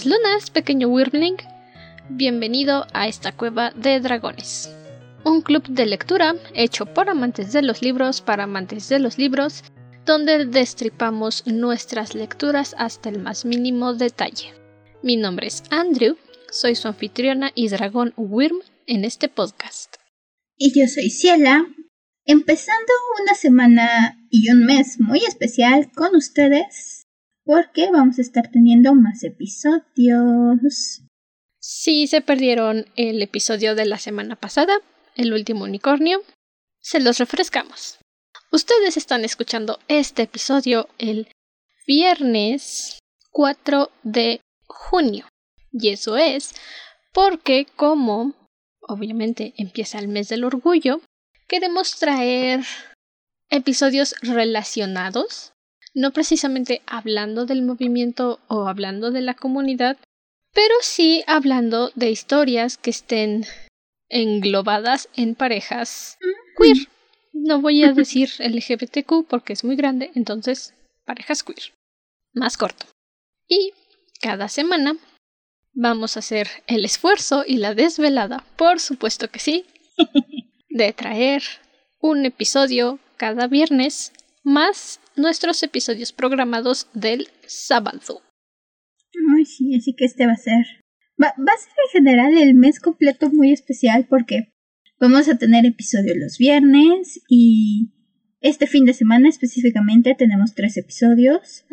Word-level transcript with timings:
Lunas, 0.00 0.48
pequeño 0.50 0.88
Wyrmling. 0.88 1.36
Bienvenido 2.08 2.86
a 2.94 3.08
esta 3.08 3.30
cueva 3.30 3.72
de 3.72 4.00
dragones. 4.00 4.70
Un 5.22 5.42
club 5.42 5.64
de 5.68 5.84
lectura 5.84 6.34
hecho 6.54 6.86
por 6.86 7.10
amantes 7.10 7.52
de 7.52 7.60
los 7.60 7.82
libros 7.82 8.22
para 8.22 8.44
amantes 8.44 8.88
de 8.88 8.98
los 8.98 9.18
libros, 9.18 9.64
donde 10.06 10.46
destripamos 10.46 11.46
nuestras 11.46 12.14
lecturas 12.14 12.74
hasta 12.78 13.10
el 13.10 13.18
más 13.18 13.44
mínimo 13.44 13.92
detalle. 13.92 14.54
Mi 15.02 15.16
nombre 15.16 15.48
es 15.48 15.62
Andrew, 15.68 16.16
soy 16.50 16.74
su 16.74 16.88
anfitriona 16.88 17.52
y 17.54 17.68
dragón 17.68 18.14
Wyrm 18.16 18.60
en 18.86 19.04
este 19.04 19.28
podcast. 19.28 19.96
Y 20.56 20.72
yo 20.72 20.86
soy 20.88 21.10
Ciela, 21.10 21.66
empezando 22.24 22.92
una 23.22 23.34
semana 23.34 24.18
y 24.30 24.50
un 24.50 24.64
mes 24.64 24.98
muy 24.98 25.18
especial 25.18 25.92
con 25.94 26.16
ustedes 26.16 27.01
porque 27.44 27.90
vamos 27.90 28.18
a 28.18 28.22
estar 28.22 28.50
teniendo 28.50 28.94
más 28.94 29.22
episodios. 29.24 31.02
Si 31.58 32.06
se 32.06 32.20
perdieron 32.20 32.86
el 32.96 33.22
episodio 33.22 33.74
de 33.74 33.86
la 33.86 33.98
semana 33.98 34.36
pasada, 34.36 34.74
el 35.16 35.32
último 35.32 35.64
unicornio, 35.64 36.22
se 36.80 37.00
los 37.00 37.18
refrescamos. 37.18 37.98
Ustedes 38.50 38.96
están 38.96 39.24
escuchando 39.24 39.78
este 39.88 40.22
episodio 40.22 40.88
el 40.98 41.28
viernes 41.86 42.98
4 43.30 43.90
de 44.02 44.40
junio. 44.66 45.28
Y 45.72 45.88
eso 45.88 46.16
es 46.16 46.54
porque 47.12 47.66
como 47.76 48.34
obviamente 48.80 49.54
empieza 49.56 49.98
el 49.98 50.08
mes 50.08 50.28
del 50.28 50.44
orgullo, 50.44 51.00
queremos 51.48 51.96
traer 51.96 52.64
episodios 53.48 54.14
relacionados 54.22 55.51
no 55.94 56.12
precisamente 56.12 56.82
hablando 56.86 57.46
del 57.46 57.62
movimiento 57.62 58.40
o 58.48 58.66
hablando 58.68 59.10
de 59.10 59.20
la 59.20 59.34
comunidad, 59.34 59.98
pero 60.52 60.74
sí 60.82 61.24
hablando 61.26 61.90
de 61.94 62.10
historias 62.10 62.76
que 62.76 62.90
estén 62.90 63.46
englobadas 64.08 65.08
en 65.16 65.34
parejas 65.34 66.18
queer. 66.56 66.88
No 67.32 67.60
voy 67.60 67.82
a 67.82 67.92
decir 67.92 68.30
LGBTQ 68.38 69.26
porque 69.28 69.54
es 69.54 69.64
muy 69.64 69.76
grande, 69.76 70.10
entonces 70.14 70.74
parejas 71.04 71.42
queer. 71.42 71.72
Más 72.34 72.56
corto. 72.56 72.86
Y 73.48 73.72
cada 74.20 74.48
semana 74.48 74.96
vamos 75.72 76.16
a 76.16 76.20
hacer 76.20 76.48
el 76.66 76.84
esfuerzo 76.84 77.44
y 77.46 77.56
la 77.56 77.74
desvelada, 77.74 78.44
por 78.56 78.80
supuesto 78.80 79.28
que 79.30 79.38
sí, 79.38 79.64
de 80.68 80.92
traer 80.92 81.42
un 82.00 82.26
episodio 82.26 82.98
cada 83.16 83.46
viernes 83.46 84.12
más 84.42 85.00
nuestros 85.16 85.62
episodios 85.62 86.12
programados 86.12 86.88
del 86.94 87.28
sábado. 87.46 88.22
Ay, 89.36 89.44
sí, 89.44 89.74
así 89.74 89.94
que 89.94 90.04
este 90.04 90.26
va 90.26 90.32
a 90.32 90.36
ser. 90.36 90.64
Va, 91.22 91.28
a 91.28 91.58
ser 91.58 91.72
en 91.86 91.92
general 91.92 92.38
el 92.38 92.54
mes 92.54 92.80
completo 92.80 93.30
muy 93.30 93.52
especial 93.52 94.06
porque 94.08 94.52
vamos 94.98 95.28
a 95.28 95.36
tener 95.36 95.66
episodios 95.66 96.16
los 96.16 96.38
viernes 96.38 97.20
y 97.28 97.92
este 98.40 98.66
fin 98.66 98.84
de 98.84 98.94
semana 98.94 99.28
específicamente 99.28 100.16
tenemos 100.16 100.54
tres 100.54 100.76
episodios. 100.76 101.64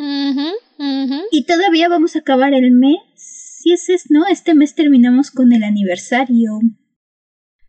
Y 1.31 1.45
todavía 1.45 1.89
vamos 1.89 2.15
a 2.15 2.19
acabar 2.19 2.53
el 2.53 2.71
mes. 2.71 2.97
Si 3.15 3.73
ese 3.73 3.93
es, 3.93 4.05
¿no? 4.09 4.27
Este 4.27 4.53
mes 4.53 4.75
terminamos 4.75 5.31
con 5.31 5.51
el 5.51 5.63
aniversario. 5.63 6.59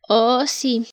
Oh, 0.08 0.44
sí. 0.46 0.86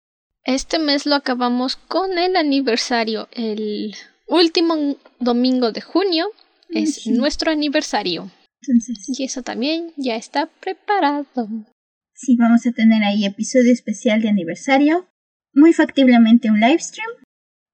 Este 0.47 0.79
mes 0.79 1.05
lo 1.05 1.15
acabamos 1.15 1.75
con 1.75 2.17
el 2.17 2.37
aniversario, 2.37 3.27
el 3.33 3.93
último 4.27 4.97
domingo 5.19 5.73
de 5.73 5.81
junio 5.81 6.31
es 6.69 7.05
nuestro 7.05 7.51
aniversario. 7.51 8.31
Y 9.09 9.25
eso 9.25 9.41
también 9.41 9.91
ya 9.97 10.15
está 10.15 10.45
preparado. 10.45 11.49
Sí, 12.13 12.37
vamos 12.37 12.65
a 12.65 12.71
tener 12.71 13.03
ahí 13.03 13.25
episodio 13.25 13.73
especial 13.73 14.21
de 14.21 14.29
aniversario. 14.29 15.09
Muy 15.51 15.73
factiblemente 15.73 16.49
un 16.49 16.61
live 16.61 16.79
stream. 16.79 17.09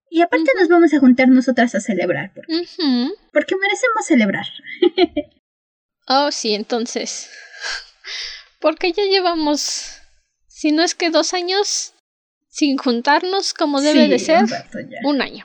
Y 0.09 0.22
aparte 0.22 0.50
nos 0.59 0.67
vamos 0.67 0.91
a 0.95 1.00
juntar 1.00 1.28
nosotras 1.28 1.75
a 1.75 1.79
celebrar. 1.79 2.34
Porque, 2.34 2.66
porque 3.31 3.55
merecemos 3.55 4.05
celebrar. 4.07 4.45
oh, 6.07 6.31
sí, 6.31 6.55
entonces. 6.55 7.29
Porque 8.59 8.94
ya 8.94 9.03
llevamos, 9.03 10.00
si 10.47 10.72
no 10.72 10.84
es 10.84 10.95
que 10.95 11.09
dos 11.09 11.34
años, 11.34 11.94
sin 12.53 12.78
juntarnos 12.78 13.56
como 13.56 13.81
debe 13.81 14.08
de 14.08 14.19
ser, 14.19 14.46
un, 15.03 15.22
año. 15.22 15.44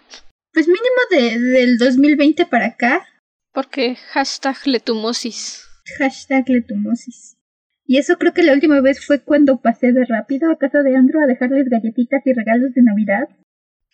Pues 0.52 0.68
mínimo 0.68 1.00
de, 1.10 1.38
del 1.38 1.78
2020 1.78 2.44
para 2.44 2.66
acá. 2.66 3.06
Porque 3.52 3.96
hashtag 4.12 4.56
letumosis. 4.66 5.64
Hashtag 5.98 6.46
letumosis. 6.50 7.38
Y 7.86 7.96
eso 7.96 8.18
creo 8.18 8.34
que 8.34 8.42
la 8.42 8.52
última 8.52 8.82
vez 8.82 9.04
fue 9.04 9.22
cuando 9.22 9.56
pasé 9.56 9.92
de 9.92 10.04
rápido 10.04 10.50
a 10.50 10.58
casa 10.58 10.82
de 10.82 10.96
Andrew 10.96 11.22
a 11.22 11.26
dejarles 11.26 11.70
galletitas 11.70 12.20
y 12.26 12.34
regalos 12.34 12.74
de 12.74 12.82
Navidad. 12.82 13.26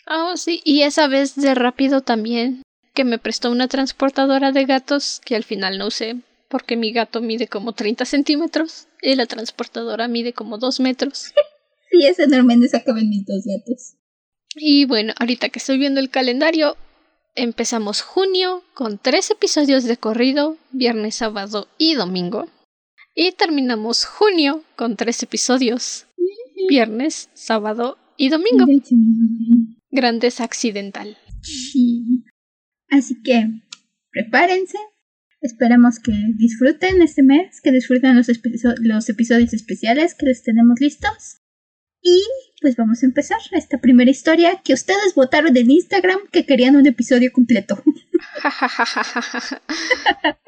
Oh, 0.09 0.37
sí, 0.37 0.61
y 0.65 0.83
esa 0.83 1.07
vez 1.07 1.37
de 1.37 1.55
rápido 1.55 2.01
también, 2.01 2.63
que 2.95 3.05
me 3.05 3.21
prestó 3.21 3.53
una 3.53 3.69
transportadora 3.69 4.51
de 4.51 4.65
gatos 4.65 5.21
que 5.25 5.37
al 5.37 5.45
final 5.45 5.79
no 5.79 5.87
usé, 5.87 6.17
porque 6.49 6.77
mi 6.77 6.93
gato 6.93 7.21
mide 7.21 7.47
como 7.47 7.75
30 7.75 8.05
centímetros 8.07 8.89
y 9.01 9.15
la 9.15 9.27
transportadora 9.27 10.09
mide 10.09 10.33
como 10.33 10.59
2 10.59 10.81
metros. 10.81 11.33
Sí, 11.94 12.06
es 12.06 12.19
enorme, 12.19 12.55
donde 12.55 12.82
caben 12.84 13.09
mis 13.09 13.25
dos 13.25 13.44
gatos. 13.44 13.97
Y 14.56 14.84
bueno, 14.84 15.12
ahorita 15.19 15.49
que 15.49 15.59
estoy 15.59 15.78
viendo 15.78 16.00
el 16.00 16.10
calendario, 16.10 16.77
empezamos 17.34 18.03
junio 18.03 18.65
con 18.75 18.99
tres 18.99 19.31
episodios 19.31 19.84
de 19.84 19.97
corrido, 19.97 20.56
viernes, 20.72 21.16
sábado 21.16 21.69
y 21.78 21.94
domingo. 21.94 22.49
Y 23.15 23.33
terminamos 23.33 24.04
junio 24.04 24.65
con 24.77 24.97
tres 24.97 25.22
episodios, 25.22 26.06
viernes, 26.69 27.31
sábado 27.34 27.97
y 28.16 28.28
domingo. 28.28 28.66
Grandes 29.91 30.41
accidental. 30.41 31.16
Sí. 31.43 32.25
Así 32.88 33.22
que 33.22 33.49
prepárense. 34.10 34.78
Esperemos 35.41 36.00
que 36.00 36.12
disfruten 36.37 37.03
este 37.03 37.22
mes, 37.22 37.60
que 37.60 37.71
disfruten 37.71 38.16
los, 38.16 38.28
los 38.81 39.09
episodios 39.09 39.53
especiales 39.53 40.15
que 40.15 40.27
les 40.27 40.43
tenemos 40.43 40.81
listos. 40.81 41.44
Y 42.04 42.22
pues 42.60 42.76
vamos 42.76 43.03
a 43.03 43.06
empezar 43.06 43.38
esta 43.53 43.78
primera 43.78 44.10
historia 44.10 44.60
que 44.62 44.75
ustedes 44.75 45.15
votaron 45.15 45.56
en 45.56 45.70
Instagram 45.70 46.19
que 46.31 46.44
querían 46.44 46.76
un 46.76 46.87
episodio 46.87 47.32
completo. 47.32 47.82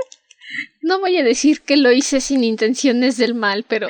no 0.83 1.01
voy 1.01 1.17
a 1.17 1.25
decir 1.25 1.63
que 1.63 1.79
lo 1.79 1.91
hice 1.93 2.21
sin 2.21 2.45
intenciones 2.45 3.17
del 3.17 3.35
mal, 3.35 3.65
pero 3.67 3.89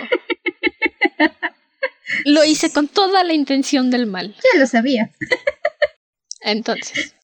lo 2.24 2.44
hice 2.44 2.70
con 2.70 2.86
toda 2.86 3.24
la 3.24 3.34
intención 3.34 3.90
del 3.90 4.06
mal. 4.06 4.34
Ya 4.34 4.60
lo 4.60 4.66
sabía. 4.68 5.10
Entonces, 6.40 7.16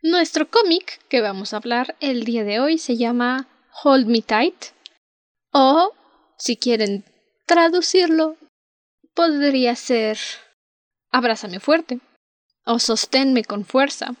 nuestro 0.00 0.48
cómic 0.48 1.00
que 1.08 1.20
vamos 1.20 1.52
a 1.52 1.56
hablar 1.56 1.96
el 1.98 2.22
día 2.22 2.44
de 2.44 2.60
hoy 2.60 2.78
se 2.78 2.96
llama 2.96 3.48
Hold 3.82 4.06
Me 4.06 4.22
Tight 4.22 4.66
o, 5.50 5.92
si 6.38 6.56
quieren 6.56 7.04
traducirlo, 7.46 8.36
podría 9.18 9.74
ser 9.74 10.16
abrázame 11.10 11.58
fuerte 11.58 11.98
o 12.64 12.78
sosténme 12.78 13.42
con 13.42 13.64
fuerza. 13.64 14.14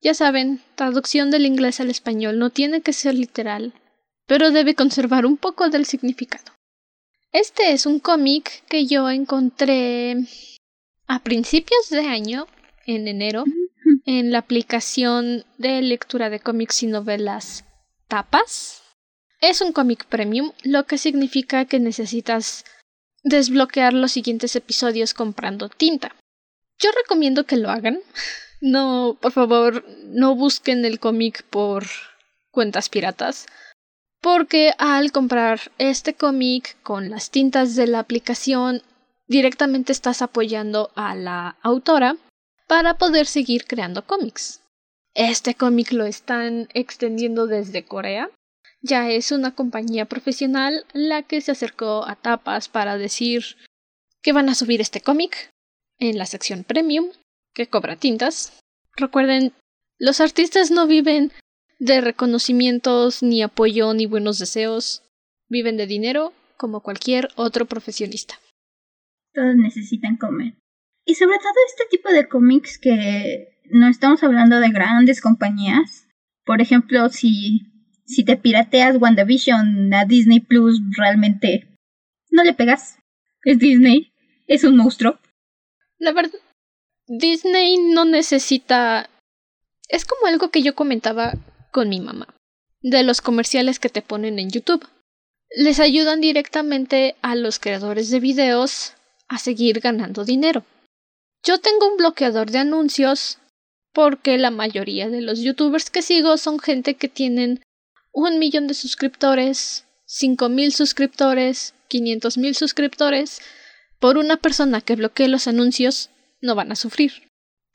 Ya 0.00 0.14
saben, 0.14 0.60
traducción 0.74 1.30
del 1.30 1.46
inglés 1.46 1.78
al 1.78 1.90
español 1.90 2.40
no 2.40 2.50
tiene 2.50 2.80
que 2.80 2.92
ser 2.92 3.14
literal, 3.14 3.72
pero 4.26 4.50
debe 4.50 4.74
conservar 4.74 5.26
un 5.26 5.36
poco 5.36 5.70
del 5.70 5.86
significado. 5.86 6.52
Este 7.30 7.70
es 7.70 7.86
un 7.86 8.00
cómic 8.00 8.64
que 8.66 8.84
yo 8.84 9.08
encontré 9.10 10.16
a 11.06 11.20
principios 11.20 11.88
de 11.90 12.00
año, 12.00 12.48
en 12.84 13.06
enero, 13.06 13.44
en 14.06 14.32
la 14.32 14.38
aplicación 14.38 15.44
de 15.56 15.82
lectura 15.82 16.30
de 16.30 16.40
cómics 16.40 16.82
y 16.82 16.88
novelas 16.88 17.64
Tapas. 18.08 18.82
Es 19.40 19.60
un 19.60 19.72
cómic 19.72 20.04
premium, 20.06 20.50
lo 20.64 20.84
que 20.84 20.98
significa 20.98 21.64
que 21.64 21.78
necesitas 21.78 22.64
desbloquear 23.22 23.92
los 23.92 24.12
siguientes 24.12 24.56
episodios 24.56 25.14
comprando 25.14 25.68
tinta. 25.68 26.14
Yo 26.78 26.90
recomiendo 27.02 27.44
que 27.44 27.56
lo 27.56 27.70
hagan. 27.70 28.00
No, 28.60 29.16
por 29.20 29.32
favor, 29.32 29.84
no 30.04 30.34
busquen 30.34 30.84
el 30.84 31.00
cómic 31.00 31.44
por 31.44 31.84
cuentas 32.50 32.88
piratas. 32.88 33.46
Porque 34.20 34.72
al 34.78 35.10
comprar 35.10 35.72
este 35.78 36.14
cómic 36.14 36.76
con 36.82 37.10
las 37.10 37.30
tintas 37.30 37.74
de 37.74 37.88
la 37.88 37.98
aplicación, 37.98 38.82
directamente 39.26 39.92
estás 39.92 40.22
apoyando 40.22 40.92
a 40.94 41.14
la 41.16 41.56
autora 41.62 42.16
para 42.68 42.98
poder 42.98 43.26
seguir 43.26 43.64
creando 43.66 44.06
cómics. 44.06 44.60
Este 45.14 45.54
cómic 45.54 45.92
lo 45.92 46.06
están 46.06 46.68
extendiendo 46.72 47.46
desde 47.46 47.84
Corea 47.84 48.30
ya 48.82 49.08
es 49.10 49.32
una 49.32 49.54
compañía 49.54 50.06
profesional 50.06 50.84
la 50.92 51.22
que 51.22 51.40
se 51.40 51.52
acercó 51.52 52.06
a 52.06 52.16
Tapas 52.16 52.68
para 52.68 52.98
decir 52.98 53.56
que 54.22 54.32
van 54.32 54.48
a 54.48 54.54
subir 54.54 54.80
este 54.80 55.00
cómic 55.00 55.50
en 55.98 56.18
la 56.18 56.26
sección 56.26 56.64
premium, 56.64 57.10
que 57.54 57.68
cobra 57.68 57.96
tintas. 57.96 58.58
Recuerden, 58.96 59.52
los 59.98 60.20
artistas 60.20 60.70
no 60.70 60.86
viven 60.86 61.32
de 61.78 62.00
reconocimientos, 62.00 63.22
ni 63.22 63.42
apoyo, 63.42 63.94
ni 63.94 64.06
buenos 64.06 64.38
deseos. 64.38 65.02
Viven 65.48 65.76
de 65.76 65.86
dinero 65.86 66.32
como 66.56 66.80
cualquier 66.80 67.28
otro 67.36 67.66
profesionista. 67.66 68.34
Todos 69.32 69.56
necesitan 69.56 70.16
comer. 70.16 70.54
Y 71.04 71.14
sobre 71.14 71.38
todo 71.38 71.54
este 71.66 71.84
tipo 71.90 72.10
de 72.10 72.28
cómics 72.28 72.78
que 72.78 73.58
no 73.70 73.88
estamos 73.88 74.22
hablando 74.22 74.60
de 74.60 74.70
grandes 74.70 75.20
compañías. 75.20 76.06
Por 76.44 76.60
ejemplo, 76.60 77.08
si, 77.08 77.71
si 78.04 78.24
te 78.24 78.36
pirateas 78.36 78.96
WandaVision 79.00 79.92
a 79.94 80.04
Disney 80.04 80.40
Plus, 80.40 80.80
realmente 80.96 81.68
no 82.30 82.42
le 82.42 82.54
pegas. 82.54 82.98
Es 83.44 83.58
Disney, 83.58 84.12
es 84.46 84.64
un 84.64 84.76
monstruo. 84.76 85.18
La 85.98 86.12
verdad, 86.12 86.38
Disney 87.06 87.78
no 87.78 88.04
necesita... 88.04 89.08
Es 89.88 90.04
como 90.04 90.26
algo 90.26 90.50
que 90.50 90.62
yo 90.62 90.74
comentaba 90.74 91.34
con 91.70 91.88
mi 91.88 92.00
mamá, 92.00 92.34
de 92.80 93.02
los 93.02 93.20
comerciales 93.20 93.78
que 93.78 93.88
te 93.88 94.02
ponen 94.02 94.38
en 94.38 94.50
YouTube. 94.50 94.86
Les 95.54 95.80
ayudan 95.80 96.20
directamente 96.20 97.16
a 97.20 97.34
los 97.34 97.58
creadores 97.58 98.10
de 98.10 98.20
videos 98.20 98.94
a 99.28 99.38
seguir 99.38 99.80
ganando 99.80 100.24
dinero. 100.24 100.64
Yo 101.44 101.58
tengo 101.58 101.88
un 101.88 101.96
bloqueador 101.96 102.50
de 102.50 102.58
anuncios 102.58 103.38
porque 103.92 104.38
la 104.38 104.50
mayoría 104.50 105.08
de 105.08 105.20
los 105.20 105.40
youtubers 105.40 105.90
que 105.90 106.02
sigo 106.02 106.36
son 106.38 106.58
gente 106.58 106.94
que 106.94 107.08
tienen 107.08 107.62
un 108.12 108.38
millón 108.38 108.66
de 108.66 108.74
suscriptores, 108.74 109.84
cinco 110.04 110.48
mil 110.48 110.72
suscriptores, 110.72 111.74
quinientos 111.88 112.38
mil 112.38 112.54
suscriptores. 112.54 113.40
Por 113.98 114.18
una 114.18 114.36
persona 114.36 114.80
que 114.80 114.96
bloquee 114.96 115.28
los 115.28 115.46
anuncios, 115.46 116.10
no 116.40 116.54
van 116.54 116.72
a 116.72 116.76
sufrir. 116.76 117.12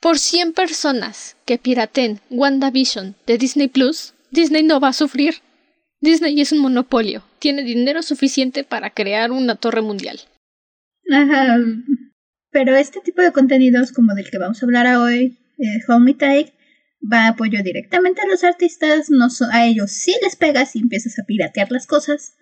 Por 0.00 0.18
100 0.18 0.52
personas 0.52 1.36
que 1.44 1.58
piraten 1.58 2.20
WandaVision 2.30 3.16
de 3.26 3.38
Disney 3.38 3.66
Plus, 3.66 4.14
Disney 4.30 4.62
no 4.62 4.78
va 4.78 4.88
a 4.88 4.92
sufrir. 4.92 5.36
Disney 6.00 6.40
es 6.40 6.52
un 6.52 6.58
monopolio. 6.58 7.24
Tiene 7.40 7.64
dinero 7.64 8.02
suficiente 8.02 8.62
para 8.62 8.90
crear 8.90 9.32
una 9.32 9.56
torre 9.56 9.82
mundial. 9.82 10.20
Ajá. 11.10 11.58
Pero 12.50 12.76
este 12.76 13.00
tipo 13.00 13.22
de 13.22 13.32
contenidos, 13.32 13.90
como 13.90 14.14
del 14.14 14.30
que 14.30 14.38
vamos 14.38 14.62
a 14.62 14.66
hablar 14.66 14.96
hoy, 14.96 15.38
eh, 15.58 16.14
Tight, 16.16 16.50
va 17.00 17.26
a 17.26 17.28
apoyo 17.28 17.62
directamente 17.62 18.22
a 18.22 18.26
los 18.26 18.44
artistas, 18.44 19.10
no 19.10 19.28
a 19.52 19.66
ellos 19.66 19.90
sí 19.90 20.14
les 20.22 20.36
pegas 20.36 20.76
y 20.76 20.80
empiezas 20.80 21.18
a 21.18 21.24
piratear 21.24 21.70
las 21.70 21.86
cosas. 21.86 22.36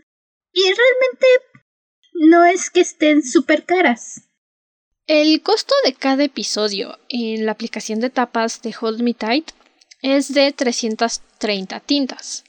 Y 0.52 0.62
realmente 0.62 1.26
no 2.14 2.44
es 2.44 2.70
que 2.70 2.80
estén 2.80 3.22
súper 3.22 3.64
caras. 3.64 4.22
El 5.06 5.42
costo 5.42 5.74
de 5.84 5.94
cada 5.94 6.24
episodio 6.24 6.98
en 7.08 7.46
la 7.46 7.52
aplicación 7.52 8.00
de 8.00 8.10
tapas 8.10 8.62
de 8.62 8.74
Hold 8.80 9.02
Me 9.02 9.14
Tight 9.14 9.52
es 10.02 10.34
de 10.34 10.52
330 10.52 11.80
tintas. 11.80 12.44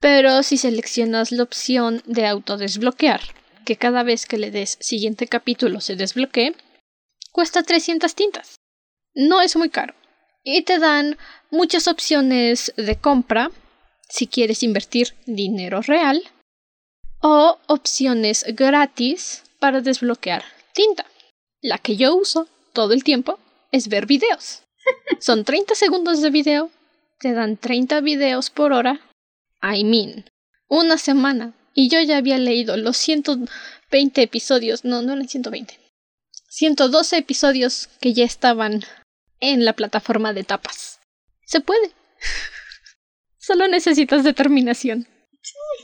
Pero 0.00 0.42
si 0.42 0.56
seleccionas 0.56 1.30
la 1.30 1.44
opción 1.44 2.02
de 2.06 2.26
autodesbloquear, 2.26 3.20
que 3.64 3.76
cada 3.76 4.02
vez 4.02 4.26
que 4.26 4.38
le 4.38 4.50
des 4.50 4.76
siguiente 4.80 5.28
capítulo 5.28 5.80
se 5.80 5.94
desbloquee, 5.94 6.56
cuesta 7.30 7.62
300 7.62 8.14
tintas. 8.14 8.56
No 9.14 9.40
es 9.40 9.54
muy 9.54 9.70
caro. 9.70 9.94
Y 10.44 10.62
te 10.62 10.78
dan 10.78 11.16
muchas 11.50 11.86
opciones 11.86 12.72
de 12.76 12.96
compra 12.96 13.50
si 14.08 14.26
quieres 14.26 14.62
invertir 14.62 15.14
dinero 15.26 15.80
real 15.82 16.22
o 17.20 17.58
opciones 17.68 18.44
gratis 18.48 19.44
para 19.58 19.80
desbloquear 19.80 20.44
tinta. 20.74 21.06
La 21.60 21.78
que 21.78 21.96
yo 21.96 22.16
uso 22.16 22.48
todo 22.72 22.92
el 22.92 23.04
tiempo 23.04 23.38
es 23.70 23.88
ver 23.88 24.06
videos. 24.06 24.62
Son 25.20 25.44
30 25.44 25.74
segundos 25.76 26.20
de 26.20 26.30
video, 26.30 26.70
te 27.20 27.32
dan 27.32 27.56
30 27.56 28.00
videos 28.00 28.50
por 28.50 28.72
hora. 28.72 29.00
I 29.62 29.84
mean, 29.84 30.24
una 30.68 30.98
semana. 30.98 31.54
Y 31.74 31.88
yo 31.88 32.00
ya 32.02 32.18
había 32.18 32.36
leído 32.36 32.76
los 32.76 32.96
120 32.98 34.22
episodios, 34.22 34.84
no, 34.84 35.00
no 35.00 35.12
eran 35.12 35.28
120. 35.28 35.78
112 36.48 37.16
episodios 37.16 37.88
que 38.00 38.12
ya 38.12 38.24
estaban 38.24 38.84
en 39.42 39.66
la 39.66 39.74
plataforma 39.74 40.32
de 40.32 40.44
tapas. 40.44 41.00
Se 41.44 41.60
puede. 41.60 41.92
Solo 43.36 43.68
necesitas 43.68 44.24
determinación. 44.24 45.06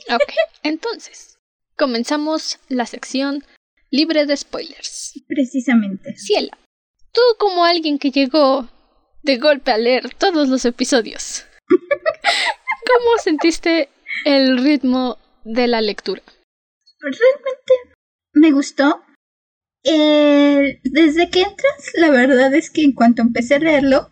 Ok, 0.09 0.33
entonces, 0.63 1.37
comenzamos 1.75 2.57
la 2.69 2.85
sección 2.85 3.43
libre 3.91 4.25
de 4.25 4.37
spoilers. 4.37 5.13
Precisamente. 5.27 6.15
Ciela, 6.15 6.57
tú 7.11 7.21
como 7.37 7.65
alguien 7.65 7.99
que 7.99 8.11
llegó 8.11 8.69
de 9.23 9.37
golpe 9.37 9.71
a 9.71 9.77
leer 9.77 10.13
todos 10.13 10.47
los 10.47 10.63
episodios, 10.63 11.45
¿cómo 11.67 13.17
sentiste 13.21 13.89
el 14.23 14.63
ritmo 14.63 15.17
de 15.43 15.67
la 15.67 15.81
lectura? 15.81 16.23
Realmente 17.01 17.73
me 18.31 18.51
gustó. 18.51 19.03
Eh, 19.83 20.81
desde 20.83 21.29
que 21.29 21.41
entras, 21.41 21.91
la 21.95 22.09
verdad 22.09 22.53
es 22.53 22.69
que 22.69 22.83
en 22.83 22.93
cuanto 22.93 23.21
empecé 23.21 23.55
a 23.55 23.59
leerlo, 23.59 24.09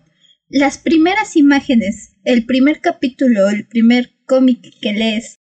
las 0.50 0.78
primeras 0.78 1.36
imágenes, 1.36 2.16
el 2.24 2.46
primer 2.46 2.80
capítulo, 2.80 3.50
el 3.50 3.68
primer 3.68 4.14
cómic 4.26 4.80
que 4.82 4.94
lees 4.94 5.36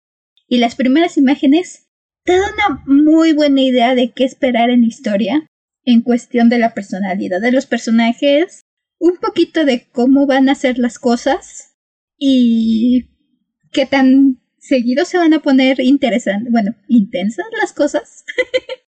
y 0.47 0.57
las 0.57 0.75
primeras 0.75 1.18
imágenes 1.18 1.88
te 2.24 2.33
da 2.33 2.45
una 2.53 2.83
muy 2.85 3.31
buena 3.33 3.62
idea 3.62 3.95
de 3.95 4.12
qué 4.12 4.25
esperar 4.25 4.69
en 4.69 4.81
la 4.81 4.88
historia 4.88 5.47
en 5.85 6.01
cuestión 6.01 6.50
de 6.50 6.59
la 6.59 6.73
personalidad 6.73 7.39
de 7.39 7.53
los 7.53 7.65
personajes, 7.65 8.65
un 9.00 9.15
poquito 9.18 9.63
de 9.63 9.88
cómo 9.89 10.27
van 10.27 10.50
a 10.50 10.56
ser 10.56 10.77
las 10.77 11.00
cosas 11.00 11.77
y 12.18 13.12
qué 13.71 13.85
tan 13.85 14.41
seguido 14.59 15.06
se 15.06 15.18
van 15.18 15.33
a 15.33 15.41
poner 15.41 15.80
interesantes, 15.80 16.51
bueno, 16.51 16.75
intensas 16.89 17.45
las 17.62 17.71
cosas. 17.71 18.25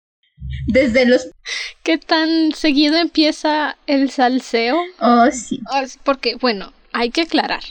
Desde 0.66 1.06
los... 1.06 1.28
¿Qué 1.82 1.98
tan 1.98 2.52
seguido 2.52 2.96
empieza 2.96 3.76
el 3.86 4.10
salseo? 4.10 4.78
Oh, 5.00 5.30
sí. 5.30 5.60
Porque, 6.04 6.34
bueno, 6.36 6.72
hay 6.92 7.10
que 7.10 7.22
aclarar. 7.22 7.62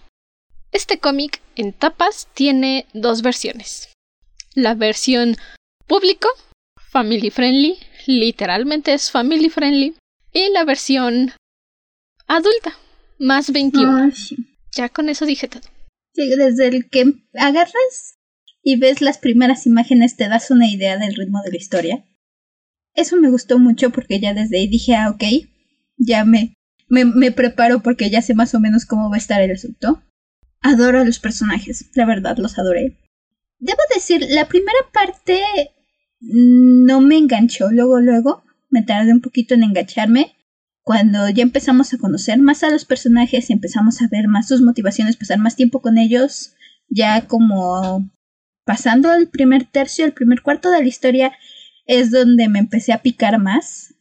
Este 0.71 0.99
cómic 0.99 1.41
en 1.55 1.73
tapas 1.73 2.27
tiene 2.33 2.85
dos 2.93 3.21
versiones. 3.21 3.93
La 4.53 4.73
versión 4.73 5.35
público, 5.87 6.29
family 6.77 7.29
friendly, 7.29 7.77
literalmente 8.07 8.93
es 8.93 9.11
family 9.11 9.49
friendly, 9.49 9.95
y 10.33 10.49
la 10.49 10.63
versión 10.65 11.31
adulta, 12.27 12.77
más 13.19 13.51
21. 13.51 14.11
Ya 14.71 14.89
con 14.89 15.09
eso 15.09 15.25
dije 15.25 15.47
todo. 15.47 15.63
Sí, 16.13 16.29
desde 16.37 16.67
el 16.67 16.89
que 16.89 17.13
agarras 17.33 18.17
y 18.61 18.77
ves 18.77 19.01
las 19.01 19.17
primeras 19.17 19.65
imágenes 19.65 20.17
te 20.17 20.27
das 20.27 20.51
una 20.51 20.69
idea 20.69 20.97
del 20.97 21.15
ritmo 21.15 21.41
de 21.41 21.51
la 21.51 21.57
historia. 21.57 22.05
Eso 22.95 23.17
me 23.17 23.29
gustó 23.29 23.59
mucho 23.59 23.89
porque 23.91 24.19
ya 24.19 24.33
desde 24.33 24.57
ahí 24.57 24.67
dije, 24.67 24.95
ah, 24.95 25.09
ok, 25.09 25.23
ya 25.97 26.25
me, 26.25 26.55
me, 26.87 27.05
me 27.05 27.31
preparo 27.31 27.81
porque 27.81 28.09
ya 28.09 28.21
sé 28.21 28.33
más 28.33 28.55
o 28.55 28.59
menos 28.59 28.85
cómo 28.85 29.09
va 29.09 29.15
a 29.15 29.19
estar 29.19 29.41
el 29.41 29.51
asunto. 29.51 30.01
Adoro 30.61 31.01
a 31.01 31.05
los 31.05 31.19
personajes, 31.19 31.91
la 31.93 32.05
verdad, 32.05 32.37
los 32.37 32.57
adoré. 32.57 32.97
Debo 33.59 33.79
decir, 33.93 34.25
la 34.29 34.47
primera 34.47 34.79
parte 34.91 35.41
no 36.19 37.01
me 37.01 37.17
enganchó 37.17 37.69
luego, 37.71 37.99
luego. 37.99 38.43
Me 38.69 38.81
tardé 38.81 39.13
un 39.13 39.21
poquito 39.21 39.53
en 39.53 39.63
engancharme. 39.63 40.35
Cuando 40.83 41.29
ya 41.29 41.43
empezamos 41.43 41.93
a 41.93 41.97
conocer 41.97 42.39
más 42.39 42.63
a 42.63 42.69
los 42.69 42.85
personajes 42.85 43.49
empezamos 43.49 44.01
a 44.01 44.07
ver 44.07 44.27
más 44.27 44.47
sus 44.47 44.61
motivaciones, 44.61 45.17
pasar 45.17 45.39
más 45.39 45.55
tiempo 45.55 45.81
con 45.81 45.97
ellos, 45.97 46.53
ya 46.89 47.27
como 47.27 48.07
pasando 48.65 49.11
el 49.13 49.27
primer 49.27 49.65
tercio, 49.65 50.05
el 50.05 50.13
primer 50.13 50.41
cuarto 50.41 50.69
de 50.69 50.81
la 50.81 50.87
historia, 50.87 51.33
es 51.85 52.11
donde 52.11 52.49
me 52.49 52.59
empecé 52.59 52.93
a 52.93 53.01
picar 53.01 53.39
más. 53.39 53.95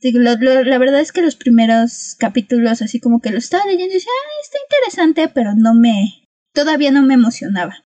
la 0.00 0.78
verdad 0.78 1.00
es 1.00 1.12
que 1.12 1.22
los 1.22 1.36
primeros 1.36 2.16
capítulos, 2.18 2.82
así 2.82 3.00
como 3.00 3.20
que 3.20 3.30
lo 3.30 3.38
estaba 3.38 3.66
leyendo 3.66 3.92
y 3.92 3.94
decía, 3.94 4.12
ah, 4.12 4.40
está 4.42 4.58
interesante, 4.62 5.28
pero 5.28 5.54
no 5.54 5.74
me. 5.74 6.24
todavía 6.52 6.90
no 6.90 7.02
me 7.02 7.14
emocionaba. 7.14 7.84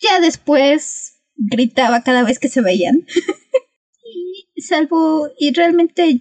Ya 0.00 0.20
después 0.20 1.20
gritaba 1.36 2.02
cada 2.02 2.24
vez 2.24 2.38
que 2.38 2.48
se 2.48 2.60
veían. 2.60 3.06
y 4.54 4.62
salvo, 4.62 5.30
y 5.38 5.52
realmente 5.52 6.20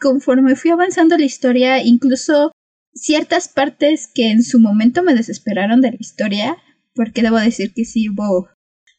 conforme 0.00 0.56
fui 0.56 0.70
avanzando 0.70 1.16
la 1.16 1.24
historia, 1.24 1.82
incluso 1.82 2.52
ciertas 2.94 3.48
partes 3.48 4.08
que 4.12 4.30
en 4.30 4.42
su 4.42 4.58
momento 4.58 5.02
me 5.02 5.14
desesperaron 5.14 5.80
de 5.80 5.90
la 5.90 5.96
historia, 6.00 6.56
porque 6.94 7.22
debo 7.22 7.38
decir 7.38 7.72
que 7.72 7.84
sí 7.84 8.08
hubo, 8.08 8.48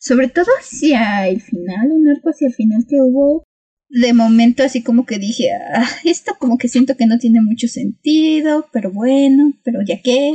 sobre 0.02 0.28
todo 0.28 0.48
hacia 0.60 1.28
el 1.28 1.42
final, 1.42 1.92
un 1.92 2.10
arco 2.10 2.32
hacia 2.32 2.48
el 2.48 2.54
final 2.54 2.86
que 2.90 2.98
hubo, 3.00 3.44
de 3.88 4.14
momento 4.14 4.64
así 4.64 4.84
como 4.84 5.06
que 5.06 5.20
dije, 5.20 5.52
ah, 5.76 5.88
esto 6.04 6.34
como 6.40 6.58
que 6.58 6.68
siento 6.68 6.98
que 6.98 7.06
no 7.06 7.20
tiene 7.20 7.40
mucho 7.42 7.68
sentido, 7.68 8.68
pero 8.74 8.92
bueno, 8.92 9.54
pero 9.64 9.82
ya 9.86 10.02
que. 10.02 10.34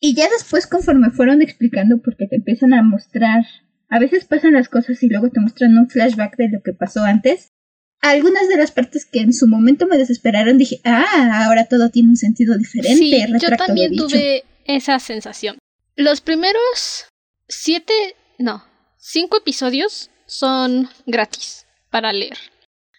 Y 0.00 0.14
ya 0.14 0.28
después 0.30 0.66
conforme 0.66 1.10
fueron 1.10 1.42
explicando, 1.42 1.98
porque 1.98 2.26
te 2.26 2.36
empiezan 2.36 2.72
a 2.72 2.82
mostrar 2.82 3.44
a 3.90 3.98
veces 3.98 4.24
pasan 4.24 4.52
las 4.52 4.68
cosas 4.68 5.02
y 5.02 5.08
luego 5.08 5.30
te 5.30 5.40
muestran 5.40 5.76
un 5.78 5.88
flashback 5.88 6.36
de 6.36 6.50
lo 6.50 6.62
que 6.62 6.72
pasó 6.72 7.02
antes. 7.04 7.52
Algunas 8.00 8.48
de 8.48 8.56
las 8.56 8.70
partes 8.70 9.06
que 9.06 9.20
en 9.20 9.32
su 9.32 9.48
momento 9.48 9.86
me 9.86 9.98
desesperaron 9.98 10.58
dije, 10.58 10.80
ah, 10.84 11.44
ahora 11.44 11.66
todo 11.66 11.90
tiene 11.90 12.10
un 12.10 12.16
sentido 12.16 12.56
diferente. 12.56 12.98
Sí, 12.98 13.24
yo 13.40 13.56
también 13.56 13.96
tuve 13.96 14.44
esa 14.66 14.98
sensación. 14.98 15.58
Los 15.96 16.20
primeros 16.20 17.06
siete, 17.48 17.92
no, 18.38 18.62
cinco 19.10 19.38
episodios 19.38 20.10
son 20.26 20.90
gratis 21.06 21.66
para 21.90 22.12
leer. 22.12 22.38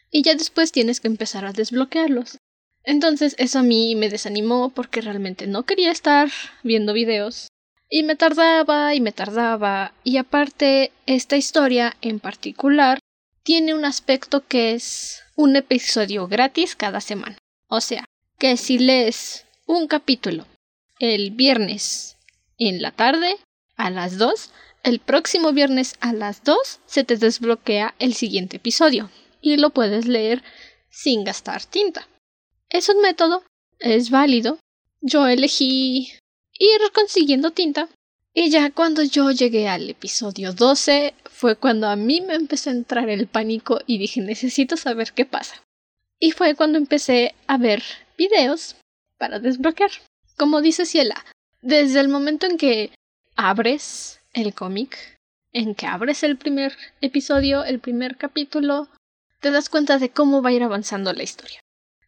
Y 0.09 0.23
ya 0.23 0.33
después 0.33 0.71
tienes 0.71 0.99
que 0.99 1.07
empezar 1.07 1.45
a 1.45 1.53
desbloquearlos. 1.53 2.39
Entonces 2.83 3.35
eso 3.37 3.59
a 3.59 3.63
mí 3.63 3.95
me 3.95 4.09
desanimó 4.09 4.71
porque 4.71 5.01
realmente 5.01 5.45
no 5.45 5.63
quería 5.63 5.91
estar 5.91 6.29
viendo 6.63 6.93
videos. 6.93 7.49
Y 7.89 8.01
me 8.03 8.15
tardaba 8.15 8.95
y 8.95 9.01
me 9.01 9.11
tardaba. 9.11 9.93
Y 10.03 10.17
aparte, 10.17 10.91
esta 11.05 11.37
historia 11.37 11.95
en 12.01 12.19
particular 12.19 12.99
tiene 13.43 13.75
un 13.75 13.85
aspecto 13.85 14.47
que 14.47 14.73
es 14.73 15.21
un 15.35 15.55
episodio 15.55 16.27
gratis 16.27 16.75
cada 16.75 17.01
semana. 17.01 17.37
O 17.67 17.81
sea, 17.81 18.05
que 18.39 18.57
si 18.57 18.79
lees 18.79 19.45
un 19.67 19.87
capítulo 19.87 20.47
el 20.99 21.31
viernes 21.31 22.17
en 22.57 22.81
la 22.81 22.91
tarde 22.91 23.37
a 23.75 23.91
las 23.91 24.17
2, 24.17 24.51
el 24.83 24.99
próximo 24.99 25.51
viernes 25.51 25.95
a 25.99 26.13
las 26.13 26.43
2 26.43 26.79
se 26.85 27.03
te 27.03 27.17
desbloquea 27.17 27.95
el 27.99 28.13
siguiente 28.13 28.57
episodio 28.57 29.09
y 29.41 29.57
lo 29.57 29.71
puedes 29.71 30.05
leer 30.07 30.43
sin 30.89 31.23
gastar 31.23 31.65
tinta. 31.65 32.07
Es 32.69 32.89
un 32.89 33.01
método, 33.01 33.43
es 33.79 34.09
válido. 34.09 34.59
Yo 35.01 35.27
elegí 35.27 36.13
ir 36.53 36.81
consiguiendo 36.93 37.51
tinta 37.51 37.89
y 38.33 38.49
ya 38.49 38.71
cuando 38.71 39.03
yo 39.03 39.31
llegué 39.31 39.67
al 39.67 39.89
episodio 39.89 40.53
12 40.53 41.13
fue 41.25 41.55
cuando 41.55 41.87
a 41.87 41.95
mí 41.95 42.21
me 42.21 42.35
empezó 42.35 42.69
a 42.69 42.73
entrar 42.73 43.09
el 43.09 43.27
pánico 43.27 43.79
y 43.85 43.97
dije 43.97 44.21
necesito 44.21 44.77
saber 44.77 45.13
qué 45.13 45.25
pasa. 45.25 45.61
Y 46.19 46.31
fue 46.31 46.55
cuando 46.55 46.77
empecé 46.77 47.33
a 47.47 47.57
ver 47.57 47.81
videos 48.17 48.75
para 49.17 49.39
desbloquear. 49.39 49.91
Como 50.37 50.61
dice 50.61 50.85
Ciela, 50.85 51.25
desde 51.61 51.99
el 51.99 52.09
momento 52.09 52.45
en 52.45 52.57
que 52.57 52.91
abres 53.35 54.18
el 54.33 54.53
cómic, 54.53 55.17
en 55.51 55.75
que 55.75 55.87
abres 55.87 56.23
el 56.23 56.37
primer 56.37 56.77
episodio, 57.01 57.63
el 57.63 57.79
primer 57.79 58.17
capítulo, 58.17 58.87
te 59.39 59.51
das 59.51 59.69
cuenta 59.69 59.97
de 59.97 60.09
cómo 60.09 60.41
va 60.41 60.49
a 60.49 60.53
ir 60.53 60.63
avanzando 60.63 61.13
la 61.13 61.23
historia. 61.23 61.59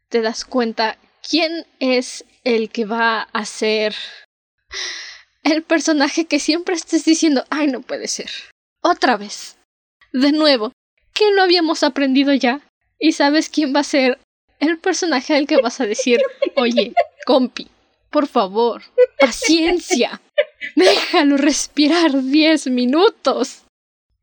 Te 0.09 0.21
das 0.21 0.45
cuenta 0.45 0.97
quién 1.27 1.65
es 1.79 2.25
el 2.43 2.69
que 2.69 2.85
va 2.85 3.21
a 3.21 3.45
ser 3.45 3.95
el 5.43 5.63
personaje 5.63 6.25
que 6.25 6.39
siempre 6.39 6.75
estés 6.75 7.05
diciendo, 7.05 7.45
ay, 7.49 7.67
no 7.67 7.81
puede 7.81 8.07
ser. 8.07 8.29
Otra 8.81 9.17
vez. 9.17 9.57
De 10.11 10.31
nuevo. 10.31 10.71
¿Qué 11.13 11.31
no 11.31 11.41
habíamos 11.41 11.83
aprendido 11.83 12.33
ya? 12.33 12.61
¿Y 12.99 13.13
sabes 13.13 13.49
quién 13.49 13.75
va 13.75 13.81
a 13.81 13.85
ser 13.85 14.19
el 14.59 14.77
personaje 14.77 15.35
al 15.35 15.47
que 15.47 15.61
vas 15.61 15.81
a 15.81 15.85
decir, 15.85 16.21
oye, 16.55 16.93
compi, 17.25 17.67
por 18.11 18.27
favor, 18.27 18.83
paciencia, 19.19 20.21
déjalo 20.75 21.37
respirar 21.37 22.23
diez 22.23 22.67
minutos? 22.67 23.63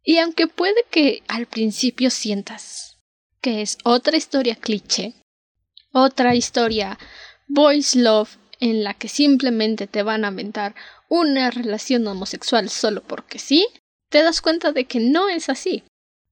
Y 0.05 0.19
aunque 0.19 0.47
puede 0.47 0.85
que 0.91 1.23
al 1.29 1.47
principio 1.47 2.11
sientas 2.11 2.99
que 3.41 3.63
es 3.63 3.79
otra 3.85 4.17
historia 4.17 4.57
cliché, 4.57 5.15
otra 5.93 6.35
historia 6.35 6.99
voice 7.47 7.99
love 7.99 8.37
en 8.61 8.85
la 8.85 8.95
que 8.95 9.09
simplemente 9.09 9.87
te 9.87 10.03
van 10.03 10.25
a 10.25 10.29
aventar 10.29 10.75
una 11.09 11.51
relación 11.51 12.07
homosexual 12.07 12.69
solo 12.69 13.03
porque 13.03 13.39
sí, 13.39 13.67
te 14.11 14.23
das 14.23 14.41
cuenta 14.41 14.73
de 14.73 14.85
que 14.85 15.01
no 15.01 15.29
es 15.29 15.49
así. 15.49 15.85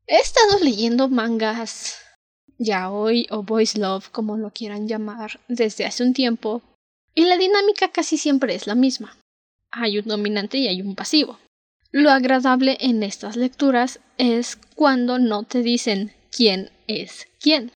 He 0.07 0.17
estado 0.19 0.59
leyendo 0.61 1.09
mangas 1.09 1.99
yaoi 2.59 3.27
o 3.31 3.43
voice 3.43 3.79
love, 3.79 4.11
como 4.11 4.37
lo 4.37 4.51
quieran 4.51 4.89
llamar, 4.89 5.41
desde 5.49 5.85
hace 5.85 6.03
un 6.03 6.15
tiempo, 6.15 6.63
y 7.16 7.25
la 7.25 7.37
dinámica 7.38 7.90
casi 7.90 8.18
siempre 8.18 8.54
es 8.54 8.68
la 8.68 8.76
misma. 8.76 9.16
Hay 9.73 9.99
un 9.99 10.04
dominante 10.04 10.58
y 10.58 10.68
hay 10.68 10.82
un 10.82 10.94
pasivo. 10.94 11.40
Lo 11.90 12.11
agradable 12.11 12.76
en 12.80 13.02
estas 13.02 13.37
lecturas 13.37 14.00
es 14.18 14.56
cuando 14.76 15.18
no 15.18 15.42
te 15.42 15.62
dicen 15.62 16.12
quién 16.30 16.70
es 16.87 17.26
quién. 17.40 17.73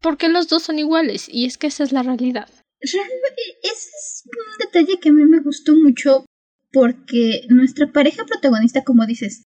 Porque 0.00 0.28
los 0.28 0.48
dos 0.48 0.62
son 0.62 0.78
iguales, 0.78 1.28
y 1.28 1.44
es 1.44 1.58
que 1.58 1.66
esa 1.66 1.82
es 1.82 1.90
la 1.90 2.04
realidad. 2.04 2.48
Realmente, 2.80 3.42
ese 3.64 3.88
es 3.88 4.22
un 4.24 4.58
detalle 4.66 5.00
que 5.00 5.08
a 5.08 5.12
mí 5.12 5.24
me 5.24 5.40
gustó 5.40 5.74
mucho 5.74 6.24
porque 6.70 7.42
nuestra 7.48 7.90
pareja 7.90 8.24
protagonista, 8.24 8.84
como 8.84 9.06
dices, 9.06 9.42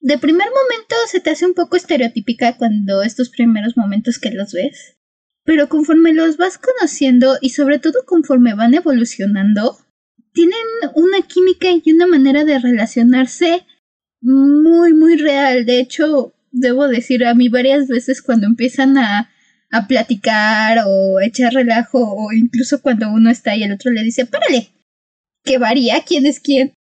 de 0.00 0.18
primer 0.18 0.48
momento 0.48 0.94
se 1.06 1.20
te 1.20 1.30
hace 1.30 1.46
un 1.46 1.54
poco 1.54 1.76
estereotípica 1.76 2.58
cuando 2.58 3.02
estos 3.02 3.30
primeros 3.30 3.78
momentos 3.78 4.18
que 4.18 4.30
los 4.30 4.52
ves, 4.52 4.96
pero 5.44 5.68
conforme 5.68 6.12
los 6.12 6.36
vas 6.36 6.58
conociendo 6.58 7.36
y 7.40 7.50
sobre 7.50 7.78
todo 7.78 8.04
conforme 8.06 8.54
van 8.54 8.74
evolucionando, 8.74 9.78
tienen 10.32 10.58
una 10.94 11.22
química 11.22 11.68
y 11.70 11.92
una 11.92 12.06
manera 12.06 12.44
de 12.44 12.58
relacionarse 12.58 13.64
muy, 14.20 14.94
muy 14.94 15.16
real. 15.16 15.66
De 15.66 15.80
hecho, 15.80 16.34
debo 16.50 16.88
decir 16.88 17.24
a 17.24 17.34
mí 17.34 17.48
varias 17.48 17.88
veces 17.88 18.22
cuando 18.22 18.46
empiezan 18.46 18.96
a, 18.98 19.30
a 19.70 19.86
platicar 19.86 20.78
o 20.86 21.20
echar 21.20 21.52
relajo 21.52 22.00
o 22.00 22.32
incluso 22.32 22.80
cuando 22.80 23.10
uno 23.10 23.30
está 23.30 23.54
y 23.54 23.62
el 23.62 23.72
otro 23.72 23.92
le 23.92 24.02
dice, 24.02 24.26
párale, 24.26 24.68
que 25.44 25.58
varía 25.58 26.02
quién 26.06 26.26
es 26.26 26.40
quién. 26.40 26.72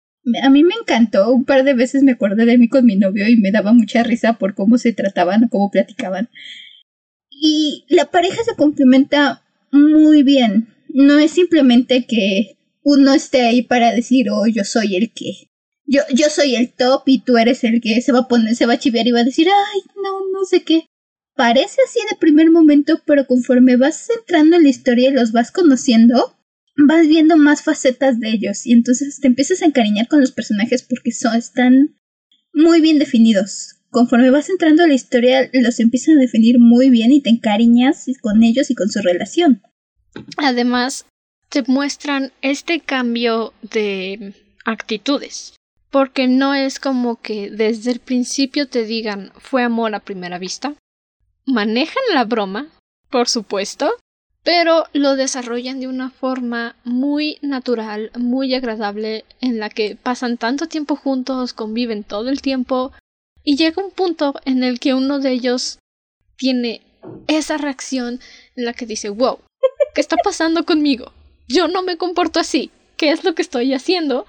A 0.42 0.50
mí 0.50 0.62
me 0.62 0.74
encantó, 0.80 1.32
un 1.32 1.44
par 1.44 1.64
de 1.64 1.74
veces 1.74 2.04
me 2.04 2.12
acordé 2.12 2.44
de 2.44 2.56
mí 2.56 2.68
con 2.68 2.86
mi 2.86 2.96
novio 2.96 3.28
y 3.28 3.36
me 3.36 3.50
daba 3.50 3.72
mucha 3.72 4.04
risa 4.04 4.34
por 4.34 4.54
cómo 4.54 4.78
se 4.78 4.92
trataban 4.92 5.44
o 5.44 5.48
cómo 5.48 5.70
platicaban. 5.70 6.28
Y 7.44 7.84
la 7.88 8.08
pareja 8.08 8.44
se 8.44 8.54
complementa 8.54 9.42
muy 9.72 10.22
bien. 10.22 10.68
No 10.88 11.18
es 11.18 11.32
simplemente 11.32 12.06
que 12.06 12.56
uno 12.84 13.12
esté 13.12 13.42
ahí 13.42 13.62
para 13.62 13.90
decir, 13.90 14.30
oh, 14.30 14.46
yo 14.46 14.62
soy 14.62 14.94
el 14.94 15.12
que. 15.12 15.50
Yo, 15.84 16.02
yo 16.14 16.30
soy 16.30 16.54
el 16.54 16.72
top 16.72 17.02
y 17.06 17.18
tú 17.18 17.38
eres 17.38 17.64
el 17.64 17.80
que 17.80 18.00
se 18.00 18.12
va 18.12 18.20
a 18.20 18.28
poner, 18.28 18.54
se 18.54 18.66
va 18.66 18.74
a 18.74 18.78
chiviar 18.78 19.08
y 19.08 19.10
va 19.10 19.20
a 19.20 19.24
decir, 19.24 19.48
ay, 19.48 19.80
no, 19.96 20.20
no 20.32 20.44
sé 20.44 20.62
qué. 20.62 20.86
Parece 21.34 21.78
así 21.84 21.98
de 22.08 22.16
primer 22.16 22.48
momento, 22.52 23.02
pero 23.04 23.26
conforme 23.26 23.74
vas 23.74 24.08
entrando 24.16 24.54
en 24.54 24.62
la 24.62 24.68
historia 24.68 25.08
y 25.08 25.12
los 25.12 25.32
vas 25.32 25.50
conociendo, 25.50 26.36
vas 26.76 27.08
viendo 27.08 27.36
más 27.36 27.64
facetas 27.64 28.20
de 28.20 28.30
ellos 28.30 28.66
y 28.66 28.72
entonces 28.72 29.18
te 29.18 29.26
empiezas 29.26 29.62
a 29.62 29.66
encariñar 29.66 30.06
con 30.06 30.20
los 30.20 30.30
personajes 30.30 30.84
porque 30.84 31.10
son, 31.10 31.34
están 31.34 31.98
muy 32.54 32.80
bien 32.80 33.00
definidos. 33.00 33.81
Conforme 33.92 34.30
vas 34.30 34.48
entrando 34.48 34.82
a 34.82 34.86
la 34.86 34.94
historia, 34.94 35.50
los 35.52 35.78
empiezan 35.78 36.16
a 36.16 36.20
definir 36.20 36.58
muy 36.58 36.88
bien 36.88 37.12
y 37.12 37.20
te 37.20 37.28
encariñas 37.28 38.06
con 38.22 38.42
ellos 38.42 38.70
y 38.70 38.74
con 38.74 38.88
su 38.88 39.02
relación. 39.02 39.60
Además, 40.38 41.04
te 41.50 41.62
muestran 41.66 42.32
este 42.40 42.80
cambio 42.80 43.52
de 43.60 44.34
actitudes. 44.64 45.56
Porque 45.90 46.26
no 46.26 46.54
es 46.54 46.80
como 46.80 47.20
que 47.20 47.50
desde 47.50 47.90
el 47.90 48.00
principio 48.00 48.66
te 48.66 48.86
digan 48.86 49.30
fue 49.36 49.62
amor 49.62 49.94
a 49.94 50.00
primera 50.00 50.38
vista. 50.38 50.74
Manejan 51.44 52.02
la 52.14 52.24
broma, 52.24 52.68
por 53.10 53.28
supuesto, 53.28 53.92
pero 54.42 54.86
lo 54.94 55.16
desarrollan 55.16 55.80
de 55.80 55.88
una 55.88 56.08
forma 56.08 56.76
muy 56.82 57.36
natural, 57.42 58.10
muy 58.16 58.54
agradable, 58.54 59.26
en 59.42 59.58
la 59.58 59.68
que 59.68 59.96
pasan 60.02 60.38
tanto 60.38 60.66
tiempo 60.66 60.96
juntos, 60.96 61.52
conviven 61.52 62.04
todo 62.04 62.30
el 62.30 62.40
tiempo, 62.40 62.92
y 63.44 63.56
llega 63.56 63.82
un 63.82 63.90
punto 63.90 64.34
en 64.44 64.62
el 64.62 64.80
que 64.80 64.94
uno 64.94 65.18
de 65.18 65.32
ellos 65.32 65.78
tiene 66.36 66.82
esa 67.26 67.58
reacción 67.58 68.20
en 68.56 68.64
la 68.64 68.72
que 68.72 68.86
dice, 68.86 69.08
wow, 69.08 69.38
¿qué 69.94 70.00
está 70.00 70.16
pasando 70.16 70.64
conmigo? 70.64 71.12
Yo 71.48 71.68
no 71.68 71.82
me 71.82 71.96
comporto 71.96 72.40
así, 72.40 72.70
¿qué 72.96 73.10
es 73.10 73.24
lo 73.24 73.34
que 73.34 73.42
estoy 73.42 73.74
haciendo? 73.74 74.26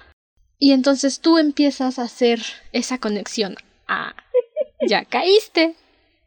Y 0.58 0.72
entonces 0.72 1.20
tú 1.20 1.38
empiezas 1.38 1.98
a 1.98 2.04
hacer 2.04 2.42
esa 2.72 2.98
conexión. 2.98 3.56
Ah, 3.86 4.14
ya 4.86 5.04
caíste, 5.04 5.74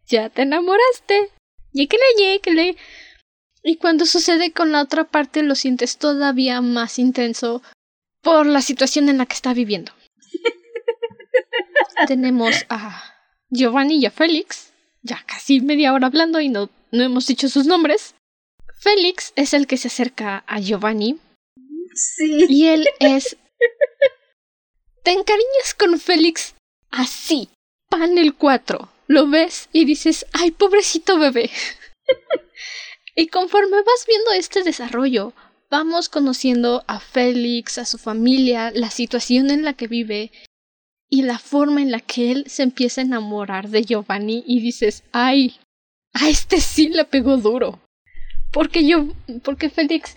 ya 0.08 0.29
te 0.29 0.44
enamoraste, 0.44 1.32
yéquele, 1.74 2.03
yéquele 2.17 2.77
y 3.63 3.75
cuando 3.75 4.06
sucede 4.06 4.53
con 4.53 4.72
la 4.72 4.82
otra 4.82 5.03
parte 5.03 5.44
lo 5.44 5.56
sientes 5.56 5.98
todavía 5.98 6.62
más 6.62 7.00
intenso 7.00 7.62
por 8.22 8.46
la 8.46 8.62
situación 8.62 9.10
en 9.10 9.17
la 9.17 9.25
que 9.25 9.34
está 9.34 9.53
viviendo. 9.53 9.91
Tenemos 12.05 12.65
a 12.69 13.15
Giovanni 13.49 13.97
y 13.97 14.05
a 14.05 14.11
Félix, 14.11 14.73
ya 15.01 15.23
casi 15.25 15.61
media 15.61 15.93
hora 15.93 16.07
hablando 16.07 16.39
y 16.39 16.49
no, 16.49 16.69
no 16.91 17.03
hemos 17.03 17.27
dicho 17.27 17.49
sus 17.49 17.65
nombres. 17.65 18.13
Félix 18.79 19.33
es 19.35 19.53
el 19.53 19.65
que 19.65 19.77
se 19.77 19.87
acerca 19.87 20.43
a 20.47 20.59
Giovanni. 20.59 21.19
Sí. 21.93 22.45
Y 22.49 22.67
él 22.67 22.87
es... 22.99 23.37
Te 25.03 25.11
encariñas 25.11 25.73
con 25.77 25.99
Félix 25.99 26.53
así. 26.91 27.49
Panel 27.89 28.35
4. 28.35 28.89
Lo 29.07 29.27
ves 29.27 29.69
y 29.71 29.85
dices, 29.85 30.25
ay, 30.33 30.51
pobrecito 30.51 31.17
bebé. 31.17 31.49
Y 33.19 33.29
conforme 33.29 33.77
vas 33.77 34.05
viendo 34.07 34.31
este 34.33 34.61
desarrollo, 34.61 35.33
vamos 35.71 36.07
conociendo 36.07 36.83
a 36.85 36.99
Félix, 36.99 37.79
a 37.79 37.85
su 37.85 37.97
familia, 37.97 38.69
la 38.75 38.91
situación 38.91 39.49
en 39.49 39.63
la 39.63 39.73
que 39.73 39.87
vive 39.87 40.31
y 41.09 41.23
la 41.23 41.39
forma 41.39 41.81
en 41.81 41.91
la 41.91 41.99
que 41.99 42.31
él 42.31 42.45
se 42.47 42.63
empieza 42.63 43.01
a 43.01 43.05
enamorar 43.05 43.69
de 43.69 43.83
Giovanni 43.83 44.43
y 44.45 44.59
dices, 44.61 45.03
ay, 45.11 45.55
a 46.13 46.29
este 46.29 46.59
sí 46.59 46.89
le 46.89 47.05
pegó 47.05 47.37
duro. 47.37 47.79
Porque 48.51 48.85
yo, 48.85 49.07
porque 49.43 49.69
Félix 49.69 50.15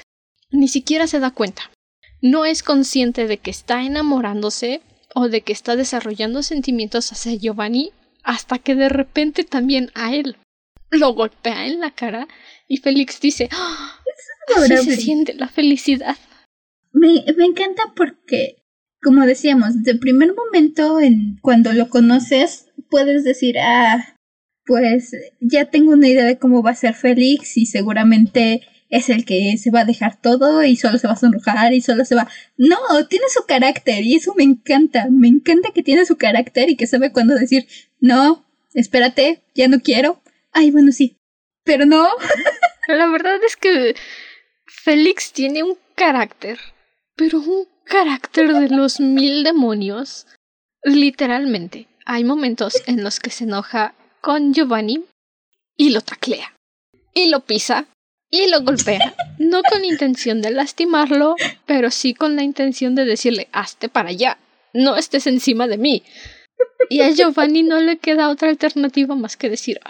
ni 0.51 0.69
siquiera 0.69 1.07
se 1.07 1.21
da 1.21 1.31
cuenta. 1.31 1.71
No 2.21 2.45
es 2.45 2.63
consciente 2.63 3.27
de 3.27 3.39
que 3.39 3.51
está 3.51 3.83
enamorándose 3.83 4.83
o 5.15 5.29
de 5.29 5.41
que 5.43 5.53
está 5.53 5.77
desarrollando 5.77 6.43
sentimientos 6.43 7.13
hacia 7.13 7.35
Giovanni 7.35 7.93
hasta 8.23 8.59
que 8.59 8.75
de 8.75 8.89
repente 8.89 9.45
también 9.45 9.91
a 9.95 10.15
él 10.15 10.37
lo 10.91 11.15
golpea 11.15 11.67
en 11.67 11.81
la 11.81 11.93
cara 11.93 12.29
y 12.69 12.79
Félix 12.79 13.21
dice, 13.21 13.49
¡Ah! 13.53 14.01
así 14.57 14.77
se 14.77 14.97
siente 14.97 15.35
la 15.35 15.49
felicidad. 15.49 16.17
Me, 16.93 17.25
me 17.37 17.45
encanta 17.45 17.93
porque, 17.95 18.60
como 19.03 19.25
decíamos, 19.27 19.83
de 19.83 19.95
primer 19.95 20.35
momento, 20.35 21.01
en, 21.01 21.39
cuando 21.41 21.73
lo 21.73 21.89
conoces, 21.89 22.67
puedes 22.91 23.25
decir, 23.25 23.59
ah, 23.59 24.17
pues 24.65 25.13
ya 25.41 25.67
tengo 25.67 25.93
una 25.93 26.09
idea 26.09 26.25
de 26.25 26.39
cómo 26.39 26.63
va 26.63 26.71
a 26.71 26.75
ser 26.75 26.95
Félix 26.95 27.57
y 27.57 27.67
seguramente 27.67 28.63
es 28.91 29.09
el 29.09 29.25
que 29.25 29.57
se 29.57 29.71
va 29.71 29.81
a 29.81 29.85
dejar 29.85 30.21
todo 30.21 30.65
y 30.65 30.77
solo 30.77 30.99
se 30.99 31.07
va 31.07 31.15
a 31.15 31.17
sonrojar 31.17 31.73
y 31.73 31.81
solo 31.81 32.05
se 32.05 32.17
va... 32.17 32.29
No, 32.57 32.77
tiene 33.09 33.27
su 33.29 33.47
carácter 33.47 34.05
y 34.05 34.17
eso 34.17 34.35
me 34.37 34.43
encanta. 34.43 35.07
Me 35.11 35.29
encanta 35.29 35.71
que 35.73 35.83
tiene 35.83 36.05
su 36.05 36.17
carácter 36.17 36.69
y 36.71 36.77
que 36.77 36.89
sabe 36.89 37.13
cuándo 37.13 37.35
decir, 37.37 37.67
no, 38.01 38.45
espérate, 38.75 39.43
ya 39.55 39.69
no 39.69 39.81
quiero. 39.81 40.21
Ay, 40.53 40.73
bueno, 40.73 40.93
sí. 40.93 41.17
Pero 41.65 41.87
no. 41.87 42.09
La 42.89 43.07
verdad 43.07 43.39
es 43.47 43.57
que 43.57 43.95
Félix 44.67 45.33
tiene 45.33 45.63
un 45.63 45.79
carácter, 45.95 46.59
pero 47.15 47.39
un 47.39 47.69
carácter 47.91 48.55
de 48.55 48.69
los 48.69 49.01
mil 49.01 49.43
demonios. 49.43 50.27
Literalmente, 50.85 51.89
hay 52.07 52.23
momentos 52.25 52.83
en 52.87 53.03
los 53.03 53.19
que 53.19 53.31
se 53.31 53.45
enoja 53.45 53.95
con 54.21 54.55
Giovanni 54.55 55.05
y 55.77 55.91
lo 55.91 56.01
taclea. 56.01 56.55
Y 57.13 57.29
lo 57.29 57.41
pisa 57.41 57.87
y 58.31 58.49
lo 58.49 58.63
golpea, 58.63 59.13
no 59.39 59.61
con 59.69 59.85
intención 59.85 60.41
de 60.41 60.53
lastimarlo, 60.53 61.35
pero 61.67 61.91
sí 61.91 62.15
con 62.15 62.37
la 62.37 62.45
intención 62.45 62.95
de 62.95 63.05
decirle, 63.05 63.49
hazte 63.51 63.89
para 63.89 64.11
allá, 64.11 64.39
no 64.73 64.97
estés 64.97 65.27
encima 65.27 65.67
de 65.67 65.79
mí. 65.79 66.05
Y 66.89 67.01
a 67.01 67.11
Giovanni 67.11 67.65
no 67.65 67.81
le 67.81 67.99
queda 67.99 68.31
otra 68.31 68.51
alternativa 68.51 69.17
más 69.17 69.37
que 69.37 69.51
decir, 69.51 69.81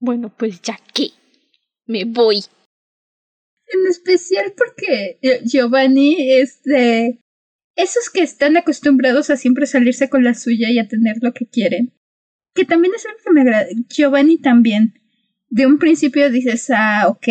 bueno, 0.00 0.34
pues 0.36 0.60
ya 0.60 0.80
que, 0.92 1.12
me 1.86 2.04
voy. 2.04 2.42
En 3.68 3.86
especial 3.88 4.54
porque 4.56 5.18
eh, 5.22 5.40
Giovanni 5.44 6.30
es 6.32 6.62
de 6.62 7.20
esos 7.74 8.10
que 8.10 8.22
están 8.22 8.56
acostumbrados 8.56 9.30
a 9.30 9.36
siempre 9.36 9.66
salirse 9.66 10.08
con 10.08 10.24
la 10.24 10.34
suya 10.34 10.70
y 10.70 10.78
a 10.78 10.88
tener 10.88 11.16
lo 11.20 11.32
que 11.32 11.46
quieren. 11.46 11.92
Que 12.54 12.64
también 12.64 12.94
es 12.94 13.04
algo 13.06 13.18
que 13.24 13.32
me 13.32 13.40
agrada. 13.42 13.66
Giovanni 13.88 14.38
también 14.38 14.94
de 15.50 15.66
un 15.66 15.78
principio 15.78 16.30
dices, 16.30 16.70
ah, 16.70 17.06
ok, 17.08 17.26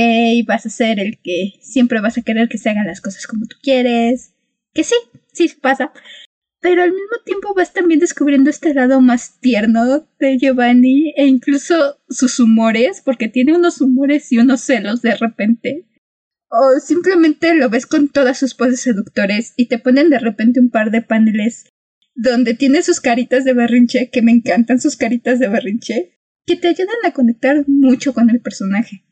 vas 0.45 0.65
a 0.65 0.69
ser 0.69 0.99
el 0.99 1.19
que 1.21 1.53
siempre 1.61 2.01
vas 2.01 2.17
a 2.17 2.21
querer 2.21 2.47
que 2.47 2.57
se 2.57 2.69
hagan 2.69 2.87
las 2.87 3.01
cosas 3.01 3.27
como 3.27 3.45
tú 3.45 3.57
quieres. 3.61 4.33
Que 4.73 4.83
sí, 4.83 4.95
sí 5.33 5.49
pasa. 5.61 5.91
Pero 6.59 6.83
al 6.83 6.91
mismo 6.91 7.17
tiempo 7.25 7.53
vas 7.53 7.73
también 7.73 7.99
descubriendo 7.99 8.49
este 8.49 8.73
lado 8.73 9.01
más 9.01 9.39
tierno 9.39 10.07
de 10.19 10.37
Giovanni 10.37 11.13
e 11.15 11.27
incluso 11.27 11.99
sus 12.09 12.39
humores, 12.39 13.01
porque 13.03 13.27
tiene 13.27 13.55
unos 13.55 13.81
humores 13.81 14.31
y 14.31 14.37
unos 14.37 14.61
celos 14.61 15.01
de 15.01 15.15
repente. 15.15 15.85
O 16.49 16.79
simplemente 16.79 17.53
lo 17.55 17.69
ves 17.69 17.85
con 17.85 18.09
todas 18.09 18.37
sus 18.37 18.53
poses 18.53 18.81
seductores 18.81 19.53
y 19.57 19.67
te 19.67 19.79
ponen 19.79 20.09
de 20.09 20.19
repente 20.19 20.59
un 20.59 20.69
par 20.69 20.91
de 20.91 21.01
paneles 21.01 21.69
donde 22.13 22.53
tiene 22.53 22.81
sus 22.81 23.01
caritas 23.01 23.43
de 23.43 23.53
berrinche, 23.53 24.09
que 24.09 24.21
me 24.21 24.31
encantan 24.31 24.79
sus 24.79 24.95
caritas 24.95 25.39
de 25.39 25.49
berrinche 25.49 26.17
que 26.45 26.55
te 26.55 26.69
ayudan 26.69 26.95
a 27.03 27.11
conectar 27.11 27.65
mucho 27.67 28.13
con 28.13 28.29
el 28.29 28.39
personaje. 28.41 29.03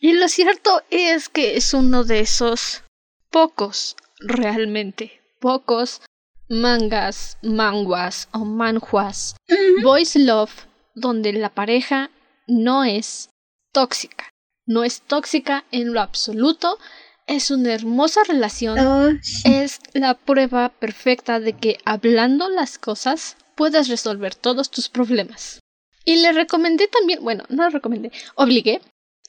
Y 0.00 0.12
lo 0.12 0.28
cierto 0.28 0.82
es 0.90 1.28
que 1.28 1.56
es 1.56 1.74
uno 1.74 2.04
de 2.04 2.20
esos 2.20 2.84
pocos, 3.30 3.96
realmente, 4.20 5.20
pocos 5.40 6.00
mangas, 6.48 7.36
manguas 7.42 8.28
o 8.32 8.44
manjuas, 8.44 9.36
voice 9.82 10.18
love, 10.18 10.66
donde 10.94 11.32
la 11.32 11.50
pareja 11.50 12.10
no 12.46 12.84
es 12.84 13.28
tóxica. 13.72 14.30
No 14.68 14.84
es 14.84 15.00
tóxica 15.00 15.64
en 15.72 15.94
lo 15.94 16.00
absoluto, 16.02 16.78
es 17.26 17.50
una 17.50 17.72
hermosa 17.72 18.22
relación, 18.24 18.78
oh, 18.78 19.08
es 19.44 19.80
la 19.94 20.12
prueba 20.12 20.68
perfecta 20.68 21.40
de 21.40 21.54
que 21.54 21.78
hablando 21.86 22.50
las 22.50 22.76
cosas 22.76 23.38
puedes 23.54 23.88
resolver 23.88 24.34
todos 24.34 24.70
tus 24.70 24.90
problemas. 24.90 25.60
Y 26.04 26.16
le 26.16 26.32
recomendé 26.32 26.86
también, 26.86 27.24
bueno, 27.24 27.44
no 27.48 27.64
le 27.64 27.70
recomendé, 27.70 28.12
obligué 28.34 28.82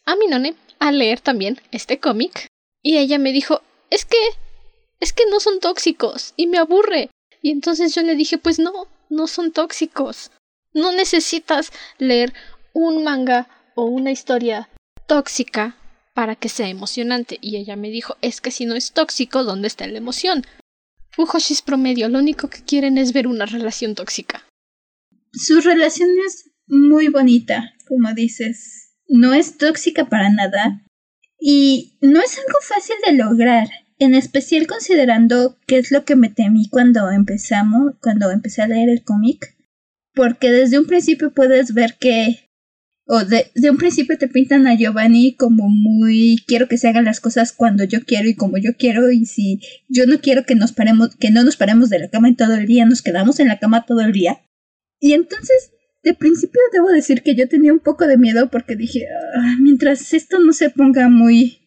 a 0.04 0.17
mi 0.17 0.28
none 0.28 0.56
a 0.78 0.91
leer 0.91 1.21
también 1.21 1.62
este 1.71 1.99
cómic. 1.99 2.47
Y 2.84 2.97
ella 2.97 3.17
me 3.17 3.32
dijo, 3.32 3.62
es 3.89 4.04
que, 4.04 4.17
es 4.99 5.13
que 5.13 5.25
no 5.28 5.39
son 5.39 5.62
tóxicos 5.62 6.34
y 6.36 6.47
me 6.47 6.58
aburre. 6.58 7.12
Y 7.41 7.52
entonces 7.52 7.95
yo 7.95 8.02
le 8.02 8.15
dije, 8.15 8.38
pues 8.38 8.60
no, 8.60 8.88
no 9.08 9.28
son 9.28 9.54
tóxicos. 9.54 10.32
No 10.73 10.91
necesitas 10.91 11.71
leer 11.97 12.34
un 12.73 13.06
manga 13.06 13.47
o 13.75 13.86
una 13.86 14.12
historia 14.12 14.67
tóxica 15.09 15.75
para 16.13 16.35
que 16.35 16.47
sea 16.47 16.69
emocionante. 16.69 17.37
Y 17.41 17.57
ella 17.57 17.75
me 17.75 17.89
dijo, 17.89 18.15
es 18.21 18.39
que 18.39 18.51
si 18.51 18.65
no 18.65 18.75
es 18.75 18.93
tóxico, 18.93 19.43
¿dónde 19.43 19.67
está 19.67 19.85
la 19.87 19.97
emoción? 19.97 20.45
Fujoshis 21.11 21.61
promedio, 21.61 22.07
lo 22.07 22.19
único 22.19 22.49
que 22.49 22.63
quieren 22.63 22.97
es 22.97 23.11
ver 23.11 23.27
una 23.27 23.45
relación 23.45 23.95
tóxica. 23.95 24.45
Sus 25.33 25.65
relaciones 25.65 26.51
muy 26.67 27.07
bonita, 27.07 27.73
como 27.87 28.13
dices. 28.13 28.93
No 29.07 29.33
es 29.33 29.57
tóxica 29.57 30.07
para 30.07 30.29
nada. 30.29 30.85
Y 31.39 31.97
no 32.01 32.21
es 32.21 32.37
algo 32.37 32.59
fácil 32.61 32.95
de 33.05 33.13
lograr, 33.13 33.67
en 33.97 34.13
especial 34.13 34.67
considerando 34.67 35.57
qué 35.65 35.79
es 35.79 35.91
lo 35.91 36.05
que 36.05 36.15
me 36.15 36.29
temí 36.29 36.69
cuando 36.69 37.09
empezamos, 37.09 37.93
cuando 38.01 38.29
empecé 38.29 38.61
a 38.61 38.67
leer 38.67 38.89
el 38.89 39.03
cómic. 39.03 39.57
Porque 40.13 40.51
desde 40.51 40.77
un 40.77 40.85
principio 40.85 41.33
puedes 41.33 41.73
ver 41.73 41.97
que 41.99 42.48
o 43.11 43.25
de, 43.25 43.51
de, 43.55 43.71
un 43.71 43.77
principio 43.77 44.17
te 44.17 44.27
pintan 44.27 44.67
a 44.67 44.75
Giovanni 44.75 45.33
como 45.33 45.67
muy 45.67 46.43
quiero 46.45 46.67
que 46.67 46.77
se 46.77 46.87
hagan 46.87 47.05
las 47.05 47.19
cosas 47.19 47.53
cuando 47.53 47.83
yo 47.83 48.05
quiero 48.05 48.29
y 48.29 48.35
como 48.35 48.57
yo 48.57 48.75
quiero 48.77 49.11
y 49.11 49.25
si 49.25 49.59
yo 49.87 50.05
no 50.05 50.19
quiero 50.19 50.45
que 50.45 50.53
nos 50.53 50.73
paremos 50.73 51.15
que 51.15 51.31
no 51.31 51.43
nos 51.43 51.57
paremos 51.57 51.89
de 51.89 51.99
la 51.99 52.09
cama 52.09 52.27
en 52.27 52.35
todo 52.35 52.53
el 52.53 52.67
día 52.67 52.85
nos 52.85 53.01
quedamos 53.01 53.39
en 53.39 53.47
la 53.47 53.57
cama 53.57 53.85
todo 53.87 54.01
el 54.01 54.11
día 54.11 54.41
y 54.99 55.13
entonces 55.13 55.71
de 56.03 56.13
principio 56.13 56.61
debo 56.71 56.89
decir 56.89 57.23
que 57.23 57.35
yo 57.35 57.47
tenía 57.47 57.73
un 57.73 57.79
poco 57.79 58.07
de 58.07 58.17
miedo 58.17 58.49
porque 58.49 58.75
dije, 58.75 59.05
ah, 59.35 59.55
mientras 59.59 60.13
esto 60.13 60.39
no 60.39 60.53
se 60.53 60.69
ponga 60.69 61.09
muy 61.09 61.59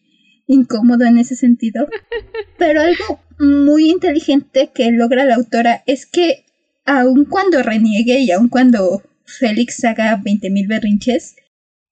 incómodo 0.47 1.05
en 1.05 1.17
ese 1.17 1.35
sentido. 1.35 1.87
Pero 2.57 2.81
algo 2.81 3.19
muy 3.39 3.89
inteligente 3.89 4.71
que 4.73 4.91
logra 4.91 5.25
la 5.25 5.35
autora 5.35 5.83
es 5.85 6.05
que 6.05 6.45
aun 6.85 7.25
cuando 7.25 7.61
reniegue 7.61 8.19
y 8.19 8.31
aun 8.31 8.49
cuando 8.49 9.03
Félix 9.25 9.83
haga 9.83 10.17
20.000 10.17 10.67
berrinches, 10.67 11.35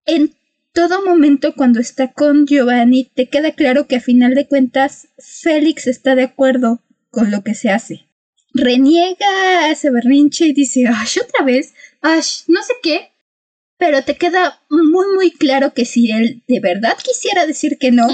en 0.06 0.34
todo 0.74 1.06
momento 1.06 1.54
cuando 1.56 1.80
está 1.80 2.12
con 2.12 2.46
Giovanni 2.46 3.04
te 3.04 3.28
queda 3.28 3.52
claro 3.52 3.88
que 3.88 3.98
a 3.98 4.02
final 4.02 4.36
de 4.36 4.48
cuentas 4.48 5.08
Félix 5.18 5.88
está 5.88 6.16
de 6.16 6.24
acuerdo 6.24 6.82
con 7.10 7.32
lo 7.32 7.44
que 7.44 7.56
se 7.56 7.70
hace. 7.70 8.06
Reniega, 8.54 9.70
hace 9.70 9.92
berrinche 9.92 10.46
y 10.46 10.54
dice, 10.54 10.86
ay, 10.88 11.08
otra 11.24 11.46
vez, 11.46 11.74
Ash, 12.02 12.42
no 12.48 12.62
sé 12.64 12.74
qué, 12.82 13.12
pero 13.78 14.04
te 14.04 14.16
queda 14.16 14.62
muy 14.70 15.08
muy 15.16 15.32
claro 15.32 15.74
que 15.74 15.86
si 15.86 16.12
él 16.12 16.44
de 16.48 16.60
verdad 16.60 16.98
quisiera 17.04 17.46
decir 17.46 17.78
que 17.80 17.92
no, 17.92 18.08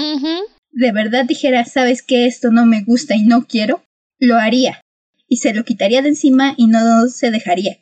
de 0.72 0.92
verdad 0.92 1.24
dijera, 1.24 1.64
sabes 1.64 2.02
que 2.02 2.26
esto 2.26 2.50
no 2.50 2.66
me 2.66 2.82
gusta 2.82 3.16
y 3.16 3.22
no 3.22 3.46
quiero, 3.46 3.82
lo 4.18 4.36
haría. 4.36 4.80
Y 5.28 5.38
se 5.38 5.52
lo 5.52 5.64
quitaría 5.64 6.00
de 6.00 6.08
encima 6.08 6.54
y 6.56 6.68
no 6.68 7.08
se 7.08 7.30
dejaría. 7.30 7.78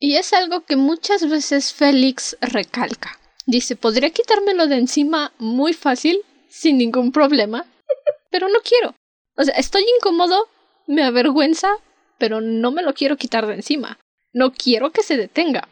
Y 0.00 0.16
es 0.16 0.32
algo 0.32 0.64
que 0.64 0.76
muchas 0.76 1.28
veces 1.28 1.74
Félix 1.74 2.36
recalca. 2.40 3.20
Dice, 3.46 3.76
podría 3.76 4.10
quitármelo 4.10 4.66
de 4.66 4.76
encima 4.76 5.32
muy 5.38 5.74
fácil, 5.74 6.22
sin 6.48 6.78
ningún 6.78 7.12
problema, 7.12 7.66
pero 8.30 8.48
no 8.48 8.60
quiero. 8.64 8.94
O 9.36 9.44
sea, 9.44 9.54
estoy 9.54 9.84
incómodo, 9.98 10.48
me 10.86 11.02
avergüenza, 11.02 11.70
pero 12.18 12.40
no 12.40 12.70
me 12.70 12.82
lo 12.82 12.94
quiero 12.94 13.18
quitar 13.18 13.46
de 13.46 13.54
encima. 13.54 13.98
No 14.32 14.52
quiero 14.52 14.90
que 14.90 15.02
se 15.02 15.18
detenga. 15.18 15.68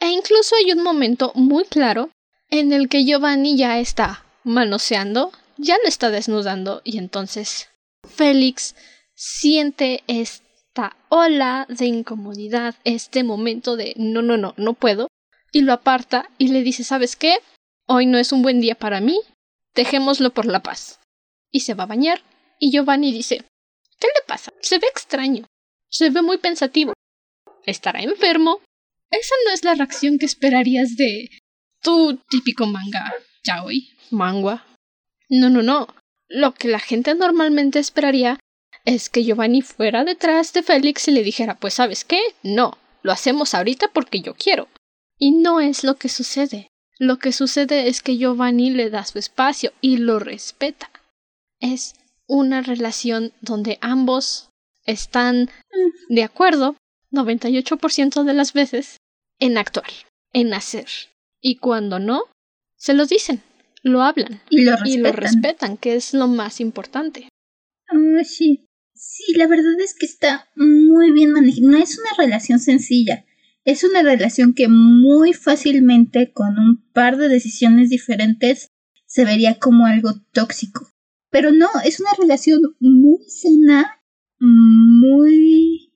E 0.00 0.08
incluso 0.08 0.54
hay 0.56 0.72
un 0.72 0.82
momento 0.82 1.32
muy 1.34 1.64
claro 1.64 2.10
en 2.50 2.72
el 2.72 2.88
que 2.88 3.04
Giovanni 3.04 3.56
ya 3.56 3.78
está 3.78 4.24
manoseando, 4.44 5.32
ya 5.56 5.76
lo 5.82 5.88
está 5.88 6.10
desnudando 6.10 6.82
y 6.84 6.98
entonces 6.98 7.68
Félix 8.06 8.74
siente 9.14 10.02
esta 10.74 10.96
ola 11.10 11.66
de 11.68 11.84
incomodidad, 11.84 12.74
este 12.84 13.24
momento 13.24 13.76
de 13.76 13.92
no, 13.98 14.22
no, 14.22 14.38
no, 14.38 14.54
no 14.56 14.72
puedo, 14.72 15.08
y 15.52 15.60
lo 15.60 15.74
aparta 15.74 16.30
y 16.38 16.48
le 16.48 16.62
dice, 16.62 16.82
¿sabes 16.82 17.14
qué? 17.14 17.40
Hoy 17.86 18.06
no 18.06 18.16
es 18.16 18.32
un 18.32 18.40
buen 18.40 18.62
día 18.62 18.74
para 18.74 19.02
mí, 19.02 19.20
dejémoslo 19.74 20.30
por 20.30 20.46
la 20.46 20.62
paz. 20.62 20.98
Y 21.50 21.60
se 21.60 21.74
va 21.74 21.84
a 21.84 21.88
bañar 21.88 22.22
y 22.58 22.70
Giovanni 22.70 23.12
dice, 23.12 23.44
¿qué 24.00 24.06
le 24.06 24.26
pasa? 24.26 24.50
Se 24.62 24.78
ve 24.78 24.86
extraño, 24.86 25.44
se 25.90 26.08
ve 26.08 26.22
muy 26.22 26.38
pensativo 26.38 26.94
estará 27.66 28.00
enfermo. 28.00 28.60
Esa 29.10 29.34
no 29.44 29.52
es 29.52 29.64
la 29.64 29.74
reacción 29.74 30.18
que 30.18 30.26
esperarías 30.26 30.96
de 30.96 31.28
tu 31.82 32.16
típico 32.30 32.66
manga 32.66 33.12
yaoi, 33.44 33.90
mangua. 34.10 34.64
No, 35.28 35.50
no, 35.50 35.62
no. 35.62 35.86
Lo 36.28 36.54
que 36.54 36.68
la 36.68 36.80
gente 36.80 37.14
normalmente 37.14 37.78
esperaría 37.78 38.40
es 38.84 39.10
que 39.10 39.24
Giovanni 39.24 39.62
fuera 39.62 40.04
detrás 40.04 40.52
de 40.52 40.62
Félix 40.62 41.08
y 41.08 41.12
le 41.12 41.22
dijera, 41.22 41.56
pues 41.56 41.74
sabes 41.74 42.04
qué, 42.04 42.20
no, 42.42 42.78
lo 43.02 43.12
hacemos 43.12 43.54
ahorita 43.54 43.88
porque 43.92 44.20
yo 44.20 44.34
quiero. 44.34 44.68
Y 45.18 45.32
no 45.32 45.60
es 45.60 45.84
lo 45.84 45.96
que 45.96 46.08
sucede. 46.08 46.68
Lo 46.98 47.18
que 47.18 47.32
sucede 47.32 47.88
es 47.88 48.02
que 48.02 48.16
Giovanni 48.16 48.70
le 48.70 48.90
da 48.90 49.04
su 49.04 49.18
espacio 49.18 49.72
y 49.80 49.98
lo 49.98 50.18
respeta. 50.18 50.90
Es 51.60 51.94
una 52.26 52.62
relación 52.62 53.32
donde 53.40 53.78
ambos 53.80 54.50
están 54.84 55.50
de 56.08 56.24
acuerdo 56.24 56.76
98% 57.12 58.24
de 58.24 58.34
las 58.34 58.52
veces 58.52 58.96
en 59.38 59.58
actuar, 59.58 59.90
en 60.32 60.54
hacer. 60.54 60.88
Y 61.40 61.56
cuando 61.56 61.98
no, 61.98 62.24
se 62.76 62.94
lo 62.94 63.06
dicen, 63.06 63.42
lo 63.82 64.02
hablan 64.02 64.40
y 64.48 64.62
lo 64.62 64.72
respetan, 64.72 64.88
y 64.88 64.96
lo 64.98 65.12
respetan 65.12 65.76
que 65.76 65.94
es 65.94 66.14
lo 66.14 66.28
más 66.28 66.60
importante. 66.60 67.28
Ah, 67.88 68.24
sí. 68.24 68.64
Sí, 69.04 69.34
la 69.34 69.48
verdad 69.48 69.80
es 69.80 69.94
que 69.94 70.06
está 70.06 70.48
muy 70.54 71.10
bien 71.10 71.32
manejada. 71.32 71.66
No 71.66 71.76
es 71.76 71.98
una 71.98 72.10
relación 72.16 72.60
sencilla. 72.60 73.24
Es 73.64 73.82
una 73.82 74.00
relación 74.00 74.54
que 74.54 74.68
muy 74.68 75.32
fácilmente, 75.32 76.32
con 76.32 76.56
un 76.56 76.88
par 76.92 77.16
de 77.16 77.28
decisiones 77.28 77.90
diferentes, 77.90 78.68
se 79.06 79.24
vería 79.24 79.58
como 79.58 79.86
algo 79.86 80.12
tóxico. 80.32 80.88
Pero 81.30 81.50
no, 81.50 81.68
es 81.84 81.98
una 81.98 82.10
relación 82.16 82.60
muy 82.78 83.18
sana, 83.26 84.00
muy... 84.38 85.92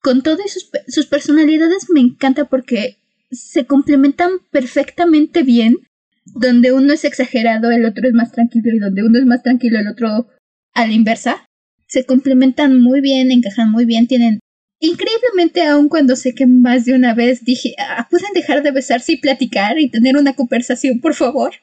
Con 0.00 0.22
todas 0.22 0.50
sus, 0.50 0.70
sus 0.88 1.04
personalidades 1.04 1.90
me 1.90 2.00
encanta 2.00 2.46
porque 2.46 2.96
se 3.30 3.66
complementan 3.66 4.30
perfectamente 4.50 5.42
bien. 5.42 5.76
Donde 6.24 6.72
uno 6.72 6.94
es 6.94 7.04
exagerado, 7.04 7.70
el 7.70 7.84
otro 7.84 8.08
es 8.08 8.14
más 8.14 8.32
tranquilo 8.32 8.74
y 8.74 8.78
donde 8.78 9.02
uno 9.02 9.18
es 9.18 9.26
más 9.26 9.42
tranquilo, 9.42 9.78
el 9.78 9.88
otro 9.88 10.28
a 10.72 10.86
la 10.86 10.92
inversa. 10.94 11.45
Se 11.86 12.04
complementan 12.04 12.80
muy 12.80 13.00
bien, 13.00 13.30
encajan 13.30 13.70
muy 13.70 13.84
bien, 13.84 14.06
tienen 14.06 14.40
Increíblemente, 14.78 15.62
aun 15.62 15.88
cuando 15.88 16.16
sé 16.16 16.34
que 16.34 16.46
más 16.46 16.84
de 16.84 16.94
una 16.94 17.14
vez 17.14 17.44
dije, 17.44 17.74
ah, 17.78 18.06
¿pueden 18.10 18.32
dejar 18.34 18.62
de 18.62 18.72
besarse 18.72 19.12
y 19.12 19.16
platicar 19.16 19.78
y 19.78 19.90
tener 19.90 20.16
una 20.16 20.34
conversación, 20.34 21.00
por 21.00 21.14
favor? 21.14 21.54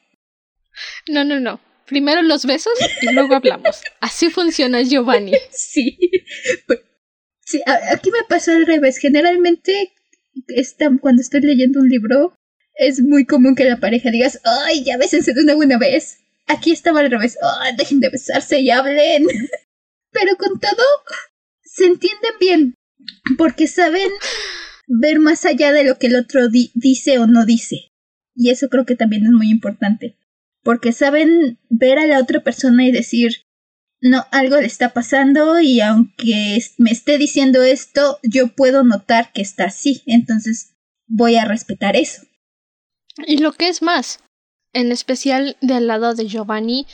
No, 1.08 1.24
no, 1.24 1.38
no. 1.38 1.60
Primero 1.86 2.22
los 2.22 2.44
besos 2.44 2.72
y 3.02 3.12
luego 3.12 3.36
hablamos. 3.36 3.82
Así 4.00 4.30
funciona 4.30 4.82
Giovanni. 4.82 5.32
Sí. 5.52 5.98
sí 7.44 7.60
aquí 7.66 8.10
me 8.10 8.24
pasa 8.28 8.56
al 8.56 8.66
revés. 8.66 8.98
Generalmente, 8.98 9.92
cuando 11.00 11.22
estoy 11.22 11.42
leyendo 11.42 11.80
un 11.80 11.88
libro, 11.88 12.36
es 12.74 13.00
muy 13.00 13.26
común 13.26 13.54
que 13.54 13.64
la 13.64 13.78
pareja 13.78 14.10
digas, 14.10 14.40
¡ay, 14.44 14.82
ya 14.82 14.96
bésense 14.96 15.34
de 15.34 15.42
una 15.42 15.54
buena 15.54 15.78
vez! 15.78 16.18
Aquí 16.46 16.72
estaba 16.72 17.00
al 17.00 17.10
revés, 17.10 17.38
¡ay, 17.60 17.76
dejen 17.76 18.00
de 18.00 18.08
besarse 18.08 18.58
y 18.58 18.70
hablen! 18.70 19.26
Pero 20.14 20.36
con 20.38 20.58
todo, 20.58 20.84
se 21.62 21.84
entienden 21.84 22.32
bien 22.40 22.74
porque 23.36 23.66
saben 23.66 24.08
ver 24.86 25.18
más 25.18 25.44
allá 25.44 25.72
de 25.72 25.84
lo 25.84 25.98
que 25.98 26.06
el 26.06 26.16
otro 26.16 26.48
dice 26.48 27.18
o 27.18 27.26
no 27.26 27.44
dice. 27.44 27.90
Y 28.34 28.50
eso 28.50 28.68
creo 28.68 28.86
que 28.86 28.96
también 28.96 29.24
es 29.24 29.30
muy 29.30 29.50
importante, 29.50 30.16
porque 30.62 30.92
saben 30.92 31.58
ver 31.68 31.98
a 31.98 32.06
la 32.06 32.18
otra 32.18 32.42
persona 32.42 32.84
y 32.86 32.92
decir, 32.92 33.44
no, 34.00 34.24
algo 34.32 34.60
le 34.60 34.66
está 34.66 34.92
pasando 34.92 35.60
y 35.60 35.80
aunque 35.80 36.58
me 36.78 36.90
esté 36.90 37.16
diciendo 37.16 37.62
esto, 37.62 38.18
yo 38.22 38.48
puedo 38.48 38.82
notar 38.82 39.32
que 39.32 39.42
está 39.42 39.64
así, 39.64 40.02
entonces 40.06 40.74
voy 41.06 41.36
a 41.36 41.44
respetar 41.44 41.96
eso. 41.96 42.22
Y 43.26 43.38
lo 43.38 43.52
que 43.52 43.68
es 43.68 43.82
más, 43.82 44.18
en 44.72 44.90
especial 44.90 45.56
del 45.60 45.86
lado 45.86 46.14
de 46.14 46.26
Giovanni, 46.26 46.86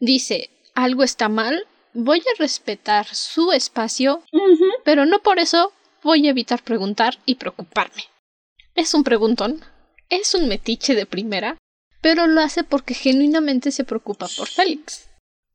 dice, 0.00 0.50
algo 0.74 1.04
está 1.04 1.28
mal, 1.28 1.66
voy 1.98 2.20
a 2.20 2.38
respetar 2.38 3.06
su 3.12 3.50
espacio, 3.50 4.22
pero 4.84 5.04
no 5.04 5.18
por 5.20 5.40
eso 5.40 5.72
voy 6.02 6.26
a 6.26 6.30
evitar 6.30 6.62
preguntar 6.62 7.18
y 7.26 7.34
preocuparme. 7.34 8.04
Es 8.74 8.94
un 8.94 9.02
preguntón, 9.02 9.64
es 10.08 10.34
un 10.34 10.48
metiche 10.48 10.94
de 10.94 11.06
primera, 11.06 11.58
pero 12.00 12.28
lo 12.28 12.40
hace 12.40 12.62
porque 12.62 12.94
genuinamente 12.94 13.72
se 13.72 13.82
preocupa 13.82 14.28
por 14.36 14.46
Félix. 14.46 15.08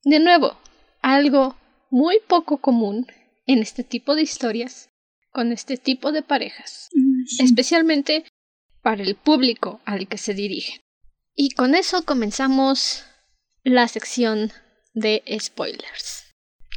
De 0.03 0.19
nuevo, 0.19 0.57
algo 1.01 1.55
muy 1.89 2.19
poco 2.27 2.57
común 2.57 3.07
en 3.45 3.59
este 3.59 3.85
tipo 3.85 4.13
de 4.13 4.23
historias, 4.23 4.89
con 5.31 5.53
este 5.53 5.77
tipo 5.77 6.11
de 6.11 6.23
parejas, 6.23 6.89
especialmente 7.39 8.25
para 8.81 9.01
el 9.01 9.15
público 9.15 9.79
al 9.85 10.09
que 10.09 10.17
se 10.17 10.33
dirige. 10.33 10.81
Y 11.35 11.51
con 11.51 11.73
eso 11.73 12.03
comenzamos 12.03 13.05
la 13.63 13.87
sección 13.87 14.51
de 14.93 15.23
spoilers. 15.39 16.22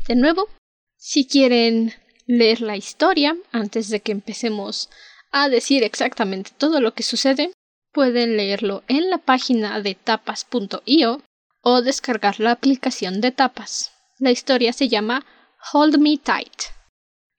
De 0.08 0.14
nuevo, 0.14 0.48
si 0.96 1.26
quieren 1.26 1.92
leer 2.26 2.60
la 2.60 2.76
historia 2.76 3.36
antes 3.52 3.88
de 3.88 4.00
que 4.00 4.12
empecemos 4.12 4.88
a 5.32 5.48
decir 5.48 5.82
exactamente 5.82 6.52
todo 6.56 6.80
lo 6.80 6.94
que 6.94 7.02
sucede, 7.02 7.52
pueden 7.92 8.36
leerlo 8.36 8.84
en 8.88 9.10
la 9.10 9.18
página 9.18 9.80
de 9.80 9.94
tapas.io 9.94 11.22
o 11.62 11.82
descargar 11.82 12.38
la 12.40 12.52
aplicación 12.52 13.20
de 13.20 13.32
tapas. 13.32 13.92
La 14.18 14.30
historia 14.30 14.72
se 14.72 14.88
llama 14.88 15.26
Hold 15.72 15.98
Me 15.98 16.18
Tight. 16.18 16.62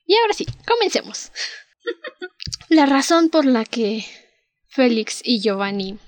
Y 0.06 0.16
ahora 0.18 0.34
sí, 0.34 0.46
comencemos. 0.68 1.32
la 2.70 2.86
razón 2.86 3.30
por 3.30 3.46
la 3.46 3.64
que 3.66 4.06
Félix 4.68 5.22
y 5.24 5.40
Giovanni 5.40 6.00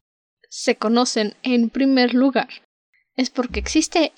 se 0.50 0.76
conocen 0.76 1.36
en 1.43 1.69
primer 1.69 2.13
lugar 2.13 2.50
es 3.15 3.30
porque 3.30 3.60
existe 3.60 4.12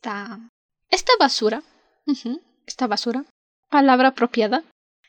esta, 0.00 0.40
esta 0.88 1.12
basura, 1.18 1.62
esta 2.66 2.86
basura, 2.86 3.26
palabra 3.68 4.08
apropiada, 4.08 4.64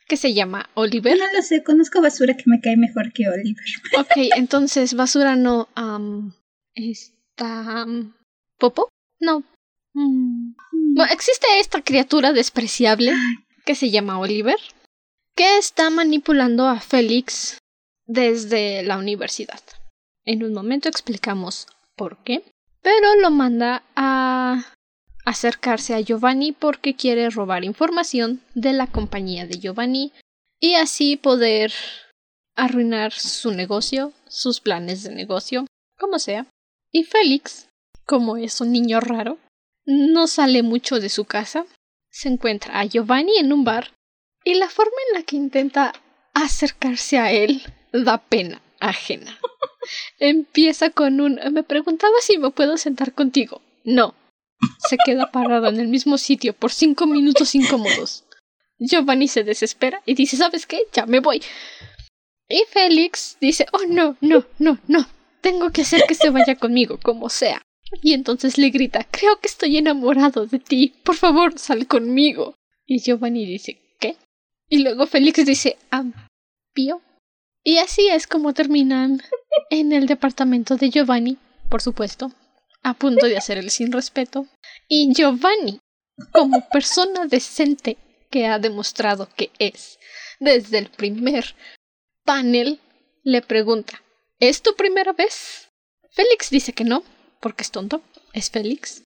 que 0.05 0.17
se 0.17 0.33
llama 0.33 0.69
Oliver. 0.73 1.17
No 1.17 1.31
lo 1.31 1.41
sé, 1.41 1.63
conozco 1.63 2.01
basura 2.01 2.35
que 2.35 2.43
me 2.45 2.59
cae 2.59 2.75
mejor 2.75 3.13
que 3.13 3.29
Oliver. 3.29 3.65
Ok, 3.97 4.35
entonces 4.35 4.93
basura 4.93 5.37
no, 5.37 5.69
um, 5.77 6.33
está, 6.75 7.85
popo, 8.57 8.89
no. 9.21 9.43
Mm. 9.93 10.55
Bueno, 10.95 11.13
existe 11.13 11.47
esta 11.59 11.81
criatura 11.81 12.33
despreciable 12.33 13.13
que 13.65 13.75
se 13.75 13.91
llama 13.91 14.19
Oliver, 14.19 14.59
que 15.37 15.57
está 15.57 15.89
manipulando 15.89 16.67
a 16.67 16.81
Félix 16.81 17.59
desde 18.07 18.83
la 18.83 18.97
universidad. 18.97 19.61
En 20.25 20.43
un 20.43 20.53
momento 20.53 20.89
explicamos 20.89 21.67
por 21.95 22.17
qué 22.25 22.43
pero 22.81 23.15
lo 23.21 23.31
manda 23.31 23.83
a 23.95 24.65
acercarse 25.25 25.93
a 25.93 25.99
Giovanni 25.99 26.51
porque 26.51 26.95
quiere 26.95 27.29
robar 27.29 27.63
información 27.63 28.41
de 28.55 28.73
la 28.73 28.87
compañía 28.87 29.45
de 29.45 29.59
Giovanni 29.59 30.11
y 30.59 30.75
así 30.75 31.17
poder 31.17 31.71
arruinar 32.55 33.13
su 33.13 33.51
negocio, 33.51 34.13
sus 34.27 34.59
planes 34.59 35.03
de 35.03 35.13
negocio, 35.13 35.65
como 35.97 36.19
sea. 36.19 36.45
Y 36.91 37.03
Félix, 37.03 37.67
como 38.05 38.37
es 38.37 38.61
un 38.61 38.71
niño 38.71 38.99
raro, 38.99 39.37
no 39.85 40.27
sale 40.27 40.63
mucho 40.63 40.99
de 40.99 41.09
su 41.09 41.25
casa, 41.25 41.65
se 42.09 42.29
encuentra 42.29 42.79
a 42.79 42.85
Giovanni 42.85 43.37
en 43.37 43.53
un 43.53 43.63
bar 43.63 43.91
y 44.43 44.55
la 44.55 44.69
forma 44.69 44.97
en 45.09 45.19
la 45.19 45.25
que 45.25 45.35
intenta 45.35 45.93
acercarse 46.33 47.17
a 47.17 47.31
él 47.31 47.61
da 47.91 48.17
pena 48.17 48.61
ajena. 48.79 49.37
Empieza 50.19 50.89
con 50.89 51.21
un 51.21 51.39
me 51.51 51.63
preguntaba 51.63 52.13
si 52.21 52.37
me 52.37 52.51
puedo 52.51 52.77
sentar 52.77 53.13
contigo. 53.13 53.61
No. 53.83 54.15
Se 54.77 54.97
queda 55.03 55.31
parado 55.31 55.67
en 55.67 55.79
el 55.79 55.87
mismo 55.87 56.17
sitio 56.17 56.53
por 56.53 56.71
cinco 56.71 57.07
minutos 57.07 57.55
incómodos. 57.55 58.25
Giovanni 58.79 59.27
se 59.27 59.43
desespera 59.43 60.01
y 60.05 60.15
dice 60.15 60.37
¿Sabes 60.37 60.65
qué? 60.65 60.83
Ya 60.93 61.05
me 61.05 61.19
voy. 61.19 61.41
Y 62.49 62.63
Félix 62.69 63.37
dice 63.39 63.65
Oh 63.73 63.85
no, 63.87 64.17
no, 64.21 64.45
no, 64.59 64.79
no. 64.87 65.07
Tengo 65.41 65.71
que 65.71 65.81
hacer 65.81 66.03
que 66.07 66.15
se 66.15 66.29
vaya 66.29 66.55
conmigo, 66.55 66.99
como 67.01 67.29
sea. 67.29 67.61
Y 68.01 68.13
entonces 68.13 68.57
le 68.57 68.69
grita 68.69 69.05
Creo 69.09 69.39
que 69.39 69.47
estoy 69.47 69.77
enamorado 69.77 70.45
de 70.45 70.59
ti. 70.59 70.93
Por 71.03 71.15
favor, 71.15 71.57
sal 71.57 71.87
conmigo. 71.87 72.55
Y 72.85 72.99
Giovanni 72.99 73.45
dice 73.45 73.81
¿Qué? 73.99 74.17
Y 74.67 74.79
luego 74.79 75.05
Félix 75.05 75.45
dice 75.45 75.77
Ah, 75.91 76.05
Pío. 76.73 77.01
Y 77.63 77.77
así 77.77 78.07
es 78.07 78.25
como 78.25 78.53
terminan 78.53 79.21
en 79.69 79.91
el 79.91 80.07
departamento 80.07 80.77
de 80.77 80.89
Giovanni, 80.89 81.37
por 81.69 81.81
supuesto, 81.81 82.31
a 82.83 82.93
punto 82.93 83.25
de 83.25 83.37
hacer 83.37 83.57
el 83.57 83.69
sin 83.69 83.91
respeto. 83.91 84.47
Y 84.87 85.13
Giovanni, 85.13 85.79
como 86.31 86.67
persona 86.69 87.25
decente 87.25 87.97
que 88.29 88.47
ha 88.47 88.59
demostrado 88.59 89.29
que 89.35 89.51
es 89.59 89.99
desde 90.39 90.77
el 90.77 90.89
primer 90.89 91.55
panel, 92.23 92.79
le 93.23 93.41
pregunta 93.41 94.01
¿Es 94.39 94.63
tu 94.63 94.75
primera 94.75 95.13
vez? 95.13 95.69
Félix 96.09 96.49
dice 96.49 96.73
que 96.73 96.83
no, 96.83 97.03
porque 97.39 97.61
es 97.61 97.71
tonto, 97.71 98.01
es 98.33 98.49
Félix. 98.49 99.03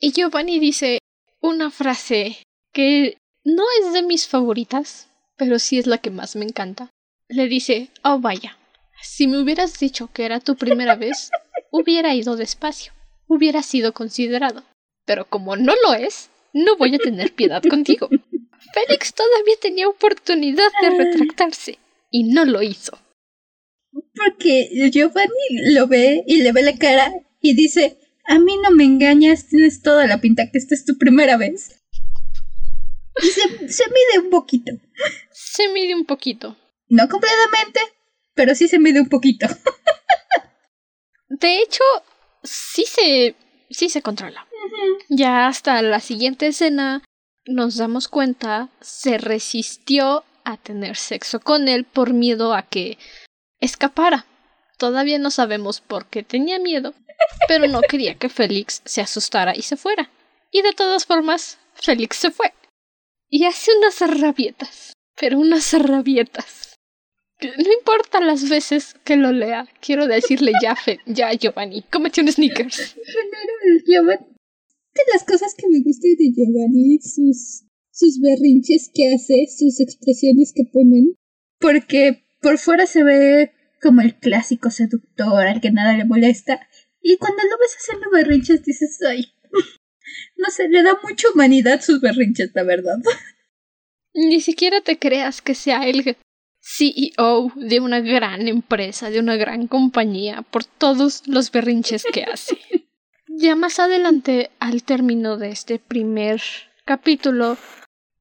Y 0.00 0.12
Giovanni 0.12 0.58
dice 0.58 0.98
una 1.40 1.70
frase 1.70 2.42
que 2.72 3.16
no 3.44 3.62
es 3.80 3.92
de 3.92 4.02
mis 4.02 4.26
favoritas, 4.26 5.08
pero 5.36 5.60
sí 5.60 5.78
es 5.78 5.86
la 5.86 5.98
que 5.98 6.10
más 6.10 6.34
me 6.34 6.44
encanta 6.44 6.90
le 7.32 7.48
dice, 7.48 7.88
oh 8.04 8.18
vaya, 8.18 8.58
si 9.00 9.26
me 9.26 9.40
hubieras 9.40 9.78
dicho 9.78 10.10
que 10.12 10.24
era 10.24 10.40
tu 10.40 10.56
primera 10.56 10.96
vez, 10.96 11.30
hubiera 11.70 12.14
ido 12.14 12.36
despacio, 12.36 12.92
hubiera 13.26 13.62
sido 13.62 13.92
considerado. 13.92 14.64
Pero 15.04 15.28
como 15.28 15.56
no 15.56 15.74
lo 15.84 15.94
es, 15.94 16.30
no 16.52 16.76
voy 16.76 16.94
a 16.94 16.98
tener 16.98 17.32
piedad 17.34 17.62
contigo. 17.62 18.08
Félix 18.72 19.14
todavía 19.14 19.54
tenía 19.60 19.88
oportunidad 19.88 20.70
de 20.80 20.90
retractarse 20.90 21.78
y 22.10 22.24
no 22.24 22.44
lo 22.44 22.62
hizo. 22.62 22.98
Porque 24.14 24.90
Giovanni 24.90 25.72
lo 25.74 25.86
ve 25.86 26.22
y 26.26 26.42
le 26.42 26.52
ve 26.52 26.62
la 26.62 26.76
cara 26.76 27.12
y 27.40 27.54
dice, 27.54 27.98
a 28.24 28.38
mí 28.38 28.56
no 28.62 28.70
me 28.70 28.84
engañas, 28.84 29.48
tienes 29.48 29.82
toda 29.82 30.06
la 30.06 30.20
pinta 30.20 30.50
que 30.50 30.58
esta 30.58 30.74
es 30.74 30.84
tu 30.84 30.96
primera 30.96 31.36
vez. 31.36 31.82
Y 33.22 33.26
se, 33.26 33.68
se 33.68 33.84
mide 33.88 34.24
un 34.24 34.30
poquito. 34.30 34.72
Se 35.32 35.68
mide 35.68 35.94
un 35.94 36.06
poquito. 36.06 36.56
No 36.88 37.08
completamente, 37.08 37.80
pero 38.34 38.54
sí 38.54 38.68
se 38.68 38.78
mide 38.78 39.00
un 39.00 39.08
poquito. 39.08 39.46
De 41.28 41.60
hecho, 41.60 41.82
sí 42.42 42.84
se, 42.86 43.34
sí 43.70 43.88
se 43.88 44.02
controla. 44.02 44.46
Ya 45.08 45.46
hasta 45.46 45.80
la 45.82 46.00
siguiente 46.00 46.48
escena 46.48 47.02
nos 47.46 47.76
damos 47.76 48.08
cuenta, 48.08 48.68
se 48.80 49.18
resistió 49.18 50.24
a 50.44 50.56
tener 50.56 50.96
sexo 50.96 51.40
con 51.40 51.68
él 51.68 51.84
por 51.84 52.12
miedo 52.12 52.54
a 52.54 52.62
que 52.62 52.98
escapara. 53.60 54.26
Todavía 54.78 55.18
no 55.18 55.30
sabemos 55.30 55.80
por 55.80 56.06
qué 56.06 56.22
tenía 56.22 56.58
miedo, 56.58 56.94
pero 57.48 57.66
no 57.68 57.80
quería 57.82 58.16
que 58.16 58.28
Félix 58.28 58.82
se 58.84 59.00
asustara 59.00 59.54
y 59.56 59.62
se 59.62 59.76
fuera. 59.76 60.10
Y 60.50 60.62
de 60.62 60.72
todas 60.72 61.06
formas, 61.06 61.58
Félix 61.74 62.16
se 62.16 62.30
fue. 62.30 62.52
Y 63.28 63.44
hace 63.44 63.70
unas 63.76 64.00
rabietas, 64.20 64.92
pero 65.16 65.38
unas 65.38 65.72
rabietas. 65.72 66.61
No 67.42 67.72
importa 67.72 68.20
las 68.20 68.48
veces 68.48 68.94
que 69.04 69.16
lo 69.16 69.32
lea, 69.32 69.68
quiero 69.80 70.06
decirle 70.06 70.52
ya, 70.62 70.76
Fe 70.76 70.98
ya 71.06 71.32
Giovanni, 71.32 71.82
cómete 71.90 72.20
un 72.20 72.28
sneakers. 72.28 72.96
Giovanni, 73.86 74.26
de 74.94 75.02
las 75.12 75.24
cosas 75.24 75.54
que 75.54 75.68
me 75.68 75.80
gustan 75.80 76.14
de 76.18 76.32
Giovanni, 76.32 76.98
sus, 77.00 77.64
sus 77.90 78.20
berrinches 78.20 78.90
que 78.94 79.14
hace, 79.14 79.46
sus 79.56 79.80
expresiones 79.80 80.52
que 80.54 80.64
ponen, 80.64 81.14
porque 81.58 82.24
por 82.40 82.58
fuera 82.58 82.86
se 82.86 83.02
ve 83.02 83.52
como 83.80 84.00
el 84.00 84.18
clásico 84.18 84.70
seductor 84.70 85.46
al 85.46 85.60
que 85.60 85.72
nada 85.72 85.96
le 85.96 86.04
molesta, 86.04 86.60
y 87.00 87.16
cuando 87.16 87.42
lo 87.42 87.58
ves 87.58 87.76
haciendo 87.76 88.10
berrinches 88.10 88.62
dices, 88.62 88.98
ay, 89.08 89.32
no 90.36 90.50
sé, 90.50 90.68
le 90.68 90.82
da 90.82 90.98
mucha 91.02 91.28
humanidad 91.34 91.80
sus 91.80 92.00
berrinches, 92.00 92.52
la 92.54 92.62
verdad. 92.62 92.98
Ni 94.14 94.40
siquiera 94.40 94.82
te 94.82 94.98
creas 94.98 95.40
que 95.40 95.54
sea 95.54 95.88
el 95.88 96.16
CEO 96.62 97.52
de 97.56 97.80
una 97.80 98.00
gran 98.00 98.46
empresa, 98.46 99.10
de 99.10 99.18
una 99.18 99.36
gran 99.36 99.66
compañía, 99.66 100.42
por 100.42 100.64
todos 100.64 101.26
los 101.26 101.50
berrinches 101.50 102.04
que 102.04 102.24
hace. 102.24 102.58
Ya 103.34 103.56
más 103.56 103.78
adelante, 103.78 104.50
al 104.60 104.82
término 104.82 105.38
de 105.38 105.48
este 105.50 105.78
primer 105.78 106.42
capítulo, 106.84 107.56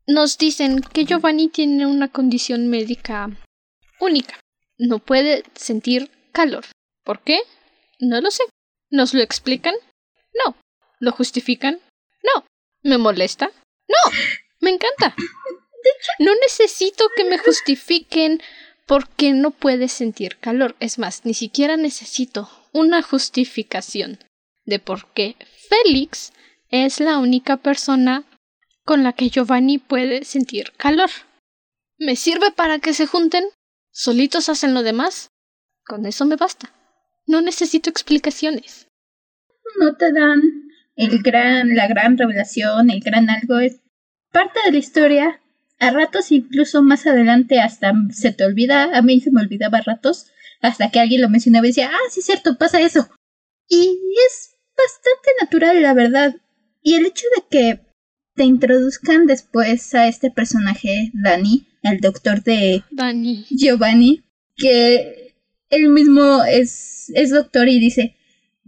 nos 0.08 0.38
dicen 0.38 0.82
que 0.82 1.04
Giovanni 1.04 1.49
tiene 1.49 1.86
una 1.86 2.08
condición 2.08 2.69
médica 2.69 3.30
única. 3.99 4.39
No 4.77 4.99
puede 4.99 5.43
sentir 5.54 6.10
calor. 6.32 6.63
¿Por 7.04 7.19
qué? 7.19 7.41
No 7.99 8.21
lo 8.21 8.32
sé. 8.32 8.43
¿Nos 8.89 9.13
lo 9.13 9.21
explican? 9.21 9.75
No. 10.45 10.56
¿Lo 10.99 11.12
justifican? 11.12 11.80
No. 12.23 12.45
¿Me 12.82 12.97
molesta? 12.97 13.51
No. 13.88 14.17
Me 14.62 14.71
encanta. 14.71 15.13
No 16.20 16.32
necesito 16.36 17.06
que 17.15 17.26
me 17.26 17.38
justifiquen 17.38 18.41
por 18.86 19.08
qué 19.10 19.34
no 19.34 19.52
puede 19.52 19.88
sentir 19.88 20.38
calor. 20.38 20.76
Es 20.80 21.00
más, 21.00 21.26
ni 21.26 21.34
siquiera 21.34 21.78
necesito 21.78 22.50
una 22.74 23.02
justificación 23.02 24.20
de 24.65 24.80
por 24.80 25.08
qué 25.13 25.36
Félix 25.70 26.34
es 26.70 27.00
la 27.00 27.17
única 27.17 27.58
persona 27.58 28.24
con 28.84 29.04
la 29.04 29.13
que 29.13 29.30
Giovanni 29.30 29.78
puede 29.78 30.26
sentir 30.26 30.72
calor. 30.78 31.10
¿Me 31.98 32.15
sirve 32.15 32.52
para 32.52 32.80
que 32.80 32.94
se 32.94 33.06
junten? 33.06 33.46
¿Solitos 33.91 34.50
hacen 34.50 34.74
lo 34.74 34.84
demás? 34.84 35.30
Con 35.86 36.06
eso 36.06 36.26
me 36.26 36.36
basta. 36.36 36.74
No 37.28 37.41
necesito 37.41 37.89
explicaciones. 37.89 38.88
No 39.80 39.96
te 39.96 40.12
dan 40.12 40.41
el 40.96 41.22
gran, 41.22 41.76
la 41.76 41.88
gran 41.88 42.17
revelación, 42.17 42.89
el 42.89 43.02
gran 43.02 43.30
algo. 43.30 43.60
Es 43.60 43.80
parte 44.32 44.60
de 44.65 44.72
la 44.72 44.78
historia. 44.78 45.41
A 45.82 45.89
ratos, 45.89 46.32
incluso 46.32 46.84
más 46.84 47.08
adelante, 47.08 47.60
hasta 47.60 47.91
se 48.13 48.32
te 48.32 48.46
olvida. 48.46 48.96
A 48.96 49.02
mí 49.02 49.20
se 49.20 49.32
me 49.32 49.41
olvidaba 49.41 49.80
a 49.80 49.82
ratos. 49.82 50.28
Hasta 50.62 50.91
que 50.91 51.00
alguien 51.00 51.22
lo 51.22 51.30
mencionaba 51.30 51.65
y 51.65 51.70
decía, 51.70 51.89
ah, 51.91 52.10
sí, 52.12 52.22
cierto, 52.22 52.56
pasa 52.60 52.80
eso. 52.80 53.10
Y 53.67 54.00
es 54.28 54.52
bastante 54.78 55.30
natural, 55.41 55.82
la 55.82 55.96
verdad. 55.96 56.36
Y 56.84 56.94
el 56.94 57.08
hecho 57.08 57.26
de 57.36 57.44
que 57.50 57.80
te 58.36 58.44
introduzcan 58.44 59.26
después 59.26 59.96
a 59.96 60.08
este 60.08 60.30
personaje, 60.30 61.10
Dani, 61.15 61.67
el 61.82 62.00
doctor 62.00 62.44
de 62.44 62.84
Dani. 62.91 63.48
Giovanni, 63.50 64.24
que 64.56 65.36
él 65.72 65.89
mismo 65.89 66.44
es, 66.44 67.12
es 67.15 67.32
doctor 67.32 67.67
y 67.67 67.80
dice, 67.80 68.15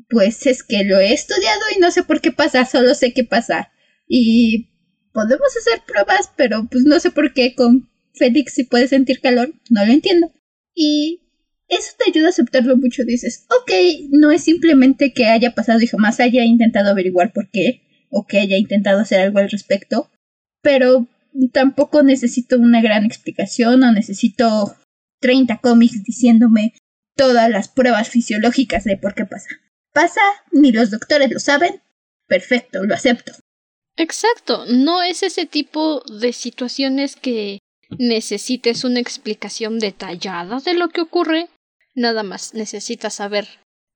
pues 0.09 0.47
es 0.47 0.63
que 0.63 0.83
lo 0.83 0.99
he 0.99 1.13
estudiado 1.13 1.61
y 1.75 1.79
no 1.79 1.91
sé 1.91 2.03
por 2.03 2.21
qué 2.21 2.31
pasa, 2.31 2.65
solo 2.65 2.95
sé 2.95 3.13
qué 3.13 3.23
pasa. 3.23 3.71
Y 4.07 4.72
podemos 5.13 5.47
hacer 5.57 5.81
pruebas, 5.85 6.31
pero 6.35 6.67
pues 6.69 6.83
no 6.83 6.99
sé 6.99 7.11
por 7.11 7.33
qué 7.33 7.55
con 7.55 7.89
Félix 8.13 8.53
si 8.53 8.63
puede 8.63 8.87
sentir 8.87 9.21
calor, 9.21 9.53
no 9.69 9.85
lo 9.85 9.91
entiendo. 9.91 10.31
Y 10.75 11.21
eso 11.67 11.93
te 11.97 12.09
ayuda 12.09 12.27
a 12.27 12.29
aceptarlo 12.29 12.75
mucho. 12.77 13.03
Dices, 13.03 13.45
ok, 13.49 13.71
no 14.11 14.31
es 14.31 14.43
simplemente 14.43 15.13
que 15.13 15.25
haya 15.25 15.55
pasado 15.55 15.79
y 15.81 15.87
jamás 15.87 16.19
haya 16.19 16.43
intentado 16.43 16.89
averiguar 16.89 17.31
por 17.31 17.49
qué, 17.49 17.83
o 18.09 18.25
que 18.27 18.39
haya 18.39 18.57
intentado 18.57 18.99
hacer 18.99 19.19
algo 19.19 19.39
al 19.39 19.49
respecto, 19.49 20.11
pero 20.61 21.07
tampoco 21.51 22.03
necesito 22.03 22.59
una 22.59 22.81
gran 22.81 23.05
explicación 23.05 23.83
o 23.83 23.91
necesito 23.91 24.75
30 25.19 25.57
cómics 25.57 26.03
diciéndome 26.03 26.73
todas 27.15 27.49
las 27.49 27.67
pruebas 27.69 28.09
fisiológicas 28.09 28.83
de 28.83 28.97
por 28.97 29.15
qué 29.15 29.25
pasa. 29.25 29.49
Pasa, 29.93 30.21
ni 30.51 30.71
los 30.71 30.91
doctores 30.91 31.31
lo 31.31 31.39
saben. 31.39 31.81
Perfecto, 32.27 32.83
lo 32.85 32.93
acepto. 32.93 33.33
Exacto, 33.95 34.65
no 34.67 35.01
es 35.01 35.23
ese 35.23 35.45
tipo 35.45 36.01
de 36.01 36.33
situaciones 36.33 37.15
que 37.15 37.59
necesites 37.99 38.83
una 38.83 38.99
explicación 38.99 39.79
detallada 39.79 40.59
de 40.59 40.73
lo 40.73 40.89
que 40.89 41.01
ocurre, 41.01 41.49
nada 41.93 42.23
más 42.23 42.53
necesitas 42.53 43.15
saber 43.15 43.47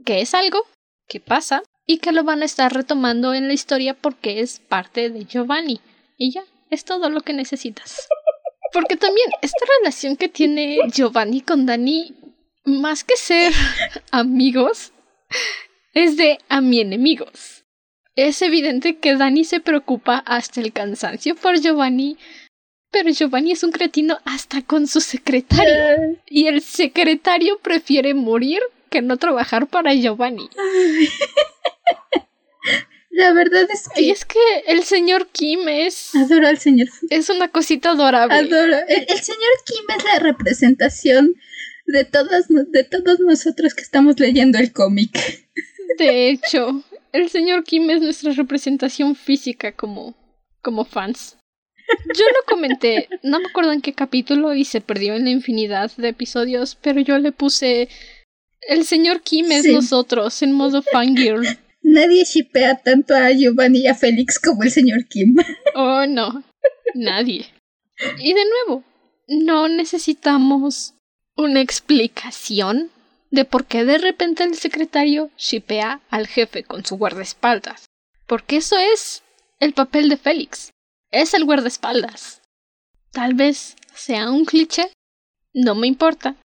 qué 0.05 0.21
es 0.21 0.33
algo, 0.33 0.59
qué 1.07 1.19
pasa 1.19 1.63
y 1.87 1.97
que 1.97 2.11
lo 2.11 2.23
van 2.23 2.41
a 2.41 2.45
estar 2.45 2.71
retomando 2.73 3.33
en 3.33 3.47
la 3.47 3.53
historia 3.53 3.95
porque 3.95 4.41
es 4.41 4.59
parte 4.59 5.09
de 5.09 5.25
Giovanni. 5.25 5.79
Y 6.17 6.31
ya, 6.31 6.43
es 6.69 6.83
todo 6.83 7.09
lo 7.09 7.21
que 7.21 7.33
necesitas. 7.33 8.07
Porque 8.73 8.97
también 8.97 9.27
esta 9.41 9.65
relación 9.79 10.17
que 10.17 10.27
tiene 10.27 10.79
Giovanni 10.93 11.41
con 11.41 11.65
Dani, 11.65 12.13
más 12.65 13.03
que 13.03 13.15
ser 13.15 13.53
amigos, 14.11 14.91
es 15.93 16.17
de 16.17 16.39
a 16.49 16.59
mi 16.59 16.81
enemigos. 16.81 17.56
Es 18.17 18.41
evidente 18.41 18.97
que 18.97 19.15
Dani 19.15 19.45
se 19.45 19.59
preocupa 19.59 20.23
hasta 20.25 20.59
el 20.59 20.73
cansancio 20.73 21.35
por 21.35 21.59
Giovanni, 21.59 22.17
pero 22.89 23.11
Giovanni 23.11 23.51
es 23.51 23.61
un 23.61 23.71
cretino 23.71 24.17
hasta 24.25 24.63
con 24.63 24.87
su 24.87 25.01
secretario. 25.01 26.17
Y 26.25 26.47
el 26.47 26.61
secretario 26.61 27.59
prefiere 27.59 28.15
morir 28.15 28.59
que 28.89 29.03
no 29.03 29.17
trabajar 29.17 29.67
para 29.67 29.93
Giovanni. 29.93 30.49
La 33.11 33.33
verdad 33.33 33.67
es 33.71 33.87
que. 33.87 34.01
Y 34.01 34.09
es 34.09 34.25
que 34.25 34.39
el 34.65 34.83
señor 34.83 35.27
Kim 35.27 35.67
es. 35.67 36.15
Adoro 36.15 36.47
al 36.47 36.57
señor. 36.57 36.87
Es 37.11 37.29
una 37.29 37.49
cosita 37.49 37.91
adorable. 37.91 38.33
Adoro. 38.33 38.77
El, 38.87 39.05
el, 39.09 39.19
señor 39.19 39.51
Kim 39.63 39.85
es 39.95 40.03
la 40.05 40.17
representación 40.19 41.35
de 41.85 42.03
todas, 42.03 42.47
de 42.47 42.83
todos 42.83 43.19
nosotros 43.19 43.75
que 43.75 43.81
estamos 43.81 44.19
leyendo 44.19 44.57
el 44.57 44.73
cómic. 44.73 45.11
De 45.97 46.29
hecho, 46.29 46.83
el 47.17 47.29
señor 47.29 47.63
Kim 47.63 47.89
es 47.89 48.01
nuestra 48.01 48.31
representación 48.31 49.15
física 49.15 49.71
como, 49.71 50.15
como 50.61 50.85
fans. 50.85 51.37
Yo 52.05 52.25
lo 52.25 52.45
comenté, 52.47 53.07
no 53.23 53.39
me 53.39 53.47
acuerdo 53.47 53.71
en 53.71 53.81
qué 53.81 53.93
capítulo 53.93 54.53
y 54.53 54.65
se 54.65 54.81
perdió 54.81 55.15
en 55.15 55.23
la 55.23 55.29
infinidad 55.29 55.91
de 55.95 56.09
episodios, 56.09 56.75
pero 56.75 56.99
yo 56.99 57.17
le 57.17 57.31
puse 57.31 57.87
el 58.67 58.83
señor 58.83 59.21
Kim 59.21 59.51
es 59.51 59.63
sí. 59.63 59.73
nosotros 59.73 60.41
en 60.41 60.51
modo 60.51 60.81
fangirl. 60.81 61.47
Nadie 61.81 62.25
shipea 62.25 62.81
tanto 62.83 63.15
a 63.15 63.31
Giovanni 63.31 63.79
y 63.79 63.87
a 63.87 63.95
Félix 63.95 64.39
como 64.39 64.63
el 64.63 64.71
señor 64.71 65.07
Kim. 65.07 65.35
Oh, 65.75 66.05
no. 66.07 66.43
Nadie. 66.95 67.45
Y 68.19 68.33
de 68.33 68.43
nuevo, 68.45 68.83
no 69.27 69.67
necesitamos 69.69 70.95
una 71.35 71.61
explicación 71.61 72.89
de 73.31 73.45
por 73.45 73.65
qué 73.65 73.85
de 73.85 73.97
repente 73.97 74.43
el 74.43 74.55
secretario 74.55 75.29
shipea 75.37 76.01
al 76.09 76.27
jefe 76.27 76.63
con 76.63 76.85
su 76.85 76.97
guardaespaldas. 76.97 77.85
Porque 78.25 78.57
eso 78.57 78.77
es 78.77 79.23
el 79.59 79.73
papel 79.73 80.09
de 80.09 80.17
Félix. 80.17 80.71
Es 81.11 81.33
el 81.33 81.45
guardaespaldas. 81.45 82.41
Tal 83.11 83.33
vez 83.33 83.75
sea 83.93 84.29
un 84.29 84.45
cliché. 84.45 84.91
No 85.53 85.75
me 85.75 85.87
importa. 85.87 86.35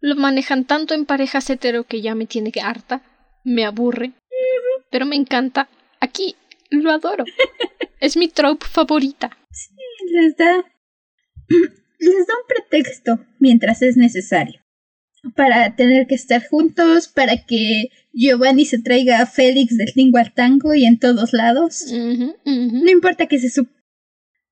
Lo 0.00 0.16
manejan 0.16 0.64
tanto 0.64 0.94
en 0.94 1.06
parejas 1.06 1.48
hetero 1.50 1.84
que 1.84 2.00
ya 2.00 2.14
me 2.14 2.26
tiene 2.26 2.52
que 2.52 2.60
harta. 2.60 3.02
Me 3.44 3.64
aburre. 3.64 4.12
Pero 4.90 5.06
me 5.06 5.16
encanta. 5.16 5.68
Aquí 6.00 6.36
lo 6.70 6.90
adoro. 6.90 7.24
es 8.00 8.16
mi 8.16 8.28
trope 8.28 8.66
favorita. 8.66 9.36
Sí, 9.50 9.74
les 10.10 10.36
da 10.36 10.64
les 11.98 12.26
da 12.26 12.34
un 12.34 12.46
pretexto 12.48 13.18
mientras 13.38 13.82
es 13.82 13.96
necesario 13.96 14.65
para 15.34 15.76
tener 15.76 16.06
que 16.06 16.14
estar 16.14 16.46
juntos, 16.46 17.08
para 17.08 17.44
que 17.44 17.90
Giovanni 18.12 18.64
se 18.64 18.80
traiga 18.80 19.20
a 19.20 19.26
Félix 19.26 19.76
del 19.76 19.92
tingo 19.92 20.18
al 20.18 20.32
tango 20.32 20.74
y 20.74 20.84
en 20.84 20.98
todos 20.98 21.32
lados. 21.32 21.86
No 21.92 22.90
importa 22.90 23.26
que 23.26 23.38
se 23.38 23.50
sup 23.50 23.68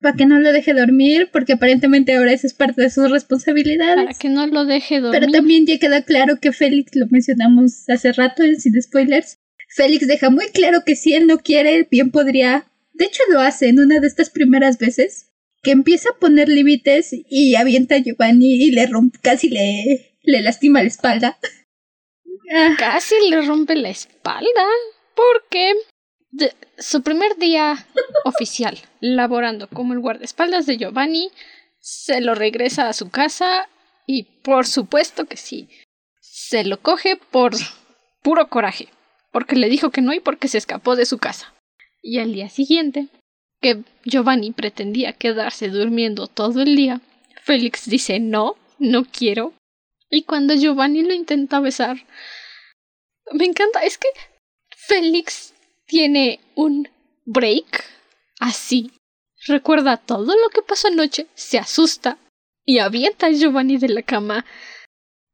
para 0.04 0.16
que 0.16 0.26
no 0.26 0.38
lo 0.38 0.52
deje 0.52 0.74
dormir, 0.74 1.30
porque 1.32 1.54
aparentemente 1.54 2.14
ahora 2.14 2.32
esa 2.32 2.46
es 2.46 2.52
parte 2.52 2.82
de 2.82 2.90
sus 2.90 3.10
responsabilidades. 3.10 4.04
Para 4.04 4.18
que 4.18 4.28
no 4.28 4.46
lo 4.46 4.66
deje 4.66 5.00
dormir. 5.00 5.18
Pero 5.18 5.32
también 5.32 5.64
ya 5.64 5.78
queda 5.78 6.02
claro 6.02 6.38
que 6.40 6.52
Félix, 6.52 6.94
lo 6.94 7.06
mencionamos 7.06 7.88
hace 7.88 8.12
rato 8.12 8.42
sin 8.58 8.80
spoilers, 8.82 9.38
Félix 9.74 10.06
deja 10.06 10.28
muy 10.28 10.46
claro 10.52 10.82
que 10.84 10.94
si 10.94 11.14
él 11.14 11.26
no 11.26 11.38
quiere, 11.38 11.88
bien 11.90 12.10
podría. 12.10 12.66
De 12.92 13.06
hecho, 13.06 13.22
lo 13.30 13.40
hace 13.40 13.68
en 13.68 13.80
una 13.80 13.98
de 13.98 14.06
estas 14.06 14.28
primeras 14.28 14.78
veces, 14.78 15.30
que 15.62 15.70
empieza 15.70 16.10
a 16.10 16.18
poner 16.20 16.48
límites 16.48 17.10
y 17.12 17.54
avienta 17.56 17.96
a 17.96 17.98
Giovanni 17.98 18.62
y 18.62 18.70
le 18.70 18.86
rompe, 18.86 19.18
casi 19.22 19.48
le, 19.48 20.13
le 20.24 20.42
lastima 20.42 20.82
la 20.82 20.88
espalda. 20.88 21.38
Casi 22.78 23.14
le 23.30 23.42
rompe 23.42 23.74
la 23.76 23.90
espalda. 23.90 24.64
Porque 25.14 25.74
su 26.78 27.02
primer 27.02 27.36
día 27.36 27.86
oficial 28.24 28.78
laborando 29.00 29.68
como 29.68 29.92
el 29.92 30.00
guardaespaldas 30.00 30.66
de 30.66 30.76
Giovanni 30.76 31.30
se 31.80 32.20
lo 32.20 32.34
regresa 32.34 32.88
a 32.88 32.92
su 32.92 33.10
casa 33.10 33.68
y 34.06 34.24
por 34.42 34.66
supuesto 34.66 35.26
que 35.26 35.36
sí. 35.36 35.68
Se 36.20 36.64
lo 36.64 36.80
coge 36.80 37.16
por 37.16 37.52
puro 38.22 38.48
coraje. 38.48 38.88
Porque 39.30 39.56
le 39.56 39.68
dijo 39.68 39.90
que 39.90 40.00
no 40.00 40.12
y 40.12 40.20
porque 40.20 40.48
se 40.48 40.58
escapó 40.58 40.96
de 40.96 41.06
su 41.06 41.18
casa. 41.18 41.54
Y 42.02 42.18
al 42.18 42.32
día 42.32 42.48
siguiente, 42.48 43.08
que 43.60 43.82
Giovanni 44.04 44.52
pretendía 44.52 45.12
quedarse 45.12 45.68
durmiendo 45.68 46.26
todo 46.26 46.62
el 46.62 46.76
día, 46.76 47.00
Félix 47.42 47.88
dice 47.88 48.20
no, 48.20 48.56
no 48.78 49.04
quiero, 49.04 49.54
y 50.14 50.22
cuando 50.22 50.54
Giovanni 50.54 51.02
lo 51.02 51.12
intenta 51.12 51.60
besar, 51.60 51.96
me 53.32 53.44
encanta, 53.44 53.80
es 53.80 53.98
que 53.98 54.08
Félix 54.70 55.54
tiene 55.86 56.40
un 56.54 56.88
break 57.24 57.84
así. 58.40 58.92
Recuerda 59.46 59.96
todo 59.96 60.34
lo 60.36 60.48
que 60.50 60.62
pasó 60.62 60.88
anoche, 60.88 61.26
se 61.34 61.58
asusta 61.58 62.18
y 62.64 62.78
avienta 62.78 63.26
a 63.26 63.30
Giovanni 63.30 63.76
de 63.76 63.88
la 63.88 64.02
cama 64.02 64.44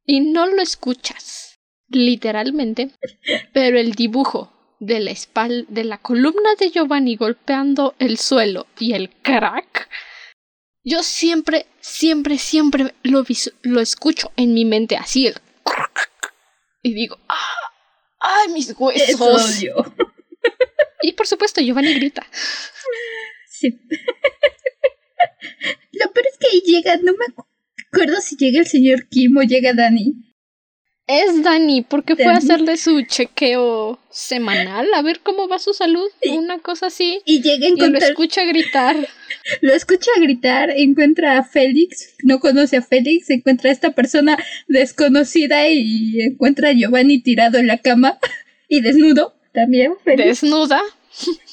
y 0.05 0.19
no 0.19 0.47
lo 0.47 0.61
escuchas, 0.61 1.59
literalmente, 1.87 2.91
pero 3.53 3.79
el 3.79 3.93
dibujo 3.93 4.51
de 4.79 4.99
la 4.99 5.11
espalda 5.11 5.65
de 5.69 5.83
la 5.83 5.99
columna 5.99 6.55
de 6.59 6.71
Giovanni 6.71 7.15
golpeando 7.15 7.93
el 7.99 8.17
suelo 8.17 8.65
y 8.79 8.93
el 8.93 9.11
crack 9.21 9.87
yo 10.83 11.03
siempre, 11.03 11.67
siempre, 11.79 12.37
siempre 12.37 12.93
lo, 13.03 13.23
lo 13.61 13.79
escucho 13.79 14.31
en 14.35 14.53
mi 14.53 14.65
mente 14.65 14.97
así, 14.97 15.27
el... 15.27 15.35
Y 16.83 16.93
digo, 16.93 17.19
¡ah! 17.29 17.37
¡Ay, 18.19 18.53
mis 18.53 18.73
huesos! 18.77 19.63
Y 21.03 21.13
por 21.13 21.27
supuesto, 21.27 21.61
Giovanni 21.61 21.93
grita. 21.95 22.25
Sí. 23.49 23.69
Lo 25.93 26.11
peor 26.11 26.27
es 26.27 26.37
que 26.37 26.47
ahí 26.47 26.61
llega, 26.65 26.97
no 26.97 27.13
me 27.13 27.25
acuerdo 27.85 28.21
si 28.21 28.35
llega 28.37 28.59
el 28.59 28.67
señor 28.67 29.07
Kim 29.07 29.37
o 29.37 29.41
llega 29.43 29.73
Dani. 29.73 30.30
Es 31.11 31.43
Dani, 31.43 31.81
porque 31.81 32.15
fue 32.15 32.27
a 32.27 32.37
hacerle 32.37 32.77
su 32.77 33.01
chequeo 33.01 33.99
semanal, 34.09 34.87
a 34.93 35.01
ver 35.01 35.19
cómo 35.19 35.49
va 35.49 35.59
su 35.59 35.73
salud, 35.73 36.07
una 36.29 36.59
cosa 36.59 36.87
así. 36.87 37.19
Y 37.25 37.41
llega 37.41 37.65
a 37.65 37.69
encontrar... 37.69 38.01
lo 38.01 38.07
escucha 38.07 38.45
gritar. 38.45 38.95
Lo 39.61 39.73
escucha 39.73 40.11
gritar, 40.17 40.69
encuentra 40.69 41.37
a 41.37 41.43
Félix, 41.43 42.15
no 42.23 42.39
conoce 42.39 42.77
a 42.77 42.81
Félix, 42.81 43.29
encuentra 43.29 43.69
a 43.69 43.73
esta 43.73 43.91
persona 43.91 44.37
desconocida 44.67 45.67
y 45.67 46.21
encuentra 46.21 46.69
a 46.69 46.73
Giovanni 46.73 47.21
tirado 47.21 47.57
en 47.57 47.67
la 47.67 47.79
cama 47.79 48.19
y 48.69 48.81
desnudo 48.81 49.33
también. 49.51 49.93
Desnuda. 50.05 50.81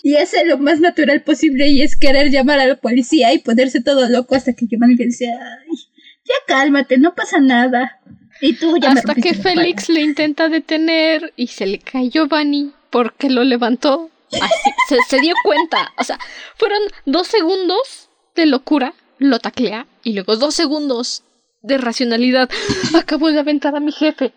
Y 0.02 0.16
hace 0.16 0.44
lo 0.44 0.58
más 0.58 0.80
natural 0.80 1.22
posible 1.22 1.68
y 1.68 1.82
es 1.82 1.96
querer 1.96 2.30
llamar 2.30 2.60
a 2.60 2.66
la 2.66 2.76
policía 2.76 3.32
y 3.32 3.38
ponerse 3.38 3.80
todo 3.80 4.08
loco 4.08 4.36
hasta 4.36 4.52
que 4.52 4.66
Giovanni 4.66 4.94
le 4.94 5.06
dice, 5.06 5.26
ay, 5.26 5.76
ya 6.24 6.34
cálmate, 6.46 6.98
no 6.98 7.14
pasa 7.14 7.40
nada. 7.40 7.98
Y 8.40 8.54
tú 8.54 8.76
ya 8.78 8.92
Hasta 8.92 9.14
que 9.14 9.34
Félix 9.34 9.88
le 9.88 10.00
intenta 10.00 10.48
detener 10.48 11.32
y 11.36 11.48
se 11.48 11.66
le 11.66 11.78
cae 11.78 12.08
Giovanni 12.08 12.72
porque 12.90 13.30
lo 13.30 13.44
levantó. 13.44 14.10
Así, 14.40 14.70
se, 15.08 15.20
dio 15.20 15.34
cuenta. 15.42 15.92
O 15.98 16.04
sea, 16.04 16.18
fueron 16.56 16.80
dos 17.06 17.26
segundos 17.26 18.08
de 18.34 18.46
locura, 18.46 18.94
lo 19.18 19.38
taclea, 19.38 19.86
y 20.04 20.12
luego 20.12 20.36
dos 20.36 20.54
segundos 20.54 21.24
de 21.62 21.78
racionalidad. 21.78 22.50
Acabo 22.94 23.30
de 23.30 23.40
aventar 23.40 23.74
a 23.74 23.80
mi 23.80 23.92
jefe. 23.92 24.32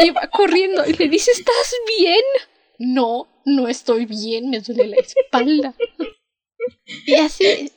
Y 0.00 0.10
va 0.10 0.28
corriendo 0.28 0.84
y 0.86 0.94
le 0.94 1.08
dice, 1.08 1.30
¿estás 1.30 1.74
bien? 1.98 2.22
No, 2.78 3.28
no 3.44 3.68
estoy 3.68 4.06
bien, 4.06 4.50
me 4.50 4.60
duele 4.60 4.88
la 4.88 4.96
espalda. 4.96 5.74
Y 7.06 7.14
así. 7.14 7.72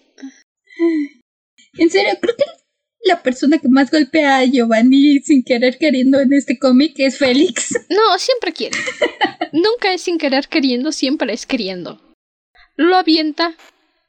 En 1.78 1.89
serio, 1.89 2.17
creo 2.19 2.36
que 2.36 2.43
la 3.04 3.22
persona 3.22 3.58
que 3.58 3.68
más 3.68 3.92
golpea 3.92 4.38
a 4.38 4.46
Giovanni 4.46 5.20
sin 5.20 5.44
querer 5.44 5.78
queriendo 5.78 6.20
en 6.20 6.34
este 6.34 6.58
cómic 6.58 6.94
es 6.98 7.18
Félix. 7.18 7.74
No, 7.89 8.18
siempre 8.18 8.54
quiere. 8.54 8.78
Nunca 9.52 9.94
es 9.94 10.02
sin 10.02 10.18
querer 10.18 10.48
queriendo, 10.48 10.92
siempre 10.92 11.34
es 11.34 11.46
queriendo. 11.46 12.02
Lo 12.76 12.96
avienta, 12.96 13.54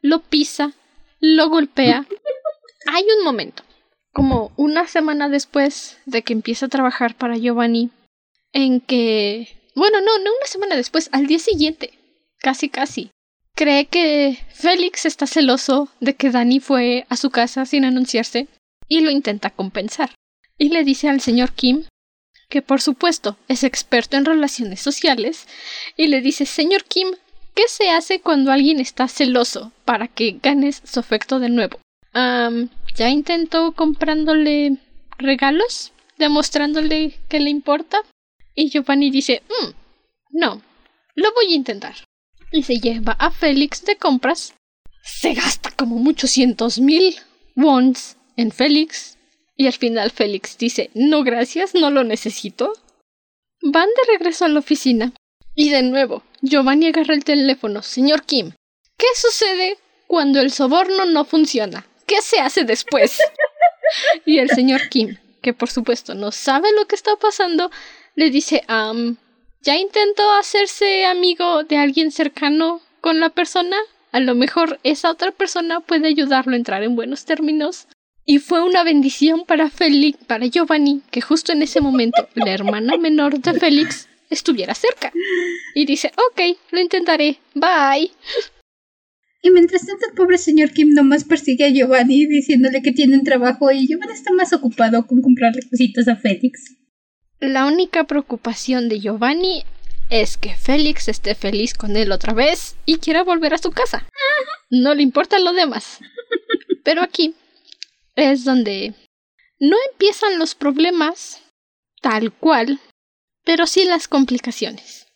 lo 0.00 0.20
pisa, 0.20 0.72
lo 1.20 1.48
golpea. 1.50 2.06
Hay 2.86 3.04
un 3.18 3.24
momento, 3.24 3.62
como 4.12 4.52
una 4.56 4.86
semana 4.86 5.28
después 5.28 5.98
de 6.06 6.22
que 6.22 6.32
empieza 6.32 6.66
a 6.66 6.70
trabajar 6.70 7.14
para 7.16 7.36
Giovanni, 7.36 7.90
en 8.52 8.80
que... 8.80 9.48
Bueno, 9.74 10.00
no, 10.00 10.18
no 10.18 10.30
una 10.30 10.46
semana 10.46 10.76
después, 10.76 11.08
al 11.12 11.26
día 11.26 11.38
siguiente, 11.38 11.92
casi 12.38 12.68
casi. 12.68 13.10
Cree 13.54 13.86
que 13.86 14.38
Félix 14.52 15.04
está 15.04 15.26
celoso 15.26 15.88
de 16.00 16.14
que 16.14 16.30
Dani 16.30 16.60
fue 16.60 17.06
a 17.08 17.16
su 17.16 17.30
casa 17.30 17.66
sin 17.66 17.84
anunciarse 17.84 18.48
y 18.88 19.00
lo 19.00 19.10
intenta 19.10 19.50
compensar. 19.50 20.10
Y 20.58 20.68
le 20.68 20.84
dice 20.84 21.08
al 21.08 21.20
señor 21.20 21.52
Kim 21.52 21.84
que 22.48 22.62
por 22.62 22.80
supuesto 22.80 23.36
es 23.48 23.64
experto 23.64 24.16
en 24.16 24.24
relaciones 24.24 24.80
sociales, 24.80 25.48
y 25.96 26.08
le 26.08 26.20
dice 26.20 26.46
Señor 26.46 26.84
Kim, 26.84 27.08
¿qué 27.54 27.64
se 27.68 27.90
hace 27.90 28.20
cuando 28.20 28.52
alguien 28.52 28.80
está 28.80 29.08
celoso 29.08 29.72
para 29.84 30.08
que 30.08 30.38
ganes 30.42 30.82
su 30.84 31.00
afecto 31.00 31.38
de 31.38 31.48
nuevo? 31.48 31.80
¿Ya 32.94 33.10
intentó 33.10 33.72
comprándole 33.72 34.76
regalos? 35.18 35.92
¿Demostrándole 36.16 37.18
que 37.28 37.40
le 37.40 37.50
importa? 37.50 37.98
Y 38.54 38.70
Giovanni 38.70 39.10
dice, 39.10 39.42
mm, 39.48 39.70
no, 40.38 40.62
lo 41.16 41.32
voy 41.34 41.52
a 41.52 41.56
intentar. 41.56 41.96
Y 42.52 42.62
se 42.62 42.78
lleva 42.78 43.16
a 43.18 43.32
Félix 43.32 43.84
de 43.84 43.96
compras. 43.96 44.54
Se 45.02 45.34
gasta 45.34 45.72
como 45.72 45.96
muchos 45.96 46.30
cientos 46.30 46.78
mil 46.78 47.16
wons 47.56 48.16
en 48.36 48.50
Félix 48.50 49.16
y 49.56 49.66
al 49.66 49.72
final 49.72 50.10
Félix 50.10 50.58
dice 50.58 50.90
no 50.94 51.22
gracias, 51.22 51.74
no 51.74 51.90
lo 51.90 52.04
necesito. 52.04 52.72
Van 53.62 53.88
de 53.88 54.12
regreso 54.12 54.44
a 54.44 54.48
la 54.48 54.58
oficina 54.58 55.12
y 55.54 55.70
de 55.70 55.82
nuevo 55.82 56.22
Giovanni 56.42 56.88
agarra 56.88 57.14
el 57.14 57.24
teléfono. 57.24 57.82
Señor 57.82 58.24
Kim, 58.24 58.52
¿qué 58.98 59.06
sucede 59.16 59.78
cuando 60.06 60.40
el 60.40 60.50
soborno 60.50 61.06
no 61.06 61.24
funciona? 61.24 61.86
¿Qué 62.06 62.20
se 62.20 62.40
hace 62.40 62.64
después? 62.64 63.18
y 64.26 64.38
el 64.38 64.50
señor 64.50 64.88
Kim, 64.88 65.16
que 65.42 65.54
por 65.54 65.70
supuesto 65.70 66.14
no 66.14 66.32
sabe 66.32 66.68
lo 66.72 66.86
que 66.86 66.94
está 66.94 67.16
pasando, 67.16 67.70
le 68.14 68.30
dice, 68.30 68.62
um, 68.68 69.16
¿ya 69.62 69.76
intentó 69.76 70.30
hacerse 70.32 71.06
amigo 71.06 71.64
de 71.64 71.78
alguien 71.78 72.10
cercano 72.10 72.80
con 73.00 73.20
la 73.20 73.30
persona? 73.30 73.76
A 74.12 74.20
lo 74.20 74.34
mejor 74.34 74.78
esa 74.84 75.10
otra 75.10 75.32
persona 75.32 75.80
puede 75.80 76.08
ayudarlo 76.08 76.52
a 76.52 76.56
entrar 76.56 76.82
en 76.82 76.94
buenos 76.94 77.24
términos 77.24 77.88
y 78.26 78.38
fue 78.38 78.62
una 78.62 78.84
bendición 78.84 79.44
para 79.46 79.70
Félix, 79.70 80.24
para 80.24 80.46
Giovanni, 80.46 81.02
que 81.10 81.20
justo 81.20 81.52
en 81.52 81.62
ese 81.62 81.80
momento 81.80 82.28
la 82.34 82.52
hermana 82.52 82.96
menor 82.96 83.38
de 83.40 83.58
Félix 83.58 84.08
estuviera 84.30 84.74
cerca. 84.74 85.12
Y 85.74 85.84
dice, 85.84 86.10
ok, 86.16 86.56
lo 86.70 86.80
intentaré, 86.80 87.38
bye. 87.54 88.10
Y 89.42 89.50
mientras 89.50 89.84
tanto 89.86 90.06
el 90.08 90.14
pobre 90.14 90.38
señor 90.38 90.72
Kim 90.72 90.94
nomás 90.94 91.24
persigue 91.24 91.66
a 91.66 91.70
Giovanni 91.70 92.26
diciéndole 92.26 92.80
que 92.80 92.92
tiene 92.92 93.16
un 93.16 93.24
trabajo 93.24 93.70
y 93.70 93.86
Giovanni 93.86 94.14
está 94.14 94.32
más 94.32 94.54
ocupado 94.54 95.06
con 95.06 95.20
comprarle 95.20 95.60
cositas 95.68 96.08
a 96.08 96.16
Félix. 96.16 96.74
La 97.40 97.66
única 97.66 98.04
preocupación 98.04 98.88
de 98.88 99.00
Giovanni 99.00 99.64
es 100.08 100.38
que 100.38 100.54
Félix 100.54 101.08
esté 101.08 101.34
feliz 101.34 101.74
con 101.74 101.96
él 101.96 102.10
otra 102.10 102.32
vez 102.32 102.76
y 102.86 102.96
quiera 102.96 103.22
volver 103.22 103.52
a 103.52 103.58
su 103.58 103.70
casa. 103.70 104.06
No 104.70 104.94
le 104.94 105.02
importa 105.02 105.38
lo 105.38 105.52
demás. 105.52 105.98
Pero 106.82 107.02
aquí 107.02 107.34
es 108.16 108.44
donde 108.44 108.94
no 109.58 109.76
empiezan 109.90 110.38
los 110.38 110.54
problemas 110.54 111.42
tal 112.00 112.32
cual, 112.32 112.80
pero 113.44 113.66
sí 113.66 113.84
las 113.84 114.08
complicaciones. 114.08 115.06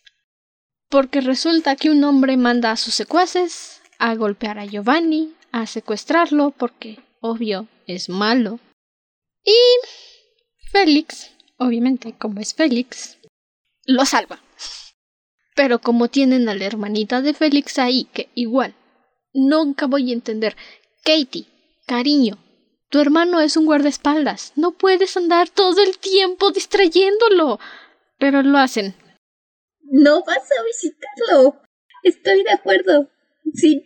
Porque 0.89 1.21
resulta 1.21 1.75
que 1.75 1.89
un 1.89 2.03
hombre 2.03 2.35
manda 2.35 2.71
a 2.71 2.77
sus 2.77 2.95
secuaces 2.95 3.81
a 3.99 4.15
golpear 4.15 4.57
a 4.57 4.65
Giovanni, 4.65 5.33
a 5.51 5.67
secuestrarlo, 5.67 6.51
porque, 6.51 6.99
obvio, 7.21 7.67
es 7.85 8.09
malo. 8.09 8.59
Y 9.43 9.55
Félix, 10.71 11.31
obviamente 11.57 12.13
como 12.17 12.39
es 12.39 12.53
Félix, 12.53 13.17
lo 13.85 14.05
salva. 14.05 14.41
Pero 15.55 15.79
como 15.79 16.07
tienen 16.07 16.47
a 16.49 16.55
la 16.55 16.65
hermanita 16.65 17.21
de 17.21 17.33
Félix 17.33 17.77
ahí, 17.77 18.05
que 18.05 18.29
igual, 18.33 18.73
nunca 19.33 19.85
voy 19.85 20.09
a 20.09 20.13
entender. 20.13 20.55
Katie, 21.03 21.45
cariño, 21.85 22.37
tu 22.89 22.99
hermano 22.99 23.39
es 23.39 23.55
un 23.55 23.65
guardaespaldas. 23.65 24.53
No 24.55 24.77
puedes 24.77 25.15
andar 25.15 25.49
todo 25.49 25.81
el 25.83 25.97
tiempo 25.97 26.51
distrayéndolo. 26.51 27.59
Pero 28.17 28.43
lo 28.43 28.57
hacen. 28.57 28.95
No 29.83 30.23
vas 30.23 30.37
a 30.37 30.63
visitarlo. 30.65 31.61
Estoy 32.03 32.43
de 32.43 32.51
acuerdo. 32.51 33.09
Sí, 33.53 33.85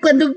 cuando... 0.00 0.36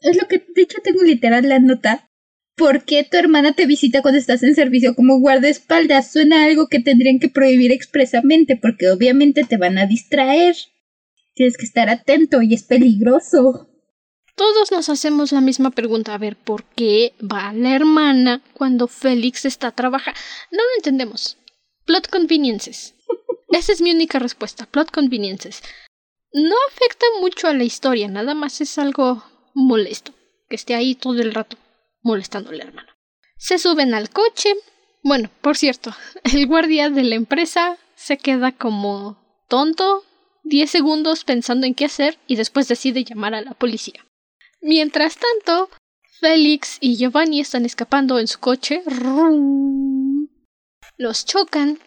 Es 0.00 0.16
lo 0.16 0.28
que... 0.28 0.44
De 0.54 0.62
hecho, 0.62 0.78
tengo 0.82 1.02
literal 1.02 1.48
la 1.48 1.58
nota. 1.58 2.08
¿Por 2.56 2.84
qué 2.84 3.04
tu 3.04 3.18
hermana 3.18 3.52
te 3.52 3.66
visita 3.66 4.00
cuando 4.00 4.18
estás 4.18 4.42
en 4.42 4.54
servicio 4.54 4.94
como 4.94 5.20
guardaespaldas? 5.20 6.10
Suena 6.10 6.44
algo 6.44 6.68
que 6.68 6.80
tendrían 6.80 7.18
que 7.18 7.28
prohibir 7.28 7.70
expresamente, 7.70 8.56
porque 8.56 8.88
obviamente 8.88 9.44
te 9.44 9.58
van 9.58 9.76
a 9.76 9.86
distraer. 9.86 10.56
Tienes 11.34 11.58
que 11.58 11.66
estar 11.66 11.90
atento 11.90 12.40
y 12.40 12.54
es 12.54 12.62
peligroso. 12.62 13.68
Todos 14.36 14.70
nos 14.70 14.90
hacemos 14.90 15.32
la 15.32 15.40
misma 15.40 15.70
pregunta. 15.70 16.14
A 16.14 16.18
ver, 16.18 16.36
¿por 16.36 16.64
qué 16.64 17.14
va 17.20 17.54
la 17.54 17.74
hermana 17.74 18.42
cuando 18.52 18.86
Félix 18.86 19.46
está 19.46 19.72
trabajando? 19.72 20.20
No 20.50 20.58
lo 20.58 20.76
entendemos. 20.76 21.38
Plot 21.86 22.08
conveniences. 22.08 22.94
Esa 23.48 23.72
es 23.72 23.80
mi 23.80 23.90
única 23.90 24.18
respuesta. 24.18 24.66
Plot 24.66 24.90
conveniences. 24.90 25.62
No 26.32 26.54
afecta 26.68 27.06
mucho 27.20 27.48
a 27.48 27.54
la 27.54 27.64
historia, 27.64 28.08
nada 28.08 28.34
más 28.34 28.60
es 28.60 28.76
algo 28.76 29.24
molesto. 29.54 30.12
Que 30.50 30.56
esté 30.56 30.74
ahí 30.74 30.94
todo 30.94 31.20
el 31.22 31.32
rato 31.32 31.56
molestando 32.02 32.50
a 32.50 32.54
la 32.54 32.64
hermana. 32.64 32.94
Se 33.38 33.58
suben 33.58 33.94
al 33.94 34.10
coche. 34.10 34.54
Bueno, 35.02 35.30
por 35.40 35.56
cierto, 35.56 35.94
el 36.24 36.46
guardia 36.46 36.90
de 36.90 37.04
la 37.04 37.14
empresa 37.14 37.78
se 37.94 38.18
queda 38.18 38.52
como 38.52 39.16
tonto 39.48 40.04
10 40.44 40.70
segundos 40.70 41.24
pensando 41.24 41.66
en 41.66 41.74
qué 41.74 41.86
hacer 41.86 42.18
y 42.26 42.36
después 42.36 42.68
decide 42.68 43.02
llamar 43.02 43.34
a 43.34 43.40
la 43.40 43.54
policía. 43.54 44.05
Mientras 44.66 45.16
tanto, 45.16 45.70
Félix 46.18 46.78
y 46.80 46.96
Giovanni 46.96 47.38
están 47.38 47.64
escapando 47.64 48.18
en 48.18 48.26
su 48.26 48.40
coche. 48.40 48.82
Los 50.96 51.24
chocan 51.24 51.78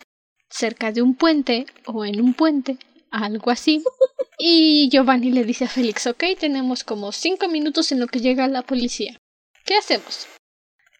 cerca 0.50 0.94
de 0.94 1.02
un 1.02 1.16
puente 1.16 1.66
o 1.86 2.06
en 2.06 2.22
un 2.22 2.34
puente, 2.34 2.78
algo 3.12 3.52
así. 3.52 3.84
Y 4.42 4.88
Giovanni 4.90 5.32
le 5.32 5.44
dice 5.44 5.66
a 5.66 5.68
Félix, 5.68 6.08
ok, 6.08 6.24
tenemos 6.40 6.86
como 6.86 7.12
cinco 7.12 7.50
minutos 7.50 7.92
en 7.92 8.00
lo 8.00 8.08
que 8.08 8.22
llega 8.22 8.48
la 8.48 8.62
policía. 8.62 9.20
¿Qué 9.66 9.76
hacemos? 9.76 10.28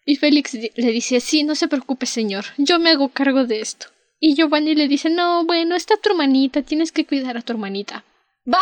Y 0.04 0.16
Félix 0.16 0.52
le 0.52 0.92
dice, 0.92 1.20
sí, 1.20 1.44
no 1.44 1.54
se 1.54 1.66
preocupe, 1.66 2.04
señor, 2.04 2.44
yo 2.58 2.78
me 2.78 2.90
hago 2.90 3.08
cargo 3.08 3.46
de 3.46 3.62
esto. 3.62 3.86
Y 4.18 4.34
Giovanni 4.34 4.74
le 4.74 4.88
dice, 4.88 5.08
no, 5.08 5.46
bueno, 5.46 5.74
está 5.74 5.96
tu 5.96 6.10
hermanita, 6.10 6.60
tienes 6.60 6.92
que 6.92 7.06
cuidar 7.06 7.38
a 7.38 7.40
tu 7.40 7.54
hermanita. 7.54 8.04
Bye. 8.44 8.58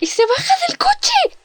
Y 0.00 0.04
se 0.04 0.26
baja 0.26 0.52
del 0.68 0.76
coche. 0.76 1.41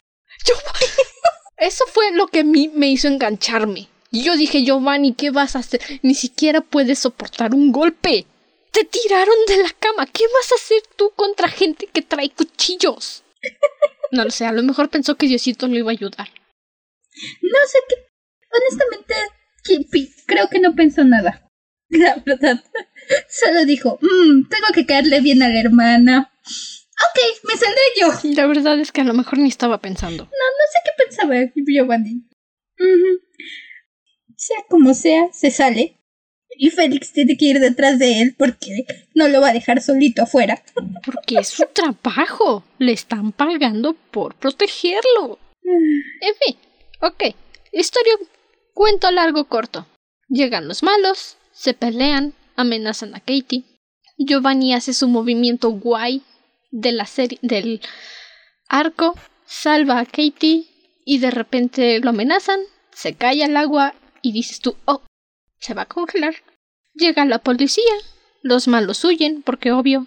Eso 1.58 1.86
fue 1.88 2.12
lo 2.12 2.28
que 2.28 2.42
a 2.42 2.44
mí 2.44 2.70
me 2.74 2.90
hizo 2.90 3.08
engancharme. 3.08 3.90
Y 4.12 4.24
yo 4.24 4.38
dije, 4.38 4.64
Giovanni, 4.64 5.14
¿qué 5.14 5.32
vas 5.32 5.56
a 5.56 5.60
hacer? 5.60 5.82
Ni 6.02 6.16
siquiera 6.16 6.62
puedes 6.62 7.00
soportar 7.00 7.54
un 7.54 7.72
golpe. 7.72 8.26
Te 8.72 8.86
tiraron 8.86 9.36
de 9.48 9.58
la 9.64 9.72
cama. 9.80 10.06
¿Qué 10.06 10.24
vas 10.34 10.52
a 10.52 10.56
hacer 10.56 10.82
tú 10.96 11.12
contra 11.16 11.50
gente 11.50 11.88
que 11.88 12.02
trae 12.02 12.30
cuchillos? 12.30 13.24
No 14.10 14.24
lo 14.24 14.32
sé, 14.32 14.46
a 14.46 14.54
lo 14.54 14.64
mejor 14.64 14.90
pensó 14.90 15.16
que 15.16 15.28
Diosito 15.28 15.68
lo 15.68 15.76
iba 15.76 15.92
a 15.92 15.92
ayudar. 15.92 16.30
No 17.42 17.60
sé 17.68 17.80
qué. 17.90 17.96
Honestamente, 18.54 19.16
creo 20.26 20.48
que 20.48 20.60
no 20.60 20.76
pensó 20.76 21.04
nada. 21.04 21.50
La 21.90 22.16
verdad. 22.26 22.64
Solo 23.30 23.66
dijo, 23.66 24.00
mmm, 24.02 24.48
tengo 24.48 24.68
que 24.74 24.86
caerle 24.86 25.20
bien 25.20 25.42
a 25.44 25.50
la 25.50 25.60
hermana. 25.60 26.32
Ok, 26.98 27.46
me 27.48 27.56
saldré 27.56 27.82
yo. 28.00 28.08
La 28.36 28.48
verdad 28.48 28.80
es 28.80 28.92
que 28.92 29.02
a 29.02 29.04
lo 29.04 29.14
mejor 29.14 29.38
ni 29.40 29.50
estaba 29.50 29.80
pensando. 29.80 30.24
No, 30.24 30.30
no 30.30 30.66
sé 30.72 30.80
qué 30.84 31.04
pensaba 31.04 31.36
Giovanni. 31.56 32.28
Sea 34.36 34.58
como 34.70 34.94
sea, 34.94 35.30
se 35.32 35.52
sale. 35.52 35.98
Y 36.60 36.72
Félix 36.72 37.14
tiene 37.14 37.38
que 37.38 37.46
ir 37.46 37.60
detrás 37.60 38.00
de 38.00 38.22
él 38.22 38.36
porque 38.36 38.86
no 39.14 39.28
lo 39.28 39.42
va 39.42 39.50
a 39.50 39.54
dejar 39.54 39.82
solito 39.82 40.24
afuera. 40.24 40.64
Porque 41.06 41.36
es 41.38 41.50
su 41.50 41.66
trabajo. 41.72 42.64
Le 42.80 42.94
están 42.94 43.32
pagando 43.32 43.94
por 43.94 44.34
protegerlo. 44.34 45.38
En 45.64 46.36
fin, 46.44 46.58
ok. 47.02 47.36
Historia, 47.72 48.14
cuento 48.74 49.12
largo 49.12 49.46
corto. 49.46 49.86
Llegan 50.30 50.68
los 50.68 50.82
malos, 50.82 51.38
se 51.52 51.76
pelean, 51.76 52.34
amenazan 52.56 53.14
a 53.14 53.20
Katie. 53.20 53.64
Giovanni 54.18 54.74
hace 54.74 54.94
su 54.94 55.08
movimiento 55.08 55.70
guay 55.70 56.24
de 56.78 56.92
la 56.92 57.06
serie 57.06 57.40
del 57.42 57.82
arco, 58.70 59.16
salva 59.46 60.00
a 60.00 60.06
Katie 60.06 60.66
y 61.06 61.18
de 61.18 61.32
repente 61.32 62.00
lo 62.00 62.12
amenazan, 62.12 62.60
se 62.94 63.16
cae 63.16 63.44
al 63.44 63.58
agua 63.58 63.96
y 64.22 64.32
dices 64.32 64.60
tú, 64.60 64.76
oh, 64.86 65.02
se 65.60 65.74
va 65.74 65.84
a 65.84 65.88
congelar. 65.88 66.36
Llega 66.94 67.26
la 67.26 67.40
policía, 67.40 67.94
los 68.44 68.68
malos 68.68 69.04
huyen 69.04 69.42
porque 69.42 69.72
obvio, 69.72 70.06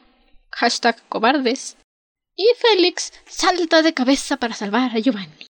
hashtag 0.51 1.03
cobardes. 1.09 1.77
Y 2.37 2.47
Félix 2.57 3.13
salta 3.27 3.83
de 3.83 3.93
cabeza 3.93 4.37
para 4.37 4.55
salvar 4.55 4.97
a 4.97 5.01
Giovanni. 5.01 5.47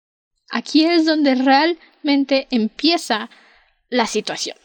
Aquí 0.52 0.86
es 0.86 1.06
donde 1.06 1.34
realmente 1.36 2.48
empieza 2.52 3.30
la 3.90 4.06
situación. 4.06 4.58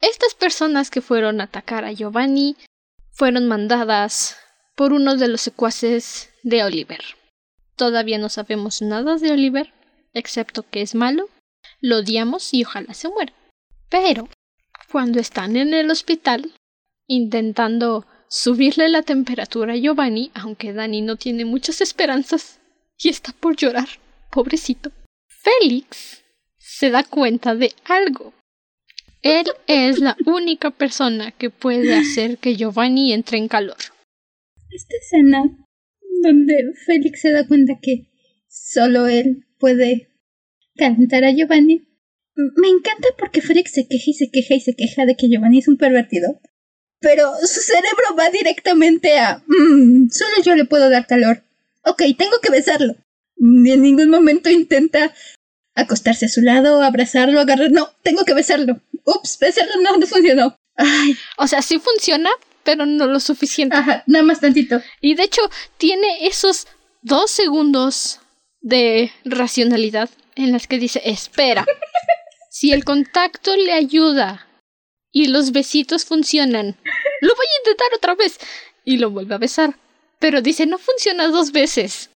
Estas 0.00 0.34
personas 0.34 0.90
que 0.90 1.00
fueron 1.00 1.40
a 1.40 1.44
atacar 1.44 1.84
a 1.84 1.92
Giovanni 1.92 2.56
fueron 3.12 3.46
mandadas 3.46 4.36
por 4.78 4.92
uno 4.92 5.16
de 5.16 5.26
los 5.26 5.40
secuaces 5.40 6.30
de 6.44 6.62
Oliver. 6.62 7.00
Todavía 7.74 8.16
no 8.16 8.28
sabemos 8.28 8.80
nada 8.80 9.16
de 9.16 9.32
Oliver, 9.32 9.72
excepto 10.14 10.62
que 10.70 10.82
es 10.82 10.94
malo, 10.94 11.28
lo 11.80 11.96
odiamos 11.96 12.54
y 12.54 12.62
ojalá 12.62 12.94
se 12.94 13.08
muera. 13.08 13.32
Pero, 13.88 14.28
cuando 14.92 15.18
están 15.18 15.56
en 15.56 15.74
el 15.74 15.90
hospital, 15.90 16.52
intentando 17.08 18.06
subirle 18.28 18.88
la 18.88 19.02
temperatura 19.02 19.72
a 19.72 19.76
Giovanni, 19.76 20.30
aunque 20.32 20.72
Dani 20.72 21.00
no 21.00 21.16
tiene 21.16 21.44
muchas 21.44 21.80
esperanzas 21.80 22.60
y 22.98 23.08
está 23.08 23.32
por 23.32 23.56
llorar, 23.56 23.88
pobrecito, 24.30 24.92
Félix 25.26 26.22
se 26.56 26.90
da 26.90 27.02
cuenta 27.02 27.56
de 27.56 27.74
algo. 27.84 28.32
Él 29.22 29.46
es 29.66 29.98
la 29.98 30.16
única 30.24 30.70
persona 30.70 31.32
que 31.32 31.50
puede 31.50 31.96
hacer 31.96 32.38
que 32.38 32.54
Giovanni 32.54 33.12
entre 33.12 33.38
en 33.38 33.48
calor 33.48 33.76
esta 34.70 34.96
escena 34.96 35.42
donde 36.22 36.72
Félix 36.86 37.20
se 37.20 37.32
da 37.32 37.46
cuenta 37.46 37.78
que 37.80 38.08
solo 38.48 39.06
él 39.06 39.46
puede 39.58 40.08
cantar 40.76 41.24
a 41.24 41.32
Giovanni. 41.32 41.86
Me 42.34 42.68
encanta 42.68 43.08
porque 43.18 43.42
Félix 43.42 43.72
se 43.72 43.88
queja 43.88 44.10
y 44.10 44.14
se 44.14 44.30
queja 44.30 44.54
y 44.54 44.60
se 44.60 44.74
queja 44.74 45.06
de 45.06 45.16
que 45.16 45.28
Giovanni 45.28 45.58
es 45.58 45.68
un 45.68 45.76
pervertido. 45.76 46.40
Pero 47.00 47.32
su 47.42 47.60
cerebro 47.60 48.16
va 48.18 48.30
directamente 48.30 49.18
a... 49.18 49.42
Mm, 49.46 50.08
solo 50.10 50.42
yo 50.44 50.54
le 50.54 50.64
puedo 50.64 50.90
dar 50.90 51.06
calor. 51.06 51.42
Ok, 51.84 52.02
tengo 52.16 52.40
que 52.42 52.50
besarlo. 52.50 52.96
Ni 53.36 53.72
en 53.72 53.82
ningún 53.82 54.10
momento 54.10 54.50
intenta 54.50 55.14
acostarse 55.74 56.26
a 56.26 56.28
su 56.28 56.40
lado, 56.40 56.82
abrazarlo, 56.82 57.40
agarrar... 57.40 57.70
No, 57.70 57.90
tengo 58.02 58.24
que 58.24 58.34
besarlo. 58.34 58.80
Ups, 59.04 59.38
besarlo 59.40 59.80
no, 59.80 59.96
no 59.96 60.06
funcionó. 60.06 60.56
Ay. 60.76 61.14
O 61.38 61.46
sea, 61.46 61.62
sí 61.62 61.78
funciona, 61.78 62.30
pero 62.68 62.84
no 62.84 63.06
lo 63.06 63.18
suficiente. 63.18 63.74
Ajá, 63.74 64.02
nada 64.06 64.22
más 64.22 64.40
tantito. 64.40 64.82
Y 65.00 65.14
de 65.14 65.22
hecho, 65.22 65.40
tiene 65.78 66.26
esos 66.26 66.66
dos 67.00 67.30
segundos 67.30 68.20
de 68.60 69.10
racionalidad 69.24 70.10
en 70.34 70.52
las 70.52 70.66
que 70.66 70.78
dice, 70.78 71.00
espera, 71.02 71.64
si 72.50 72.72
el 72.72 72.84
contacto 72.84 73.56
le 73.56 73.72
ayuda 73.72 74.46
y 75.12 75.28
los 75.28 75.52
besitos 75.52 76.04
funcionan, 76.04 76.76
lo 77.22 77.34
voy 77.34 77.46
a 77.46 77.58
intentar 77.60 77.88
otra 77.96 78.14
vez. 78.14 78.38
Y 78.84 78.98
lo 78.98 79.08
vuelve 79.12 79.36
a 79.36 79.38
besar. 79.38 79.74
Pero 80.18 80.42
dice, 80.42 80.66
no 80.66 80.76
funciona 80.76 81.28
dos 81.28 81.52
veces. 81.52 82.10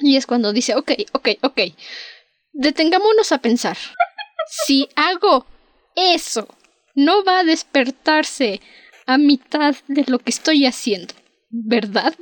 Y 0.00 0.16
es 0.16 0.26
cuando 0.26 0.52
dice, 0.52 0.74
ok, 0.74 0.90
ok, 1.12 1.28
ok. 1.42 1.60
Detengámonos 2.52 3.30
a 3.30 3.38
pensar. 3.38 3.78
Si 4.66 4.88
hago 4.96 5.46
eso, 5.94 6.48
no 6.94 7.24
va 7.24 7.38
a 7.38 7.44
despertarse 7.44 8.60
a 9.06 9.18
mitad 9.18 9.76
de 9.88 10.04
lo 10.06 10.18
que 10.18 10.30
estoy 10.30 10.66
haciendo, 10.66 11.14
¿verdad? 11.50 12.14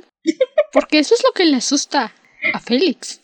Porque 0.71 0.99
eso 0.99 1.15
es 1.15 1.23
lo 1.23 1.31
que 1.31 1.45
le 1.45 1.57
asusta 1.57 2.13
a 2.53 2.59
Félix. 2.59 3.21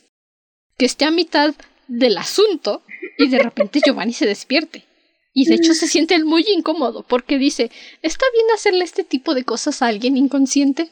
Que 0.77 0.85
esté 0.85 1.05
a 1.05 1.11
mitad 1.11 1.53
del 1.87 2.17
asunto 2.17 2.83
y 3.17 3.27
de 3.27 3.39
repente 3.39 3.81
Giovanni 3.83 4.13
se 4.13 4.25
despierte. 4.25 4.85
Y 5.33 5.45
de 5.45 5.55
hecho 5.55 5.73
se 5.73 5.87
siente 5.87 6.23
muy 6.23 6.45
incómodo 6.47 7.03
porque 7.03 7.37
dice, 7.37 7.71
¿está 8.01 8.25
bien 8.33 8.47
hacerle 8.53 8.83
este 8.83 9.03
tipo 9.03 9.33
de 9.33 9.43
cosas 9.43 9.81
a 9.81 9.87
alguien 9.87 10.17
inconsciente? 10.17 10.89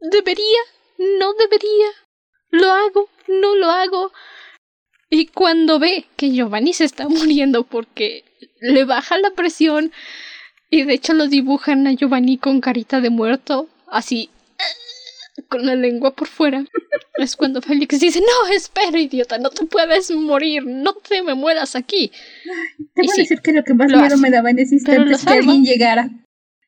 ¿Debería? 0.00 0.60
¿No 0.98 1.34
debería? 1.34 1.88
¿Lo 2.50 2.70
hago? 2.72 3.08
¿No 3.28 3.54
lo 3.54 3.70
hago? 3.70 4.12
Y 5.10 5.26
cuando 5.26 5.78
ve 5.78 6.06
que 6.16 6.30
Giovanni 6.30 6.72
se 6.72 6.84
está 6.84 7.08
muriendo 7.08 7.64
porque 7.64 8.24
le 8.60 8.84
baja 8.84 9.18
la 9.18 9.30
presión 9.30 9.92
y 10.76 10.84
de 10.84 10.94
hecho 10.94 11.14
lo 11.14 11.26
dibujan 11.26 11.86
a 11.86 11.92
Giovanni 11.92 12.38
con 12.38 12.60
carita 12.60 13.00
de 13.00 13.10
muerto, 13.10 13.68
así 13.86 14.30
con 15.48 15.66
la 15.66 15.74
lengua 15.74 16.14
por 16.14 16.28
fuera. 16.28 16.64
Es 17.18 17.34
cuando 17.34 17.62
Félix 17.62 17.98
dice, 17.98 18.20
no, 18.20 18.52
espera, 18.52 18.98
idiota, 18.98 19.38
no 19.38 19.48
te 19.48 19.64
puedes 19.64 20.10
morir, 20.10 20.64
no 20.66 20.92
te 20.96 21.22
me 21.22 21.34
mueras 21.34 21.74
aquí. 21.74 22.12
Te 22.94 23.02
voy 23.02 23.10
a 23.10 23.20
decir 23.22 23.40
que 23.40 23.52
lo 23.52 23.64
que 23.64 23.72
más 23.72 23.90
miedo 23.90 24.18
me 24.18 24.30
daba 24.30 24.50
en 24.50 24.58
ese 24.58 24.74
instante 24.74 25.14
es 25.14 25.24
que 25.24 25.32
alguien 25.32 25.64
llegara. 25.64 26.10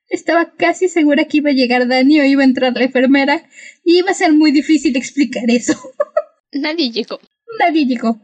Estaba 0.08 0.54
casi 0.54 0.88
segura 0.88 1.26
que 1.26 1.36
iba 1.36 1.50
a 1.50 1.52
llegar 1.52 1.86
Dani 1.86 2.20
o 2.20 2.24
iba 2.24 2.40
a 2.40 2.46
entrar 2.46 2.72
la 2.72 2.84
enfermera 2.84 3.46
y 3.84 3.98
iba 3.98 4.10
a 4.10 4.14
ser 4.14 4.32
muy 4.32 4.50
difícil 4.50 4.96
explicar 4.96 5.44
eso. 5.48 5.74
Nadie 6.52 6.90
llegó. 6.90 7.20
Nadie 7.58 7.84
llegó. 7.84 8.18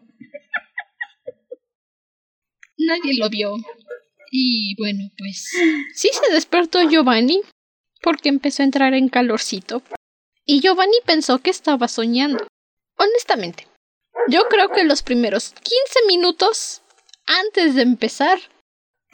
Nadie 2.78 3.18
lo 3.18 3.28
vio. 3.28 3.54
Y 4.36 4.74
bueno, 4.76 5.12
pues 5.16 5.48
sí 5.94 6.10
se 6.12 6.34
despertó 6.34 6.82
Giovanni 6.82 7.40
porque 8.02 8.28
empezó 8.28 8.62
a 8.62 8.64
entrar 8.64 8.92
en 8.92 9.08
calorcito. 9.08 9.80
Y 10.44 10.60
Giovanni 10.60 10.96
pensó 11.06 11.38
que 11.38 11.50
estaba 11.50 11.86
soñando. 11.86 12.44
Honestamente, 12.98 13.68
yo 14.28 14.48
creo 14.48 14.70
que 14.70 14.82
los 14.82 15.04
primeros 15.04 15.52
15 15.52 16.06
minutos 16.08 16.82
antes 17.26 17.76
de 17.76 17.82
empezar, 17.82 18.40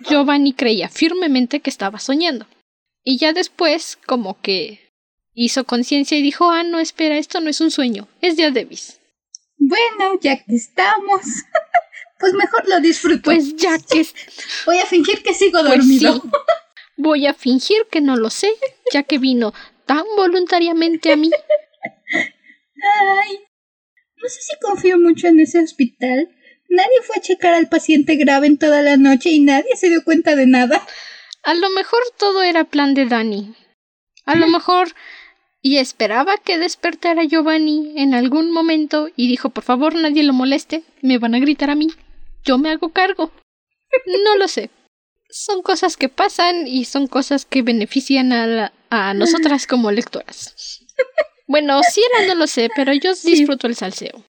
Giovanni 0.08 0.54
creía 0.54 0.88
firmemente 0.88 1.60
que 1.60 1.68
estaba 1.68 1.98
soñando. 1.98 2.46
Y 3.04 3.18
ya 3.18 3.34
después, 3.34 3.98
como 4.06 4.40
que 4.40 4.90
hizo 5.34 5.64
conciencia 5.64 6.16
y 6.16 6.22
dijo, 6.22 6.50
ah, 6.50 6.62
no, 6.62 6.78
espera, 6.78 7.18
esto 7.18 7.42
no 7.42 7.50
es 7.50 7.60
un 7.60 7.70
sueño, 7.70 8.08
es 8.22 8.38
Día 8.38 8.50
Davis. 8.50 8.98
Bueno, 9.58 10.18
ya 10.22 10.42
que 10.42 10.54
estamos, 10.54 11.20
pues 12.20 12.34
mejor 12.34 12.68
lo 12.68 12.80
disfruto. 12.80 13.22
Pues 13.22 13.56
ya 13.56 13.78
que... 13.78 14.06
Voy 14.66 14.78
a 14.78 14.86
fingir 14.86 15.22
que 15.22 15.34
sigo 15.34 15.60
pues 15.60 15.78
dormido. 15.78 16.22
Voy 16.96 17.26
a 17.26 17.34
fingir 17.34 17.86
que 17.90 18.00
no 18.00 18.16
lo 18.16 18.30
sé, 18.30 18.52
ya 18.92 19.02
que 19.02 19.18
vino 19.18 19.54
tan 19.86 20.04
voluntariamente 20.16 21.12
a 21.12 21.16
mí. 21.16 21.30
Ay, 22.12 23.40
no 24.16 24.28
sé 24.28 24.40
si 24.42 24.56
confío 24.60 24.98
mucho 24.98 25.26
en 25.26 25.40
ese 25.40 25.60
hospital. 25.60 26.28
Nadie 26.68 27.02
fue 27.02 27.16
a 27.16 27.20
checar 27.20 27.54
al 27.54 27.68
paciente 27.68 28.16
grave 28.16 28.46
en 28.46 28.58
toda 28.58 28.82
la 28.82 28.96
noche 28.96 29.30
y 29.30 29.40
nadie 29.40 29.74
se 29.76 29.88
dio 29.88 30.04
cuenta 30.04 30.36
de 30.36 30.46
nada. 30.46 30.86
A 31.42 31.54
lo 31.54 31.70
mejor 31.70 32.00
todo 32.18 32.42
era 32.42 32.64
plan 32.64 32.94
de 32.94 33.06
Dani. 33.06 33.54
A 34.26 34.36
lo 34.36 34.46
mejor 34.46 34.94
y 35.62 35.78
esperaba 35.78 36.36
que 36.38 36.58
despertara 36.58 37.24
Giovanni 37.24 37.94
en 37.96 38.14
algún 38.14 38.50
momento 38.52 39.08
y 39.16 39.28
dijo 39.28 39.50
por 39.50 39.64
favor 39.64 39.94
nadie 39.94 40.22
lo 40.22 40.32
moleste, 40.32 40.82
me 41.02 41.18
van 41.18 41.34
a 41.34 41.38
gritar 41.38 41.70
a 41.70 41.74
mí, 41.74 41.88
yo 42.44 42.58
me 42.58 42.70
hago 42.70 42.92
cargo. 42.92 43.32
No 44.24 44.36
lo 44.36 44.48
sé. 44.48 44.70
Son 45.28 45.62
cosas 45.62 45.96
que 45.96 46.08
pasan 46.08 46.66
y 46.66 46.84
son 46.84 47.06
cosas 47.06 47.44
que 47.44 47.62
benefician 47.62 48.32
a, 48.32 48.72
a 48.90 49.14
nosotras 49.14 49.66
como 49.66 49.90
lectoras. 49.90 50.84
Bueno, 51.46 51.80
si 51.82 52.00
era 52.02 52.26
no 52.26 52.34
lo 52.36 52.46
sé, 52.46 52.68
pero 52.74 52.92
yo 52.92 53.12
disfruto 53.14 53.66
el 53.66 53.76
salseo. 53.76 54.24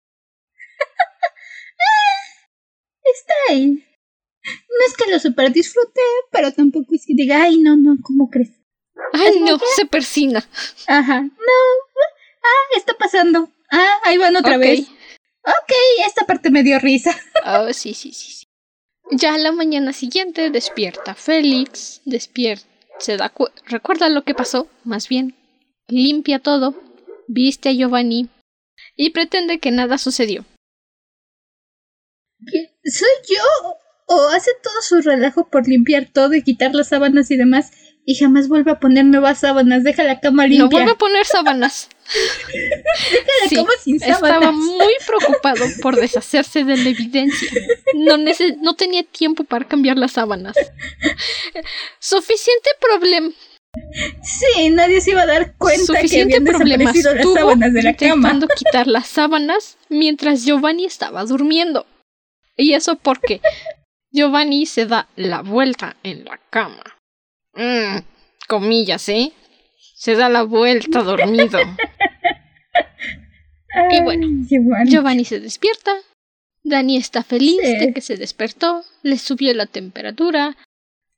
Está 3.03 3.33
ahí. 3.49 3.67
No 4.43 4.87
es 4.87 4.97
que 4.97 5.11
lo 5.11 5.19
super 5.19 5.51
disfrute, 5.51 6.01
pero 6.31 6.51
tampoco 6.51 6.95
es 6.95 7.05
que 7.05 7.13
diga, 7.15 7.43
ay, 7.43 7.57
no, 7.57 7.75
no, 7.75 7.97
¿cómo 8.01 8.29
crees? 8.29 8.49
Ay, 9.13 9.39
no, 9.39 9.59
se 9.75 9.85
persina. 9.85 10.47
Ajá, 10.87 11.21
no. 11.21 11.29
Ah, 12.43 12.77
está 12.77 12.97
pasando. 12.97 13.51
Ah, 13.69 13.99
ahí 14.03 14.17
van 14.17 14.35
otra 14.35 14.57
vez. 14.57 14.87
Ok, 15.43 15.71
esta 16.05 16.25
parte 16.25 16.51
me 16.51 16.63
dio 16.63 16.79
risa. 16.79 17.15
Oh, 17.45 17.73
sí, 17.73 17.93
sí, 17.93 18.13
sí, 18.13 18.31
sí. 18.31 18.47
Ya 19.11 19.37
la 19.37 19.51
mañana 19.51 19.91
siguiente 19.91 20.49
despierta 20.51 21.15
Félix, 21.15 22.01
despierta, 22.05 22.65
se 22.97 23.17
da 23.17 23.33
recuerda 23.65 24.07
lo 24.07 24.23
que 24.23 24.33
pasó, 24.33 24.67
más 24.85 25.09
bien, 25.09 25.35
limpia 25.89 26.39
todo, 26.39 26.75
viste 27.27 27.69
a 27.69 27.71
Giovanni 27.73 28.29
y 28.95 29.09
pretende 29.09 29.59
que 29.59 29.71
nada 29.71 29.97
sucedió. 29.97 30.45
¿Soy 32.83 33.09
yo? 33.27 33.75
¿O 34.07 34.29
hace 34.29 34.51
todo 34.63 34.81
su 34.81 35.01
relajo 35.01 35.49
por 35.49 35.67
limpiar 35.67 36.07
todo 36.11 36.33
y 36.33 36.43
quitar 36.43 36.73
las 36.73 36.89
sábanas 36.89 37.31
y 37.31 37.37
demás? 37.37 37.71
Y 38.05 38.15
jamás 38.15 38.47
vuelve 38.47 38.71
a 38.71 38.79
poner 38.79 39.05
nuevas 39.05 39.39
sábanas, 39.39 39.83
deja 39.83 40.03
la 40.03 40.19
cama 40.19 40.47
limpia. 40.47 40.63
No 40.63 40.69
vuelve 40.69 40.91
a 40.91 40.97
poner 40.97 41.25
sábanas. 41.25 41.89
Cama 43.49 43.71
sin 43.81 43.99
sábanas. 43.99 44.23
Estaba 44.23 44.51
muy 44.51 44.93
preocupado 45.05 45.65
por 45.81 45.95
deshacerse 45.95 46.63
de 46.63 46.77
la 46.77 46.89
evidencia. 46.89 47.49
No, 47.95 48.17
no 48.17 48.75
tenía 48.75 49.03
tiempo 49.03 49.43
para 49.43 49.65
cambiar 49.65 49.97
las 49.97 50.13
sábanas. 50.13 50.55
Suficiente 51.99 52.69
problema. 52.79 53.31
Sí, 54.21 54.69
nadie 54.69 54.99
se 54.99 55.11
iba 55.11 55.21
a 55.21 55.25
dar 55.25 55.55
cuenta 55.57 55.85
Suficiente 55.85 56.41
que 56.43 56.55
habían 56.55 56.83
las 56.83 57.33
sábanas 57.33 57.73
de 57.73 57.83
la 57.83 57.91
intentando 57.91 58.47
quitar 58.47 58.87
las 58.87 59.07
sábanas 59.07 59.77
mientras 59.87 60.43
Giovanni 60.45 60.85
estaba 60.85 61.23
durmiendo. 61.23 61.85
Y 62.57 62.73
eso 62.73 62.97
porque 62.97 63.41
Giovanni 64.11 64.65
se 64.65 64.85
da 64.85 65.07
la 65.15 65.41
vuelta 65.41 65.95
en 66.03 66.25
la 66.25 66.37
cama. 66.49 66.83
Mm, 67.53 67.99
comillas, 68.47 69.07
¿eh? 69.07 69.31
Se 69.95 70.15
da 70.15 70.29
la 70.29 70.43
vuelta 70.43 71.01
dormido. 71.01 71.59
y 73.91 74.01
bueno, 74.03 74.27
Giovanni. 74.85 75.25
se 75.25 75.39
despierta. 75.39 75.93
Dani 76.63 76.97
está 76.97 77.23
feliz 77.23 77.57
de 77.57 77.91
que 77.91 78.01
se 78.01 78.17
despertó, 78.17 78.83
le 79.01 79.17
subió 79.17 79.53
la 79.53 79.65
temperatura. 79.65 80.57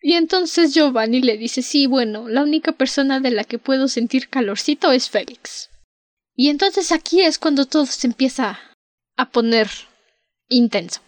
Y 0.01 0.14
entonces 0.14 0.74
Giovanni 0.74 1.22
le 1.22 1.38
dice, 1.38 1.62
sí, 1.62 1.86
bueno, 1.86 2.30
la 2.30 2.43
única 2.43 2.72
persona 2.72 3.20
de 3.20 3.32
la 3.32 3.43
que 3.43 3.60
puedo 3.60 3.88
sentir 3.88 4.30
calorcito 4.30 4.91
es 4.91 5.10
Félix. 5.10 5.70
Y 6.36 6.49
entonces 6.49 6.91
aquí 6.91 7.22
es 7.22 7.39
cuando 7.39 7.66
todo 7.66 7.86
se 7.86 8.08
empieza 8.08 8.60
a 9.18 9.30
poner 9.30 9.70
intenso. 10.49 11.01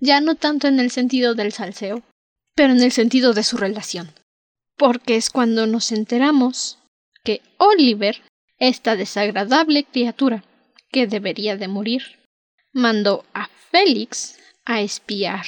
Ya 0.00 0.20
no 0.20 0.34
tanto 0.34 0.66
en 0.66 0.80
el 0.80 0.90
sentido 0.90 1.34
del 1.34 1.52
salseo, 1.52 2.02
pero 2.54 2.72
en 2.72 2.82
el 2.82 2.92
sentido 2.92 3.32
de 3.32 3.44
su 3.44 3.56
relación 3.56 4.10
porque 4.76 5.16
es 5.16 5.30
cuando 5.30 5.66
nos 5.66 5.92
enteramos 5.92 6.78
que 7.22 7.40
Oliver, 7.58 8.22
esta 8.58 8.96
desagradable 8.96 9.84
criatura 9.84 10.44
que 10.90 11.06
debería 11.06 11.56
de 11.56 11.68
morir, 11.68 12.02
mandó 12.72 13.24
a 13.34 13.48
Félix 13.70 14.38
a 14.64 14.80
espiar 14.80 15.44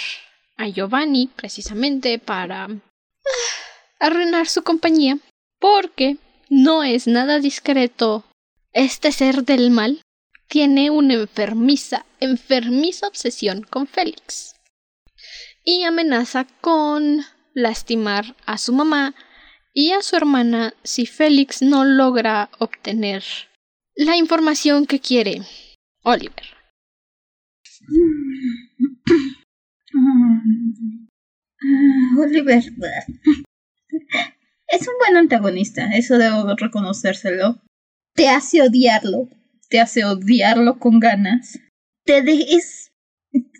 a 0.56 0.68
Giovanni 0.68 1.28
precisamente 1.28 2.18
para 2.18 2.64
ah, 2.64 2.80
arruinar 4.00 4.48
su 4.48 4.62
compañía, 4.62 5.18
porque 5.58 6.16
no 6.48 6.82
es 6.82 7.06
nada 7.06 7.38
discreto. 7.38 8.24
Este 8.72 9.12
ser 9.12 9.44
del 9.44 9.70
mal 9.70 10.02
tiene 10.48 10.90
una 10.90 11.14
enfermiza, 11.14 12.04
enfermiza 12.20 13.08
obsesión 13.08 13.62
con 13.62 13.86
Félix 13.86 14.54
y 15.64 15.82
amenaza 15.82 16.46
con 16.60 17.24
lastimar 17.54 18.36
a 18.46 18.58
su 18.58 18.72
mamá 18.72 19.14
y 19.76 19.92
a 19.92 20.00
su 20.00 20.16
hermana 20.16 20.72
si 20.84 21.04
Félix 21.04 21.60
no 21.60 21.84
logra 21.84 22.48
obtener 22.58 23.22
la 23.94 24.16
información 24.16 24.86
que 24.86 25.00
quiere 25.00 25.42
Oliver. 26.02 26.46
Oliver 32.18 32.56
es 34.68 34.88
un 34.88 34.94
buen 34.98 35.16
antagonista, 35.18 35.90
eso 35.92 36.16
debo 36.16 36.56
reconocérselo. 36.56 37.60
Te 38.14 38.30
hace 38.30 38.62
odiarlo, 38.62 39.28
te 39.68 39.80
hace 39.80 40.06
odiarlo 40.06 40.78
con 40.78 41.00
ganas. 41.00 41.58
Te 42.06 42.22
de 42.22 42.46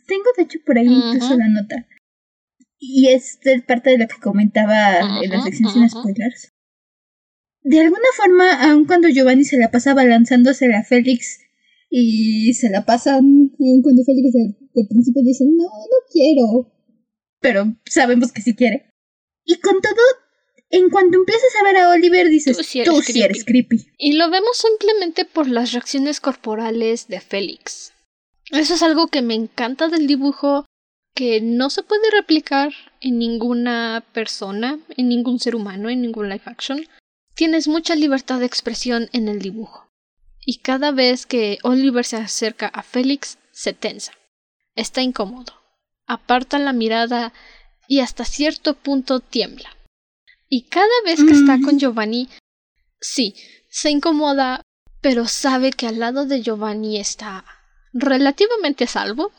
Tengo 0.07 0.31
de 0.39 0.45
hecho 0.45 0.61
por 0.65 0.79
ahí 0.79 0.87
incluso 0.87 1.37
la 1.37 1.49
nota 1.49 1.87
y 2.79 3.09
es 3.09 3.39
parte 3.67 3.91
de 3.91 3.99
lo 3.99 4.09
que 4.09 4.21
comentaba 4.21 4.99
en 5.23 5.31
la 5.31 5.43
sección 5.43 5.73
sin 5.73 5.89
spoilers. 5.89 6.53
De 7.63 7.81
alguna 7.81 8.09
forma, 8.17 8.71
aun 8.71 8.85
cuando 8.85 9.09
Giovanni 9.09 9.45
se 9.45 9.59
la 9.59 9.71
pasaba 9.71 10.05
lanzándose 10.05 10.73
a 10.73 10.85
Félix 10.85 11.41
y 11.91 12.55
se 12.55 12.71
la 12.71 12.85
pasan, 12.85 13.51
aun 13.59 13.83
cuando 13.83 14.05
Félix 14.05 14.33
de, 14.33 14.87
principio 14.89 15.23
dice, 15.25 15.45
no, 15.45 15.65
no 15.65 15.99
quiero, 16.13 16.73
pero 17.41 17.77
sabemos 17.87 18.31
que 18.31 18.43
sí 18.43 18.55
quiere. 18.55 18.93
Y 19.45 19.57
con 19.57 19.81
todo, 19.81 19.95
en 20.71 20.91
cuanto 20.91 21.19
empiezas 21.19 21.51
a 21.61 21.65
ver 21.65 21.77
a 21.79 21.91
Oliver, 21.91 22.29
dices, 22.29 22.57
tú 22.57 23.03
sí 23.03 23.23
eres, 23.23 23.45
creepy. 23.45 23.87
Y 23.99 24.13
lo 24.13 24.31
vemos 24.31 24.59
simplemente 24.59 25.25
por 25.25 25.49
las 25.49 25.73
reacciones 25.73 26.21
corporales 26.21 27.09
de 27.09 27.21
Félix. 27.21 27.93
Eso 28.53 28.75
es 28.75 28.83
algo 28.83 29.09
que 29.09 29.23
me 29.23 29.35
encanta 29.35 29.89
del 29.89 30.07
dibujo 30.07 30.67
que 31.17 31.41
no 31.41 31.71
se 31.71 31.83
puede 31.83 32.11
replicar 32.13 32.75
en 33.01 33.19
ninguna 33.19 34.05
persona, 34.13 34.79
en 34.97 35.09
ningún 35.09 35.41
ser 35.41 35.57
humano, 35.57 35.89
en 35.89 36.03
ningún 36.03 36.29
live 36.29 36.43
action. 36.45 36.87
Tienes 37.35 37.69
mucha 37.69 37.97
libertad 37.97 38.39
de 38.39 38.47
expresión 38.47 39.09
en 39.13 39.27
el 39.29 39.41
dibujo. 39.41 39.89
Y 40.45 40.59
cada 40.59 40.93
vez 40.93 41.25
que 41.25 41.59
Oliver 41.63 42.05
se 42.05 42.19
acerca 42.19 42.67
a 42.69 42.83
Félix, 42.83 43.39
se 43.51 43.73
tensa. 43.73 44.13
está 44.75 45.01
incómodo. 45.01 45.55
Aparta 46.07 46.59
la 46.59 46.75
mirada 46.75 47.33
y 47.89 48.01
hasta 48.01 48.27
cierto 48.27 48.75
punto 48.75 49.21
tiembla. 49.21 49.71
Y 50.51 50.69
cada 50.69 51.01
vez 51.07 51.25
que 51.25 51.33
está 51.33 51.59
con 51.65 51.79
Giovanni, 51.79 52.29
sí, 53.01 53.35
se 53.71 53.91
incomoda, 53.91 54.61
pero 55.01 55.27
sabe 55.27 55.73
que 55.73 55.87
al 55.87 55.99
lado 55.99 56.27
de 56.27 56.43
Giovanni 56.43 56.99
está 56.99 57.47
relativamente 57.95 58.85
a 58.85 58.89
salvo. 58.89 59.33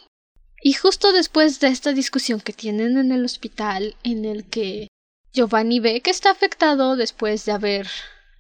Y 0.68 0.74
justo 0.74 1.13
después 1.13 1.61
de 1.61 1.70
esta 1.70 1.93
discusión 1.93 2.41
que 2.41 2.51
tienen 2.51 2.97
en 2.97 3.13
el 3.13 3.24
hospital, 3.24 3.95
en 4.03 4.26
el 4.26 4.43
que 4.43 4.89
Giovanni 5.32 5.80
ve 5.80 6.01
que 6.01 6.09
está 6.09 6.30
afectado 6.30 6.97
después 6.97 7.45
de 7.45 7.53
haber 7.53 7.88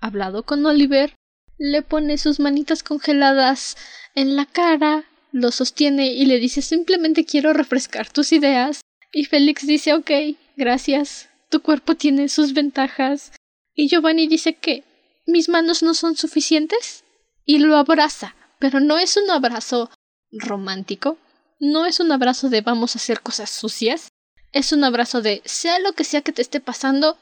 hablado 0.01 0.43
con 0.43 0.65
Oliver, 0.65 1.15
le 1.57 1.83
pone 1.83 2.17
sus 2.17 2.41
manitas 2.41 2.83
congeladas 2.83 3.77
en 4.13 4.35
la 4.35 4.45
cara, 4.45 5.05
lo 5.31 5.51
sostiene 5.51 6.07
y 6.07 6.25
le 6.25 6.37
dice 6.39 6.61
simplemente 6.61 7.23
quiero 7.23 7.53
refrescar 7.53 8.11
tus 8.11 8.33
ideas. 8.33 8.81
Y 9.13 9.23
Félix 9.23 9.65
dice 9.65 9.93
ok, 9.93 10.11
gracias, 10.57 11.29
tu 11.49 11.61
cuerpo 11.61 11.95
tiene 11.95 12.27
sus 12.27 12.51
ventajas. 12.51 13.31
Y 13.73 13.87
Giovanni 13.87 14.27
dice 14.27 14.53
que 14.53 14.83
mis 15.25 15.47
manos 15.47 15.81
no 15.81 15.93
son 15.93 16.17
suficientes 16.17 17.05
y 17.45 17.59
lo 17.59 17.77
abraza, 17.77 18.35
pero 18.59 18.81
no 18.81 18.97
es 18.97 19.15
un 19.15 19.31
abrazo 19.31 19.89
romántico, 20.29 21.17
no 21.59 21.85
es 21.85 21.99
un 21.99 22.11
abrazo 22.11 22.49
de 22.49 22.61
vamos 22.61 22.95
a 22.95 22.99
hacer 22.99 23.21
cosas 23.21 23.49
sucias, 23.49 24.09
es 24.51 24.71
un 24.71 24.83
abrazo 24.83 25.21
de 25.21 25.41
sea 25.45 25.79
lo 25.79 25.93
que 25.93 26.03
sea 26.03 26.21
que 26.21 26.31
te 26.31 26.41
esté 26.41 26.59
pasando, 26.59 27.17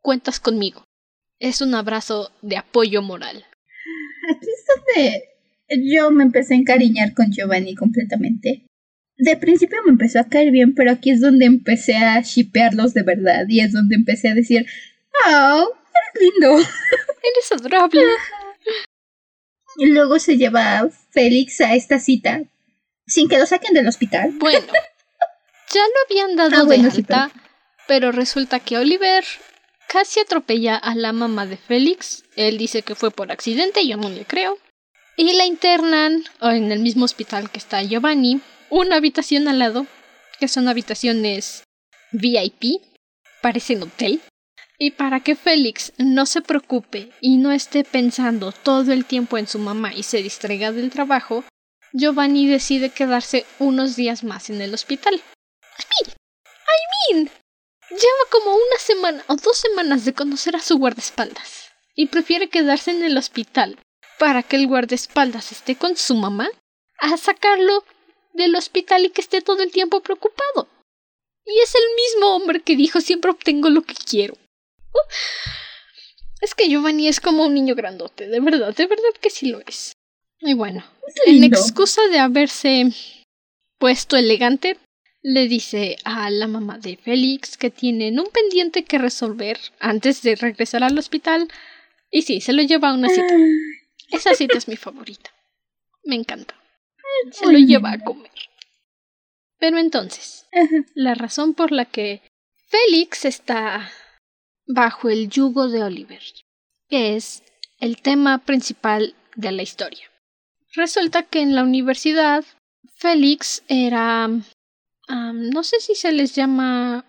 cuentas 0.00 0.40
conmigo. 0.40 0.84
Es 1.38 1.60
un 1.60 1.74
abrazo 1.74 2.30
de 2.42 2.56
apoyo 2.56 3.02
moral. 3.02 3.44
Aquí 4.30 4.46
es 4.46 4.64
donde 4.76 5.90
yo 5.92 6.10
me 6.10 6.22
empecé 6.22 6.54
a 6.54 6.58
encariñar 6.58 7.14
con 7.14 7.32
Giovanni 7.32 7.74
completamente. 7.74 8.66
De 9.16 9.36
principio 9.36 9.78
me 9.84 9.92
empezó 9.92 10.20
a 10.20 10.28
caer 10.28 10.50
bien, 10.50 10.74
pero 10.74 10.92
aquí 10.92 11.10
es 11.10 11.20
donde 11.20 11.46
empecé 11.46 11.96
a 11.96 12.20
shipearlos 12.20 12.94
de 12.94 13.02
verdad 13.02 13.44
y 13.48 13.60
es 13.60 13.72
donde 13.72 13.96
empecé 13.96 14.28
a 14.28 14.34
decir, 14.34 14.66
oh, 15.28 15.68
eres 15.94 16.32
lindo. 16.32 16.58
Eres 17.24 17.52
adorable. 17.52 18.02
Y 19.76 19.86
luego 19.86 20.18
se 20.18 20.36
lleva 20.36 20.80
a 20.80 20.90
Félix 21.10 21.60
a 21.60 21.74
esta 21.74 22.00
cita 22.00 22.42
sin 23.06 23.28
que 23.28 23.38
lo 23.38 23.46
saquen 23.46 23.74
del 23.74 23.88
hospital. 23.88 24.32
Bueno, 24.34 24.66
ya 25.72 25.80
lo 25.80 25.94
habían 26.06 26.36
dado 26.36 26.62
ah, 26.62 26.64
de 26.64 26.76
alta, 26.86 27.30
pero 27.88 28.12
resulta 28.12 28.60
que 28.60 28.78
Oliver 28.78 29.24
casi 29.88 30.20
atropella 30.20 30.76
a 30.76 30.94
la 30.94 31.12
mamá 31.12 31.46
de 31.46 31.56
Félix. 31.56 32.24
Él 32.36 32.58
dice 32.58 32.82
que 32.82 32.94
fue 32.94 33.10
por 33.10 33.30
accidente, 33.30 33.86
yo 33.86 33.96
no 33.96 34.08
le 34.08 34.24
creo. 34.24 34.58
Y 35.16 35.34
la 35.34 35.44
internan 35.44 36.24
en 36.40 36.72
el 36.72 36.80
mismo 36.80 37.04
hospital 37.04 37.50
que 37.50 37.58
está 37.58 37.82
Giovanni, 37.82 38.40
una 38.70 38.96
habitación 38.96 39.48
al 39.48 39.58
lado, 39.58 39.86
que 40.40 40.48
son 40.48 40.68
habitaciones 40.68 41.64
VIP, 42.12 42.80
parecen 43.42 43.82
hotel. 43.82 44.20
Y 44.78 44.92
para 44.92 45.20
que 45.20 45.36
Félix 45.36 45.92
no 45.98 46.26
se 46.26 46.40
preocupe 46.40 47.10
y 47.20 47.36
no 47.36 47.52
esté 47.52 47.84
pensando 47.84 48.50
todo 48.50 48.92
el 48.92 49.04
tiempo 49.04 49.38
en 49.38 49.46
su 49.46 49.58
mamá 49.58 49.94
y 49.94 50.02
se 50.02 50.22
distraiga 50.22 50.72
del 50.72 50.90
trabajo, 50.90 51.44
Giovanni 51.92 52.46
decide 52.46 52.90
quedarse 52.90 53.44
unos 53.58 53.96
días 53.96 54.24
más 54.24 54.48
en 54.50 54.60
el 54.62 54.72
hospital. 54.72 55.14
I 55.14 55.84
mean, 57.12 57.26
I 57.26 57.30
lleva 57.90 58.30
como 58.30 58.54
una 58.54 58.78
semana 58.78 59.24
o 59.28 59.36
dos 59.36 59.58
semanas 59.58 60.04
de 60.04 60.14
conocer 60.14 60.56
a 60.56 60.60
su 60.60 60.78
guardaespaldas 60.78 61.70
y 61.94 62.06
prefiere 62.06 62.48
quedarse 62.48 62.90
en 62.90 63.04
el 63.04 63.18
hospital 63.18 63.78
para 64.18 64.42
que 64.42 64.56
el 64.56 64.66
guardaespaldas 64.66 65.52
esté 65.52 65.76
con 65.76 65.96
su 65.96 66.14
mamá 66.14 66.48
a 66.98 67.16
sacarlo 67.16 67.84
del 68.32 68.54
hospital 68.56 69.04
y 69.04 69.10
que 69.10 69.20
esté 69.20 69.42
todo 69.42 69.62
el 69.62 69.72
tiempo 69.72 70.00
preocupado. 70.00 70.68
Y 71.44 71.60
es 71.60 71.74
el 71.74 71.82
mismo 71.96 72.36
hombre 72.36 72.60
que 72.60 72.76
dijo 72.76 73.00
siempre 73.00 73.32
obtengo 73.32 73.68
lo 73.68 73.82
que 73.82 73.94
quiero. 73.94 74.38
Es 76.40 76.54
que 76.54 76.68
Giovanni 76.68 77.08
es 77.08 77.20
como 77.20 77.44
un 77.44 77.54
niño 77.54 77.74
grandote, 77.74 78.28
de 78.28 78.40
verdad, 78.40 78.74
de 78.74 78.86
verdad 78.86 79.12
que 79.20 79.30
sí 79.30 79.48
lo 79.50 79.60
es. 79.60 79.92
Y 80.42 80.54
bueno, 80.54 80.84
en 81.26 81.44
excusa 81.44 82.02
de 82.08 82.18
haberse 82.18 82.90
puesto 83.78 84.16
elegante, 84.16 84.76
le 85.22 85.46
dice 85.46 85.96
a 86.04 86.30
la 86.30 86.48
mamá 86.48 86.78
de 86.78 86.96
Félix 86.96 87.56
que 87.56 87.70
tienen 87.70 88.18
un 88.18 88.26
pendiente 88.26 88.84
que 88.84 88.98
resolver 88.98 89.58
antes 89.78 90.20
de 90.22 90.34
regresar 90.34 90.82
al 90.82 90.98
hospital. 90.98 91.48
Y 92.10 92.22
sí, 92.22 92.40
se 92.40 92.52
lo 92.52 92.62
lleva 92.62 92.90
a 92.90 92.94
una 92.94 93.08
cita. 93.08 93.34
Esa 94.10 94.34
cita 94.34 94.58
es 94.58 94.66
mi 94.66 94.76
favorita. 94.76 95.30
Me 96.02 96.16
encanta. 96.16 96.56
Se 97.30 97.46
lo 97.46 97.58
lleva 97.58 97.92
a 97.92 98.00
comer. 98.00 98.32
Pero 99.58 99.78
entonces, 99.78 100.46
la 100.94 101.14
razón 101.14 101.54
por 101.54 101.70
la 101.70 101.84
que 101.84 102.20
Félix 102.66 103.24
está 103.24 103.92
bajo 104.66 105.08
el 105.08 105.28
yugo 105.28 105.68
de 105.68 105.84
Oliver, 105.84 106.22
que 106.88 107.14
es 107.14 107.44
el 107.78 108.02
tema 108.02 108.38
principal 108.38 109.14
de 109.36 109.52
la 109.52 109.62
historia. 109.62 110.11
Resulta 110.74 111.22
que 111.22 111.40
en 111.40 111.54
la 111.54 111.62
universidad 111.62 112.44
Félix 112.94 113.62
era... 113.68 114.28
no 115.08 115.62
sé 115.62 115.80
si 115.80 115.94
se 115.94 116.12
les 116.12 116.34
llama 116.34 117.04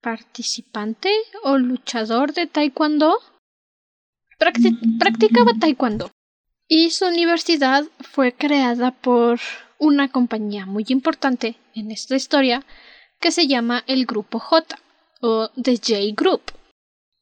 participante 0.00 1.10
o 1.44 1.58
luchador 1.58 2.32
de 2.32 2.46
taekwondo. 2.46 3.18
practicaba 4.98 5.52
taekwondo. 5.60 6.10
Y 6.68 6.90
su 6.90 7.06
universidad 7.06 7.84
fue 8.00 8.32
creada 8.32 8.92
por 8.92 9.40
una 9.78 10.08
compañía 10.08 10.64
muy 10.64 10.86
importante 10.88 11.56
en 11.74 11.90
esta 11.90 12.16
historia 12.16 12.64
que 13.20 13.30
se 13.30 13.46
llama 13.46 13.84
el 13.86 14.06
Grupo 14.06 14.38
J 14.38 14.78
o 15.20 15.50
The 15.50 15.76
J 15.76 16.14
Group. 16.16 16.52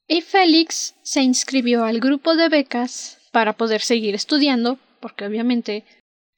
Y 0.07 0.21
Félix 0.21 0.95
se 1.03 1.21
inscribió 1.21 1.83
al 1.83 1.99
grupo 1.99 2.35
de 2.35 2.49
becas 2.49 3.19
para 3.31 3.53
poder 3.53 3.81
seguir 3.81 4.15
estudiando, 4.15 4.77
porque 5.01 5.25
obviamente 5.25 5.83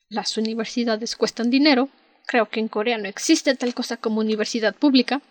las 0.09 0.37
universidades 0.37 1.15
cuestan 1.15 1.49
dinero. 1.49 1.89
Creo 2.25 2.49
que 2.49 2.59
en 2.59 2.69
Corea 2.69 2.97
no 2.97 3.07
existe 3.07 3.55
tal 3.55 3.73
cosa 3.73 3.97
como 3.97 4.21
universidad 4.21 4.75
pública. 4.75 5.21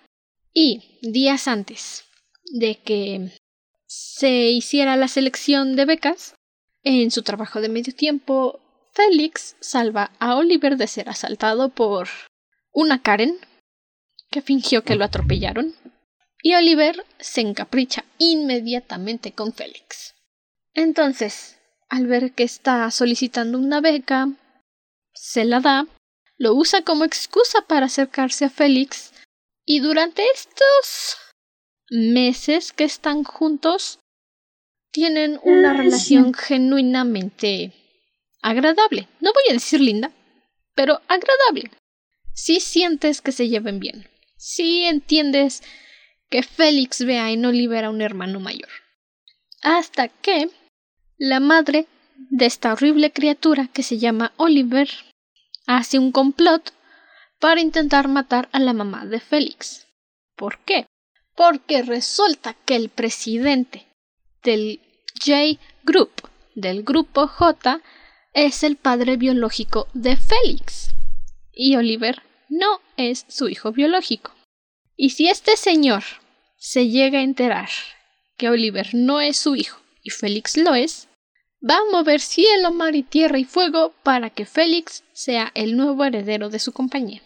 Y 0.52 0.98
días 1.02 1.48
antes 1.48 2.04
de 2.52 2.76
que 2.76 3.32
se 3.86 4.50
hiciera 4.50 4.96
la 4.96 5.08
selección 5.08 5.76
de 5.76 5.86
becas, 5.86 6.34
en 6.84 7.10
su 7.10 7.22
trabajo 7.22 7.60
de 7.60 7.68
medio 7.68 7.94
tiempo, 7.94 8.60
Félix 8.92 9.56
salva 9.60 10.12
a 10.18 10.36
Oliver 10.36 10.76
de 10.76 10.86
ser 10.86 11.08
asaltado 11.08 11.70
por 11.70 12.08
una 12.72 13.02
Karen 13.02 13.38
que 14.30 14.42
fingió 14.42 14.82
que 14.82 14.96
lo 14.96 15.04
atropellaron 15.04 15.74
y 16.42 16.54
Oliver 16.54 17.04
se 17.18 17.40
encapricha 17.40 18.04
inmediatamente 18.18 19.32
con 19.32 19.52
Félix. 19.52 20.14
Entonces, 20.74 21.58
al 21.92 22.06
ver 22.06 22.32
que 22.32 22.42
está 22.42 22.90
solicitando 22.90 23.58
una 23.58 23.82
beca, 23.82 24.30
se 25.12 25.44
la 25.44 25.60
da, 25.60 25.86
lo 26.38 26.54
usa 26.54 26.80
como 26.80 27.04
excusa 27.04 27.66
para 27.68 27.84
acercarse 27.84 28.46
a 28.46 28.50
Félix 28.50 29.12
y 29.66 29.80
durante 29.80 30.22
estos 30.34 31.18
meses 31.90 32.72
que 32.72 32.84
están 32.84 33.24
juntos 33.24 33.98
tienen 34.90 35.38
una 35.42 35.74
relación 35.74 36.32
genuinamente 36.32 37.74
agradable. 38.40 39.06
No 39.20 39.34
voy 39.34 39.42
a 39.50 39.52
decir 39.52 39.82
linda, 39.82 40.12
pero 40.74 41.02
agradable. 41.08 41.70
Si 42.32 42.60
sientes 42.60 43.20
que 43.20 43.32
se 43.32 43.50
lleven 43.50 43.80
bien. 43.80 44.08
Si 44.38 44.84
entiendes 44.84 45.62
que 46.30 46.42
Félix 46.42 47.04
vea 47.04 47.30
en 47.32 47.44
Oliver 47.44 47.84
a 47.84 47.90
un 47.90 48.00
hermano 48.00 48.40
mayor. 48.40 48.70
Hasta 49.60 50.08
que 50.08 50.48
la 51.24 51.38
madre 51.38 51.86
de 52.30 52.46
esta 52.46 52.72
horrible 52.72 53.12
criatura 53.12 53.68
que 53.72 53.84
se 53.84 53.98
llama 53.98 54.32
Oliver 54.38 54.88
hace 55.68 56.00
un 56.00 56.10
complot 56.10 56.72
para 57.38 57.60
intentar 57.60 58.08
matar 58.08 58.48
a 58.50 58.58
la 58.58 58.72
mamá 58.72 59.06
de 59.06 59.20
Félix. 59.20 59.86
¿Por 60.34 60.58
qué? 60.64 60.86
Porque 61.36 61.82
resulta 61.82 62.56
que 62.64 62.74
el 62.74 62.88
presidente 62.88 63.86
del 64.42 64.80
J 65.24 65.60
Group, 65.84 66.10
del 66.56 66.82
grupo 66.82 67.28
J, 67.28 67.80
es 68.32 68.64
el 68.64 68.74
padre 68.74 69.16
biológico 69.16 69.86
de 69.94 70.16
Félix. 70.16 70.92
Y 71.52 71.76
Oliver 71.76 72.20
no 72.48 72.80
es 72.96 73.26
su 73.28 73.48
hijo 73.48 73.70
biológico. 73.70 74.34
Y 74.96 75.10
si 75.10 75.28
este 75.28 75.56
señor 75.56 76.02
se 76.56 76.88
llega 76.88 77.20
a 77.20 77.22
enterar 77.22 77.68
que 78.36 78.48
Oliver 78.48 78.88
no 78.92 79.20
es 79.20 79.36
su 79.36 79.54
hijo 79.54 79.80
y 80.02 80.10
Félix 80.10 80.56
lo 80.56 80.74
es, 80.74 81.06
va 81.68 81.76
a 81.76 81.92
mover 81.92 82.20
cielo, 82.20 82.72
mar 82.72 82.94
y 82.96 83.02
tierra 83.02 83.38
y 83.38 83.44
fuego 83.44 83.94
para 84.02 84.30
que 84.30 84.46
Félix 84.46 85.04
sea 85.12 85.52
el 85.54 85.76
nuevo 85.76 86.04
heredero 86.04 86.50
de 86.50 86.58
su 86.58 86.72
compañía. 86.72 87.22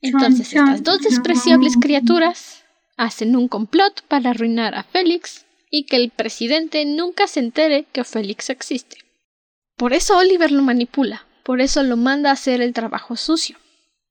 Entonces 0.00 0.52
estas 0.52 0.82
dos 0.82 1.00
despreciables 1.00 1.76
criaturas 1.80 2.64
hacen 2.96 3.36
un 3.36 3.48
complot 3.48 4.02
para 4.06 4.30
arruinar 4.30 4.74
a 4.74 4.82
Félix 4.82 5.46
y 5.70 5.86
que 5.86 5.96
el 5.96 6.10
presidente 6.10 6.84
nunca 6.84 7.26
se 7.26 7.40
entere 7.40 7.84
que 7.92 8.04
Félix 8.04 8.50
existe. 8.50 8.98
Por 9.76 9.92
eso 9.92 10.16
Oliver 10.16 10.52
lo 10.52 10.62
manipula, 10.62 11.26
por 11.42 11.60
eso 11.60 11.82
lo 11.82 11.96
manda 11.96 12.30
a 12.30 12.34
hacer 12.34 12.60
el 12.60 12.72
trabajo 12.72 13.16
sucio. 13.16 13.58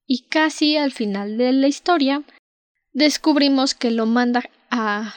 Y 0.05 0.23
casi 0.23 0.77
al 0.77 0.91
final 0.91 1.37
de 1.37 1.53
la 1.53 1.67
historia 1.67 2.23
descubrimos 2.91 3.73
que 3.73 3.91
lo 3.91 4.05
manda 4.05 4.43
a 4.69 5.13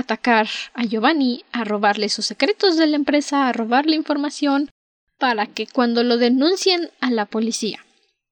atacar 0.00 0.48
a 0.74 0.84
Giovanni, 0.84 1.44
a 1.52 1.64
robarle 1.64 2.08
sus 2.08 2.26
secretos 2.26 2.76
de 2.76 2.86
la 2.86 2.96
empresa, 2.96 3.48
a 3.48 3.52
robarle 3.52 3.96
información, 3.96 4.70
para 5.18 5.46
que 5.46 5.66
cuando 5.66 6.02
lo 6.02 6.16
denuncien 6.16 6.90
a 7.00 7.10
la 7.10 7.26
policía 7.26 7.84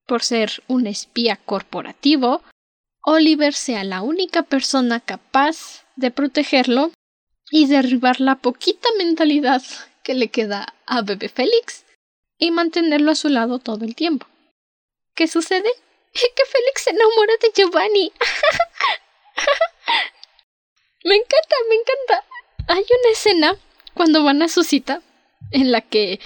por 0.06 0.22
ser 0.22 0.62
un 0.68 0.86
espía 0.86 1.36
corporativo, 1.36 2.42
Oliver 3.04 3.52
sea 3.52 3.84
la 3.84 4.02
única 4.02 4.42
persona 4.42 5.00
capaz 5.00 5.84
de 5.96 6.10
protegerlo 6.10 6.92
y 7.50 7.66
derribar 7.66 8.20
la 8.20 8.36
poquita 8.36 8.88
mentalidad 8.96 9.62
que 10.02 10.14
le 10.14 10.28
queda 10.28 10.74
a 10.86 11.02
Bebé 11.02 11.28
Félix 11.28 11.84
y 12.38 12.50
mantenerlo 12.50 13.12
a 13.12 13.16
su 13.16 13.28
lado 13.28 13.58
todo 13.58 13.84
el 13.84 13.94
tiempo. 13.94 14.26
¿Qué 15.14 15.28
sucede? 15.28 15.68
Que 16.12 16.44
Félix 16.46 16.84
se 16.84 16.90
enamora 16.90 17.34
de 17.42 17.52
Giovanni. 17.54 18.12
me 21.08 21.16
encanta, 21.16 21.56
me 21.68 21.74
encanta. 21.74 22.24
Hay 22.68 22.84
una 22.84 23.12
escena 23.12 23.56
cuando 23.94 24.22
van 24.22 24.42
a 24.42 24.48
su 24.48 24.62
cita 24.62 25.00
en 25.50 25.72
la 25.72 25.80
que 25.80 26.20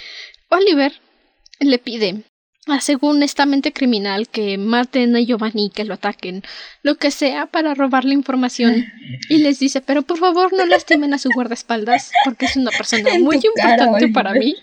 Oliver 0.48 0.92
le 1.60 1.78
pide 1.78 2.24
a 2.66 2.80
según 2.80 3.22
esta 3.22 3.46
mente 3.46 3.72
criminal 3.72 4.28
que 4.28 4.56
maten 4.58 5.16
a 5.16 5.20
Giovanni, 5.20 5.70
que 5.70 5.84
lo 5.84 5.94
ataquen, 5.94 6.42
lo 6.82 6.96
que 6.96 7.10
sea 7.10 7.46
para 7.46 7.74
robarle 7.74 8.14
información 8.14 8.84
y 9.28 9.38
les 9.38 9.58
dice, 9.58 9.80
pero 9.80 10.02
por 10.02 10.18
favor 10.18 10.52
no 10.52 10.64
lastimen 10.66 11.12
a 11.14 11.18
su 11.18 11.28
guardaespaldas 11.34 12.12
porque 12.24 12.46
es 12.46 12.56
una 12.56 12.70
persona 12.70 13.18
muy 13.18 13.36
importante 13.36 14.08
para 14.08 14.32
mí. 14.34 14.56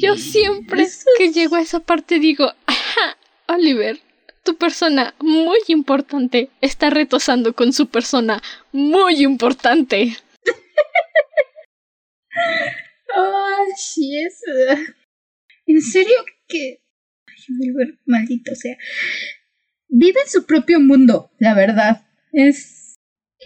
Yo 0.00 0.16
siempre 0.16 0.86
que 1.18 1.32
llego 1.32 1.56
a 1.56 1.60
esa 1.60 1.80
parte 1.80 2.18
digo, 2.18 2.52
Ajá, 2.66 3.18
Oliver, 3.48 4.00
persona 4.56 5.14
muy 5.20 5.58
importante 5.68 6.50
está 6.60 6.90
retosando 6.90 7.54
con 7.54 7.72
su 7.72 7.88
persona 7.88 8.42
muy 8.72 9.22
importante. 9.22 10.16
oh, 13.16 13.64
sí, 13.76 14.18
es... 14.18 14.42
¿En 15.66 15.80
serio 15.80 16.16
que... 16.48 16.82
Maldito 18.06 18.54
sea. 18.54 18.76
Vive 19.88 20.20
en 20.20 20.30
su 20.30 20.46
propio 20.46 20.80
mundo, 20.80 21.30
la 21.38 21.54
verdad. 21.54 22.06
Es... 22.32 22.96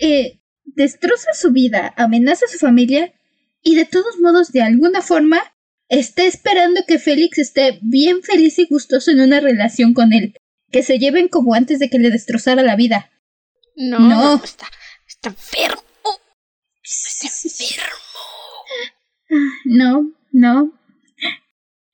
Eh, 0.01 0.41
destroza 0.65 1.33
su 1.35 1.53
vida, 1.53 1.95
amenaza 1.97 2.47
a 2.47 2.49
su 2.49 2.59
familia 2.59 3.13
y 3.63 3.77
de 3.77 3.87
todos 3.87 4.19
modos, 4.21 4.53
de 4.53 4.63
alguna 4.63 5.01
forma, 5.01 5.41
está 5.89 6.25
esperando 6.25 6.83
que 6.87 6.99
Félix 6.99 7.39
esté 7.39 7.79
bien 7.83 8.23
feliz 8.23 8.59
y 8.59 8.67
gustoso 8.67 9.11
en 9.11 9.21
una 9.21 9.41
relación 9.41 9.95
con 9.95 10.13
él. 10.13 10.35
Que 10.75 10.83
se 10.83 10.99
lleven 10.99 11.29
como 11.29 11.55
antes 11.55 11.79
de 11.79 11.89
que 11.89 12.01
le 12.01 12.11
destrozara 12.11 12.65
la 12.65 12.75
vida. 12.75 13.09
No, 13.77 14.01
no. 14.01 14.43
Está, 14.43 14.67
está 15.07 15.29
enfermo. 15.29 15.85
Está 16.83 17.29
enfermo. 17.29 17.95
No, 19.67 20.13
no. 20.33 20.73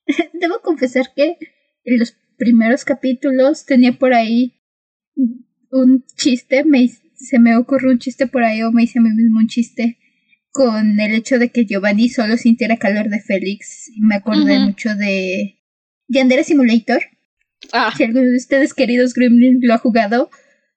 Debo 0.33 0.61
confesar 0.63 1.13
que 1.15 1.37
en 1.83 1.99
los 1.99 2.15
primeros 2.39 2.83
capítulos 2.83 3.67
tenía 3.67 3.99
por 3.99 4.15
ahí 4.15 4.59
un 5.69 6.03
chiste, 6.17 6.63
me, 6.63 6.87
se 6.87 7.37
me 7.37 7.55
ocurrió 7.57 7.91
un 7.91 7.99
chiste 7.99 8.25
por 8.25 8.43
ahí 8.43 8.63
o 8.63 8.71
me 8.71 8.81
hice 8.81 8.97
a 8.97 9.03
mí 9.03 9.11
mismo 9.11 9.41
un 9.41 9.47
chiste 9.47 9.99
con 10.49 10.99
el 10.99 11.13
hecho 11.13 11.37
de 11.37 11.51
que 11.51 11.67
Giovanni 11.67 12.09
solo 12.09 12.35
sintiera 12.35 12.77
calor 12.77 13.09
de 13.09 13.21
Félix. 13.21 13.91
Me 13.99 14.15
acordé 14.15 14.57
mucho 14.57 14.95
de 14.95 15.59
Yandere 16.07 16.43
Simulator. 16.43 17.03
Ah. 17.71 17.93
Si 17.95 18.03
alguno 18.03 18.29
de 18.29 18.37
ustedes, 18.37 18.73
queridos 18.73 19.13
Gremlins, 19.13 19.59
lo 19.61 19.73
ha 19.73 19.77
jugado 19.77 20.29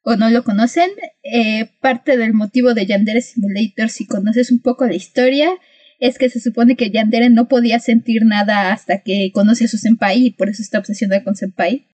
o 0.02 0.16
no 0.16 0.28
lo 0.30 0.44
conocen, 0.44 0.90
eh, 1.22 1.70
parte 1.80 2.16
del 2.16 2.34
motivo 2.34 2.74
de 2.74 2.86
Yandere 2.86 3.22
Simulator, 3.22 3.88
si 3.88 4.06
conoces 4.06 4.50
un 4.52 4.60
poco 4.60 4.86
la 4.86 4.94
historia, 4.94 5.50
es 5.98 6.18
que 6.18 6.28
se 6.28 6.40
supone 6.40 6.76
que 6.76 6.90
Yandere 6.90 7.30
no 7.30 7.48
podía 7.48 7.78
sentir 7.78 8.24
nada 8.26 8.72
hasta 8.72 9.00
que 9.02 9.30
conoce 9.32 9.64
a 9.64 9.68
su 9.68 9.78
senpai 9.78 10.26
y 10.26 10.30
por 10.30 10.50
eso 10.50 10.62
está 10.62 10.78
obsesionada 10.78 11.24
con 11.24 11.36
senpai. 11.36 11.86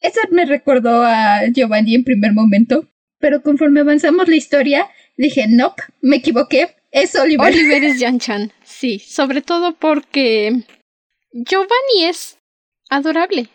Eso 0.00 0.20
me 0.30 0.46
recordó 0.46 1.02
a 1.02 1.46
Giovanni 1.52 1.94
en 1.94 2.04
primer 2.04 2.32
momento, 2.32 2.88
pero 3.18 3.42
conforme 3.42 3.80
avanzamos 3.80 4.28
la 4.28 4.36
historia, 4.36 4.86
dije, 5.16 5.46
nope, 5.48 5.82
me 6.00 6.16
equivoqué, 6.16 6.68
es 6.90 7.14
Oliver. 7.16 7.52
Oliver 7.52 7.84
es 7.84 7.98
Yan-chan, 8.00 8.52
sí, 8.64 8.98
sobre 9.00 9.42
todo 9.42 9.76
porque 9.76 10.64
Giovanni 11.32 12.04
es 12.04 12.38
adorable, 12.88 13.48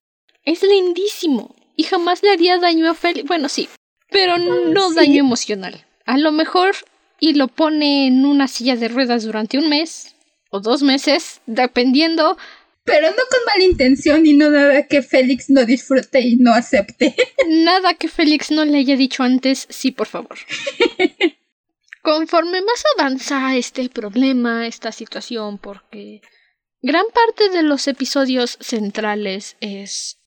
es 0.45 0.63
lindísimo 0.63 1.55
y 1.75 1.83
jamás 1.83 2.23
le 2.23 2.31
haría 2.31 2.57
daño 2.57 2.89
a 2.89 2.93
Félix. 2.93 3.27
Bueno, 3.27 3.49
sí, 3.49 3.69
pero 4.09 4.37
no 4.37 4.93
daño 4.93 5.19
emocional. 5.19 5.85
A 6.05 6.17
lo 6.17 6.31
mejor 6.31 6.75
y 7.19 7.33
lo 7.33 7.47
pone 7.47 8.07
en 8.07 8.25
una 8.25 8.47
silla 8.47 8.75
de 8.75 8.89
ruedas 8.89 9.23
durante 9.23 9.57
un 9.57 9.69
mes 9.69 10.15
o 10.49 10.59
dos 10.59 10.83
meses, 10.83 11.41
dependiendo. 11.45 12.37
Pero 12.83 13.09
no 13.09 13.15
con 13.15 13.39
mala 13.45 13.63
intención 13.63 14.25
y 14.25 14.33
no 14.33 14.49
nada 14.49 14.87
que 14.87 15.01
Félix 15.01 15.49
no 15.49 15.65
disfrute 15.65 16.19
y 16.19 16.35
no 16.35 16.53
acepte. 16.53 17.15
Nada 17.47 17.93
que 17.93 18.09
Félix 18.09 18.51
no 18.51 18.65
le 18.65 18.79
haya 18.79 18.97
dicho 18.97 19.23
antes, 19.23 19.67
sí, 19.69 19.91
por 19.91 20.07
favor. 20.07 20.37
Conforme 22.01 22.61
más 22.61 22.83
avanza 22.97 23.55
este 23.55 23.87
problema, 23.87 24.67
esta 24.67 24.91
situación, 24.91 25.59
porque 25.59 26.19
gran 26.81 27.05
parte 27.13 27.49
de 27.49 27.63
los 27.63 27.87
episodios 27.87 28.57
centrales 28.59 29.55
es 29.61 30.19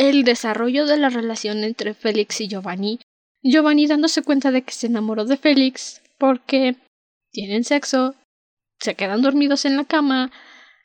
el 0.00 0.24
desarrollo 0.24 0.86
de 0.86 0.96
la 0.96 1.10
relación 1.10 1.62
entre 1.62 1.92
Félix 1.92 2.40
y 2.40 2.48
Giovanni. 2.48 3.00
Giovanni 3.42 3.86
dándose 3.86 4.22
cuenta 4.22 4.50
de 4.50 4.62
que 4.62 4.72
se 4.72 4.86
enamoró 4.86 5.26
de 5.26 5.36
Félix 5.36 6.00
porque 6.16 6.76
tienen 7.32 7.64
sexo, 7.64 8.14
se 8.80 8.94
quedan 8.94 9.20
dormidos 9.20 9.66
en 9.66 9.76
la 9.76 9.84
cama, 9.84 10.32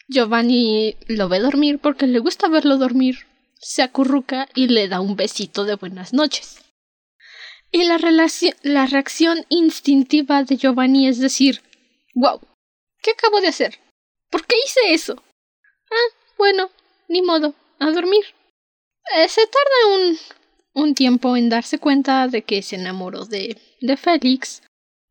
Giovanni 0.10 0.98
lo 1.08 1.30
ve 1.30 1.40
dormir 1.40 1.80
porque 1.80 2.08
le 2.08 2.20
gusta 2.20 2.50
verlo 2.50 2.78
dormir, 2.78 3.20
se 3.58 3.84
acurruca 3.84 4.50
y 4.54 4.68
le 4.68 4.90
da 4.90 5.00
un 5.00 5.16
besito 5.16 5.64
de 5.64 5.76
buenas 5.76 6.14
noches. 6.14 6.62
Y 7.72 7.86
la, 7.86 7.98
la 8.64 8.86
reacción 8.86 9.46
instintiva 9.48 10.44
de 10.44 10.58
Giovanni 10.58 11.08
es 11.08 11.20
decir, 11.20 11.62
wow, 12.16 12.42
¿qué 13.02 13.12
acabo 13.12 13.40
de 13.40 13.48
hacer? 13.48 13.80
¿Por 14.30 14.46
qué 14.46 14.58
hice 14.66 14.94
eso? 14.94 15.24
Ah, 15.90 16.16
bueno, 16.38 16.70
ni 17.08 17.22
modo, 17.22 17.56
a 17.80 17.92
dormir. 17.92 18.26
Eh, 19.14 19.30
se 19.30 19.42
tarda 19.48 19.96
un, 19.96 20.18
un 20.74 20.96
tiempo 20.96 21.38
en 21.38 21.50
darse 21.50 21.80
cuenta 21.80 22.28
de 22.28 22.44
que 22.44 22.62
se 22.62 22.76
enamoró 22.76 23.26
de, 23.26 23.58
de 23.82 23.98
Félix, 23.98 24.64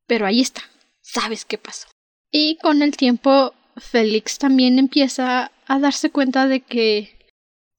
pero 0.07 0.27
ahí 0.27 0.41
está, 0.41 0.63
sabes 1.01 1.45
qué 1.45 1.59
pasó. 1.59 1.89
Y 2.31 2.57
con 2.57 2.83
el 2.83 2.97
tiempo, 2.97 3.55
Félix 3.77 4.39
también 4.39 4.79
empieza 4.79 5.53
a 5.67 5.79
darse 5.79 6.11
cuenta 6.11 6.47
de 6.47 6.61
que 6.61 7.17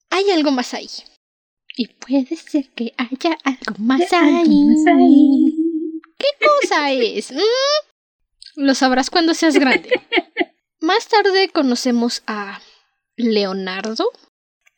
hay 0.09 0.32
algo 0.32 0.51
más 0.51 0.74
ahí. 0.74 0.89
Y 1.78 1.88
puede 1.88 2.36
ser 2.38 2.70
que 2.70 2.93
haya 2.97 3.38
algo 3.43 3.76
más, 3.80 4.13
ahí. 4.13 5.53
¿Qué 6.18 6.28
cosa 6.39 6.91
es? 6.93 7.34
¿Mm? 7.34 7.41
Lo 8.55 8.74
sabrás 8.74 9.09
cuando 9.09 9.34
seas 9.34 9.55
grande. 9.55 9.89
más 10.80 11.07
tarde 11.07 11.49
conocemos 11.49 12.24
a 12.28 12.61
Leonardo, 13.18 14.11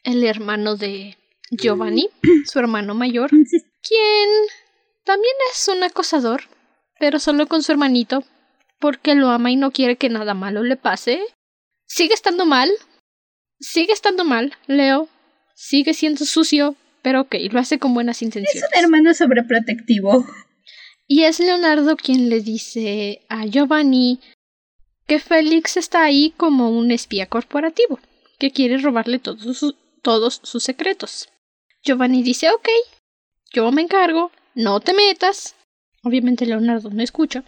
el 0.04 0.24
hermano 0.24 0.76
de 0.76 1.18
Giovanni, 1.52 2.10
su 2.46 2.60
hermano 2.60 2.94
mayor, 2.94 3.30
quien 3.82 4.30
también 5.04 5.34
es 5.52 5.68
un 5.68 5.84
acosador, 5.84 6.44
pero 7.00 7.20
solo 7.20 7.48
con 7.48 7.64
su 7.64 7.72
hermanito, 7.72 8.24
porque 8.80 9.16
lo 9.16 9.30
ama 9.30 9.52
y 9.52 9.56
no 9.56 9.72
quiere 9.72 9.96
que 9.96 10.10
nada 10.10 10.34
malo 10.34 10.64
le 10.64 10.76
pase. 10.76 11.22
Sigue 11.86 12.14
estando 12.14 12.46
mal. 12.46 12.70
Sigue 13.60 13.94
estando 13.94 14.24
mal, 14.24 14.56
Leo. 14.68 15.08
Sigue 15.56 15.94
siendo 15.94 16.26
sucio, 16.26 16.76
pero 17.02 17.22
ok, 17.22 17.36
lo 17.52 17.60
hace 17.60 17.80
con 17.80 17.94
buenas 17.94 18.22
intenciones. 18.22 18.64
Es 18.64 18.70
un 18.78 18.84
hermano 18.84 19.14
sobreprotectivo. 19.14 20.26
Y 21.08 21.24
es 21.24 21.40
Leonardo 21.40 21.96
quien 21.96 22.30
le 22.30 22.42
dice 22.42 23.22
a 23.30 23.46
Giovanni 23.46 24.20
que 25.08 25.20
Félix 25.20 25.78
está 25.78 26.04
ahí 26.04 26.34
como 26.36 26.70
un 26.70 26.92
espía 26.92 27.28
corporativo, 27.28 28.00
que 28.38 28.52
quiere 28.52 28.78
robarle 28.78 29.20
todos 29.20 29.58
sus, 29.58 29.76
todos 30.04 30.42
sus 30.44 30.64
secretos. 30.64 31.30
Giovanni 31.84 32.24
dice, 32.24 32.50
ok, 32.52 32.68
yo 33.52 33.72
me 33.72 33.82
encargo, 33.82 34.32
no 34.56 34.80
te 34.80 34.94
metas. 34.94 35.56
Obviamente 36.04 36.46
Leonardo 36.46 36.90
no 36.90 37.02
escucha. 37.04 37.44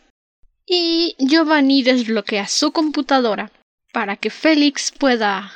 Y 0.66 1.16
Giovanni 1.20 1.84
desbloquea 1.84 2.48
su 2.48 2.72
computadora 2.72 3.52
para 3.92 4.16
que 4.16 4.30
Félix 4.30 4.92
pueda 4.92 5.52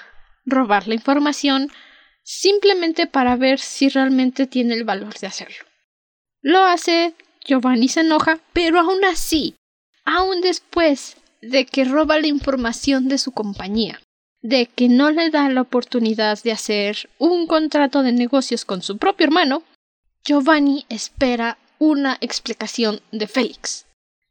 robar 0.46 0.88
la 0.88 0.96
información 0.96 1.72
simplemente 2.24 3.06
para 3.08 3.36
ver 3.36 3.60
si 3.60 3.90
realmente 3.90 4.48
tiene 4.48 4.74
el 4.74 4.84
valor 4.84 5.14
de 5.20 5.28
hacerlo. 5.28 5.66
Lo 6.42 6.64
hace, 6.64 7.14
Giovanni 7.46 7.90
se 7.90 8.02
enoja, 8.02 8.40
pero 8.54 8.80
aún 8.80 9.06
así, 9.06 9.56
aún 10.06 10.42
después 10.42 11.18
de 11.42 11.66
que 11.66 11.86
roba 11.86 12.20
la 12.20 12.28
información 12.28 13.08
de 13.08 13.18
su 13.18 13.32
compañía, 13.32 14.02
de 14.44 14.68
que 14.68 14.90
no 14.90 15.10
le 15.10 15.30
da 15.30 15.50
la 15.50 15.62
oportunidad 15.62 16.44
de 16.44 16.52
hacer 16.52 17.10
un 17.18 17.48
contrato 17.48 18.04
de 18.04 18.12
negocios 18.12 18.66
con 18.66 18.84
su 18.84 18.98
propio 18.98 19.26
hermano, 19.26 19.64
Giovanni 20.26 20.86
espera 20.90 21.58
una 21.80 22.18
explicación 22.22 23.02
de 23.12 23.28
Félix. 23.28 23.86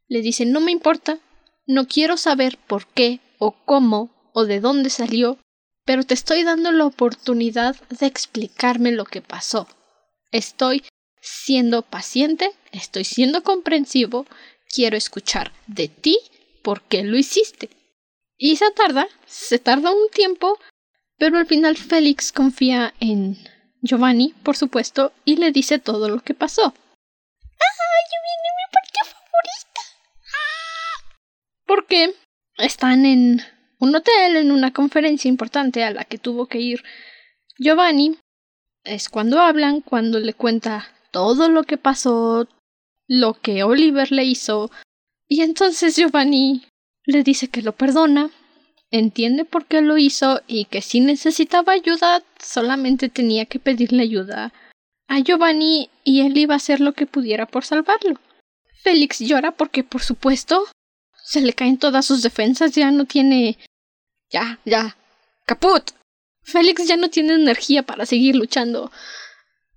Le 0.07 0.21
dice 0.21 0.45
no 0.45 0.61
me 0.61 0.71
importa, 0.71 1.19
no 1.65 1.87
quiero 1.87 2.17
saber 2.17 2.57
por 2.67 2.85
qué 2.87 3.19
o 3.39 3.51
cómo 3.65 4.31
o 4.33 4.45
de 4.45 4.59
dónde 4.59 4.91
salió, 4.91 5.39
pero 5.83 6.03
te 6.03 6.13
estoy 6.13 6.43
dando 6.43 6.71
la 6.71 6.85
oportunidad 6.85 7.75
de 7.89 8.05
explicarme 8.05 8.91
lo 8.91 9.05
que 9.05 9.21
pasó. 9.21 9.67
Estoy 10.31 10.83
siendo 11.21 11.81
paciente, 11.81 12.51
estoy 12.71 13.03
siendo 13.03 13.43
comprensivo, 13.43 14.27
quiero 14.73 14.95
escuchar 14.95 15.51
de 15.65 15.87
ti 15.87 16.19
por 16.61 16.83
qué 16.83 17.03
lo 17.03 17.17
hiciste. 17.17 17.69
Y 18.45 18.57
se 18.57 18.69
tarda, 18.71 19.07
se 19.25 19.57
tarda 19.57 19.93
un 19.93 20.09
tiempo, 20.09 20.59
pero 21.17 21.37
al 21.37 21.45
final 21.45 21.77
Félix 21.77 22.33
confía 22.33 22.93
en 22.99 23.37
Giovanni, 23.81 24.35
por 24.43 24.57
supuesto, 24.57 25.13
y 25.23 25.37
le 25.37 25.53
dice 25.53 25.79
todo 25.79 26.09
lo 26.09 26.19
que 26.19 26.33
pasó. 26.33 26.63
¡Ah! 26.65 26.73
Giovanni, 28.11 28.49
mi 28.59 28.73
parte 28.73 28.99
favorita! 29.05 29.81
¡Ah! 30.27 31.15
Porque 31.65 32.15
están 32.57 33.05
en 33.05 33.41
un 33.79 33.95
hotel, 33.95 34.35
en 34.35 34.51
una 34.51 34.73
conferencia 34.73 35.29
importante 35.29 35.85
a 35.85 35.91
la 35.91 36.03
que 36.03 36.17
tuvo 36.17 36.47
que 36.47 36.59
ir 36.59 36.83
Giovanni. 37.57 38.17
Es 38.83 39.07
cuando 39.07 39.39
hablan, 39.39 39.79
cuando 39.79 40.19
le 40.19 40.33
cuenta 40.33 40.93
todo 41.11 41.47
lo 41.47 41.63
que 41.63 41.77
pasó, 41.77 42.49
lo 43.07 43.35
que 43.35 43.63
Oliver 43.63 44.11
le 44.11 44.25
hizo, 44.25 44.69
y 45.29 45.43
entonces 45.43 45.95
Giovanni 45.95 46.65
le 47.05 47.23
dice 47.23 47.47
que 47.47 47.61
lo 47.61 47.73
perdona, 47.73 48.29
entiende 48.91 49.45
por 49.45 49.65
qué 49.65 49.81
lo 49.81 49.97
hizo 49.97 50.41
y 50.47 50.65
que 50.65 50.81
si 50.81 50.99
necesitaba 50.99 51.73
ayuda 51.73 52.23
solamente 52.39 53.09
tenía 53.09 53.45
que 53.45 53.59
pedirle 53.59 54.03
ayuda 54.03 54.53
a 55.07 55.19
Giovanni 55.19 55.89
y 56.03 56.21
él 56.21 56.37
iba 56.37 56.53
a 56.53 56.57
hacer 56.57 56.79
lo 56.79 56.93
que 56.93 57.05
pudiera 57.05 57.45
por 57.45 57.65
salvarlo. 57.65 58.19
Félix 58.83 59.19
llora 59.19 59.51
porque 59.51 59.83
por 59.83 60.01
supuesto 60.01 60.65
se 61.23 61.41
le 61.41 61.53
caen 61.53 61.77
todas 61.77 62.05
sus 62.05 62.21
defensas, 62.21 62.73
ya 62.75 62.91
no 62.91 63.05
tiene... 63.05 63.57
ya, 64.29 64.59
ya. 64.65 64.95
caput. 65.45 65.91
Félix 66.43 66.87
ya 66.87 66.97
no 66.97 67.09
tiene 67.09 67.33
energía 67.33 67.83
para 67.83 68.05
seguir 68.05 68.35
luchando 68.35 68.91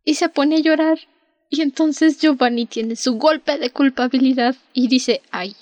y 0.04 0.14
se 0.14 0.28
pone 0.28 0.56
a 0.56 0.60
llorar 0.60 0.98
y 1.48 1.62
entonces 1.62 2.18
Giovanni 2.18 2.66
tiene 2.66 2.96
su 2.96 3.14
golpe 3.18 3.58
de 3.58 3.70
culpabilidad 3.70 4.56
y 4.72 4.88
dice 4.88 5.22
ay, 5.30 5.56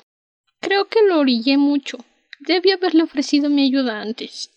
creo 0.64 0.88
que 0.88 1.02
lo 1.06 1.20
orillé 1.20 1.56
mucho. 1.58 1.98
Debí 2.40 2.72
haberle 2.72 3.02
ofrecido 3.02 3.50
mi 3.50 3.66
ayuda 3.66 4.00
antes. 4.00 4.50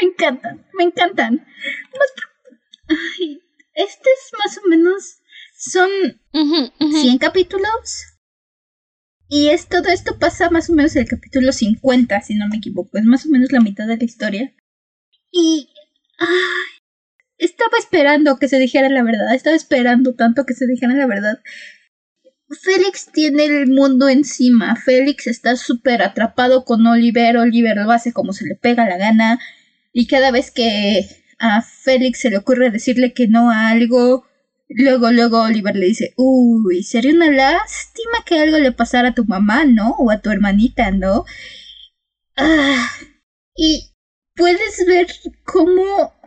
me 0.00 0.08
encantan, 0.08 0.66
me 0.74 0.84
encantan. 0.84 1.46
este 3.74 4.10
es 4.10 4.30
más 4.38 4.58
o 4.58 4.68
menos. 4.68 5.20
Son 5.56 5.90
100 6.32 7.18
capítulos. 7.18 8.04
Y 9.28 9.48
es, 9.48 9.68
todo 9.68 9.88
esto 9.88 10.18
pasa 10.18 10.50
más 10.50 10.70
o 10.70 10.72
menos 10.72 10.96
en 10.96 11.02
el 11.02 11.08
capítulo 11.08 11.52
50, 11.52 12.20
si 12.22 12.34
no 12.34 12.48
me 12.48 12.58
equivoco. 12.58 12.96
Es 12.96 13.04
más 13.04 13.26
o 13.26 13.28
menos 13.28 13.52
la 13.52 13.60
mitad 13.60 13.86
de 13.86 13.96
la 13.96 14.04
historia. 14.04 14.54
Y. 15.30 15.68
estaba 17.38 17.78
esperando 17.78 18.38
que 18.38 18.48
se 18.48 18.58
dijera 18.58 18.88
la 18.88 19.02
verdad. 19.02 19.34
Estaba 19.34 19.56
esperando 19.56 20.14
tanto 20.14 20.44
que 20.44 20.54
se 20.54 20.66
dijera 20.66 20.94
la 20.94 21.06
verdad. 21.06 21.40
Félix 22.50 23.10
tiene 23.12 23.44
el 23.44 23.68
mundo 23.68 24.08
encima. 24.08 24.76
Félix 24.76 25.26
está 25.26 25.56
súper 25.56 26.02
atrapado 26.02 26.64
con 26.64 26.86
Oliver. 26.86 27.36
Oliver 27.36 27.76
lo 27.76 27.90
hace 27.90 28.12
como 28.12 28.32
se 28.32 28.46
le 28.46 28.54
pega 28.54 28.88
la 28.88 28.96
gana. 28.96 29.38
Y 29.92 30.06
cada 30.06 30.30
vez 30.30 30.50
que 30.50 31.06
a 31.38 31.62
Félix 31.62 32.20
se 32.20 32.30
le 32.30 32.38
ocurre 32.38 32.70
decirle 32.70 33.12
que 33.12 33.28
no 33.28 33.50
a 33.50 33.68
algo, 33.68 34.26
luego, 34.68 35.10
luego 35.12 35.42
Oliver 35.42 35.76
le 35.76 35.86
dice, 35.86 36.14
uy, 36.16 36.82
sería 36.82 37.12
una 37.12 37.30
lástima 37.30 38.24
que 38.26 38.40
algo 38.40 38.58
le 38.58 38.72
pasara 38.72 39.10
a 39.10 39.14
tu 39.14 39.24
mamá, 39.24 39.64
¿no? 39.64 39.90
O 39.98 40.10
a 40.10 40.20
tu 40.20 40.30
hermanita, 40.30 40.90
¿no? 40.90 41.24
Ah, 42.36 42.88
y 43.56 43.90
puedes 44.34 44.84
ver 44.86 45.08
cómo 45.44 46.17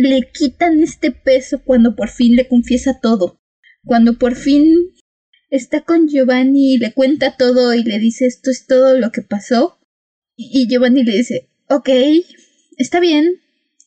le 0.00 0.30
quitan 0.32 0.82
este 0.82 1.10
peso 1.10 1.62
cuando 1.64 1.94
por 1.94 2.08
fin 2.08 2.36
le 2.36 2.48
confiesa 2.48 3.00
todo. 3.00 3.40
Cuando 3.84 4.18
por 4.18 4.34
fin 4.34 4.92
está 5.50 5.82
con 5.82 6.08
Giovanni 6.08 6.74
y 6.74 6.78
le 6.78 6.92
cuenta 6.92 7.36
todo 7.36 7.74
y 7.74 7.82
le 7.82 7.98
dice 7.98 8.26
esto 8.26 8.50
es 8.50 8.66
todo 8.66 8.98
lo 8.98 9.10
que 9.12 9.22
pasó. 9.22 9.78
Y 10.36 10.68
Giovanni 10.68 11.04
le 11.04 11.12
dice, 11.12 11.50
ok, 11.68 11.88
está 12.78 13.00
bien, 13.00 13.40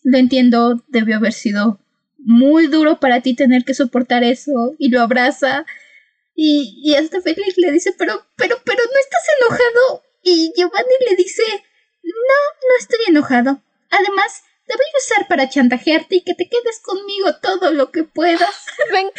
lo 0.03 0.17
entiendo, 0.17 0.83
debió 0.87 1.17
haber 1.17 1.33
sido 1.33 1.79
muy 2.17 2.67
duro 2.67 2.99
para 2.99 3.21
ti 3.21 3.35
tener 3.35 3.65
que 3.65 3.73
soportar 3.73 4.23
eso 4.23 4.75
y 4.77 4.89
lo 4.89 5.01
abraza 5.01 5.65
y, 6.35 6.79
y 6.83 6.95
hasta 6.95 7.21
Félix 7.21 7.57
le 7.57 7.71
dice, 7.71 7.93
pero, 7.97 8.25
pero, 8.35 8.57
pero 8.63 8.79
no 8.83 8.99
estás 9.01 9.23
enojado 9.39 10.03
y 10.23 10.53
Giovanni 10.55 10.93
le 11.09 11.15
dice, 11.15 11.43
no, 12.03 12.11
no 12.13 12.77
estoy 12.79 12.99
enojado. 13.07 13.61
Además, 13.89 14.43
te 14.65 14.73
voy 14.73 14.85
a 14.85 14.97
usar 14.97 15.27
para 15.27 15.49
chantajearte 15.49 16.15
y 16.15 16.21
que 16.21 16.33
te 16.35 16.47
quedes 16.49 16.81
conmigo 16.81 17.35
todo 17.41 17.71
lo 17.71 17.91
que 17.91 18.03
puedas. 18.03 18.65
Ven. 18.91 19.09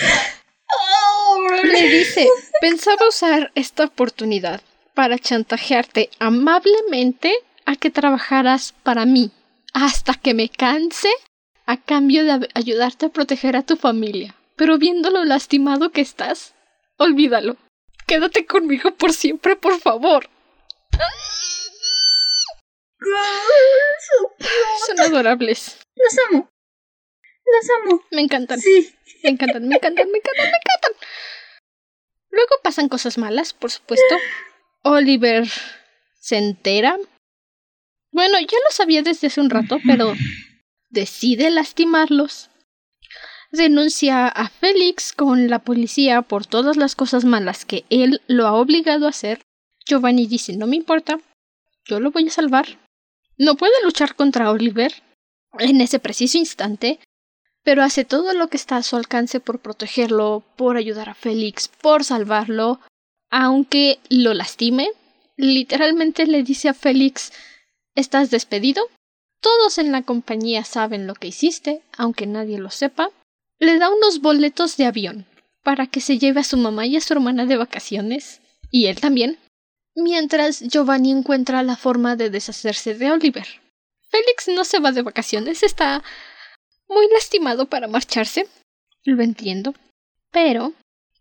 Le 1.63 1.89
dice, 1.89 2.29
pensaba 2.61 3.09
usar 3.09 3.53
esta 3.55 3.85
oportunidad 3.85 4.61
para 4.95 5.19
chantajearte 5.19 6.11
amablemente 6.19 7.35
a 7.65 7.77
que 7.77 7.91
trabajaras 7.91 8.75
para 8.83 9.05
mí 9.05 9.31
hasta 9.73 10.15
que 10.15 10.35
me 10.35 10.49
canse 10.49 11.11
a 11.67 11.77
cambio 11.77 12.25
de 12.25 12.49
ayudarte 12.55 13.07
a 13.07 13.09
proteger 13.11 13.57
a 13.57 13.63
tu 13.63 13.77
familia. 13.77 14.35
Pero 14.57 14.79
viendo 14.79 15.11
lo 15.11 15.25
lastimado 15.25 15.91
que 15.91 16.01
estás, 16.01 16.55
olvídalo. 16.97 17.57
Quédate 18.07 18.47
conmigo 18.47 18.95
por 18.95 19.13
siempre, 19.13 19.57
por 19.57 19.81
favor. 19.81 20.29
Son 24.87 25.01
adorables. 25.01 25.79
Los 25.97 26.19
amo. 26.29 26.51
Los 27.45 27.71
amo. 27.81 28.03
Me 28.11 28.23
encantan. 28.23 28.61
Sí. 28.61 28.95
Me 29.23 29.31
encantan, 29.31 29.67
me 29.67 29.77
encantan, 29.77 30.11
me 30.11 30.19
encantan, 30.19 30.51
me 30.51 30.59
encantan. 30.59 30.93
Luego 32.31 32.57
pasan 32.63 32.89
cosas 32.89 33.17
malas, 33.17 33.53
por 33.55 33.71
supuesto. 33.71 34.17
Oliver 34.83 35.47
se 36.21 36.37
entera. 36.37 36.99
Bueno, 38.13 38.39
ya 38.41 38.59
lo 38.65 38.71
sabía 38.71 39.03
desde 39.03 39.29
hace 39.29 39.41
un 39.41 39.51
rato, 39.51 39.79
pero 39.87 40.15
decide 40.91 41.51
lastimarlos. 41.51 42.51
Denuncia 43.51 44.27
a 44.27 44.49
Félix 44.49 45.13
con 45.13 45.49
la 45.49 45.61
policía 45.61 46.23
por 46.23 46.45
todas 46.45 46.77
las 46.77 46.97
cosas 46.97 47.25
malas 47.25 47.65
que 47.65 47.85
él 47.89 48.21
lo 48.27 48.47
ha 48.47 48.53
obligado 48.55 49.07
a 49.07 49.11
hacer. 49.11 49.43
Giovanni 49.87 50.27
dice 50.27 50.57
no 50.57 50.67
me 50.67 50.77
importa, 50.77 51.21
yo 51.85 52.01
lo 52.01 52.11
voy 52.11 52.27
a 52.27 52.31
salvar. 52.31 52.67
No 53.37 53.57
puede 53.57 53.83
luchar 53.83 54.15
contra 54.15 54.51
Oliver 54.51 55.03
en 55.59 55.81
ese 55.81 55.99
preciso 55.99 56.39
instante, 56.39 56.99
pero 57.63 57.83
hace 57.83 58.05
todo 58.05 58.33
lo 58.35 58.49
que 58.49 58.57
está 58.57 58.77
a 58.77 58.83
su 58.83 58.97
alcance 58.97 59.41
por 59.41 59.61
protegerlo, 59.61 60.43
por 60.57 60.77
ayudar 60.77 61.09
a 61.09 61.15
Félix, 61.15 61.69
por 61.69 62.05
salvarlo, 62.05 62.81
aunque 63.31 63.99
lo 64.09 64.35
lastime. 64.35 64.91
Literalmente 65.37 66.27
le 66.27 66.43
dice 66.43 66.69
a 66.69 66.75
Félix 66.75 67.33
Estás 67.97 68.31
despedido, 68.31 68.89
todos 69.41 69.79
en 69.79 69.93
la 69.93 70.03
compañía 70.03 70.65
saben 70.65 71.07
lo 71.07 71.15
que 71.15 71.29
hiciste, 71.29 71.83
aunque 71.97 72.27
nadie 72.27 72.59
lo 72.59 72.71
sepa. 72.71 73.11
Le 73.61 73.79
da 73.79 73.89
unos 73.89 74.21
boletos 74.21 74.77
de 74.77 74.87
avión 74.87 75.27
para 75.63 75.87
que 75.87 76.01
se 76.01 76.19
lleve 76.19 76.41
a 76.41 76.45
su 76.45 76.57
mamá 76.57 76.87
y 76.87 76.97
a 76.97 77.01
su 77.01 77.13
hermana 77.15 77.47
de 77.47 77.57
vacaciones, 77.57 78.41
y 78.71 78.87
él 78.87 79.01
también, 79.01 79.39
mientras 79.95 80.61
Giovanni 80.61 81.11
encuentra 81.11 81.63
la 81.63 81.77
forma 81.77 82.17
de 82.17 82.31
deshacerse 82.31 82.95
de 82.95 83.11
Oliver. 83.11 83.47
Félix 84.11 84.49
no 84.49 84.65
se 84.65 84.81
va 84.81 84.93
de 84.93 85.03
vacaciones, 85.03 85.63
está 85.63 86.03
muy 86.89 87.09
lastimado 87.13 87.67
para 87.67 87.89
marcharse, 87.89 88.49
lo 89.05 89.23
entiendo, 89.23 89.75
pero 90.31 90.73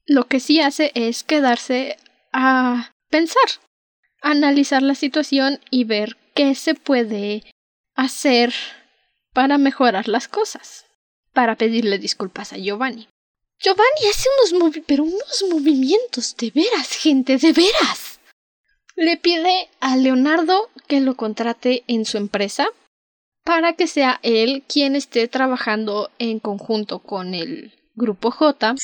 lo 0.05 0.27
que 0.27 0.39
sí 0.39 0.59
hace 0.59 0.91
es 0.95 1.23
quedarse 1.23 1.97
a 2.31 2.91
pensar, 3.09 3.43
analizar 4.21 4.81
la 4.81 4.95
situación 4.95 5.59
y 5.69 5.85
ver 5.85 6.17
qué 6.33 6.55
se 6.55 6.75
puede 6.75 7.43
hacer 7.95 8.53
para 9.33 9.57
mejorar 9.57 10.07
las 10.07 10.27
cosas, 10.27 10.85
para 11.31 11.55
pedirle 11.55 11.97
disculpas 11.97 12.53
a 12.53 12.57
Giovanni. 12.57 13.07
Giovanni 13.59 14.07
hace 14.09 14.29
unos 14.51 14.75
pero 14.85 15.03
unos 15.03 15.45
movimientos 15.49 16.35
de 16.37 16.51
veras, 16.51 16.91
gente, 16.91 17.37
de 17.37 17.53
veras. 17.53 18.12
Le 18.95 19.17
pide 19.17 19.69
a 19.79 19.97
Leonardo 19.97 20.69
que 20.87 21.01
lo 21.01 21.15
contrate 21.15 21.83
en 21.87 22.05
su 22.05 22.17
empresa 22.17 22.67
para 23.43 23.73
que 23.73 23.87
sea 23.87 24.19
él 24.23 24.63
quien 24.67 24.95
esté 24.95 25.27
trabajando 25.27 26.11
en 26.19 26.39
conjunto 26.39 26.99
con 26.99 27.33
el 27.33 27.73
grupo 27.95 28.31
J 28.31 28.75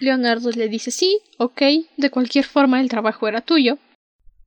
Leonardo 0.00 0.50
le 0.50 0.68
dice 0.68 0.90
sí, 0.90 1.20
ok, 1.38 1.62
de 1.96 2.10
cualquier 2.10 2.44
forma 2.44 2.80
el 2.80 2.88
trabajo 2.88 3.28
era 3.28 3.40
tuyo. 3.40 3.78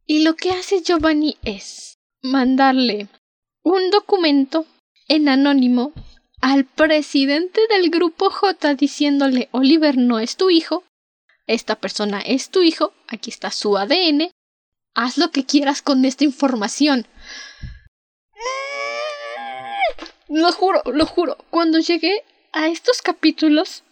Y 0.05 0.23
lo 0.23 0.35
que 0.35 0.51
hace 0.51 0.81
Giovanni 0.81 1.37
es 1.43 1.99
mandarle 2.21 3.07
un 3.63 3.91
documento 3.91 4.65
en 5.07 5.29
anónimo 5.29 5.93
al 6.41 6.65
presidente 6.65 7.61
del 7.69 7.89
grupo 7.89 8.29
J 8.29 8.75
diciéndole 8.75 9.47
Oliver 9.51 9.97
no 9.97 10.19
es 10.19 10.35
tu 10.35 10.49
hijo, 10.49 10.83
esta 11.47 11.75
persona 11.75 12.19
es 12.21 12.49
tu 12.49 12.61
hijo, 12.61 12.93
aquí 13.07 13.29
está 13.29 13.51
su 13.51 13.77
ADN, 13.77 14.31
haz 14.93 15.17
lo 15.17 15.31
que 15.31 15.45
quieras 15.45 15.81
con 15.81 16.05
esta 16.05 16.23
información. 16.23 17.07
Lo 20.29 20.51
juro, 20.53 20.81
lo 20.85 21.05
juro, 21.05 21.37
cuando 21.49 21.79
llegué 21.79 22.23
a 22.53 22.67
estos 22.67 23.01
capítulos 23.01 23.83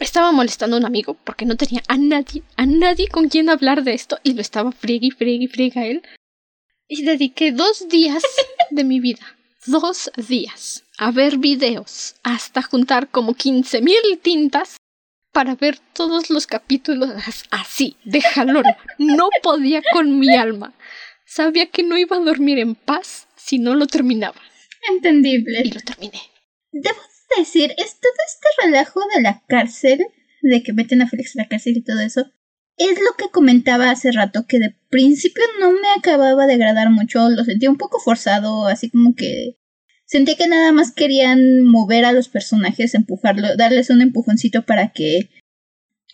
estaba 0.00 0.32
molestando 0.32 0.76
a 0.76 0.78
un 0.78 0.86
amigo 0.86 1.14
porque 1.24 1.46
no 1.46 1.56
tenía 1.56 1.82
a 1.88 1.96
nadie, 1.96 2.42
a 2.56 2.66
nadie 2.66 3.08
con 3.08 3.28
quien 3.28 3.48
hablar 3.48 3.82
de 3.84 3.94
esto 3.94 4.18
y 4.22 4.34
lo 4.34 4.40
estaba 4.40 4.72
friegue 4.72 5.08
y 5.08 5.10
friegue 5.10 5.44
y 5.44 5.48
friegue 5.48 5.80
a 5.80 5.86
él. 5.86 6.02
Y 6.88 7.02
dediqué 7.02 7.52
dos 7.52 7.88
días 7.88 8.22
de 8.70 8.84
mi 8.84 9.00
vida, 9.00 9.36
dos 9.66 10.10
días, 10.16 10.84
a 10.96 11.10
ver 11.10 11.38
videos, 11.38 12.14
hasta 12.22 12.62
juntar 12.62 13.08
como 13.08 13.36
mil 13.82 14.18
tintas 14.22 14.76
para 15.38 15.54
ver 15.54 15.78
todos 15.92 16.30
los 16.30 16.48
capítulos 16.48 17.10
así, 17.52 17.96
de 18.04 18.20
jalón. 18.20 18.64
No 18.98 19.28
podía 19.40 19.82
con 19.92 20.18
mi 20.18 20.34
alma. 20.34 20.74
Sabía 21.26 21.70
que 21.70 21.84
no 21.84 21.96
iba 21.96 22.16
a 22.16 22.20
dormir 22.20 22.58
en 22.58 22.74
paz 22.74 23.28
si 23.36 23.60
no 23.60 23.76
lo 23.76 23.86
terminaba. 23.86 24.40
Entendible. 24.90 25.62
Y 25.64 25.70
lo 25.70 25.80
terminé. 25.80 26.20
Debo 26.72 26.98
decir, 27.36 27.72
es 27.78 28.00
todo 28.00 28.12
este 28.26 28.48
relajo 28.64 29.00
de 29.14 29.20
la 29.20 29.44
cárcel, 29.46 30.06
de 30.42 30.64
que 30.64 30.72
meten 30.72 31.02
a 31.02 31.08
Félix 31.08 31.36
a 31.36 31.42
la 31.42 31.48
cárcel 31.48 31.76
y 31.76 31.84
todo 31.84 32.00
eso, 32.00 32.26
es 32.76 32.98
lo 32.98 33.14
que 33.16 33.30
comentaba 33.30 33.90
hace 33.90 34.10
rato, 34.10 34.44
que 34.48 34.58
de 34.58 34.74
principio 34.90 35.44
no 35.60 35.70
me 35.70 35.88
acababa 35.96 36.48
de 36.48 36.54
agradar 36.54 36.90
mucho, 36.90 37.28
lo 37.28 37.44
sentía 37.44 37.70
un 37.70 37.78
poco 37.78 38.00
forzado, 38.00 38.66
así 38.66 38.90
como 38.90 39.14
que 39.14 39.56
sentía 40.08 40.36
que 40.36 40.48
nada 40.48 40.72
más 40.72 40.90
querían 40.90 41.62
mover 41.64 42.04
a 42.04 42.12
los 42.12 42.28
personajes, 42.28 42.94
empujarlo, 42.94 43.56
darles 43.56 43.90
un 43.90 44.00
empujoncito 44.00 44.64
para 44.64 44.90
que 44.92 45.28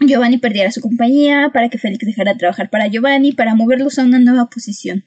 Giovanni 0.01 0.39
perdiera 0.39 0.73
su 0.73 0.81
compañía, 0.81 1.51
para 1.53 1.71
que 1.71 1.79
Félix 1.79 2.05
dejara 2.05 2.33
de 2.33 2.39
trabajar 2.39 2.71
para 2.71 2.89
Giovanni, 2.89 3.33
para 3.33 3.55
moverlos 3.55 3.99
a 3.99 4.05
una 4.05 4.19
nueva 4.19 4.51
posición. 4.51 5.07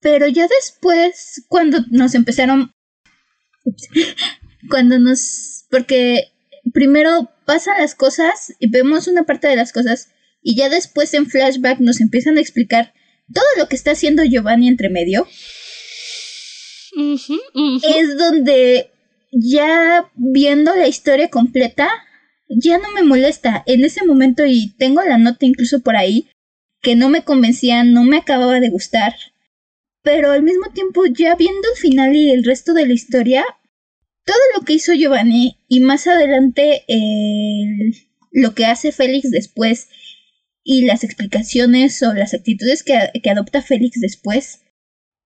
Pero 0.00 0.26
ya 0.26 0.48
después, 0.48 1.44
cuando 1.48 1.78
nos 1.90 2.14
empezaron... 2.14 2.72
cuando 4.68 4.98
nos... 4.98 5.66
porque 5.70 6.32
primero 6.72 7.30
pasan 7.46 7.78
las 7.78 7.94
cosas 7.94 8.52
y 8.58 8.68
vemos 8.68 9.06
una 9.06 9.24
parte 9.24 9.46
de 9.46 9.56
las 9.56 9.72
cosas 9.72 10.10
y 10.42 10.56
ya 10.56 10.68
después 10.68 11.14
en 11.14 11.26
flashback 11.26 11.78
nos 11.78 12.00
empiezan 12.00 12.36
a 12.36 12.40
explicar 12.40 12.92
todo 13.32 13.44
lo 13.56 13.68
que 13.68 13.76
está 13.76 13.92
haciendo 13.92 14.24
Giovanni 14.24 14.68
entre 14.68 14.88
medio. 14.88 15.26
Es 16.98 18.18
donde 18.18 18.90
ya 19.30 20.10
viendo 20.16 20.74
la 20.74 20.88
historia 20.88 21.28
completa, 21.28 21.88
ya 22.48 22.78
no 22.78 22.90
me 22.92 23.02
molesta. 23.02 23.62
En 23.66 23.84
ese 23.84 24.04
momento, 24.04 24.44
y 24.46 24.74
tengo 24.78 25.02
la 25.02 25.18
nota 25.18 25.46
incluso 25.46 25.80
por 25.80 25.96
ahí, 25.96 26.28
que 26.82 26.96
no 26.96 27.08
me 27.08 27.22
convencía, 27.22 27.84
no 27.84 28.04
me 28.04 28.18
acababa 28.18 28.60
de 28.60 28.70
gustar. 28.70 29.14
Pero 30.02 30.32
al 30.32 30.42
mismo 30.42 30.72
tiempo, 30.72 31.04
ya 31.06 31.34
viendo 31.34 31.68
el 31.72 31.78
final 31.78 32.16
y 32.16 32.30
el 32.30 32.44
resto 32.44 32.72
de 32.72 32.86
la 32.86 32.94
historia, 32.94 33.44
todo 34.24 34.36
lo 34.56 34.64
que 34.64 34.74
hizo 34.74 34.92
Giovanni 34.92 35.58
y 35.68 35.80
más 35.80 36.06
adelante 36.06 36.84
lo 38.30 38.54
que 38.54 38.66
hace 38.66 38.92
Félix 38.92 39.30
después 39.30 39.88
y 40.62 40.84
las 40.84 41.02
explicaciones 41.02 42.02
o 42.02 42.12
las 42.12 42.34
actitudes 42.34 42.82
que, 42.82 42.98
que 43.22 43.30
adopta 43.30 43.62
Félix 43.62 44.00
después 44.00 44.60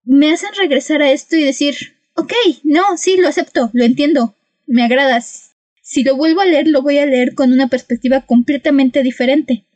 me 0.04 0.32
hacen 0.32 0.50
regresar 0.54 1.02
a 1.02 1.10
esto 1.10 1.36
y 1.36 1.44
decir, 1.44 1.98
ok, 2.14 2.32
no, 2.64 2.96
sí, 2.96 3.16
lo 3.16 3.28
acepto, 3.28 3.70
lo 3.72 3.84
entiendo, 3.84 4.34
me 4.66 4.84
agradas. 4.84 5.52
Si 5.82 6.04
lo 6.04 6.16
vuelvo 6.16 6.40
a 6.40 6.46
leer, 6.46 6.68
lo 6.68 6.82
voy 6.82 6.98
a 6.98 7.06
leer 7.06 7.34
con 7.34 7.52
una 7.52 7.68
perspectiva 7.68 8.22
completamente 8.22 9.02
diferente. 9.02 9.66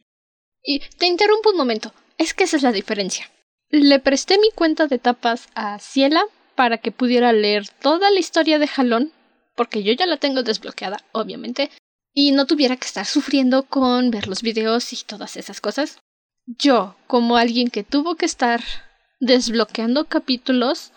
Y 0.62 0.80
te 0.98 1.06
interrumpo 1.06 1.50
un 1.50 1.56
momento, 1.56 1.92
es 2.18 2.34
que 2.34 2.44
esa 2.44 2.56
es 2.56 2.62
la 2.62 2.72
diferencia. 2.72 3.30
Le 3.70 3.98
presté 3.98 4.38
mi 4.38 4.50
cuenta 4.54 4.86
de 4.86 4.98
tapas 4.98 5.48
a 5.54 5.78
Ciela 5.78 6.22
para 6.54 6.78
que 6.78 6.92
pudiera 6.92 7.32
leer 7.32 7.68
toda 7.68 8.10
la 8.10 8.20
historia 8.20 8.58
de 8.58 8.68
Jalón, 8.68 9.12
porque 9.54 9.82
yo 9.82 9.92
ya 9.92 10.06
la 10.06 10.16
tengo 10.16 10.42
desbloqueada, 10.42 11.04
obviamente, 11.12 11.70
y 12.14 12.32
no 12.32 12.46
tuviera 12.46 12.76
que 12.76 12.86
estar 12.86 13.04
sufriendo 13.04 13.64
con 13.64 14.10
ver 14.10 14.28
los 14.28 14.42
videos 14.42 14.92
y 14.92 15.04
todas 15.04 15.36
esas 15.36 15.60
cosas. 15.60 15.98
Yo, 16.46 16.96
como 17.06 17.36
alguien 17.36 17.68
que 17.68 17.82
tuvo 17.82 18.16
que 18.16 18.26
estar 18.26 18.62
desbloqueando 19.20 20.06
capítulos, 20.06 20.92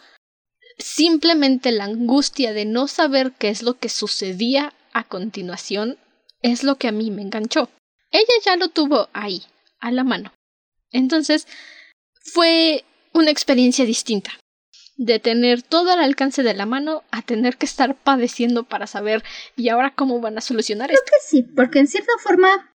simplemente 0.78 1.72
la 1.72 1.86
angustia 1.86 2.54
de 2.54 2.66
no 2.66 2.88
saber 2.88 3.34
qué 3.34 3.50
es 3.50 3.64
lo 3.64 3.78
que 3.78 3.90
sucedía 3.90 4.74
a 4.94 5.04
continuación 5.04 5.98
es 6.42 6.64
lo 6.64 6.76
que 6.76 6.88
a 6.88 6.92
mí 6.92 7.12
me 7.12 7.22
enganchó. 7.22 7.70
Ella 8.12 8.34
ya 8.44 8.56
lo 8.56 8.70
tuvo 8.70 9.10
ahí, 9.14 9.44
a 9.80 9.92
la 9.92 10.04
mano. 10.04 10.34
Entonces, 10.92 11.48
fue 12.22 12.84
una 13.14 13.32
experiencia 13.32 13.86
distinta 13.86 14.32
de 14.98 15.20
tener 15.20 15.62
todo 15.62 15.92
al 15.92 16.00
alcance 16.00 16.44
de 16.44 16.54
la 16.54 16.66
mano 16.66 17.04
a 17.12 17.22
tener 17.22 17.58
que 17.58 17.66
estar 17.66 17.96
padeciendo 17.96 18.66
para 18.66 18.86
saber 18.86 19.24
y 19.56 19.70
ahora 19.70 19.94
cómo 19.96 20.20
van 20.20 20.38
a 20.38 20.42
solucionar 20.42 20.92
esto. 20.92 21.04
Creo 21.06 21.20
que 21.20 21.26
sí, 21.26 21.44
porque 21.56 21.80
en 21.80 21.88
cierta 21.88 22.12
forma, 22.22 22.69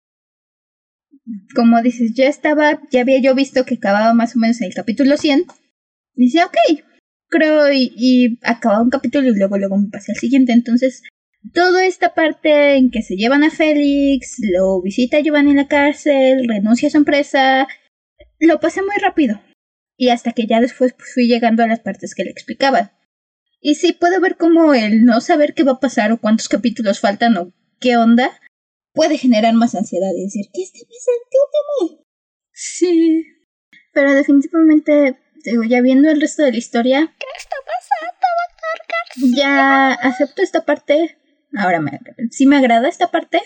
como 1.55 1.83
dices, 1.83 2.13
ya 2.15 2.27
estaba, 2.27 2.81
ya 2.91 3.03
había 3.03 3.21
yo 3.21 3.35
visto 3.35 3.65
que 3.65 3.75
acababa 3.75 4.15
más 4.15 4.37
o 4.37 4.39
menos 4.39 4.61
en 4.61 4.69
el 4.69 4.75
capítulo 4.75 5.17
100. 5.17 5.45
Y 6.17 6.27
decía, 6.27 6.47
ok, 6.47 6.83
creo, 7.29 7.73
y, 7.73 8.39
acababa 8.43 8.83
un 8.83 8.91
capítulo 8.91 9.29
y 9.29 9.37
luego, 9.37 9.59
luego 9.59 9.79
me 9.79 9.89
pasé 9.89 10.13
al 10.13 10.19
siguiente. 10.19 10.53
Entonces, 10.53 11.03
toda 11.53 11.87
esta 11.87 12.15
parte 12.15 12.77
en 12.77 12.91
que 12.91 13.03
se 13.03 13.17
llevan 13.17 13.45
a 13.45 13.51
Félix, 13.51 14.37
lo 14.53 14.83
visita 14.83 15.21
Giovanni 15.21 15.51
en 15.51 15.57
la 15.57 15.69
cárcel, 15.69 16.47
renuncia 16.49 16.89
a 16.89 16.91
su 16.91 16.99
empresa, 16.99 17.69
lo 18.39 18.61
pasé 18.61 18.83
muy 18.83 18.97
rápido 19.01 19.41
y 19.97 20.09
hasta 20.09 20.33
que 20.33 20.47
ya 20.47 20.61
después 20.61 20.95
pues, 20.95 21.13
fui 21.15 21.29
llegando 21.29 21.63
a 21.63 21.69
las 21.69 21.81
partes 21.81 22.15
que 22.15 22.25
le 22.25 22.31
explicaba. 22.31 22.93
Y 23.61 23.77
sí 23.77 23.93
puedo 23.93 24.21
ver 24.21 24.37
cómo 24.37 24.75
el 24.75 25.05
no 25.05 25.21
saber 25.21 25.55
qué 25.55 25.63
va 25.63 25.73
a 25.73 25.81
pasar 25.81 26.11
o 26.11 26.21
cuántos 26.21 26.49
capítulos 26.49 26.99
faltan 26.99 27.37
o 27.37 27.53
qué 27.79 27.97
onda 27.97 28.31
puede 28.93 29.19
generar 29.19 29.55
más 29.55 29.75
ansiedad 29.75 30.11
y 30.17 30.25
decir, 30.25 30.47
¿qué 30.53 30.63
está 30.63 30.81
pasando? 30.81 32.05
Sí. 32.53 33.25
Pero 33.93 34.15
definitivamente, 34.15 35.19
digo, 35.45 35.63
ya 35.65 35.81
viendo 35.81 36.11
el 36.11 36.21
resto 36.21 36.43
de 36.43 36.53
la 36.53 36.59
historia. 36.59 37.15
¿Qué 37.19 37.27
está 37.37 37.57
pasando, 37.67 38.27
doctor 38.49 38.87
García? 38.89 39.37
Ya 39.37 39.93
acepto 39.93 40.43
esta 40.43 40.65
parte. 40.65 41.19
Ahora 41.57 41.81
me, 41.81 42.01
sí 42.31 42.47
me 42.47 42.57
agrada 42.57 42.89
esta 42.89 43.11
parte. 43.11 43.41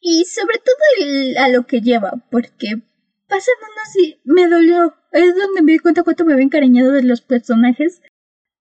Y 0.00 0.24
sobre 0.26 0.58
todo 0.58 1.44
a 1.44 1.48
lo 1.48 1.66
que 1.66 1.80
lleva, 1.80 2.12
porque 2.30 2.82
pasan 3.28 3.54
unos 3.60 3.96
y 3.96 4.20
me 4.24 4.46
dolió. 4.46 4.94
Es 5.12 5.34
donde 5.34 5.62
me 5.62 5.72
di 5.72 5.78
cuenta 5.78 6.02
cuánto 6.02 6.24
me 6.24 6.34
había 6.34 6.44
encariñado 6.44 6.92
de 6.92 7.02
los 7.02 7.20
personajes. 7.22 8.02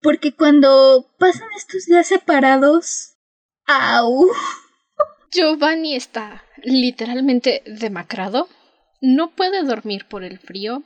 Porque 0.02 0.36
cuando 0.36 1.14
pasan 1.20 1.50
estos 1.58 1.86
días 1.86 2.08
separados. 2.08 3.18
¡Au! 3.66 4.30
Giovanni 5.38 5.96
está 5.96 6.44
literalmente 6.64 7.62
demacrado. 7.68 8.50
No 9.02 9.30
puede 9.30 9.62
dormir 9.64 10.06
por 10.08 10.24
el 10.24 10.40
frío. 10.40 10.82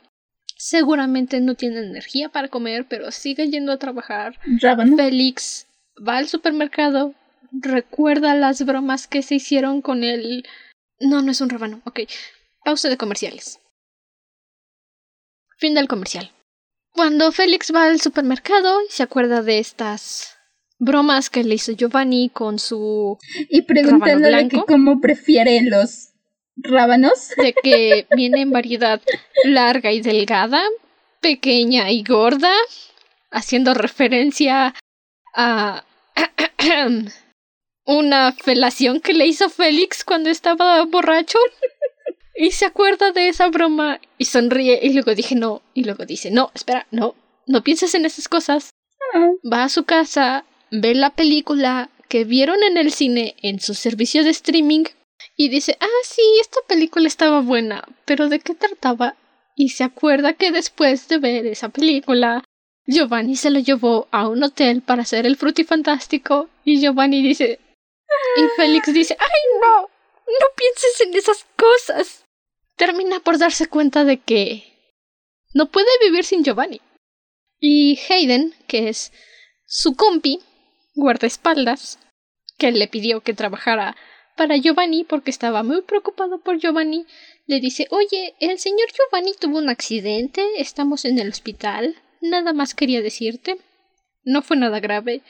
Seguramente 0.58 1.40
no 1.40 1.54
tiene 1.54 1.78
energía 1.78 2.28
para 2.28 2.48
comer, 2.48 2.86
pero 2.86 3.10
sigue 3.12 3.48
yendo 3.48 3.72
a 3.72 3.78
trabajar. 3.78 4.38
Félix 4.96 5.66
va 6.06 6.18
al 6.18 6.28
supermercado, 6.28 7.14
recuerda 7.50 8.34
las 8.34 8.62
bromas 8.66 9.06
que 9.06 9.22
se 9.22 9.36
hicieron 9.36 9.80
con 9.80 10.04
él. 10.04 10.46
No, 11.00 11.22
no 11.22 11.32
es 11.32 11.40
un 11.40 11.48
rábano. 11.48 11.80
Ok. 11.86 12.00
Pausa 12.62 12.90
de 12.90 12.98
comerciales. 12.98 13.58
Fin 15.56 15.74
del 15.74 15.88
comercial. 15.88 16.30
Cuando 16.92 17.32
Félix 17.32 17.72
va 17.74 17.84
al 17.84 18.00
supermercado 18.00 18.82
y 18.82 18.90
se 18.90 19.02
acuerda 19.02 19.40
de 19.40 19.60
estas 19.60 20.36
bromas 20.82 21.30
que 21.30 21.44
le 21.44 21.54
hizo 21.54 21.72
Giovanni 21.72 22.28
con 22.28 22.58
su 22.58 23.16
y 23.48 23.62
preguntándole 23.62 24.48
que 24.48 24.62
cómo 24.66 25.00
prefiere 25.00 25.62
los 25.62 26.08
rábanos 26.56 27.28
de 27.36 27.54
que 27.54 28.06
viene 28.16 28.42
en 28.42 28.50
variedad 28.50 29.00
larga 29.44 29.92
y 29.92 30.00
delgada, 30.00 30.60
pequeña 31.20 31.90
y 31.92 32.02
gorda, 32.02 32.52
haciendo 33.30 33.74
referencia 33.74 34.74
a 35.34 35.84
una 37.86 38.32
felación 38.32 39.00
que 39.00 39.14
le 39.14 39.26
hizo 39.26 39.48
Félix 39.48 40.04
cuando 40.04 40.30
estaba 40.30 40.84
borracho. 40.84 41.38
Y 42.34 42.50
se 42.50 42.64
acuerda 42.64 43.12
de 43.12 43.28
esa 43.28 43.48
broma 43.50 44.00
y 44.18 44.24
sonríe 44.24 44.80
y 44.82 44.94
luego 44.94 45.14
dije 45.14 45.34
no 45.34 45.62
y 45.74 45.84
luego 45.84 46.06
dice 46.06 46.30
no, 46.30 46.50
espera, 46.54 46.86
no, 46.90 47.14
no 47.46 47.62
pienses 47.62 47.94
en 47.94 48.04
esas 48.04 48.26
cosas. 48.28 48.70
Ah. 49.14 49.30
Va 49.50 49.64
a 49.64 49.68
su 49.68 49.84
casa, 49.84 50.44
ve 50.72 50.94
la 50.94 51.10
película 51.10 51.90
que 52.08 52.24
vieron 52.24 52.62
en 52.62 52.76
el 52.78 52.90
cine 52.92 53.36
en 53.42 53.60
su 53.60 53.74
servicio 53.74 54.24
de 54.24 54.30
streaming 54.30 54.84
y 55.36 55.50
dice, 55.50 55.76
ah, 55.80 56.02
sí, 56.02 56.22
esta 56.40 56.60
película 56.66 57.06
estaba 57.06 57.40
buena, 57.40 57.86
pero 58.06 58.28
¿de 58.28 58.40
qué 58.40 58.54
trataba? 58.54 59.14
Y 59.54 59.68
se 59.68 59.84
acuerda 59.84 60.32
que 60.32 60.50
después 60.50 61.08
de 61.08 61.18
ver 61.18 61.46
esa 61.46 61.68
película, 61.68 62.42
Giovanni 62.86 63.36
se 63.36 63.50
lo 63.50 63.60
llevó 63.60 64.08
a 64.10 64.28
un 64.28 64.42
hotel 64.42 64.80
para 64.82 65.02
hacer 65.02 65.26
el 65.26 65.36
frutifantástico 65.36 66.48
y 66.64 66.80
Giovanni 66.80 67.22
dice, 67.22 67.60
y 68.36 68.42
Félix 68.56 68.92
dice, 68.92 69.16
ay 69.18 69.60
no, 69.60 69.82
no 69.82 70.46
pienses 70.56 71.00
en 71.02 71.14
esas 71.14 71.46
cosas. 71.56 72.24
Termina 72.76 73.20
por 73.20 73.38
darse 73.38 73.66
cuenta 73.66 74.04
de 74.04 74.18
que 74.18 74.64
no 75.52 75.70
puede 75.70 75.90
vivir 76.00 76.24
sin 76.24 76.42
Giovanni. 76.42 76.80
Y 77.60 78.00
Hayden, 78.08 78.54
que 78.66 78.88
es 78.88 79.12
su 79.66 79.94
compi, 79.94 80.40
guardaespaldas, 80.94 81.98
que 82.58 82.70
le 82.70 82.88
pidió 82.88 83.20
que 83.20 83.34
trabajara 83.34 83.96
para 84.36 84.56
Giovanni 84.56 85.04
porque 85.04 85.30
estaba 85.30 85.62
muy 85.62 85.82
preocupado 85.82 86.40
por 86.40 86.58
Giovanni, 86.58 87.06
le 87.46 87.60
dice, 87.60 87.86
oye, 87.90 88.34
el 88.40 88.58
señor 88.58 88.88
Giovanni 88.92 89.34
tuvo 89.38 89.58
un 89.58 89.68
accidente, 89.68 90.42
estamos 90.58 91.04
en 91.04 91.18
el 91.18 91.28
hospital, 91.28 91.96
nada 92.20 92.52
más 92.52 92.74
quería 92.74 93.02
decirte. 93.02 93.58
No 94.24 94.42
fue 94.42 94.56
nada 94.56 94.80
grave, 94.80 95.22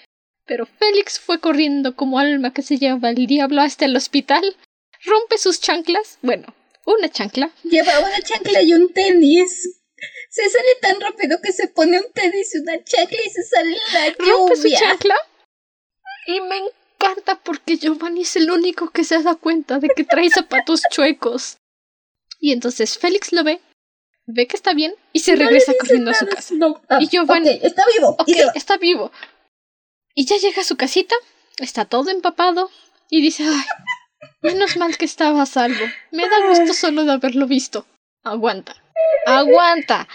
pero 0.47 0.67
Félix 0.67 1.19
fue 1.19 1.41
corriendo 1.41 1.97
como 1.97 2.19
alma 2.19 2.53
que 2.53 2.63
se 2.63 2.79
lleva 2.79 3.11
el 3.11 3.27
diablo 3.27 3.63
hasta 3.63 3.87
el 3.87 3.97
hospital, 3.97 4.57
rompe 5.05 5.39
sus 5.39 5.61
chanclas, 5.61 6.19
bueno, 6.23 6.55
una 6.85 7.09
chancla. 7.09 7.51
Lleva 7.65 7.99
una 7.99 8.21
chancla 8.21 8.63
y 8.63 8.75
un 8.75 8.93
tenis. 8.93 9.81
Se 10.31 10.49
sale 10.49 10.69
tan 10.81 11.01
rápido 11.01 11.39
que 11.43 11.53
se 11.53 11.69
pone 11.69 11.99
un 11.99 12.13
tenis 12.13 12.55
y 12.55 12.59
una 12.59 12.83
chancla 12.83 13.19
y 13.25 13.31
se 13.31 13.43
sale 13.45 13.77
la 13.93 14.09
lluvia. 14.09 14.33
Rompe 14.33 14.57
su 14.57 14.69
chancla 14.71 15.17
y 16.27 16.41
me 16.41 16.59
encanta 16.59 17.41
porque 17.41 17.77
Giovanni 17.77 18.23
es 18.23 18.37
el 18.37 18.51
único 18.51 18.91
que 18.91 19.05
se 19.05 19.23
da 19.23 19.35
cuenta 19.35 19.79
de 19.79 19.89
que 19.89 20.05
trae 20.05 20.31
zapatos 20.31 20.83
chuecos. 20.91 21.59
Y 22.39 22.53
entonces 22.53 22.99
Félix 22.99 23.33
lo 23.33 23.45
ve, 23.45 23.61
ve 24.27 24.47
que 24.47 24.57
está 24.57 24.75
bien 24.75 24.95
y 25.13 25.21
se 25.21 25.37
regresa 25.37 25.73
corriendo 25.79 26.11
a 26.11 26.15
su 26.15 26.27
casa. 26.27 26.55
Ah, 26.89 26.99
y 27.01 27.09
Giovanni 27.09 27.61
está 27.63 27.85
vivo. 27.95 28.17
Ok, 28.19 28.29
está 28.55 28.77
vivo. 28.77 29.13
Y 30.15 30.27
ya 30.27 30.37
llega 30.37 30.63
a 30.63 30.65
su 30.65 30.77
casita, 30.77 31.15
está 31.59 31.85
todo 31.85 32.11
empapado 32.11 32.71
y 33.09 33.23
dice, 33.23 33.45
ay, 33.45 33.65
menos 34.43 34.77
mal 34.77 34.97
que 34.99 35.05
estaba 35.05 35.43
a 35.43 35.47
salvo. 35.47 35.85
Me 36.11 36.29
da 36.29 36.49
gusto 36.49 36.75
solo 36.75 37.05
de 37.05 37.13
haberlo 37.13 37.47
visto. 37.47 37.87
Aguanta. 38.25 38.77
Aguanta. 39.27 40.09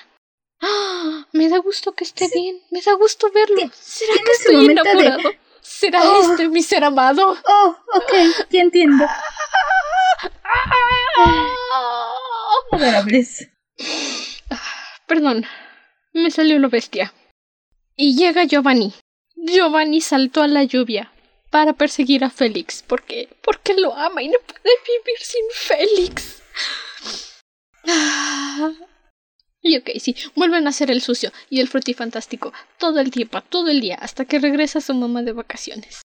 ¡Ah! 0.61 1.27
Me 1.33 1.49
da 1.49 1.57
gusto 1.59 1.93
que 1.93 2.03
esté 2.03 2.29
bien. 2.33 2.61
Me 2.71 2.81
da 2.81 2.93
gusto 2.93 3.31
verlo. 3.31 3.69
¿Será 3.73 4.13
que 4.23 4.31
estoy 4.31 4.65
enamorado? 4.65 5.31
¿Será 5.67 6.01
Oh. 6.03 6.31
este 6.31 6.47
mi 6.49 6.63
ser 6.63 6.83
amado? 6.83 7.37
Oh, 7.47 7.75
ok, 7.93 8.13
ya 8.49 8.61
entiendo. 8.61 9.05
Adorables. 12.71 13.47
Perdón, 15.07 15.45
me 16.13 16.31
salió 16.31 16.57
lo 16.59 16.69
bestia. 16.69 17.13
Y 17.95 18.15
llega 18.15 18.45
Giovanni. 18.45 18.93
Giovanni 19.35 20.01
saltó 20.01 20.41
a 20.41 20.47
la 20.47 20.63
lluvia 20.63 21.11
para 21.49 21.73
perseguir 21.73 22.23
a 22.23 22.29
Félix, 22.29 22.83
porque 22.85 23.29
porque 23.41 23.73
lo 23.75 23.95
ama 23.95 24.21
y 24.23 24.29
no 24.29 24.37
puede 24.39 24.75
vivir 24.85 25.19
sin 25.21 25.45
Félix. 25.53 26.41
Y 29.61 29.77
ok, 29.77 29.89
sí, 29.99 30.15
vuelven 30.35 30.67
a 30.67 30.69
hacer 30.69 30.91
el 30.91 31.01
sucio 31.01 31.31
y 31.49 31.59
el 31.59 31.67
frutifantástico 31.67 32.53
todo 32.77 32.99
el 32.99 33.11
tiempo, 33.11 33.41
todo 33.41 33.69
el 33.69 33.81
día, 33.81 33.95
hasta 33.95 34.25
que 34.25 34.39
regresa 34.39 34.81
su 34.81 34.93
mamá 34.93 35.23
de 35.23 35.33
vacaciones. 35.33 36.01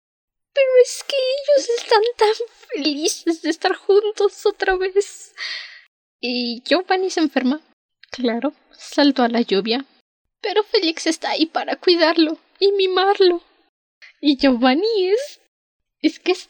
Pero 0.53 0.69
es 0.83 1.05
que 1.07 1.17
ellos 1.17 1.69
están 1.79 2.03
tan 2.17 2.47
felices 2.75 3.43
de 3.43 3.51
estar 3.51 3.75
juntos 3.75 4.47
otra 4.47 4.77
vez. 4.77 5.35
Y 6.21 6.63
Giovanni 6.67 7.11
se 7.11 7.21
enferma. 7.21 7.61
Claro, 8.11 8.53
saltó 8.73 9.23
a 9.23 9.29
la 9.29 9.43
lluvia. 9.43 9.85
Pero 10.41 10.65
Félix 10.65 11.07
está 11.07 11.31
ahí 11.31 11.47
para 11.47 11.77
cuidarlo 11.77 12.39
y 12.59 12.73
mimarlo. 12.73 13.43
Y 14.21 14.37
Giovanni 14.37 15.09
es. 15.11 15.41
Es 16.03 16.19
que 16.19 16.33
es, 16.33 16.49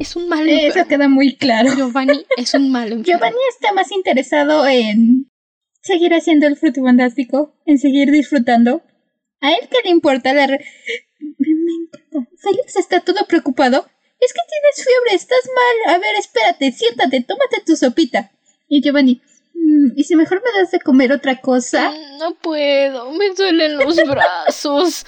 es 0.00 0.16
un 0.16 0.28
mal 0.28 0.48
Eso 0.48 0.86
queda 0.88 1.08
muy 1.08 1.36
claro. 1.36 1.72
Giovanni 1.74 2.26
es 2.36 2.52
un 2.54 2.70
mal 2.72 2.92
enfermo. 2.92 3.04
Giovanni 3.04 3.38
está 3.48 3.72
más 3.72 3.92
interesado 3.92 4.66
en 4.66 5.31
seguir 5.82 6.14
haciendo 6.14 6.46
el 6.46 6.56
fruto 6.56 6.82
fantástico, 6.82 7.54
en 7.66 7.78
seguir 7.78 8.10
disfrutando. 8.10 8.82
A 9.40 9.52
él 9.52 9.68
que 9.70 9.78
le 9.84 9.90
importa 9.90 10.32
la... 10.32 10.46
re- 10.46 10.64
Me, 11.20 11.72
encanta. 11.84 12.30
Félix 12.38 12.76
está 12.76 13.00
todo 13.00 13.24
preocupado. 13.26 13.86
Es 14.20 14.32
que 14.32 14.40
tienes 14.48 14.86
fiebre, 14.86 15.14
estás 15.16 15.50
mal. 15.54 15.94
A 15.94 15.98
ver, 15.98 16.14
espérate, 16.16 16.70
siéntate, 16.72 17.20
tómate 17.22 17.60
tu 17.66 17.74
sopita. 17.76 18.30
Y 18.68 18.80
Giovanni, 18.80 19.20
"Mm, 19.54 19.92
¿y 19.96 20.04
si 20.04 20.14
mejor 20.14 20.42
me 20.44 20.60
das 20.60 20.70
de 20.70 20.80
comer 20.80 21.12
otra 21.12 21.40
cosa? 21.40 21.92
No 22.18 22.34
puedo, 22.36 23.10
me 23.12 23.30
duelen 23.30 23.76
los 23.78 23.96
brazos. 24.08 25.04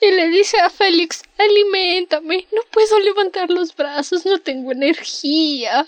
Y 0.00 0.10
le 0.10 0.28
dice 0.28 0.58
a 0.58 0.68
Félix, 0.68 1.22
aliméntame, 1.38 2.46
no 2.52 2.60
puedo 2.72 2.98
levantar 3.00 3.48
los 3.50 3.74
brazos, 3.74 4.26
no 4.26 4.38
tengo 4.40 4.72
energía. 4.72 5.86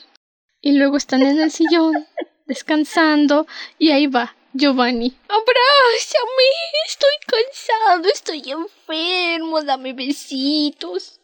Y 0.60 0.72
luego 0.78 0.96
están 0.96 1.22
en 1.22 1.40
el 1.40 1.50
sillón, 1.50 2.06
descansando, 2.46 3.46
y 3.78 3.90
ahí 3.90 4.06
va 4.06 4.34
Giovanni. 4.54 5.16
Abrázame, 5.28 6.48
estoy 6.86 7.10
cansado, 7.26 8.08
estoy 8.08 8.42
enfermo, 8.50 9.62
dame 9.62 9.92
besitos. 9.92 11.20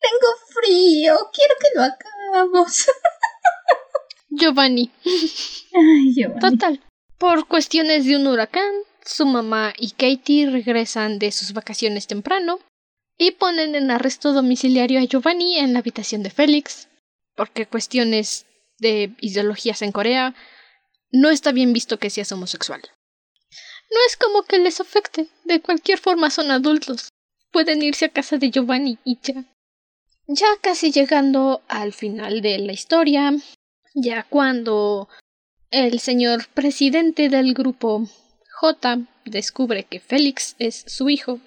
Tengo 0.00 0.34
frío, 0.48 1.16
quiero 1.32 1.54
que 1.60 1.68
lo 1.74 1.82
hagamos. 1.82 2.86
Giovanni, 4.30 4.90
Ay, 5.04 6.12
Giovanni. 6.14 6.40
Total. 6.40 6.80
Por 7.18 7.46
cuestiones 7.46 8.04
de 8.04 8.16
un 8.16 8.26
huracán, 8.26 8.72
su 9.04 9.26
mamá 9.26 9.72
y 9.78 9.90
Katie 9.92 10.50
regresan 10.50 11.18
de 11.18 11.30
sus 11.30 11.52
vacaciones 11.52 12.06
temprano 12.06 12.58
y 13.16 13.32
ponen 13.32 13.74
en 13.74 13.90
arresto 13.90 14.32
domiciliario 14.32 15.00
a 15.00 15.04
Giovanni 15.04 15.58
en 15.58 15.72
la 15.72 15.78
habitación 15.80 16.22
de 16.22 16.30
Félix, 16.30 16.88
porque 17.36 17.66
cuestiones 17.66 18.46
de 18.84 19.16
ideologías 19.20 19.80
en 19.82 19.92
Corea 19.92 20.34
no 21.10 21.30
está 21.30 21.52
bien 21.52 21.72
visto 21.72 21.98
que 21.98 22.10
seas 22.10 22.30
homosexual. 22.32 22.82
No 23.90 23.98
es 24.06 24.16
como 24.16 24.42
que 24.42 24.58
les 24.58 24.80
afecte, 24.80 25.28
de 25.44 25.60
cualquier 25.60 25.98
forma 25.98 26.28
son 26.28 26.50
adultos. 26.50 27.08
Pueden 27.50 27.82
irse 27.82 28.06
a 28.06 28.08
casa 28.08 28.36
de 28.36 28.50
Giovanni 28.50 28.98
y 29.04 29.18
ya. 29.22 29.44
Ya 30.26 30.48
casi 30.60 30.90
llegando 30.90 31.62
al 31.68 31.92
final 31.92 32.42
de 32.42 32.58
la 32.58 32.72
historia, 32.72 33.32
ya 33.94 34.24
cuando 34.24 35.08
el 35.70 36.00
señor 36.00 36.48
presidente 36.48 37.28
del 37.28 37.54
grupo 37.54 38.06
J 38.60 38.98
descubre 39.24 39.84
que 39.84 40.00
Félix 40.00 40.56
es 40.58 40.84
su 40.86 41.08
hijo, 41.08 41.40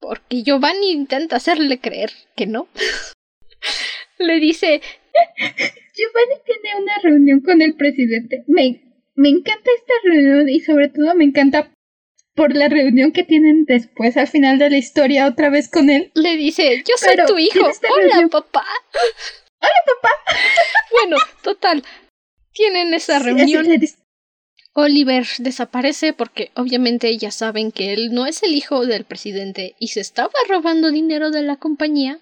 porque 0.00 0.42
Giovanni 0.42 0.92
intenta 0.92 1.36
hacerle 1.36 1.80
creer 1.80 2.12
que 2.36 2.46
no. 2.46 2.68
Le 4.18 4.40
dice, 4.40 4.80
Giovanni 5.98 6.42
tiene 6.44 6.80
una 6.82 6.92
reunión 7.02 7.40
con 7.40 7.60
el 7.60 7.74
presidente. 7.74 8.44
Me, 8.46 8.80
me 9.16 9.28
encanta 9.30 9.70
esta 9.76 9.94
reunión 10.04 10.48
y 10.48 10.60
sobre 10.60 10.88
todo 10.88 11.14
me 11.16 11.24
encanta 11.24 11.72
por 12.34 12.54
la 12.54 12.68
reunión 12.68 13.10
que 13.10 13.24
tienen 13.24 13.64
después 13.64 14.16
al 14.16 14.28
final 14.28 14.60
de 14.60 14.70
la 14.70 14.78
historia 14.78 15.26
otra 15.26 15.50
vez 15.50 15.68
con 15.68 15.90
él. 15.90 16.12
le 16.14 16.36
dice, 16.36 16.84
yo 16.86 16.94
soy 16.96 17.16
Pero, 17.16 17.26
tu 17.26 17.38
hijo. 17.38 17.52
¿tiene 17.52 17.70
esta 17.70 17.88
Hola, 17.92 18.06
reunión? 18.06 18.30
papá. 18.30 18.64
Hola, 19.60 20.00
papá. 20.00 20.14
bueno, 20.92 21.16
total. 21.42 21.82
Tienen 22.52 22.94
esa 22.94 23.18
reunión. 23.18 23.66
Oliver 24.74 25.26
desaparece 25.38 26.12
porque 26.12 26.52
obviamente 26.54 27.16
ya 27.18 27.32
saben 27.32 27.72
que 27.72 27.92
él 27.92 28.12
no 28.12 28.26
es 28.26 28.44
el 28.44 28.54
hijo 28.54 28.86
del 28.86 29.04
presidente 29.04 29.74
y 29.80 29.88
se 29.88 30.00
estaba 30.00 30.30
robando 30.48 30.92
dinero 30.92 31.32
de 31.32 31.42
la 31.42 31.56
compañía. 31.56 32.20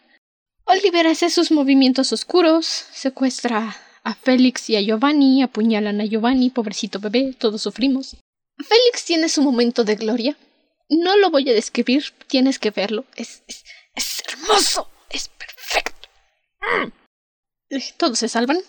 Oliver 0.67 1.07
hace 1.07 1.31
sus 1.31 1.51
movimientos 1.51 2.13
oscuros, 2.13 2.67
secuestra 2.93 3.77
a 4.03 4.15
Félix 4.15 4.69
y 4.71 4.77
a 4.77 4.81
Giovanni, 4.81 5.43
apuñalan 5.43 6.01
a 6.01 6.05
Giovanni, 6.05 6.51
pobrecito 6.51 6.99
bebé, 6.99 7.35
todos 7.39 7.63
sufrimos. 7.63 8.17
Félix 8.59 9.05
tiene 9.05 9.29
su 9.29 9.43
momento 9.43 9.85
de 9.85 9.97
gloria. 9.97 10.37
No 10.89 11.17
lo 11.17 11.31
voy 11.31 11.49
a 11.51 11.55
describir, 11.55 12.05
tienes 12.27 12.59
que 12.59 12.71
verlo. 12.71 13.05
Es, 13.17 13.43
es, 13.47 13.65
es 13.95 14.23
hermoso, 14.29 14.89
es 15.11 15.29
perfecto. 15.29 16.09
Mm. 16.61 16.89
Eh, 17.71 17.83
Todos 17.97 18.19
se 18.21 18.29
salvan. 18.29 18.59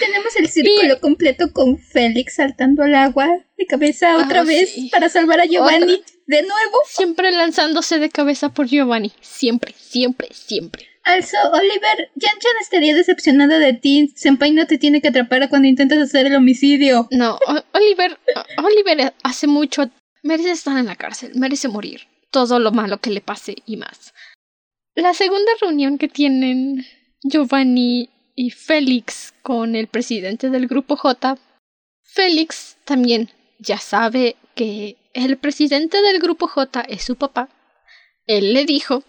Tenemos 0.00 0.36
el 0.36 0.48
círculo 0.48 1.00
completo 1.00 1.52
con 1.52 1.78
Félix 1.78 2.36
saltando 2.36 2.82
al 2.84 2.94
agua 2.94 3.26
de 3.56 3.66
cabeza 3.66 4.16
otra 4.18 4.40
Ah, 4.40 4.44
vez 4.44 4.70
sí. 4.72 4.90
para 4.90 5.08
salvar 5.08 5.40
a 5.40 5.46
Giovanni 5.46 5.94
Otra. 5.94 6.12
De 6.30 6.42
nuevo. 6.42 6.78
Siempre 6.86 7.32
lanzándose 7.32 7.98
de 7.98 8.08
cabeza 8.08 8.50
por 8.50 8.66
Giovanni. 8.66 9.12
Siempre, 9.20 9.74
siempre, 9.76 10.28
siempre. 10.32 10.86
Also, 11.02 11.36
Oliver, 11.52 12.10
Jan-chan 12.14 12.52
estaría 12.60 12.94
decepcionada 12.94 13.58
de 13.58 13.72
ti. 13.72 14.12
Senpai 14.14 14.52
no 14.52 14.66
te 14.66 14.78
tiene 14.78 15.00
que 15.00 15.08
atrapar 15.08 15.48
cuando 15.48 15.66
intentas 15.66 15.98
hacer 15.98 16.26
el 16.26 16.36
homicidio. 16.36 17.08
No, 17.10 17.36
Oliver, 17.72 18.18
Oliver 18.58 19.12
hace 19.24 19.48
mucho. 19.48 19.90
Merece 20.22 20.52
estar 20.52 20.78
en 20.78 20.86
la 20.86 20.96
cárcel, 20.96 21.32
merece 21.34 21.66
morir. 21.66 22.02
Todo 22.30 22.60
lo 22.60 22.70
malo 22.70 22.98
que 22.98 23.10
le 23.10 23.20
pase 23.20 23.56
y 23.66 23.76
más. 23.76 24.14
La 24.94 25.14
segunda 25.14 25.50
reunión 25.60 25.98
que 25.98 26.08
tienen 26.08 26.86
Giovanni 27.24 28.08
y 28.36 28.50
Félix 28.50 29.34
con 29.42 29.74
el 29.74 29.88
presidente 29.88 30.48
del 30.50 30.68
grupo 30.68 30.94
J, 30.94 31.36
Félix 32.04 32.76
también 32.84 33.30
ya 33.58 33.78
sabe 33.78 34.36
que 34.54 34.96
el 35.14 35.36
presidente 35.38 36.00
del 36.02 36.20
grupo 36.20 36.46
J 36.46 36.82
es 36.82 37.04
su 37.04 37.16
papá. 37.16 37.48
Él 38.26 38.54
le 38.54 38.64
dijo 38.64 39.02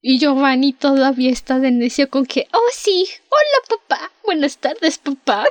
y 0.00 0.18
Giovanni 0.18 0.72
todavía 0.72 1.30
está 1.30 1.60
de 1.60 1.70
necio 1.70 2.10
con 2.10 2.26
que, 2.26 2.48
oh 2.52 2.70
sí, 2.72 3.06
hola 3.28 3.78
papá, 3.78 4.12
buenas 4.24 4.58
tardes 4.58 4.98
papá. 4.98 5.46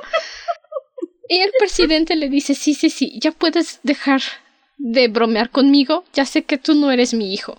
y 1.28 1.40
el 1.40 1.50
presidente 1.58 2.16
le 2.16 2.28
dice, 2.28 2.54
sí, 2.54 2.74
sí, 2.74 2.90
sí, 2.90 3.18
ya 3.20 3.32
puedes 3.32 3.80
dejar 3.82 4.20
de 4.76 5.08
bromear 5.08 5.50
conmigo, 5.50 6.04
ya 6.12 6.26
sé 6.26 6.42
que 6.42 6.58
tú 6.58 6.74
no 6.74 6.90
eres 6.90 7.14
mi 7.14 7.32
hijo. 7.32 7.58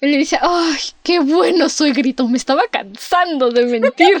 Él 0.00 0.12
le 0.12 0.18
dice, 0.18 0.38
ay, 0.40 0.80
qué 1.02 1.20
bueno 1.20 1.68
soy, 1.68 1.92
grito, 1.92 2.26
me 2.26 2.38
estaba 2.38 2.62
cansando 2.70 3.50
de 3.50 3.66
mentir. 3.66 4.20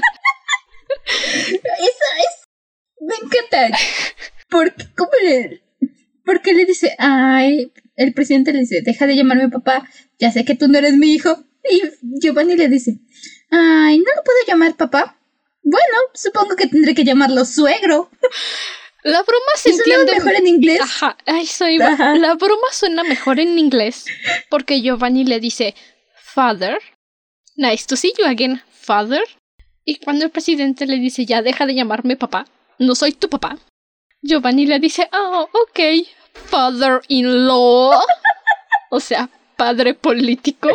Eso 1.06 2.06
es... 2.18 2.44
Me 3.00 3.14
encanta. 3.16 3.76
Porque, 4.48 4.86
¿cómo 4.96 5.10
le...? 5.22 5.63
Porque 6.24 6.54
le 6.54 6.64
dice, 6.64 6.94
ay, 6.98 7.72
el 7.96 8.14
presidente 8.14 8.52
le 8.52 8.60
dice, 8.60 8.82
deja 8.82 9.06
de 9.06 9.16
llamarme 9.16 9.48
papá, 9.50 9.88
ya 10.18 10.32
sé 10.32 10.44
que 10.44 10.54
tú 10.54 10.68
no 10.68 10.78
eres 10.78 10.94
mi 10.94 11.12
hijo. 11.12 11.44
Y 11.70 11.82
Giovanni 12.20 12.56
le 12.56 12.68
dice, 12.68 12.98
ay, 13.50 13.98
¿no 13.98 14.04
lo 14.04 14.22
puedo 14.24 14.38
llamar 14.46 14.76
papá? 14.76 15.18
Bueno, 15.62 15.96
supongo 16.14 16.56
que 16.56 16.66
tendré 16.66 16.94
que 16.94 17.04
llamarlo 17.04 17.44
suegro. 17.44 18.10
La 19.02 19.22
broma 19.22 19.52
se 19.56 19.70
entiende 19.70 20.12
mejor 20.12 20.34
en 20.34 20.46
inglés. 20.46 20.80
Ajá, 20.80 21.16
eso 21.26 21.68
iba. 21.68 21.90
La 22.16 22.34
broma 22.34 22.68
suena 22.72 23.04
mejor 23.04 23.38
en 23.38 23.58
inglés 23.58 24.06
porque 24.48 24.80
Giovanni 24.80 25.24
le 25.24 25.40
dice 25.40 25.74
father. 26.16 26.78
Nice 27.56 27.86
to 27.86 27.96
see 27.96 28.12
you 28.18 28.24
again, 28.24 28.62
father. 28.70 29.22
Y 29.84 29.96
cuando 29.96 30.24
el 30.24 30.30
presidente 30.30 30.86
le 30.86 30.96
dice 30.96 31.26
ya 31.26 31.42
deja 31.42 31.66
de 31.66 31.74
llamarme 31.74 32.16
papá, 32.16 32.46
no 32.78 32.94
soy 32.94 33.12
tu 33.12 33.28
papá. 33.28 33.58
Giovanni 34.24 34.64
le 34.64 34.78
dice, 34.78 35.06
oh, 35.12 35.48
ok, 35.52 35.80
father-in-law. 36.32 37.92
o 38.90 39.00
sea, 39.00 39.28
padre 39.54 39.92
político 39.92 40.70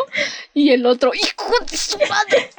y 0.53 0.69
el 0.69 0.85
otro 0.85 1.11
hijo 1.15 1.51
de 1.69 1.75
su 1.75 1.97
madre. 1.97 2.51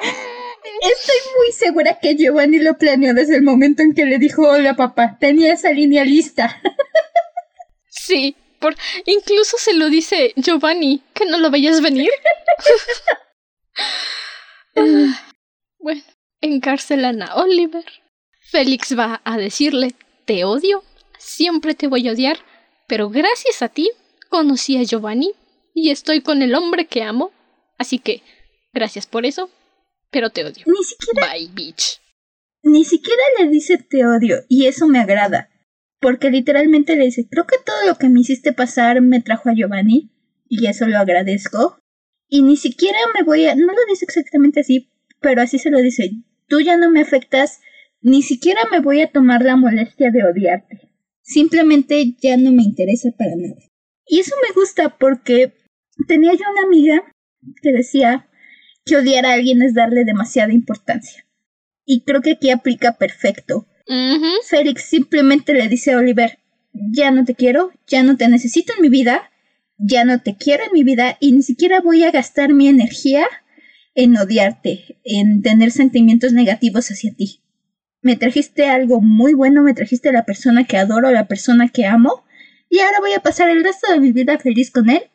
Estoy 0.83 1.17
muy 1.39 1.53
segura 1.53 1.99
que 2.01 2.17
Giovanni 2.17 2.59
lo 2.59 2.77
planeó 2.77 3.15
desde 3.15 3.37
el 3.37 3.43
momento 3.43 3.83
en 3.83 3.95
que 3.95 4.05
le 4.05 4.19
dijo 4.19 4.43
hola 4.43 4.75
papá. 4.75 5.17
Tenía 5.21 5.53
esa 5.53 5.71
línea 5.71 6.05
lista. 6.05 6.61
sí, 7.89 8.35
por 8.59 8.75
incluso 9.07 9.59
se 9.59 9.75
lo 9.75 9.91
dice 9.91 10.33
Giovanni, 10.35 11.03
que 11.15 11.25
no 11.25 11.39
lo 11.39 11.53
vayas 11.53 11.81
venir. 11.83 12.11
bueno, 15.79 16.03
encarcelan 16.41 17.23
a 17.23 17.37
Oliver. 17.37 17.85
Félix 18.41 18.99
va 18.99 19.21
a 19.25 19.37
decirle, 19.37 19.95
te 20.31 20.45
odio, 20.45 20.85
siempre 21.19 21.75
te 21.75 21.89
voy 21.89 22.07
a 22.07 22.13
odiar, 22.13 22.39
pero 22.87 23.11
gracias 23.11 23.63
a 23.63 23.69
ti 23.69 23.91
conocí 24.29 24.77
a 24.77 24.85
Giovanni 24.85 25.33
y 25.75 25.91
estoy 25.91 26.21
con 26.21 26.41
el 26.43 26.55
hombre 26.55 26.87
que 26.87 27.03
amo. 27.03 27.33
Así 27.79 27.99
que, 27.99 28.23
gracias 28.73 29.09
por 29.09 29.27
eso, 29.27 29.51
pero 30.13 30.31
te 30.31 30.45
odio. 30.45 30.63
Ni 30.67 30.85
siquiera. 30.85 31.33
Bye, 31.33 31.51
bitch. 31.53 32.01
Ni 32.63 32.85
siquiera 32.85 33.21
le 33.41 33.49
dice 33.49 33.79
te 33.79 34.07
odio, 34.07 34.45
y 34.49 34.67
eso 34.67 34.87
me 34.87 35.01
agrada. 35.01 35.51
Porque 35.99 36.31
literalmente 36.31 36.95
le 36.95 37.07
dice, 37.07 37.27
creo 37.29 37.49
que 37.49 37.57
todo 37.67 37.85
lo 37.89 37.97
que 37.97 38.09
me 38.09 38.21
hiciste 38.21 38.53
pasar 38.53 39.01
me 39.01 39.21
trajo 39.21 39.49
a 39.49 39.55
Giovanni, 39.55 40.13
y 40.49 40.69
eso 40.69 40.87
lo 40.87 40.99
agradezco. 40.99 41.81
Y 42.29 42.43
ni 42.43 42.57
siquiera 42.57 43.01
me 43.15 43.25
voy 43.25 43.47
a. 43.47 43.57
No 43.57 43.67
lo 43.67 43.85
dice 43.89 44.05
exactamente 44.05 44.61
así, 44.61 44.93
pero 45.21 45.43
así 45.43 45.59
se 45.59 45.71
lo 45.71 45.79
dice. 45.79 46.13
Tú 46.47 46.61
ya 46.61 46.77
no 46.77 46.89
me 46.89 47.01
afectas, 47.01 47.61
ni 48.03 48.23
siquiera 48.23 48.61
me 48.71 48.81
voy 48.81 49.01
a 49.01 49.11
tomar 49.11 49.43
la 49.43 49.57
molestia 49.57 50.11
de 50.11 50.25
odiarte. 50.25 50.91
Simplemente 51.23 52.17
ya 52.21 52.37
no 52.37 52.53
me 52.53 52.63
interesa 52.63 53.11
para 53.17 53.37
nada. 53.37 53.61
Y 54.07 54.21
eso 54.21 54.35
me 54.43 54.53
gusta 54.55 54.99
porque 54.99 55.53
tenía 56.09 56.33
yo 56.33 56.45
una 56.53 56.67
amiga 56.67 57.03
que 57.63 57.73
decía 57.73 58.29
que 58.85 58.97
odiar 58.97 59.27
a 59.27 59.35
alguien 59.35 59.63
es 59.63 59.75
darle 59.75 60.05
demasiada 60.05 60.53
importancia. 60.53 61.27
Y 61.85 62.03
creo 62.03 62.21
que 62.23 62.33
aquí 62.33 62.51
aplica 62.51 62.97
perfecto. 62.99 63.67
Félix 64.49 64.85
simplemente 64.85 65.53
le 65.53 65.69
dice 65.69 65.93
a 65.93 65.99
Oliver, 65.99 66.39
ya 66.73 67.11
no 67.11 67.25
te 67.25 67.35
quiero, 67.35 67.73
ya 67.87 68.03
no 68.03 68.17
te 68.17 68.29
necesito 68.29 68.73
en 68.75 68.83
mi 68.83 68.89
vida, 68.89 69.31
ya 69.79 70.05
no 70.05 70.21
te 70.21 70.37
quiero 70.37 70.65
en 70.65 70.73
mi 70.73 70.85
vida 70.85 71.17
y 71.21 71.33
ni 71.33 71.43
siquiera 71.43 71.81
voy 71.81 72.05
a 72.05 72.11
gastar 72.11 72.53
mi 72.53 72.69
energía 72.69 73.27
en 73.95 74.17
odiarte, 74.17 74.99
en 75.05 75.43
tener 75.43 75.73
sentimientos 75.73 76.33
negativos 76.33 76.91
hacia 76.91 77.13
ti. 77.15 77.40
Me 78.03 78.17
trajiste 78.17 78.67
algo 78.67 79.01
muy 79.01 79.35
bueno, 79.35 79.63
me 79.63 79.75
trajiste 79.75 80.09
a 80.09 80.13
la 80.13 80.25
persona 80.25 80.65
que 80.65 80.77
adoro, 80.77 81.09
a 81.09 81.13
la 81.13 81.29
persona 81.29 81.69
que 81.69 81.87
amo, 81.87 82.25
y 82.69 82.81
ahora 82.81 83.01
voy 83.01 83.13
a 83.13 83.21
pasar 83.21 83.51
el 83.51 83.63
resto 83.65 83.93
de 83.93 84.01
mi 84.01 84.13
vida 84.13 84.39
feliz 84.39 84.71
con 84.71 84.89
él 84.91 85.11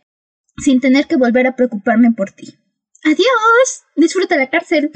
sin 0.58 0.80
tener 0.80 1.08
que 1.08 1.16
volver 1.16 1.48
a 1.48 1.56
preocuparme 1.56 2.12
por 2.12 2.32
ti. 2.32 2.58
Adiós, 3.04 3.84
disfruta 3.96 4.38
la 4.38 4.50
cárcel. 4.50 4.92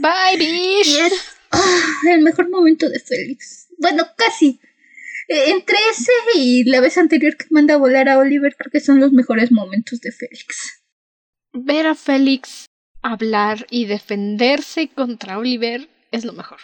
Bye, 0.00 0.38
bitch. 0.38 1.12
Ah, 1.50 1.82
el 2.10 2.20
mejor 2.20 2.50
momento 2.50 2.88
de 2.88 3.00
Félix. 3.00 3.68
Bueno, 3.78 4.04
casi. 4.16 4.60
E, 5.28 5.50
entre 5.50 5.76
ese 5.90 6.12
y 6.34 6.64
la 6.64 6.80
vez 6.80 6.98
anterior 6.98 7.36
que 7.36 7.46
manda 7.50 7.74
a 7.74 7.78
volar 7.78 8.08
a 8.08 8.18
Oliver, 8.18 8.54
creo 8.56 8.70
que 8.70 8.80
son 8.80 9.00
los 9.00 9.12
mejores 9.12 9.50
momentos 9.50 10.00
de 10.00 10.12
Félix. 10.12 10.82
Ver 11.52 11.86
a 11.86 11.94
Félix 11.94 12.66
hablar 13.02 13.66
y 13.70 13.86
defenderse 13.86 14.88
contra 14.88 15.38
Oliver 15.38 15.88
es 16.12 16.24
lo 16.24 16.32
mejor. 16.32 16.58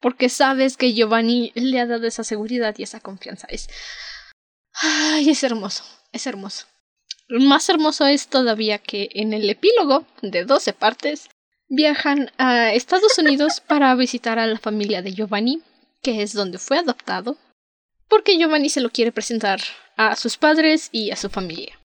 Porque 0.00 0.28
sabes 0.28 0.76
que 0.76 0.94
Giovanni 0.94 1.52
le 1.54 1.80
ha 1.80 1.86
dado 1.86 2.06
esa 2.06 2.24
seguridad 2.24 2.74
y 2.78 2.84
esa 2.84 3.00
confianza. 3.00 3.46
Es. 3.50 3.68
Ay, 4.72 5.30
es 5.30 5.42
hermoso. 5.42 5.84
Es 6.12 6.26
hermoso. 6.26 6.66
Más 7.28 7.68
hermoso 7.68 8.06
es 8.06 8.28
todavía 8.28 8.78
que 8.78 9.10
en 9.12 9.32
el 9.32 9.48
epílogo 9.50 10.06
de 10.22 10.44
12 10.44 10.72
partes 10.72 11.28
viajan 11.68 12.32
a 12.38 12.72
Estados 12.72 13.18
Unidos 13.18 13.60
para 13.66 13.94
visitar 13.94 14.38
a 14.38 14.46
la 14.46 14.58
familia 14.58 15.02
de 15.02 15.12
Giovanni, 15.12 15.62
que 16.02 16.22
es 16.22 16.32
donde 16.32 16.58
fue 16.58 16.78
adoptado, 16.78 17.36
porque 18.08 18.38
Giovanni 18.38 18.70
se 18.70 18.80
lo 18.80 18.90
quiere 18.90 19.12
presentar 19.12 19.60
a 19.96 20.16
sus 20.16 20.36
padres 20.38 20.88
y 20.92 21.10
a 21.10 21.16
su 21.16 21.28
familia. 21.28 21.78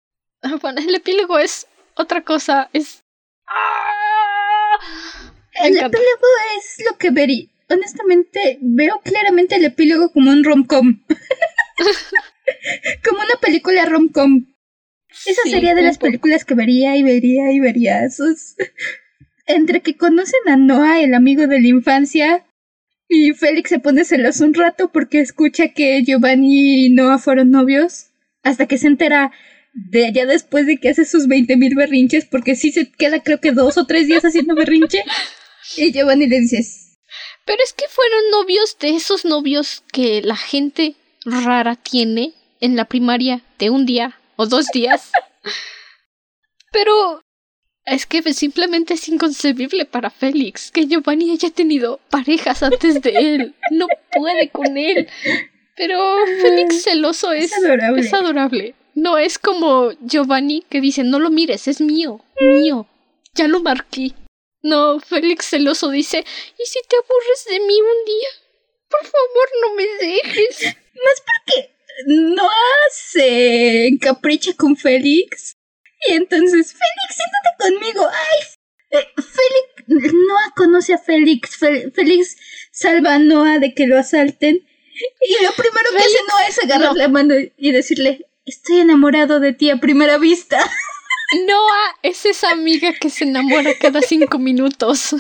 Bueno, 0.61 0.81
el 0.81 0.95
epílogo 0.95 1.39
es 1.39 1.67
otra 1.95 2.23
cosa, 2.23 2.69
es... 2.73 3.03
¡Ah! 3.47 4.79
El 5.55 5.77
epílogo 5.77 6.27
es 6.57 6.85
lo 6.91 6.97
que 6.97 7.11
vería. 7.11 7.49
Honestamente, 7.71 8.59
veo 8.61 9.01
claramente 9.05 9.55
el 9.55 9.65
epílogo 9.65 10.11
como 10.11 10.33
un 10.33 10.43
rom-com. 10.43 11.03
como 13.09 13.21
una 13.21 13.41
película 13.41 13.85
rom-com. 13.85 14.47
Esa 15.25 15.43
sería 15.49 15.77
de 15.77 15.83
las 15.83 15.99
películas 15.99 16.45
que 16.45 16.55
vería 16.55 16.97
y 16.97 17.05
vería 17.05 17.53
y 17.53 17.61
vería. 17.61 18.05
Esos... 18.05 18.57
Entre 19.47 19.83
que 19.83 19.97
conocen 19.97 20.41
a 20.49 20.57
Noah, 20.57 21.01
el 21.01 21.15
amigo 21.15 21.47
de 21.47 21.61
la 21.61 21.69
infancia, 21.69 22.45
y 23.09 23.33
Félix 23.33 23.71
se 23.71 23.79
pone 23.81 24.05
celoso 24.05 24.45
un 24.45 24.55
rato 24.55 24.91
porque 24.93 25.21
escucha 25.21 25.69
que 25.69 26.03
Giovanni 26.05 26.87
y 26.87 26.91
Noah 26.91 27.19
fueron 27.19 27.51
novios, 27.51 28.11
hasta 28.43 28.67
que 28.67 28.79
se 28.79 28.87
entera 28.87 29.33
de 29.75 30.13
ya 30.13 30.27
después 30.27 30.67
de 30.67 30.77
que 30.77 30.91
hace 30.91 31.05
sus 31.05 31.27
veinte 31.27 31.57
mil 31.57 31.75
berrinches, 31.75 32.27
porque 32.27 32.55
sí 32.55 32.71
se 32.71 32.91
queda 32.93 33.23
creo 33.23 33.41
que 33.41 33.51
dos 33.51 33.79
o 33.79 33.87
tres 33.87 34.07
días 34.07 34.25
haciendo 34.25 34.55
berrinche, 34.55 35.03
y 35.77 35.93
Giovanni 35.93 36.27
le 36.27 36.41
dice... 36.41 36.90
Pero 37.51 37.65
es 37.65 37.73
que 37.73 37.89
fueron 37.89 38.31
novios 38.31 38.79
de 38.79 38.91
esos 38.91 39.25
novios 39.25 39.83
que 39.93 40.23
la 40.23 40.37
gente 40.37 40.95
rara 41.25 41.75
tiene 41.75 42.33
en 42.61 42.77
la 42.77 42.85
primaria 42.85 43.43
de 43.59 43.71
un 43.71 43.87
día 43.87 44.21
o 44.37 44.47
dos 44.47 44.67
días. 44.73 45.11
Pero 46.73 47.25
es 47.85 48.07
que 48.07 48.23
simplemente 48.35 48.95
es 48.95 49.09
inconcebible 49.09 49.85
para 49.85 50.11
Félix 50.11 50.71
que 50.71 50.87
Giovanni 50.87 51.33
haya 51.33 51.51
tenido 51.51 51.99
parejas 52.09 52.63
antes 52.63 53.03
de 53.03 53.11
él. 53.11 53.55
No 53.73 53.89
puede 54.13 54.51
con 54.51 54.79
él. 54.79 55.09
Pero 55.77 55.99
Félix 56.43 56.85
celoso 56.85 57.33
es, 57.33 57.53
adorable. 57.53 58.01
es 58.01 58.15
adorable. 58.15 58.75
No 58.95 59.19
es 59.19 59.41
como 59.41 59.91
Giovanni 60.03 60.63
que 60.71 60.81
dice, 60.81 61.03
no 61.03 61.19
lo 61.19 61.31
mires, 61.31 61.67
es 61.67 61.81
mío, 61.81 62.25
mío. 62.41 62.87
Ya 63.35 63.49
lo 63.49 63.61
marqué. 63.61 64.13
No, 64.63 65.01
Félix 65.01 65.47
celoso 65.47 65.91
dice, 65.91 66.25
¿y 66.59 66.67
si 66.67 66.79
te 66.89 66.97
aburres 66.97 67.45
de 67.49 67.61
mí 67.61 67.81
un 67.81 68.05
día? 68.05 68.29
Por 68.89 69.05
favor, 69.05 69.49
no 69.63 69.75
me 69.75 69.87
dejes. 69.87 70.77
No 70.95 71.11
es 71.15 71.23
porque 71.27 71.75
Noah 72.07 72.89
se 72.93 73.87
encapricha 73.87 74.53
con 74.55 74.77
Félix. 74.77 75.57
Y 76.07 76.15
entonces, 76.15 76.73
Félix, 76.73 77.17
siéntate 77.17 77.79
conmigo. 77.79 78.09
¡Ay! 78.09 78.39
Eh, 78.91 79.09
Félix, 79.17 80.13
Noah 80.13 80.53
conoce 80.57 80.95
a 80.95 80.99
Félix. 80.99 81.57
Félix 81.57 82.37
salva 82.73 83.15
a 83.15 83.19
Noah 83.19 83.59
de 83.59 83.75
que 83.75 83.87
lo 83.87 83.99
asalten. 83.99 84.67
Y 85.21 85.45
lo 85.45 85.53
primero 85.53 85.91
que 85.93 85.99
hace 85.99 86.19
Noah 86.29 86.49
es 86.49 86.59
agarrar 86.63 86.97
la 86.97 87.09
mano 87.09 87.35
y 87.57 87.73
decirle, 87.73 88.27
estoy 88.45 88.81
enamorado 88.81 89.41
de 89.41 89.53
ti 89.53 89.71
a 89.71 89.79
primera 89.79 90.19
vista. 90.19 90.59
Noah 91.47 91.97
es 92.03 92.27
esa 92.27 92.51
amiga 92.51 92.93
que 93.01 93.11
se 93.11 93.25
enamora 93.25 93.73
cada 93.81 94.03
cinco 94.03 94.39
minutos. 94.39 95.15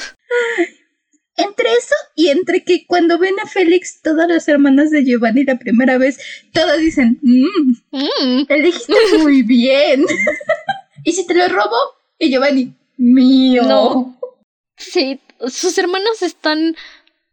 entre 1.37 1.73
eso 1.73 1.95
y 2.17 2.29
entre 2.29 2.65
que 2.65 2.85
cuando 2.87 3.19
ven 3.19 3.39
a 3.41 3.47
Félix, 3.47 4.03
todas 4.03 4.29
las 4.29 4.47
hermanas 4.49 4.91
de 4.91 5.05
Giovanni 5.05 5.45
la 5.45 5.59
primera 5.59 5.97
vez, 5.99 6.19
todas 6.53 6.79
dicen, 6.81 7.19
mmm, 7.23 7.75
Mm, 7.93 8.45
elegiste 8.49 8.95
muy 9.19 9.43
bien. 9.43 10.05
¿Y 11.05 11.13
si 11.13 11.27
te 11.27 11.35
lo 11.35 11.49
robo? 11.49 11.77
Y 12.19 12.31
Giovanni, 12.31 12.75
mío. 12.97 13.63
No. 13.65 14.19
Sí, 14.77 15.21
sus 15.49 15.77
hermanos 15.79 16.23
están 16.23 16.77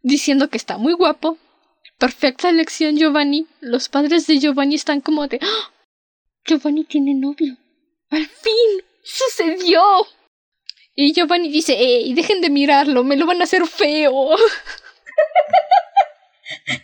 diciendo 0.02 0.48
que 0.48 0.56
está 0.56 0.78
muy 0.78 0.94
guapo. 0.94 1.36
Perfecta 1.98 2.48
elección, 2.48 2.96
Giovanni. 2.96 3.46
Los 3.60 3.88
padres 3.88 4.26
de 4.26 4.38
Giovanni 4.38 4.76
están 4.76 5.00
como 5.00 5.26
de. 5.26 5.40
¡Ah! 5.42 5.72
Giovanni 6.46 6.84
tiene 6.84 7.14
novio. 7.14 7.56
¡Al 8.10 8.26
fin! 8.26 8.84
¡Sucedió! 9.02 9.82
Y 10.94 11.12
Giovanni 11.12 11.48
dice, 11.48 11.74
¡Ey, 11.74 12.12
dejen 12.14 12.40
de 12.40 12.50
mirarlo! 12.50 13.04
¡Me 13.04 13.16
lo 13.16 13.26
van 13.26 13.40
a 13.40 13.44
hacer 13.44 13.66
feo! 13.66 14.36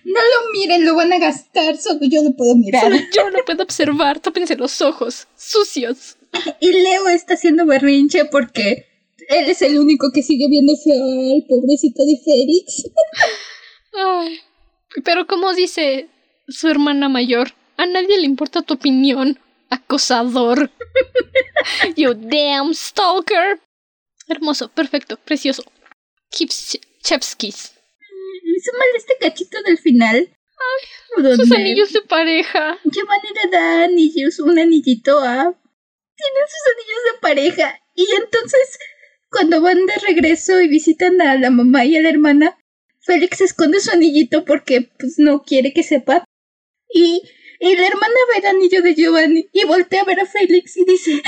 No 0.04 0.20
lo 0.20 0.52
miren, 0.52 0.84
lo 0.84 0.94
van 0.94 1.12
a 1.12 1.18
gastar, 1.18 1.76
solo 1.76 2.00
yo 2.02 2.22
lo 2.22 2.36
puedo 2.36 2.54
mirar. 2.54 2.82
Solo 2.82 2.96
yo 3.12 3.30
lo 3.30 3.44
puedo 3.44 3.62
observar. 3.62 4.20
Tápense 4.20 4.56
los 4.56 4.80
ojos. 4.82 5.26
Sucios. 5.36 6.16
Y 6.60 6.72
Leo 6.72 7.08
está 7.08 7.34
haciendo 7.34 7.66
berrinche 7.66 8.24
porque 8.26 8.86
él 9.28 9.48
es 9.48 9.62
el 9.62 9.78
único 9.78 10.10
que 10.12 10.22
sigue 10.22 10.48
viendo 10.48 10.74
feo 10.76 11.34
al 11.34 11.44
pobrecito 11.48 12.04
de 12.04 12.20
Félix. 12.24 12.84
Ay. 13.94 14.40
Pero 15.04 15.26
como 15.26 15.54
dice 15.54 16.08
su 16.48 16.68
hermana 16.68 17.08
mayor, 17.08 17.52
a 17.76 17.86
nadie 17.86 18.18
le 18.18 18.26
importa 18.26 18.62
tu 18.62 18.74
opinión, 18.74 19.38
acosador. 19.70 20.70
you 21.96 22.14
damn 22.14 22.74
stalker. 22.74 23.60
Hermoso, 24.28 24.68
perfecto, 24.68 25.16
precioso. 25.16 25.64
Me 28.42 28.56
hizo 28.56 28.72
mal 28.72 28.88
este 28.96 29.14
cachito 29.20 29.62
del 29.62 29.78
final. 29.78 30.28
Ay, 31.16 31.36
Sus 31.36 31.52
anillos 31.52 31.92
de 31.92 32.02
pareja. 32.02 32.78
Giovanni 32.84 33.28
le 33.42 33.50
da 33.50 33.84
anillos, 33.84 34.38
un 34.40 34.58
anillito 34.58 35.18
a... 35.18 35.52
Tienen 36.16 36.46
sus 36.48 36.72
anillos 36.72 37.02
de 37.12 37.20
pareja. 37.20 37.80
Y 37.94 38.06
entonces, 38.16 38.78
cuando 39.30 39.60
van 39.60 39.84
de 39.86 39.94
regreso 40.06 40.60
y 40.60 40.68
visitan 40.68 41.20
a 41.20 41.36
la 41.36 41.50
mamá 41.50 41.84
y 41.84 41.96
a 41.96 42.02
la 42.02 42.08
hermana, 42.08 42.56
Félix 43.00 43.40
esconde 43.40 43.80
su 43.80 43.90
anillito 43.90 44.44
porque 44.44 44.90
pues 44.98 45.18
no 45.18 45.42
quiere 45.42 45.72
que 45.72 45.82
sepa. 45.82 46.24
Y, 46.92 47.22
y 47.64 47.76
la 47.76 47.86
hermana 47.86 48.14
ve 48.30 48.38
el 48.40 48.46
anillo 48.56 48.82
de 48.82 48.94
Giovanni 48.94 49.48
y 49.52 49.64
voltea 49.64 50.02
a 50.02 50.04
ver 50.04 50.20
a 50.20 50.26
Félix 50.26 50.76
y 50.76 50.84
dice, 50.84 51.22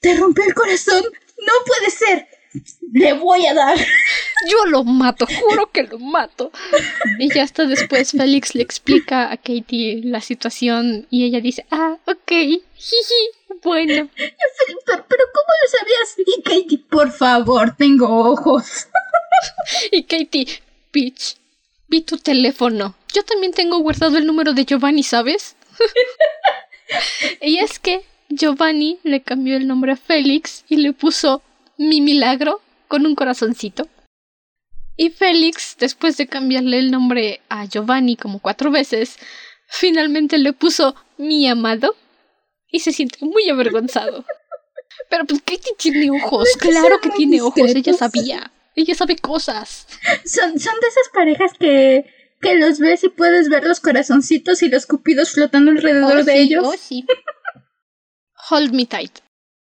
te 0.00 0.14
rompió 0.16 0.44
el 0.44 0.54
corazón, 0.54 1.02
no 1.02 1.52
puede 1.66 1.90
ser, 1.90 2.28
le 2.92 3.14
voy 3.14 3.46
a 3.46 3.54
dar. 3.54 3.78
Yo 4.50 4.66
lo 4.66 4.84
mato, 4.84 5.26
juro 5.26 5.70
que 5.70 5.84
lo 5.84 5.98
mato. 5.98 6.52
Y 7.18 7.32
ya 7.32 7.44
hasta 7.44 7.64
después 7.64 8.10
Félix 8.10 8.54
le 8.54 8.62
explica 8.62 9.32
a 9.32 9.36
Katie 9.38 10.02
la 10.04 10.20
situación 10.20 11.06
y 11.10 11.24
ella 11.24 11.40
dice, 11.40 11.64
ah, 11.70 11.96
ok, 12.04 12.30
jiji, 12.30 13.22
bueno. 13.62 14.10
Pero, 14.14 15.06
pero 15.08 15.24
¿cómo 15.32 15.52
lo 15.62 15.68
sabías? 15.78 16.14
Y 16.18 16.42
Katie, 16.42 16.84
por 16.90 17.12
favor, 17.12 17.74
tengo 17.76 18.08
ojos. 18.30 18.88
Y 19.90 20.04
Katie, 20.04 20.46
bitch, 20.92 21.36
vi 21.88 22.02
tu 22.02 22.16
teléfono. 22.18 22.94
Yo 23.12 23.24
también 23.24 23.52
tengo 23.52 23.78
guardado 23.78 24.18
el 24.18 24.26
número 24.26 24.52
de 24.52 24.64
Giovanni, 24.64 25.02
¿sabes? 25.02 25.56
y 27.40 27.58
es 27.58 27.78
que 27.78 28.02
Giovanni 28.28 28.98
le 29.02 29.22
cambió 29.22 29.56
el 29.56 29.66
nombre 29.66 29.92
a 29.92 29.96
Félix 29.96 30.64
y 30.68 30.76
le 30.76 30.92
puso 30.92 31.42
mi 31.76 32.00
milagro 32.00 32.60
con 32.88 33.06
un 33.06 33.14
corazoncito. 33.14 33.88
Y 34.96 35.10
Félix, 35.10 35.76
después 35.78 36.16
de 36.16 36.26
cambiarle 36.26 36.78
el 36.78 36.90
nombre 36.90 37.40
a 37.48 37.64
Giovanni 37.66 38.16
como 38.16 38.40
cuatro 38.40 38.70
veces, 38.70 39.18
finalmente 39.66 40.38
le 40.38 40.52
puso 40.52 40.94
mi 41.16 41.48
amado 41.48 41.96
y 42.70 42.80
se 42.80 42.92
siente 42.92 43.24
muy 43.24 43.48
avergonzado. 43.48 44.24
Pero 45.10 45.24
pues 45.24 45.40
Katie 45.40 45.74
tiene 45.78 46.10
ojos, 46.10 46.48
claro 46.58 47.00
que 47.00 47.10
tiene 47.10 47.40
ojos, 47.40 47.74
ella 47.74 47.94
sabía. 47.94 48.52
Ella 48.74 48.94
sabe 48.94 49.16
cosas. 49.16 49.86
Son, 50.24 50.58
son 50.58 50.74
de 50.80 50.88
esas 50.88 51.08
parejas 51.12 51.52
que, 51.58 52.06
que 52.42 52.54
los 52.56 52.78
ves 52.80 53.04
y 53.04 53.08
puedes 53.08 53.48
ver 53.48 53.64
los 53.64 53.80
corazoncitos 53.80 54.62
y 54.62 54.68
los 54.68 54.84
cupidos 54.86 55.30
flotando 55.30 55.70
alrededor 55.70 56.18
Oh, 56.18 56.24
de 56.24 56.32
sí, 56.32 56.38
ellos. 56.38 56.64
oh, 56.66 56.74
sí. 56.76 57.06
Hold 58.50 58.74
Me 58.74 58.86
Tight. 58.86 59.18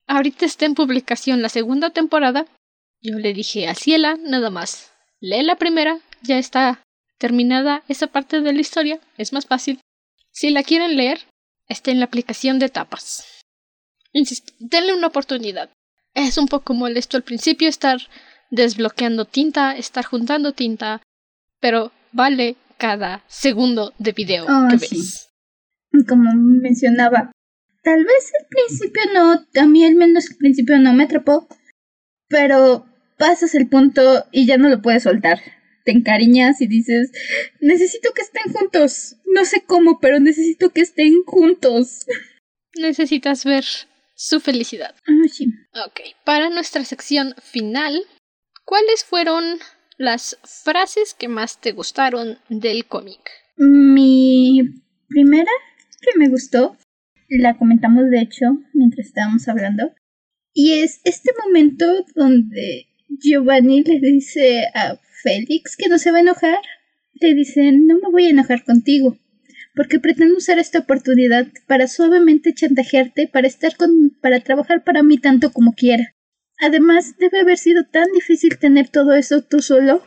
Ahorita 0.07 0.47
está 0.47 0.65
en 0.65 0.75
publicación 0.75 1.43
la 1.43 1.49
segunda 1.49 1.91
temporada. 1.91 2.47
Yo 3.01 3.19
le 3.19 3.35
dije 3.35 3.69
a 3.69 3.75
Ciela, 3.75 4.17
nada 4.23 4.51
más. 4.51 4.93
Lee 5.21 5.43
la 5.43 5.57
primera, 5.57 6.01
ya 6.23 6.39
está 6.39 6.83
terminada 7.19 7.83
esa 7.89 8.07
parte 8.07 8.41
de 8.41 8.53
la 8.53 8.61
historia, 8.61 9.01
es 9.17 9.33
más 9.33 9.47
fácil. 9.47 9.81
Si 10.31 10.51
la 10.51 10.63
quieren 10.63 10.97
leer, 10.97 11.21
está 11.69 11.91
en 11.91 11.99
la 11.99 12.05
aplicación 12.07 12.59
de 12.61 12.69
tapas. 12.69 13.43
Insisto, 14.13 14.53
denle 14.61 14.95
una 14.95 15.09
oportunidad. 15.09 15.71
Es 16.15 16.39
un 16.39 16.47
poco 16.47 16.75
molesto 16.75 17.17
al 17.17 17.25
principio 17.25 17.69
estar 17.69 17.99
desbloqueando 18.51 19.25
tinta, 19.25 19.77
estar 19.77 20.05
juntando 20.05 20.53
tinta, 20.53 21.03
pero 21.61 21.93
vale 22.13 22.57
cada 22.79 23.25
segundo 23.29 23.93
de 23.99 24.13
video 24.13 24.47
Ah, 24.49 24.69
que 24.71 24.79
sí. 24.79 24.97
ves. 24.97 25.29
Como 26.07 26.31
mencionaba, 26.35 27.33
tal 27.83 28.05
vez 28.05 28.33
al 28.41 28.47
principio 28.49 29.03
no, 29.15 29.47
a 29.61 29.67
mí 29.67 29.85
al 29.85 29.95
menos 29.95 30.31
al 30.31 30.37
principio 30.37 30.79
no 30.79 30.93
me 30.93 31.05
atrapó, 31.05 31.49
pero 32.29 32.87
pasas 33.19 33.55
el 33.55 33.69
punto 33.69 34.27
y 34.33 34.47
ya 34.47 34.57
no 34.59 34.69
lo 34.69 34.81
puedes 34.83 35.03
soltar. 35.05 35.41
Te 35.85 35.93
encariñas 35.93 36.61
y 36.61 36.67
dices, 36.67 37.11
necesito 37.61 38.11
que 38.15 38.21
estén 38.23 38.53
juntos. 38.53 39.17
No 39.25 39.45
sé 39.47 39.63
cómo, 39.67 39.99
pero 40.01 40.21
necesito 40.21 40.71
que 40.71 40.83
estén 40.83 41.23
juntos. 41.25 42.05
Necesitas 42.77 43.45
ver 43.45 43.65
su 44.15 44.41
felicidad. 44.41 44.95
Ah, 45.07 45.29
sí. 45.33 45.47
Ok, 45.87 46.01
para 46.25 46.51
nuestra 46.51 46.85
sección 46.85 47.35
final, 47.43 48.03
¿cuáles 48.67 49.05
fueron 49.05 49.59
las 49.99 50.39
frases 50.45 51.15
que 51.15 51.29
más 51.29 51.61
te 51.61 51.73
gustaron 51.73 52.39
del 52.49 52.87
cómic? 52.87 53.21
Mi 53.57 54.63
primera 55.09 55.51
que 56.01 56.19
me 56.19 56.29
gustó, 56.29 56.77
la 57.29 57.59
comentamos 57.59 58.09
de 58.09 58.21
hecho 58.21 58.47
mientras 58.73 59.07
estábamos 59.07 59.49
hablando, 59.49 59.93
y 60.55 60.81
es 60.81 61.01
este 61.05 61.33
momento 61.45 61.85
donde 62.15 62.87
Giovanni 63.09 63.83
le 63.83 64.01
dice 64.01 64.65
a 64.75 64.99
Félix 65.23 65.77
que 65.77 65.89
no 65.89 65.99
se 65.99 66.11
va 66.11 66.19
a 66.19 66.23
enojar. 66.23 66.59
Le 67.21 67.35
dice, 67.35 67.73
no 67.73 67.97
me 67.97 68.11
voy 68.11 68.27
a 68.27 68.31
enojar 68.31 68.65
contigo, 68.65 69.19
porque 69.75 69.99
pretendo 69.99 70.37
usar 70.37 70.59
esta 70.61 70.79
oportunidad 70.79 71.49
para 71.67 71.89
suavemente 71.89 72.55
chantajearte, 72.55 73.27
para 73.27 73.49
estar 73.49 73.77
con, 73.77 74.17
para 74.21 74.41
trabajar 74.41 74.85
para 74.85 75.03
mí 75.03 75.19
tanto 75.19 75.53
como 75.53 75.75
quiera. 75.75 76.15
Además, 76.61 77.17
debe 77.19 77.41
haber 77.41 77.59
sido 77.59 77.85
tan 77.85 78.07
difícil 78.13 78.59
tener 78.59 78.89
todo 78.89 79.15
eso 79.15 79.43
tú 79.43 79.61
solo. 79.61 80.03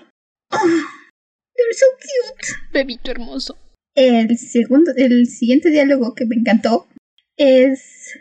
Oh, 0.52 0.58
you're 0.58 1.74
so 1.74 1.86
cute. 1.98 2.48
Bebito 2.74 3.12
hermoso. 3.12 3.58
El 3.96 4.38
segundo, 4.38 4.92
el 4.96 5.28
siguiente 5.28 5.70
diálogo 5.70 6.14
que 6.16 6.26
me 6.26 6.36
encantó 6.36 6.88
es 7.38 8.14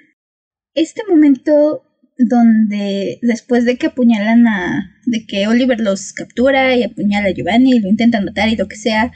este 0.75 1.03
momento 1.09 1.85
donde 2.19 3.19
después 3.23 3.65
de 3.65 3.77
que 3.77 3.87
apuñalan 3.87 4.47
a, 4.47 4.97
de 5.07 5.27
que 5.27 5.47
Oliver 5.47 5.81
los 5.81 6.13
captura 6.13 6.77
y 6.77 6.83
apuñala 6.83 7.29
a 7.29 7.33
Giovanni 7.33 7.77
y 7.77 7.81
lo 7.81 7.89
intentan 7.89 8.25
matar 8.25 8.49
y 8.49 8.57
lo 8.57 8.69
que 8.69 8.77
sea, 8.77 9.13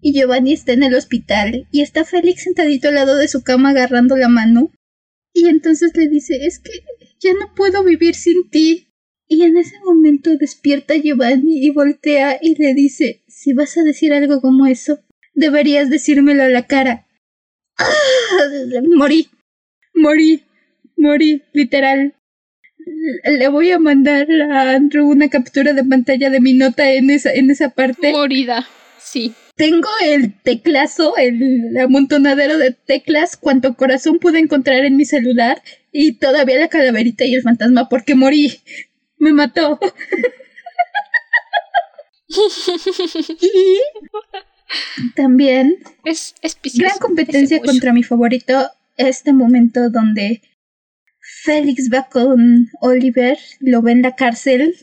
y 0.00 0.12
Giovanni 0.12 0.52
está 0.52 0.72
en 0.72 0.84
el 0.84 0.94
hospital 0.94 1.66
y 1.72 1.82
está 1.82 2.04
Félix 2.04 2.44
sentadito 2.44 2.88
al 2.88 2.94
lado 2.94 3.16
de 3.16 3.28
su 3.28 3.42
cama 3.42 3.70
agarrando 3.70 4.16
la 4.16 4.28
mano 4.28 4.70
y 5.32 5.48
entonces 5.48 5.92
le 5.96 6.08
dice, 6.08 6.46
es 6.46 6.60
que 6.60 6.70
ya 7.20 7.32
no 7.34 7.54
puedo 7.54 7.84
vivir 7.84 8.14
sin 8.14 8.48
ti. 8.50 8.86
Y 9.30 9.42
en 9.42 9.58
ese 9.58 9.78
momento 9.84 10.36
despierta 10.36 10.94
Giovanni 10.96 11.64
y 11.64 11.70
voltea 11.70 12.38
y 12.40 12.54
le 12.54 12.72
dice, 12.72 13.22
si 13.28 13.52
vas 13.52 13.76
a 13.76 13.82
decir 13.82 14.12
algo 14.14 14.40
como 14.40 14.66
eso, 14.66 15.00
deberías 15.34 15.90
decírmelo 15.90 16.44
a 16.44 16.48
la 16.48 16.66
cara. 16.66 17.06
Morí, 18.96 19.28
morí, 19.94 20.42
morí, 20.96 21.42
literal. 21.52 22.14
Le 23.24 23.48
voy 23.48 23.70
a 23.70 23.78
mandar 23.78 24.26
a 24.50 24.70
Andrew 24.72 25.08
una 25.08 25.28
captura 25.28 25.74
de 25.74 25.84
pantalla 25.84 26.30
de 26.30 26.40
mi 26.40 26.54
nota 26.54 26.90
en 26.90 27.10
esa, 27.10 27.32
en 27.32 27.50
esa 27.50 27.68
parte. 27.70 28.12
Morida. 28.12 28.66
Sí. 28.98 29.34
Tengo 29.58 29.88
el 30.04 30.40
teclazo, 30.40 31.16
el 31.16 31.76
amontonadero 31.76 32.58
de 32.58 32.70
teclas, 32.70 33.36
cuanto 33.36 33.74
corazón 33.74 34.20
pude 34.20 34.38
encontrar 34.38 34.84
en 34.84 34.96
mi 34.96 35.04
celular 35.04 35.60
y 35.90 36.12
todavía 36.12 36.60
la 36.60 36.68
calaverita 36.68 37.24
y 37.24 37.34
el 37.34 37.42
fantasma 37.42 37.88
porque 37.88 38.14
morí. 38.14 38.60
Me 39.18 39.32
mató. 39.32 39.80
y 42.28 43.80
también 45.16 45.78
Es, 46.04 46.36
es 46.40 46.56
gran 46.76 46.96
competencia 46.98 47.60
contra 47.60 47.92
mi 47.92 48.04
favorito, 48.04 48.70
este 48.96 49.32
momento 49.32 49.90
donde 49.90 50.40
Félix 51.42 51.90
va 51.92 52.08
con 52.08 52.68
Oliver, 52.80 53.38
lo 53.58 53.82
ve 53.82 53.90
en 53.90 54.02
la 54.02 54.14
cárcel 54.14 54.76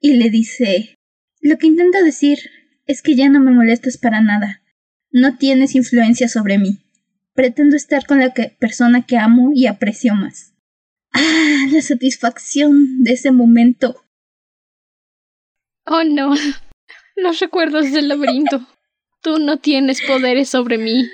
y 0.00 0.14
le 0.14 0.30
dice, 0.30 0.96
Lo 1.42 1.58
que 1.58 1.66
intento 1.66 2.02
decir 2.02 2.38
es 2.86 3.02
que 3.02 3.14
ya 3.14 3.28
no 3.28 3.40
me 3.40 3.50
molestas 3.50 3.98
para 3.98 4.20
nada. 4.20 4.62
No 5.10 5.36
tienes 5.36 5.74
influencia 5.74 6.28
sobre 6.28 6.58
mí. 6.58 6.84
Pretendo 7.34 7.76
estar 7.76 8.06
con 8.06 8.18
la 8.20 8.32
persona 8.58 9.06
que 9.06 9.16
amo 9.16 9.50
y 9.54 9.66
aprecio 9.66 10.14
más. 10.14 10.54
Ah, 11.12 11.66
la 11.70 11.82
satisfacción 11.82 13.02
de 13.02 13.12
ese 13.12 13.32
momento. 13.32 14.02
Oh 15.84 16.04
no. 16.04 16.34
Los 17.16 17.40
recuerdos 17.40 17.92
del 17.92 18.08
laberinto. 18.08 18.66
Tú 19.22 19.38
no 19.38 19.58
tienes 19.58 20.02
poderes 20.02 20.48
sobre 20.48 20.78
mí. 20.78 21.08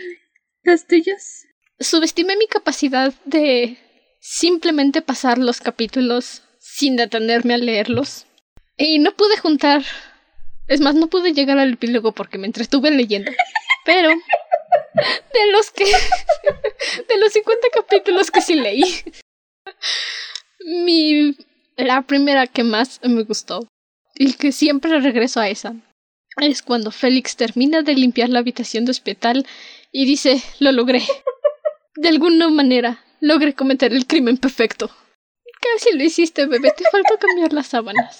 ¿Los 0.63 0.87
tuyos? 0.87 1.45
Subestimé 1.79 2.37
mi 2.37 2.47
capacidad 2.47 3.13
de 3.25 3.79
simplemente 4.21 5.03
pasar 5.03 5.39
los 5.39 5.61
capítulos 5.61 6.43
sin 6.59 6.97
detenerme 6.97 7.55
a 7.55 7.59
leerlos. 7.59 8.27
Y 8.77 8.99
no 8.99 9.17
pude 9.17 9.37
juntar 9.37 9.85
es 10.69 10.81
más, 10.81 10.95
no 10.95 11.09
pude 11.09 11.33
llegar 11.33 11.59
al 11.59 11.75
epílogo 11.75 12.13
porque 12.13 12.39
me 12.39 12.47
entretuve 12.47 12.91
leyendo. 12.91 13.33
Pero 13.85 14.11
de 14.11 15.53
los 15.53 15.71
que 15.71 15.85
de 15.85 17.19
los 17.19 17.33
50 17.33 17.69
capítulos 17.73 18.31
que 18.31 18.41
sí 18.41 18.55
leí, 18.55 18.83
mi 20.61 21.37
la 21.77 22.03
primera 22.03 22.47
que 22.47 22.65
más 22.65 23.01
me 23.03 23.23
gustó 23.23 23.67
y 24.15 24.35
que 24.35 24.53
siempre 24.53 24.99
regreso 24.99 25.41
a 25.41 25.49
esa 25.49 25.75
es 26.41 26.63
cuando 26.63 26.91
Félix 26.91 27.37
termina 27.37 27.83
de 27.83 27.95
limpiar 27.95 28.29
la 28.29 28.41
habitación 28.41 28.85
de 28.85 28.91
hospital 28.91 29.47
y 29.93 30.07
dice, 30.07 30.43
"Lo 30.59 30.73
logré." 30.73 31.03
De 31.97 32.09
alguna 32.09 32.49
manera 32.51 33.05
logré 33.21 33.55
cometer 33.55 33.93
el 33.93 34.07
crimen 34.07 34.37
perfecto. 34.37 34.91
Casi 35.61 35.97
lo 35.97 36.05
hiciste, 36.05 36.47
bebé, 36.47 36.73
te 36.77 36.85
faltó 36.91 37.19
cambiar 37.19 37.53
las 37.53 37.67
sábanas. 37.69 38.19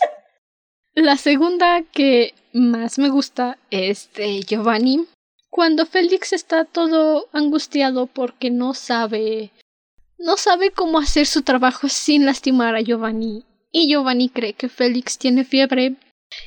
La 1.01 1.17
segunda 1.17 1.85
que 1.93 2.35
más 2.53 2.99
me 2.99 3.09
gusta 3.09 3.57
es 3.71 4.13
de 4.15 4.41
Giovanni. 4.41 5.07
Cuando 5.49 5.87
Félix 5.87 6.33
está 6.33 6.65
todo 6.65 7.29
angustiado 7.33 8.09
porque 8.09 8.51
no 8.51 8.75
sabe. 8.75 9.53
no 10.19 10.37
sabe 10.37 10.73
cómo 10.73 10.99
hacer 10.99 11.27
su 11.27 11.43
trabajo 11.43 11.89
sin 11.89 12.27
lastimar 12.27 12.75
a 12.75 12.81
Giovanni. 12.81 13.45
Y 13.71 13.89
Giovanni 13.89 14.29
cree 14.29 14.55
que 14.55 14.69
Félix 14.69 15.19
tiene 15.19 15.45
fiebre. 15.45 15.95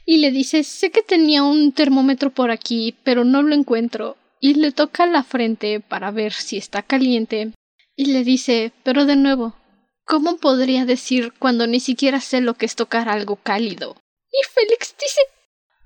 Y 0.06 0.18
le 0.18 0.32
dice 0.32 0.66
sé 0.66 0.92
que 0.92 1.02
tenía 1.02 1.44
un 1.44 1.72
termómetro 1.72 2.30
por 2.30 2.52
aquí, 2.52 2.94
pero 3.06 3.24
no 3.24 3.44
lo 3.44 3.56
encuentro. 3.56 4.18
Y 4.42 4.56
le 4.56 4.74
toca 4.74 5.06
la 5.06 5.24
frente 5.24 5.80
para 5.80 6.12
ver 6.12 6.34
si 6.34 6.58
está 6.58 6.82
caliente. 6.82 7.54
Y 7.96 8.08
le 8.08 8.26
dice 8.26 8.74
pero 8.84 9.06
de 9.06 9.16
nuevo, 9.16 9.56
¿cómo 10.04 10.36
podría 10.36 10.84
decir 10.84 11.32
cuando 11.40 11.68
ni 11.68 11.80
siquiera 11.80 12.20
sé 12.20 12.42
lo 12.42 12.56
que 12.56 12.66
es 12.66 12.76
tocar 12.76 13.08
algo 13.08 13.38
cálido? 13.38 13.96
Y 14.32 14.40
Félix 14.50 14.96
dice, 15.00 15.22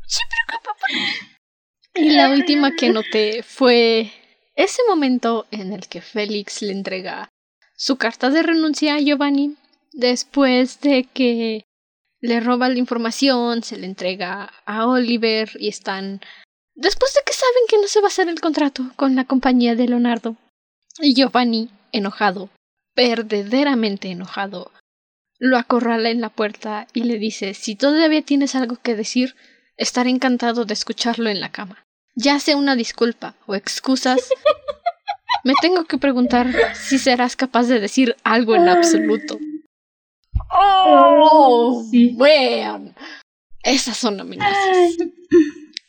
se 0.07 0.21
preocupa 0.29 0.75
por 0.79 0.93
mí. 0.93 1.05
Y 1.95 2.09
la 2.11 2.29
última 2.29 2.75
que 2.75 2.89
noté 2.89 3.41
fue 3.41 4.11
ese 4.55 4.81
momento 4.87 5.47
en 5.51 5.73
el 5.73 5.87
que 5.87 6.01
Félix 6.01 6.61
le 6.61 6.71
entrega 6.71 7.29
su 7.77 7.97
carta 7.97 8.29
de 8.29 8.43
renuncia 8.43 8.95
a 8.95 8.99
Giovanni 8.99 9.55
después 9.91 10.81
de 10.81 11.05
que 11.05 11.65
le 12.21 12.39
roba 12.39 12.69
la 12.69 12.79
información, 12.79 13.63
se 13.63 13.77
le 13.77 13.85
entrega 13.85 14.51
a 14.65 14.87
Oliver 14.87 15.49
y 15.59 15.69
están 15.69 16.21
después 16.73 17.13
de 17.13 17.21
que 17.25 17.33
saben 17.33 17.63
que 17.69 17.77
no 17.77 17.87
se 17.87 18.01
va 18.01 18.07
a 18.07 18.09
hacer 18.09 18.27
el 18.27 18.41
contrato 18.41 18.83
con 18.95 19.15
la 19.15 19.25
compañía 19.25 19.75
de 19.75 19.87
Leonardo. 19.87 20.35
Y 20.99 21.13
Giovanni, 21.13 21.69
enojado, 21.91 22.49
verdaderamente 22.95 24.09
enojado, 24.09 24.71
lo 25.39 25.57
acorrala 25.57 26.09
en 26.09 26.21
la 26.21 26.29
puerta 26.29 26.87
y 26.93 27.03
le 27.03 27.17
dice 27.17 27.53
si 27.53 27.75
todavía 27.75 28.21
tienes 28.21 28.55
algo 28.55 28.77
que 28.77 28.95
decir, 28.95 29.35
estaré 29.77 30.09
encantado 30.09 30.65
de 30.65 30.73
escucharlo 30.73 31.29
en 31.29 31.39
la 31.39 31.51
cama. 31.51 31.85
Ya 32.15 32.39
sea 32.39 32.55
una 32.55 32.75
disculpa 32.75 33.35
o 33.45 33.55
excusas, 33.55 34.29
me 35.43 35.53
tengo 35.61 35.85
que 35.85 35.97
preguntar 35.97 36.47
si 36.73 36.97
serás 36.97 37.35
capaz 37.35 37.63
de 37.63 37.79
decir 37.79 38.15
algo 38.23 38.55
en 38.55 38.69
absoluto. 38.69 39.37
¡Oh! 40.49 41.83
Sí. 41.91 42.17
Esas 43.63 43.97
son 43.97 44.19
amenazas. 44.19 44.97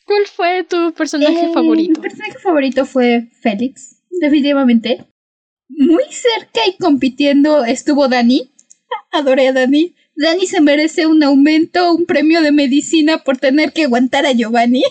¿Cuál 0.04 0.26
fue 0.26 0.64
tu 0.64 0.92
personaje 0.94 1.46
eh, 1.46 1.52
favorito? 1.52 2.00
Mi 2.00 2.08
personaje 2.08 2.38
favorito 2.38 2.86
fue 2.86 3.28
Félix, 3.40 4.02
definitivamente. 4.10 5.04
Muy 5.68 6.04
cerca 6.10 6.60
y 6.66 6.76
compitiendo 6.78 7.64
estuvo 7.64 8.08
Dani. 8.08 8.52
Adoré 9.10 9.48
a 9.48 9.52
Dani. 9.52 9.94
Dani 10.14 10.46
se 10.46 10.60
merece 10.60 11.06
un 11.06 11.22
aumento, 11.22 11.92
un 11.92 12.06
premio 12.06 12.40
de 12.40 12.52
medicina 12.52 13.18
por 13.18 13.38
tener 13.38 13.72
que 13.72 13.84
aguantar 13.84 14.26
a 14.26 14.32
Giovanni. 14.32 14.82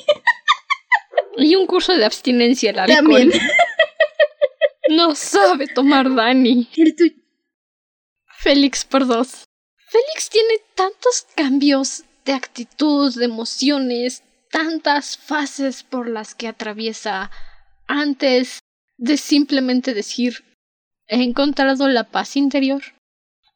Y 1.37 1.55
un 1.55 1.67
curso 1.67 1.93
de 1.93 2.05
abstinencia 2.05 2.71
al 2.71 2.79
alcohol. 2.79 3.31
También. 3.31 3.31
No 4.87 5.15
sabe 5.15 5.67
tomar 5.67 6.13
Dani. 6.13 6.69
Félix 8.37 8.85
por 8.85 9.07
dos. 9.07 9.45
Félix 9.89 10.29
tiene 10.29 10.59
tantos 10.75 11.25
cambios 11.35 12.03
de 12.23 12.33
actitud, 12.33 13.13
de 13.15 13.25
emociones, 13.25 14.23
tantas 14.51 15.17
fases 15.17 15.83
por 15.83 16.07
las 16.07 16.35
que 16.35 16.47
atraviesa 16.47 17.31
antes 17.87 18.59
de 18.97 19.17
simplemente 19.17 19.93
decir 19.93 20.43
he 21.07 21.21
encontrado 21.21 21.87
la 21.87 22.05
paz 22.05 22.35
interior 22.35 22.81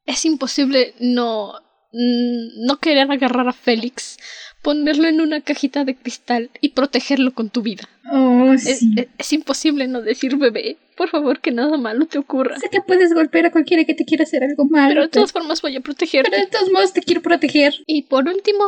es 0.09 0.25
imposible 0.25 0.95
no 0.99 1.53
no 1.91 2.79
querer 2.79 3.11
agarrar 3.11 3.47
a 3.47 3.53
Félix, 3.53 4.19
ponerlo 4.61 5.07
en 5.07 5.21
una 5.21 5.41
cajita 5.41 5.85
de 5.85 5.95
cristal 5.95 6.51
y 6.61 6.69
protegerlo 6.69 7.33
con 7.33 7.49
tu 7.49 7.63
vida. 7.63 7.89
Oh, 8.11 8.53
es, 8.53 8.83
es, 9.17 9.33
imposible 9.33 9.87
no 9.87 10.01
decir 10.01 10.37
bebé. 10.37 10.77
Por 10.95 11.09
favor, 11.09 11.39
que 11.39 11.51
nada 11.51 11.77
malo 11.77 12.05
te 12.05 12.19
ocurra. 12.19 12.59
Sé 12.59 12.69
que 12.69 12.81
puedes 12.81 13.11
golpear 13.13 13.47
a 13.47 13.51
cualquiera 13.51 13.85
que 13.85 13.95
te 13.95 14.05
quiera 14.05 14.23
hacer 14.23 14.43
algo 14.43 14.65
malo. 14.65 14.89
Pero 14.89 15.01
de 15.01 15.07
todas 15.07 15.31
formas 15.31 15.63
voy 15.63 15.77
a 15.77 15.81
protegerte. 15.81 16.29
Pero 16.29 16.43
de 16.43 16.51
todos 16.51 16.71
modos 16.71 16.93
te 16.93 17.01
quiero 17.01 17.21
proteger. 17.23 17.73
Y 17.87 18.03
por 18.03 18.27
último, 18.27 18.65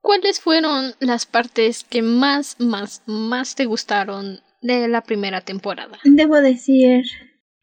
¿cuáles 0.00 0.40
fueron 0.40 0.94
las 1.00 1.26
partes 1.26 1.84
que 1.84 2.00
más, 2.00 2.56
más, 2.58 3.02
más 3.04 3.54
te 3.54 3.66
gustaron 3.66 4.40
de 4.62 4.88
la 4.88 5.02
primera 5.02 5.42
temporada? 5.42 5.98
Debo 6.04 6.36
decir, 6.36 7.04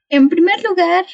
en 0.10 0.30
primer 0.30 0.64
lugar, 0.64 1.06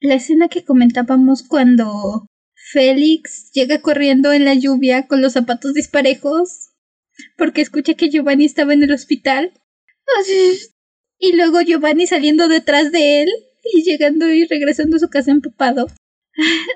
la 0.00 0.14
escena 0.14 0.48
que 0.48 0.64
comentábamos 0.64 1.42
cuando 1.42 2.26
Félix 2.54 3.52
llega 3.52 3.80
corriendo 3.80 4.32
en 4.32 4.44
la 4.44 4.54
lluvia 4.54 5.06
con 5.06 5.20
los 5.20 5.34
zapatos 5.34 5.74
disparejos 5.74 6.70
porque 7.36 7.60
escucha 7.60 7.94
que 7.94 8.08
Giovanni 8.08 8.46
estaba 8.46 8.72
en 8.72 8.82
el 8.82 8.92
hospital. 8.92 9.52
Y 11.18 11.36
luego 11.36 11.60
Giovanni 11.60 12.06
saliendo 12.06 12.48
detrás 12.48 12.92
de 12.92 13.22
él 13.22 13.28
y 13.74 13.82
llegando 13.82 14.28
y 14.32 14.46
regresando 14.46 14.96
a 14.96 15.00
su 15.00 15.08
casa 15.08 15.30
empapado. 15.30 15.86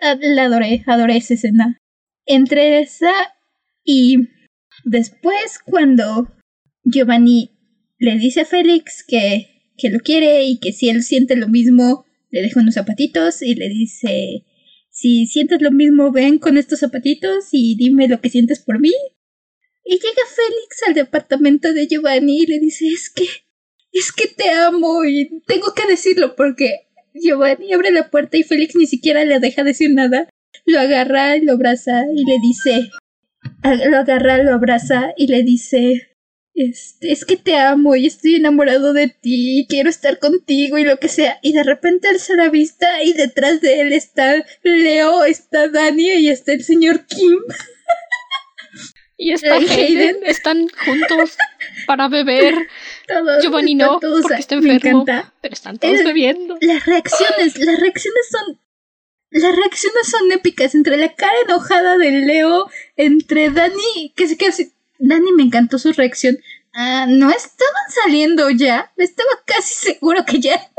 Ah, 0.02 0.16
la 0.20 0.44
adoré, 0.44 0.82
adoré 0.86 1.16
esa 1.16 1.34
escena. 1.34 1.78
Entre 2.26 2.80
esa 2.80 3.12
y 3.82 4.28
después 4.84 5.58
cuando 5.64 6.28
Giovanni 6.82 7.52
le 7.98 8.18
dice 8.18 8.42
a 8.42 8.44
Félix 8.44 9.04
que, 9.06 9.70
que 9.78 9.88
lo 9.88 10.00
quiere 10.00 10.44
y 10.44 10.58
que 10.58 10.72
si 10.72 10.90
él 10.90 11.02
siente 11.02 11.36
lo 11.36 11.48
mismo 11.48 12.04
le 12.34 12.42
deja 12.42 12.60
unos 12.60 12.74
zapatitos 12.74 13.42
y 13.42 13.54
le 13.54 13.68
dice, 13.68 14.44
si 14.90 15.26
sientes 15.26 15.62
lo 15.62 15.70
mismo, 15.70 16.10
ven 16.10 16.38
con 16.38 16.58
estos 16.58 16.80
zapatitos 16.80 17.48
y 17.52 17.76
dime 17.76 18.08
lo 18.08 18.20
que 18.20 18.28
sientes 18.28 18.60
por 18.60 18.80
mí. 18.80 18.92
Y 19.84 19.92
llega 19.92 20.22
Félix 20.34 20.82
al 20.88 20.94
departamento 20.94 21.72
de 21.72 21.86
Giovanni 21.86 22.40
y 22.40 22.46
le 22.46 22.58
dice, 22.58 22.88
es 22.88 23.10
que, 23.10 23.24
es 23.92 24.12
que 24.12 24.26
te 24.26 24.50
amo 24.50 25.04
y 25.04 25.42
tengo 25.46 25.74
que 25.74 25.86
decirlo 25.86 26.34
porque 26.34 26.88
Giovanni 27.14 27.72
abre 27.72 27.92
la 27.92 28.10
puerta 28.10 28.36
y 28.36 28.42
Félix 28.42 28.74
ni 28.74 28.86
siquiera 28.86 29.24
le 29.24 29.38
deja 29.38 29.62
decir 29.62 29.90
nada. 29.92 30.28
Lo 30.66 30.80
agarra, 30.80 31.36
lo 31.36 31.52
abraza 31.52 32.04
y 32.12 32.24
le 32.24 32.38
dice, 32.42 32.90
lo 33.62 33.98
agarra, 33.98 34.42
lo 34.42 34.54
abraza 34.54 35.12
y 35.16 35.28
le 35.28 35.44
dice, 35.44 36.13
este, 36.54 37.10
es 37.10 37.24
que 37.24 37.36
te 37.36 37.56
amo 37.56 37.96
y 37.96 38.06
estoy 38.06 38.36
enamorado 38.36 38.92
de 38.92 39.08
ti 39.08 39.60
y 39.60 39.66
quiero 39.66 39.90
estar 39.90 40.18
contigo 40.18 40.78
y 40.78 40.84
lo 40.84 40.98
que 40.98 41.08
sea. 41.08 41.38
Y 41.42 41.52
de 41.52 41.64
repente 41.64 42.08
él 42.08 42.20
se 42.20 42.36
la 42.36 42.48
vista 42.48 43.02
y 43.02 43.12
detrás 43.12 43.60
de 43.60 43.80
él 43.80 43.92
está 43.92 44.44
Leo, 44.62 45.24
está 45.24 45.68
Dani 45.68 46.12
y 46.12 46.28
está 46.28 46.52
el 46.52 46.64
señor 46.64 47.06
Kim. 47.06 47.38
Y 49.16 49.30
está 49.32 49.54
Hayden, 49.54 50.16
están 50.26 50.66
juntos 50.68 51.38
para 51.86 52.08
beber. 52.08 52.54
Todos, 53.06 53.44
Giovanni 53.44 53.76
no, 53.76 54.00
porque 54.00 54.40
está 54.40 54.56
enfermo, 54.56 55.04
pero 55.40 55.54
están 55.54 55.78
todos 55.78 56.02
bebiendo. 56.02 56.58
Las 56.60 56.84
reacciones, 56.84 57.56
las 57.58 57.78
reacciones 57.78 58.28
son 58.28 58.58
las 59.30 59.56
reacciones 59.56 60.08
son 60.08 60.30
épicas 60.30 60.76
entre 60.76 60.96
la 60.96 61.12
cara 61.12 61.34
enojada 61.44 61.98
de 61.98 62.12
Leo, 62.12 62.70
entre 62.96 63.50
Dani, 63.50 64.12
que 64.14 64.28
se 64.28 64.36
queda 64.36 64.50
así, 64.50 64.73
Dani 65.08 65.32
me 65.32 65.42
encantó 65.42 65.78
su 65.78 65.92
reacción. 65.92 66.38
Ah, 66.72 67.06
no 67.08 67.30
estaban 67.30 67.90
saliendo 67.90 68.50
ya. 68.50 68.92
Estaba 68.96 69.30
casi 69.44 69.74
seguro 69.74 70.24
que 70.24 70.40
ya. 70.40 70.70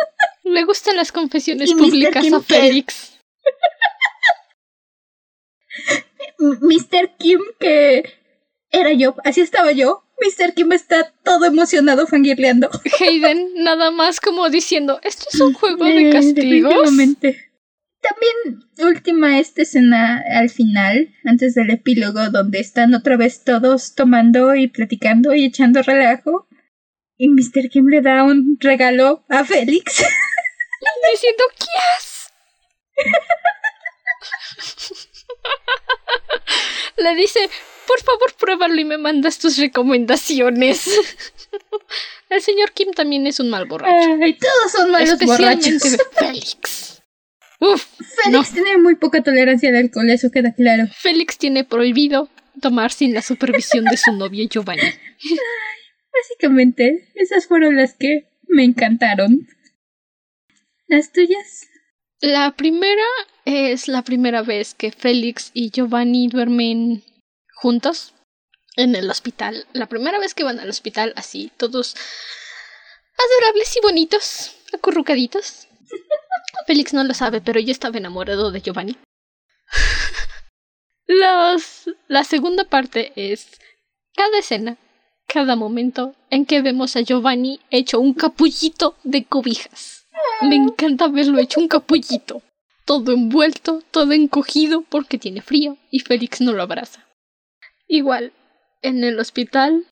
Me 0.44 0.64
gustan 0.66 0.96
las 0.96 1.12
confesiones 1.12 1.74
públicas 1.74 2.26
a 2.32 2.42
Félix. 2.42 3.20
Mr. 6.40 7.16
Kim 7.18 7.40
que 7.60 8.04
era 8.72 8.94
yo, 8.94 9.16
así 9.24 9.42
estaba 9.42 9.72
yo. 9.72 10.04
Mr. 10.20 10.54
Kim 10.54 10.72
está 10.72 11.12
todo 11.24 11.46
emocionado 11.46 12.08
fangirleando. 12.08 12.70
Hayden, 13.00 13.52
nada 13.58 13.92
más 13.92 14.20
como 14.20 14.50
diciendo, 14.50 15.00
esto 15.04 15.26
es 15.32 15.40
un 15.40 15.54
juego 15.60 15.86
de 15.86 16.10
castigos. 16.10 16.92
También 18.08 18.70
última 18.80 19.40
esta 19.40 19.64
escena 19.64 20.24
al 20.30 20.50
final, 20.50 21.16
antes 21.24 21.56
del 21.56 21.72
epílogo, 21.72 22.30
donde 22.30 22.60
están 22.60 22.94
otra 22.94 23.18
vez 23.18 23.44
todos 23.44 23.96
tomando 23.96 24.54
y 24.56 24.68
platicando 24.68 25.34
y 25.34 25.46
echando 25.46 25.82
relajo. 25.82 26.48
Y 27.18 27.30
Mr. 27.30 27.70
Kim 27.70 27.88
le 27.88 28.02
da 28.02 28.24
un 28.24 28.58
regalo 28.60 29.24
a 29.30 29.44
Félix. 29.44 30.04
Diciendo, 31.12 31.44
¿qué 31.58 31.66
Le 37.04 37.16
dice, 37.16 37.50
por 37.88 38.02
favor, 38.02 38.34
pruébalo 38.36 38.80
y 38.80 38.86
me 38.86 38.98
mandas 38.98 39.40
tus 39.40 39.58
recomendaciones. 39.58 40.88
El 42.30 42.42
señor 42.42 42.72
Kim 42.74 42.92
también 42.92 43.26
es 43.28 43.40
un 43.40 43.50
mal 43.50 43.66
borracho. 43.66 44.18
Ay, 44.22 44.34
todos 44.34 44.72
son 44.72 44.92
malos 44.92 45.20
borrachos. 45.20 45.98
Félix. 46.18 46.95
Uf, 47.60 47.86
Félix 48.24 48.54
tiene 48.54 48.78
muy 48.78 48.96
poca 48.96 49.24
tolerancia 49.24 49.70
al 49.70 49.76
alcohol, 49.76 50.10
eso 50.10 50.30
queda 50.32 50.54
claro. 50.54 50.88
Félix 50.94 51.38
tiene 51.38 51.64
prohibido 51.64 52.30
tomar 52.62 52.92
sin 52.92 53.14
la 53.14 53.22
supervisión 53.22 53.86
de 53.86 53.98
su 53.98 54.12
novio 54.12 54.48
Giovanni. 54.48 54.82
básicamente, 56.14 57.12
esas 57.16 57.48
fueron 57.48 57.76
las 57.76 57.94
que 57.94 58.28
me 58.48 58.64
encantaron. 58.64 59.48
¿Las 60.88 61.12
tuyas? 61.12 61.68
La 62.22 62.56
primera 62.56 63.04
es 63.46 63.88
la 63.88 64.04
primera 64.04 64.42
vez 64.42 64.74
que 64.74 64.92
Félix 64.92 65.52
y 65.54 65.72
Giovanni 65.72 66.28
duermen 66.28 67.04
juntos 67.54 68.14
en 68.76 68.96
el 68.96 69.10
hospital. 69.10 69.66
La 69.74 69.88
primera 69.88 70.20
vez 70.20 70.34
que 70.34 70.44
van 70.44 70.60
al 70.60 70.70
hospital 70.70 71.14
así, 71.16 71.52
todos 71.58 71.96
adorables 73.18 73.76
y 73.78 73.82
bonitos, 73.82 74.56
acurrucaditos. 74.74 75.68
Félix 76.68 76.94
no 76.94 77.04
lo 77.04 77.14
sabe, 77.14 77.42
pero 77.42 77.60
yo 77.60 77.72
estaba 77.72 77.98
enamorado 77.98 78.52
de 78.52 78.62
Giovanni. 78.62 78.98
La 82.08 82.24
segunda 82.24 82.66
parte 82.66 83.14
es 83.16 83.60
cada 84.16 84.40
escena, 84.40 84.78
cada 85.28 85.56
momento 85.56 86.16
en 86.30 86.46
que 86.46 86.62
vemos 86.62 86.96
a 86.96 87.02
Giovanni 87.02 87.60
hecho 87.70 88.00
un 88.00 88.14
capullito 88.14 88.96
de 89.04 89.26
cobijas. 89.26 90.08
Me 90.42 90.56
encanta 90.56 91.08
verlo 91.08 91.40
hecho 91.40 91.60
un 91.60 91.68
capullito. 91.68 92.42
Todo 92.86 93.14
envuelto, 93.14 93.82
todo 93.92 94.12
encogido 94.14 94.82
porque 94.82 95.18
tiene 95.18 95.42
frío 95.42 95.78
y 95.90 96.00
Félix 96.00 96.42
no 96.42 96.54
lo 96.54 96.62
abraza. 96.62 97.06
Igual, 97.88 98.32
en 98.82 99.04
el 99.04 99.20
hospital, 99.20 99.86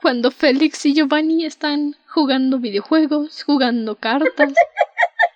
cuando 0.00 0.30
Félix 0.30 0.84
y 0.86 0.94
Giovanni 0.94 1.44
están 1.44 1.96
jugando 2.08 2.58
videojuegos, 2.58 3.44
jugando 3.44 3.96
cartas, 3.96 4.52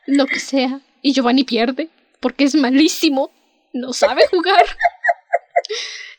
lo 0.07 0.27
que 0.27 0.41
sea, 0.41 0.81
y 1.03 1.13
Giovanni 1.13 1.45
pierde 1.45 1.89
porque 2.21 2.45
es 2.45 2.55
malísimo, 2.55 3.31
no 3.73 3.93
sabe 3.93 4.27
jugar. 4.29 4.65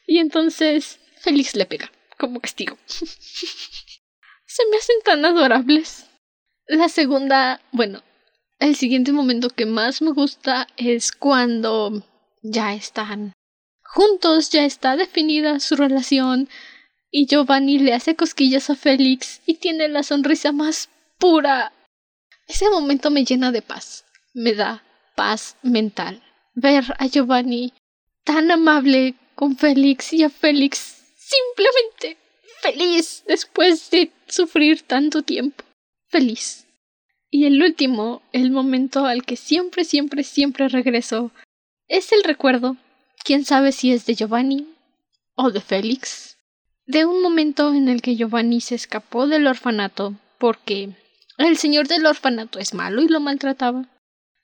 Y 0.06 0.20
entonces 0.20 1.00
Félix 1.20 1.56
le 1.56 1.66
pega 1.66 1.92
como 2.18 2.40
castigo. 2.40 2.78
Se 2.88 4.66
me 4.72 4.78
hacen 4.78 4.96
tan 5.04 5.26
adorables. 5.26 6.06
La 6.68 6.90
segunda, 6.90 7.62
bueno, 7.72 8.02
el 8.60 8.76
siguiente 8.76 9.12
momento 9.12 9.50
que 9.50 9.66
más 9.66 10.02
me 10.02 10.12
gusta 10.12 10.68
es 10.78 11.12
cuando 11.12 12.04
ya 12.42 12.74
están 12.74 13.34
juntos, 13.84 14.50
ya 14.50 14.66
está 14.66 14.96
definida 14.96 15.60
su 15.60 15.76
relación 15.76 16.50
y 17.12 17.28
Giovanni 17.28 17.80
le 17.80 17.94
hace 17.94 18.16
cosquillas 18.16 18.70
a 18.70 18.76
Félix 18.76 19.42
y 19.46 19.56
tiene 19.56 19.88
la 19.88 20.04
sonrisa 20.04 20.52
más 20.52 20.90
pura. 21.18 21.72
Ese 22.48 22.70
momento 22.70 23.12
me 23.12 23.26
llena 23.26 23.52
de 23.52 23.62
paz, 23.62 24.06
me 24.34 24.54
da 24.54 24.84
paz 25.16 25.58
mental. 25.62 26.24
Ver 26.54 26.96
a 26.98 27.08
Giovanni 27.08 27.74
tan 28.24 28.50
amable 28.52 29.16
con 29.36 29.58
Félix 29.58 30.14
y 30.14 30.24
a 30.24 30.30
Félix 30.30 31.04
simplemente 31.18 32.18
feliz 32.62 33.24
después 33.28 33.90
de 33.92 34.12
sufrir 34.28 34.82
tanto 34.82 35.22
tiempo. 35.22 35.64
Feliz. 36.08 36.66
Y 37.30 37.46
el 37.46 37.62
último, 37.62 38.22
el 38.32 38.52
momento 38.52 39.06
al 39.06 39.24
que 39.24 39.36
siempre, 39.36 39.84
siempre, 39.84 40.24
siempre 40.24 40.70
regreso, 40.70 41.32
es 41.88 42.12
el 42.12 42.24
recuerdo, 42.24 42.78
quién 43.24 43.44
sabe 43.46 43.72
si 43.72 43.92
es 43.92 44.06
de 44.06 44.16
Giovanni 44.16 44.68
o 45.36 45.52
de 45.52 45.60
Félix, 45.62 46.38
de 46.86 47.06
un 47.06 47.22
momento 47.22 47.74
en 47.74 47.90
el 47.90 48.02
que 48.02 48.16
Giovanni 48.16 48.62
se 48.62 48.76
escapó 48.76 49.28
del 49.28 49.48
orfanato 49.48 50.16
porque 50.38 50.96
el 51.38 51.58
señor 51.58 51.88
del 51.88 52.06
orfanato 52.06 52.60
es 52.60 52.74
malo 52.74 53.02
y 53.02 53.08
lo 53.08 53.20
maltrataba. 53.20 53.86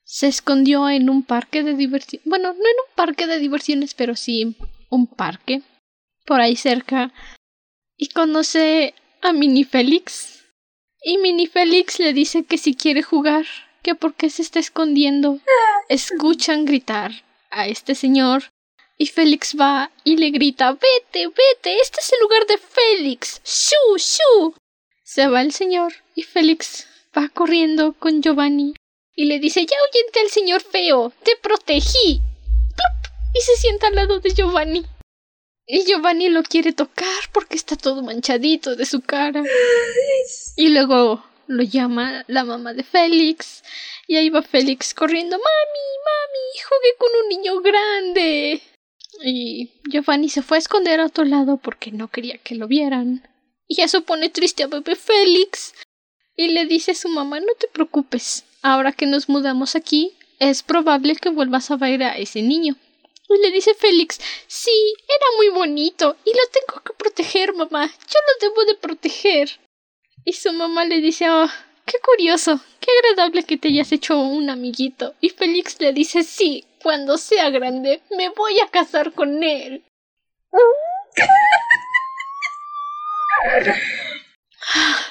Se 0.04 0.28
escondió 0.28 0.90
en 0.90 1.10
un 1.10 1.24
parque 1.24 1.64
de 1.64 1.74
diversiones, 1.74 2.26
bueno, 2.26 2.50
no 2.50 2.60
en 2.60 2.60
un 2.60 2.96
parque 2.96 3.26
de 3.26 3.40
diversiones, 3.40 3.94
pero 3.94 4.16
sí 4.16 4.56
un 4.90 5.08
parque, 5.08 5.62
por 6.26 6.42
ahí 6.42 6.56
cerca, 6.56 7.14
y 7.98 8.10
conoce 8.10 8.94
a 9.22 9.34
Mini 9.34 9.64
Félix 9.64 10.34
y 11.06 11.18
Mini 11.18 11.48
Félix 11.48 12.00
le 12.00 12.14
dice 12.14 12.46
que 12.46 12.58
si 12.58 12.76
quiere 12.76 13.04
jugar, 13.04 13.46
que 13.82 13.94
porque 13.94 14.30
se 14.30 14.42
está 14.42 14.60
escondiendo. 14.60 15.40
Escuchan 15.90 16.64
gritar 16.64 17.12
a 17.52 17.68
este 17.68 17.94
señor 17.94 18.46
y 18.98 19.08
Félix 19.08 19.56
va 19.60 19.92
y 20.06 20.16
le 20.16 20.30
grita 20.30 20.72
Vete, 20.72 21.28
vete, 21.28 21.78
este 21.82 22.00
es 22.00 22.14
el 22.14 22.20
lugar 22.22 22.48
de 22.48 22.58
Félix. 22.58 23.42
¡Shu, 23.44 23.98
shu! 23.98 24.56
Se 25.04 25.28
va 25.28 25.42
el 25.42 25.52
señor 25.52 25.94
y 26.16 26.24
Félix 26.24 26.88
va 27.18 27.30
corriendo 27.30 27.94
con 27.94 28.22
Giovanni 28.22 28.74
y 29.16 29.26
le 29.26 29.40
dice 29.40 29.66
Ya 29.66 29.78
oyente 29.90 30.20
al 30.20 30.30
señor 30.30 30.62
feo, 30.62 31.12
te 31.24 31.36
protegí. 31.42 32.22
Y 33.36 33.42
se 33.42 33.56
sienta 33.56 33.88
al 33.88 33.96
lado 33.96 34.20
de 34.20 34.34
Giovanni. 34.34 34.86
Y 35.66 35.86
Giovanni 35.86 36.30
lo 36.30 36.44
quiere 36.44 36.74
tocar 36.74 37.30
porque 37.32 37.56
está 37.56 37.76
todo 37.76 38.04
manchadito 38.04 38.76
de 38.76 38.86
su 38.86 39.02
cara. 39.02 39.44
Y 40.56 40.70
luego 40.70 41.24
lo 41.48 41.64
llama 41.64 42.26
la 42.28 42.44
mamá 42.44 42.74
de 42.74 42.84
Félix. 42.84 43.64
Y 44.08 44.18
ahí 44.18 44.30
va 44.30 44.42
Félix 44.42 44.94
corriendo. 44.94 45.38
Mami, 45.38 45.88
mami, 46.06 46.62
jugué 46.70 46.96
con 46.98 47.10
un 47.24 47.30
niño 47.30 47.62
grande. 47.62 48.62
Y 49.24 49.72
Giovanni 49.90 50.30
se 50.30 50.42
fue 50.42 50.58
a 50.58 50.60
esconder 50.60 51.00
a 51.00 51.06
otro 51.06 51.24
lado 51.24 51.58
porque 51.58 51.92
no 51.92 52.10
quería 52.10 52.38
que 52.38 52.56
lo 52.56 52.68
vieran. 52.68 53.28
Y 53.68 53.82
eso 53.82 54.02
pone 54.02 54.30
triste 54.30 54.64
a 54.64 54.68
bebé 54.68 54.96
Félix. 54.96 55.74
Y 56.36 56.50
le 56.50 56.66
dice 56.66 56.92
a 56.92 56.96
su 56.96 57.10
mamá, 57.10 57.40
no 57.40 57.54
te 57.60 57.68
preocupes. 57.68 58.44
Ahora 58.62 58.92
que 58.92 59.06
nos 59.06 59.30
mudamos 59.30 59.76
aquí, 59.76 60.16
es 60.40 60.64
probable 60.64 61.16
que 61.16 61.30
vuelvas 61.30 61.70
a 61.70 61.78
ver 61.78 62.04
a 62.04 62.18
ese 62.18 62.42
niño. 62.42 62.76
Y 63.30 63.42
le 63.42 63.52
dice 63.52 63.74
Félix, 63.74 64.20
sí, 64.48 64.94
era 65.08 65.26
muy 65.38 65.50
bonito 65.50 66.18
y 66.26 66.32
lo 66.32 66.42
tengo 66.52 66.84
que 66.84 66.94
proteger, 66.94 67.54
mamá. 67.54 67.88
Yo 67.88 68.20
lo 68.28 68.50
debo 68.50 68.66
de 68.66 68.76
proteger. 68.76 69.60
Y 70.26 70.34
su 70.34 70.52
mamá 70.54 70.86
le 70.86 71.02
dice, 71.02 71.30
oh, 71.30 71.50
qué 71.86 72.00
curioso, 72.00 72.60
qué 72.80 72.92
agradable 72.92 73.44
que 73.44 73.58
te 73.58 73.70
hayas 73.70 73.92
hecho 73.92 74.20
un 74.20 74.50
amiguito. 74.50 75.16
Y 75.22 75.30
Félix 75.30 75.80
le 75.80 75.94
dice, 75.94 76.24
sí, 76.24 76.66
cuando 76.82 77.18
sea 77.18 77.50
grande 77.50 78.02
me 78.12 78.30
voy 78.30 78.60
a 78.60 78.70
casar 78.70 79.14
con 79.14 79.44
él. 79.44 79.84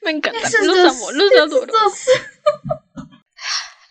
Me 0.02 0.12
encanta, 0.12 0.38
los 0.64 0.78
amo, 0.78 1.12
los 1.12 1.32
adoro. 1.38 1.72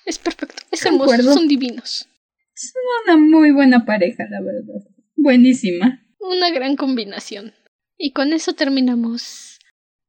Es 0.05 0.17
perfecto, 0.17 0.63
es 0.71 0.85
hermoso, 0.85 1.21
son 1.21 1.47
divinos. 1.47 2.07
Son 2.55 2.81
una 3.05 3.17
muy 3.17 3.51
buena 3.51 3.85
pareja, 3.85 4.25
la 4.29 4.41
verdad. 4.41 4.87
Buenísima. 5.15 6.03
Una 6.19 6.49
gran 6.49 6.75
combinación. 6.75 7.53
Y 7.97 8.11
con 8.11 8.33
eso 8.33 8.53
terminamos 8.53 9.59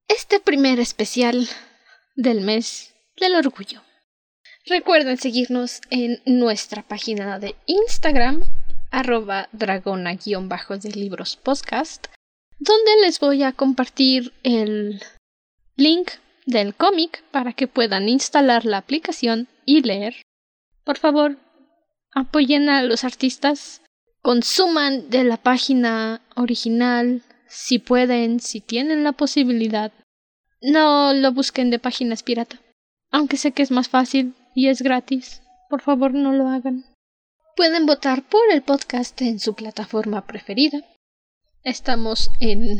este 0.09 0.41
primer 0.41 0.81
especial 0.81 1.49
del 2.17 2.41
mes 2.41 2.95
del 3.19 3.35
orgullo. 3.35 3.83
Recuerden 4.67 5.17
seguirnos 5.17 5.81
en 5.91 6.21
nuestra 6.27 6.83
página 6.83 7.39
de 7.39 7.55
Instagram, 7.67 8.45
arroba 8.91 9.49
dragona-de 9.53 10.91
libros 10.95 11.37
podcast, 11.37 12.07
donde 12.59 12.91
les 13.03 13.21
voy 13.21 13.43
a 13.43 13.53
compartir 13.53 14.33
el 14.43 15.03
link 15.81 16.11
del 16.47 16.75
cómic 16.75 17.25
para 17.31 17.53
que 17.53 17.67
puedan 17.67 18.09
instalar 18.09 18.65
la 18.65 18.79
aplicación 18.79 19.49
y 19.65 19.83
leer. 19.83 20.15
Por 20.85 20.99
favor, 20.99 21.37
apoyen 22.13 22.69
a 22.69 22.83
los 22.83 23.05
artistas, 23.05 23.83
consuman 24.23 25.11
de 25.11 25.25
la 25.25 25.37
página 25.37 26.21
original 26.37 27.23
si 27.49 27.79
pueden, 27.79 28.41
si 28.41 28.61
tienen 28.61 29.05
la 29.05 29.13
posibilidad. 29.13 29.93
No 30.61 31.13
lo 31.15 31.33
busquen 31.33 31.71
de 31.71 31.79
páginas 31.79 32.23
pirata. 32.23 32.61
Aunque 33.11 33.37
sé 33.37 33.53
que 33.53 33.63
es 33.63 33.71
más 33.71 33.89
fácil 33.89 34.35
y 34.55 34.69
es 34.69 34.83
gratis, 34.83 35.43
por 35.69 35.81
favor 35.81 36.15
no 36.15 36.33
lo 36.33 36.49
hagan. 36.49 36.85
Pueden 37.57 37.87
votar 37.87 38.23
por 38.23 38.43
el 38.53 38.63
podcast 38.63 39.21
en 39.23 39.41
su 39.41 39.55
plataforma 39.55 40.27
preferida. 40.27 40.81
Estamos 41.63 42.31
en 42.41 42.79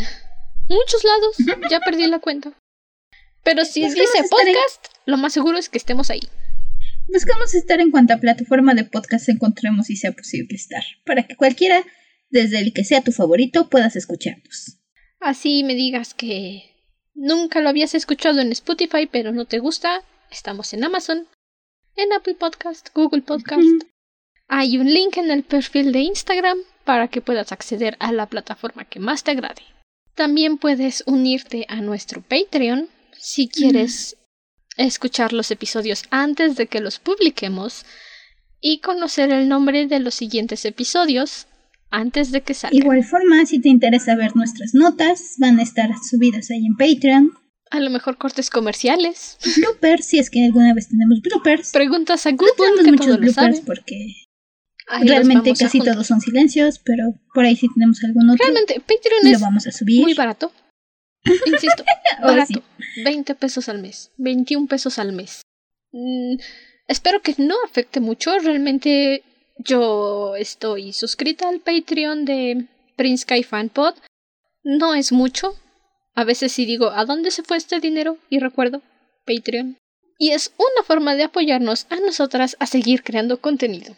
muchos 0.69 1.05
lados. 1.05 1.37
Ya 1.71 1.81
perdí 1.81 2.07
la 2.07 2.21
cuenta. 2.21 2.53
Pero 3.51 3.65
si 3.65 3.81
Buscamos 3.83 4.07
dice 4.13 4.19
estar 4.25 4.47
en- 4.47 4.55
podcast, 4.55 4.87
lo 5.07 5.17
más 5.17 5.33
seguro 5.33 5.59
es 5.59 5.69
que 5.69 5.77
estemos 5.79 6.09
ahí. 6.09 6.21
Buscamos 7.13 7.53
estar 7.55 7.81
en 7.81 7.91
cuanta 7.91 8.19
plataforma 8.21 8.75
de 8.75 8.85
podcast 8.85 9.29
encontremos 9.29 9.91
y 9.91 9.97
sea 9.97 10.13
posible 10.13 10.55
estar, 10.55 10.85
para 11.05 11.25
que 11.25 11.35
cualquiera, 11.35 11.85
desde 12.29 12.61
el 12.61 12.73
que 12.73 12.85
sea 12.85 13.03
tu 13.03 13.11
favorito, 13.11 13.69
puedas 13.69 13.97
escucharnos. 13.97 14.79
Así 15.19 15.65
me 15.65 15.75
digas 15.75 16.15
que 16.15 16.63
nunca 17.15 17.61
lo 17.61 17.69
habías 17.71 17.97
escuchado 17.97 18.39
en 18.39 18.53
Spotify, 18.53 19.09
pero 19.11 19.33
no 19.33 19.47
te 19.47 19.59
gusta. 19.59 20.05
Estamos 20.31 20.73
en 20.73 20.85
Amazon, 20.85 21.27
en 21.97 22.13
Apple 22.13 22.37
Podcast, 22.37 22.91
Google 22.95 23.23
Podcast. 23.23 23.83
Hay 24.47 24.79
un 24.79 24.95
link 24.95 25.17
en 25.17 25.33
el 25.33 25.43
perfil 25.43 25.91
de 25.91 26.03
Instagram 26.03 26.59
para 26.85 27.09
que 27.09 27.21
puedas 27.21 27.51
acceder 27.51 27.97
a 27.99 28.13
la 28.13 28.27
plataforma 28.27 28.85
que 28.85 29.01
más 29.01 29.25
te 29.25 29.33
agrade. 29.33 29.63
También 30.15 30.57
puedes 30.57 31.03
unirte 31.09 31.67
a 31.69 31.81
nuestro 31.81 32.23
Patreon 32.23 32.89
si 33.21 33.49
quieres 33.49 34.17
escuchar 34.77 35.33
los 35.33 35.51
episodios 35.51 36.05
antes 36.11 36.57
de 36.57 36.67
que 36.67 36.81
los 36.81 36.99
publiquemos 36.99 37.85
y 38.61 38.81
conocer 38.81 39.31
el 39.31 39.49
nombre 39.49 39.87
de 39.87 40.01
los 40.01 40.15
siguientes 40.15 40.65
episodios 40.65 41.47
antes 41.91 42.31
de 42.31 42.43
que 42.43 42.55
salgan. 42.55 42.79
Igual 42.79 43.05
forma, 43.05 43.45
si 43.47 43.61
te 43.61 43.69
interesa 43.69 44.15
ver 44.15 44.37
nuestras 44.37 44.75
notas, 44.75 45.35
van 45.39 45.59
a 45.59 45.63
estar 45.63 45.91
subidas 46.09 46.51
ahí 46.51 46.65
en 46.65 46.77
Patreon. 46.77 47.33
A 47.71 47.81
lo 47.81 47.91
mejor 47.91 48.17
cortes 48.17 48.51
comerciales, 48.51 49.39
Bloopers, 49.57 50.05
si 50.05 50.19
es 50.19 50.29
que 50.31 50.45
alguna 50.45 50.75
vez 50.75 50.89
tenemos 50.89 51.21
bloopers. 51.21 51.71
preguntas 51.71 52.27
a 52.27 52.33
No 52.33 52.39
Google 52.39 52.55
tenemos 52.77 52.85
que 52.85 53.13
muchos 53.13 53.21
bloopers 53.21 53.61
porque 53.61 54.17
Ahí 54.89 55.07
realmente 55.07 55.53
casi 55.55 55.79
todos 55.79 56.05
son 56.07 56.21
silencios, 56.21 56.81
pero 56.81 57.15
por 57.33 57.45
ahí 57.45 57.55
sí 57.55 57.69
tenemos 57.73 58.03
algún 58.03 58.29
otro. 58.31 58.45
Realmente 58.45 58.81
Patreon 58.81 59.23
lo 59.23 59.31
es 59.31 59.41
vamos 59.41 59.67
a 59.69 59.71
subir. 59.71 60.03
muy 60.03 60.15
barato. 60.15 60.53
Insisto, 61.25 61.85
barato. 62.23 62.63
20 63.05 63.35
pesos 63.35 63.69
al 63.69 63.81
mes, 63.81 64.11
21 64.17 64.67
pesos 64.67 64.99
al 64.99 65.13
mes. 65.13 65.43
Mm, 65.93 66.37
espero 66.89 67.21
que 67.23 67.35
no 67.39 67.57
afecte 67.65 68.01
mucho. 68.01 68.39
Realmente 68.39 69.23
yo 69.59 70.37
estoy 70.37 70.93
suscrita 70.93 71.49
al 71.49 71.61
Patreon 71.61 72.25
de 72.25 72.67
Prince 72.97 73.23
Sky 73.23 73.43
Fanpod. 73.43 73.95
No 74.63 74.95
es 74.95 75.13
mucho. 75.13 75.55
A 76.15 76.25
veces 76.25 76.53
sí 76.53 76.67
digo, 76.67 76.91
¿a 76.91 77.05
dónde 77.05 77.31
se 77.31 77.43
fue 77.43 77.57
este 77.57 77.81
dinero? 77.81 78.19
Y 78.29 78.41
recuerdo, 78.41 78.83
Patreon. 79.27 79.77
Y 80.19 80.33
es 80.33 80.53
una 80.59 80.85
forma 80.85 81.15
de 81.15 81.25
apoyarnos 81.25 81.87
a 81.89 81.97
nosotras 81.97 82.57
a 82.59 82.67
seguir 82.67 83.03
creando 83.03 83.41
contenido. 83.41 83.97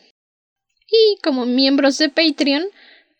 Y 0.86 1.18
como 1.22 1.46
miembros 1.46 1.98
de 1.98 2.10
Patreon, 2.10 2.64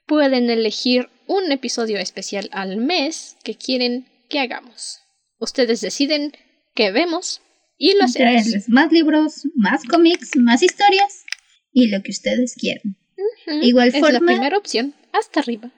pueden 0.06 0.50
elegir 0.50 1.08
un 1.32 1.50
episodio 1.50 1.98
especial 1.98 2.48
al 2.52 2.76
mes 2.76 3.36
que 3.42 3.54
quieren 3.54 4.06
que 4.28 4.38
hagamos. 4.38 5.00
Ustedes 5.38 5.80
deciden 5.80 6.32
qué 6.74 6.92
vemos 6.92 7.40
y 7.78 7.94
lo 7.94 8.04
hacemos. 8.04 8.32
Traerles 8.42 8.68
más 8.68 8.92
libros, 8.92 9.48
más 9.54 9.82
cómics, 9.84 10.36
más 10.36 10.62
historias 10.62 11.24
y 11.72 11.88
lo 11.88 12.02
que 12.02 12.10
ustedes 12.10 12.54
quieran. 12.54 12.96
Ujú, 13.16 13.62
igual 13.62 13.88
es 13.88 14.00
la 14.00 14.20
primera 14.20 14.58
opción, 14.58 14.94
hasta 15.12 15.40
arriba. 15.40 15.70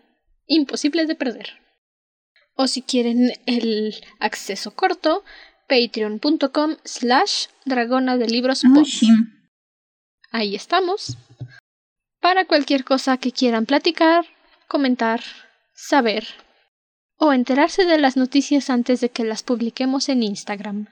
Imposible 0.47 1.06
de 1.06 1.14
perder. 1.14 1.51
O 2.56 2.66
si 2.66 2.82
quieren 2.82 3.32
el 3.47 3.94
acceso 4.18 4.72
corto, 4.72 5.24
patreon.com 5.68 6.76
slash 6.85 7.47
dragona 7.64 8.16
de 8.16 8.28
libros 8.28 8.62
Oh, 8.64 8.85
sí. 8.85 9.09
Ahí 10.31 10.56
estamos. 10.56 11.16
Para 12.20 12.44
cualquier 12.44 12.85
cosa 12.85 13.18
que 13.18 13.32
quieran 13.32 13.66
platicar, 13.66 14.26
comentar, 14.66 15.22
saber 15.74 16.26
o 17.16 17.32
enterarse 17.32 17.84
de 17.84 17.98
las 17.98 18.16
noticias 18.16 18.70
antes 18.70 19.01
de 19.01 19.10
que 19.10 19.24
las 19.24 19.42
publiquemos 19.42 20.09
en 20.09 20.22
Instagram. 20.22 20.88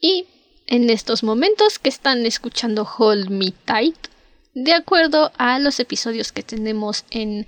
Y 0.00 0.26
en 0.66 0.90
estos 0.90 1.22
momentos 1.22 1.78
que 1.78 1.88
están 1.88 2.26
escuchando 2.26 2.88
Hold 2.98 3.30
Me 3.30 3.52
Tight, 3.64 3.96
de 4.54 4.72
acuerdo 4.72 5.32
a 5.36 5.58
los 5.58 5.80
episodios 5.80 6.32
que 6.32 6.42
tenemos 6.42 7.04
en 7.10 7.46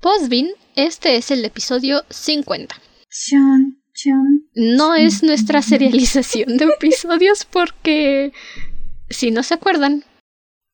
Postbin, 0.00 0.50
este 0.76 1.16
es 1.16 1.30
el 1.30 1.44
episodio 1.44 2.04
50. 2.10 2.76
Chon, 3.10 3.82
chon. 3.94 4.48
No 4.54 4.94
es 4.94 5.22
nuestra 5.22 5.62
serialización 5.62 6.56
de 6.56 6.66
episodios 6.66 7.44
porque, 7.44 8.32
si 9.08 9.30
no 9.30 9.42
se 9.42 9.54
acuerdan, 9.54 10.04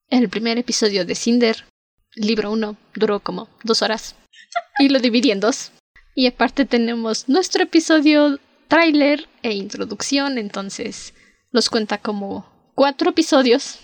el 0.08 0.28
primer 0.28 0.58
episodio 0.58 1.04
de 1.04 1.14
Cinder, 1.14 1.64
libro 2.14 2.50
1, 2.52 2.76
duró 2.94 3.20
como 3.20 3.48
dos 3.64 3.82
horas 3.82 4.14
y 4.78 4.88
lo 4.88 4.98
dividí 4.98 5.30
en 5.30 5.40
dos. 5.40 5.72
Y 6.14 6.26
aparte 6.26 6.64
tenemos 6.64 7.28
nuestro 7.28 7.64
episodio 7.64 8.38
tráiler 8.68 9.28
e 9.42 9.52
introducción, 9.52 10.38
entonces 10.38 11.14
los 11.50 11.70
cuenta 11.70 11.98
como 11.98 12.50
cuatro 12.74 13.10
episodios. 13.10 13.80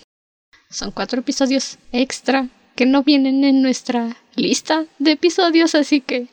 Son 0.69 0.91
cuatro 0.91 1.19
episodios 1.19 1.77
extra 1.91 2.47
que 2.75 2.85
no 2.85 3.03
vienen 3.03 3.43
en 3.43 3.61
nuestra 3.61 4.17
lista 4.35 4.85
de 4.97 5.11
episodios, 5.11 5.75
así 5.75 6.01
que 6.01 6.27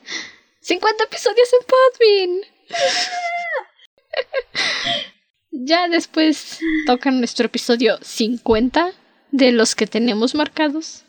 50 0.61 1.03
episodios 1.03 1.49
en 1.53 1.67
Podbean. 1.67 2.41
Ya 5.53 5.89
después 5.89 6.59
toca 6.87 7.11
nuestro 7.11 7.47
episodio 7.47 7.99
50 8.01 8.93
de 9.31 9.51
los 9.51 9.75
que 9.75 9.85
tenemos 9.85 10.33
marcados. 10.33 11.03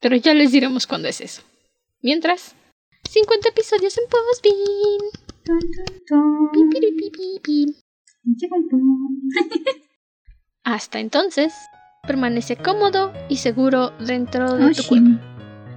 Pero 0.00 0.16
ya 0.16 0.32
les 0.32 0.52
diremos 0.52 0.86
cuándo 0.86 1.08
es 1.08 1.20
eso. 1.20 1.42
Mientras, 2.00 2.54
50 3.08 3.48
episodios 3.48 3.98
en 3.98 4.04
pum. 4.08 4.20
Hasta 10.64 11.00
entonces, 11.00 11.54
permanece 12.06 12.56
cómodo 12.56 13.12
y 13.28 13.36
seguro 13.36 13.90
dentro 13.98 14.54
de 14.56 14.66
Oh, 14.66 14.70
tu 14.70 14.84
cuerpo. 14.84 15.08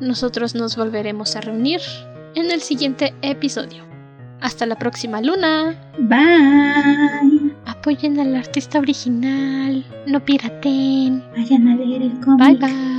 Nosotros 0.01 0.55
nos 0.55 0.75
volveremos 0.75 1.35
a 1.35 1.41
reunir 1.41 1.79
en 2.35 2.51
el 2.51 2.61
siguiente 2.61 3.13
episodio. 3.21 3.83
Hasta 4.41 4.65
la 4.65 4.77
próxima 4.77 5.21
luna. 5.21 5.91
Bye. 5.99 7.53
Apoyen 7.65 8.19
al 8.19 8.35
artista 8.35 8.79
original. 8.79 9.85
No 10.05 10.23
piraten. 10.25 11.23
Vayan 11.31 11.67
a 11.69 11.75
leer 11.77 12.01
el 12.01 12.19
cómic. 12.19 12.39
Bye 12.39 12.55
bye. 12.57 12.92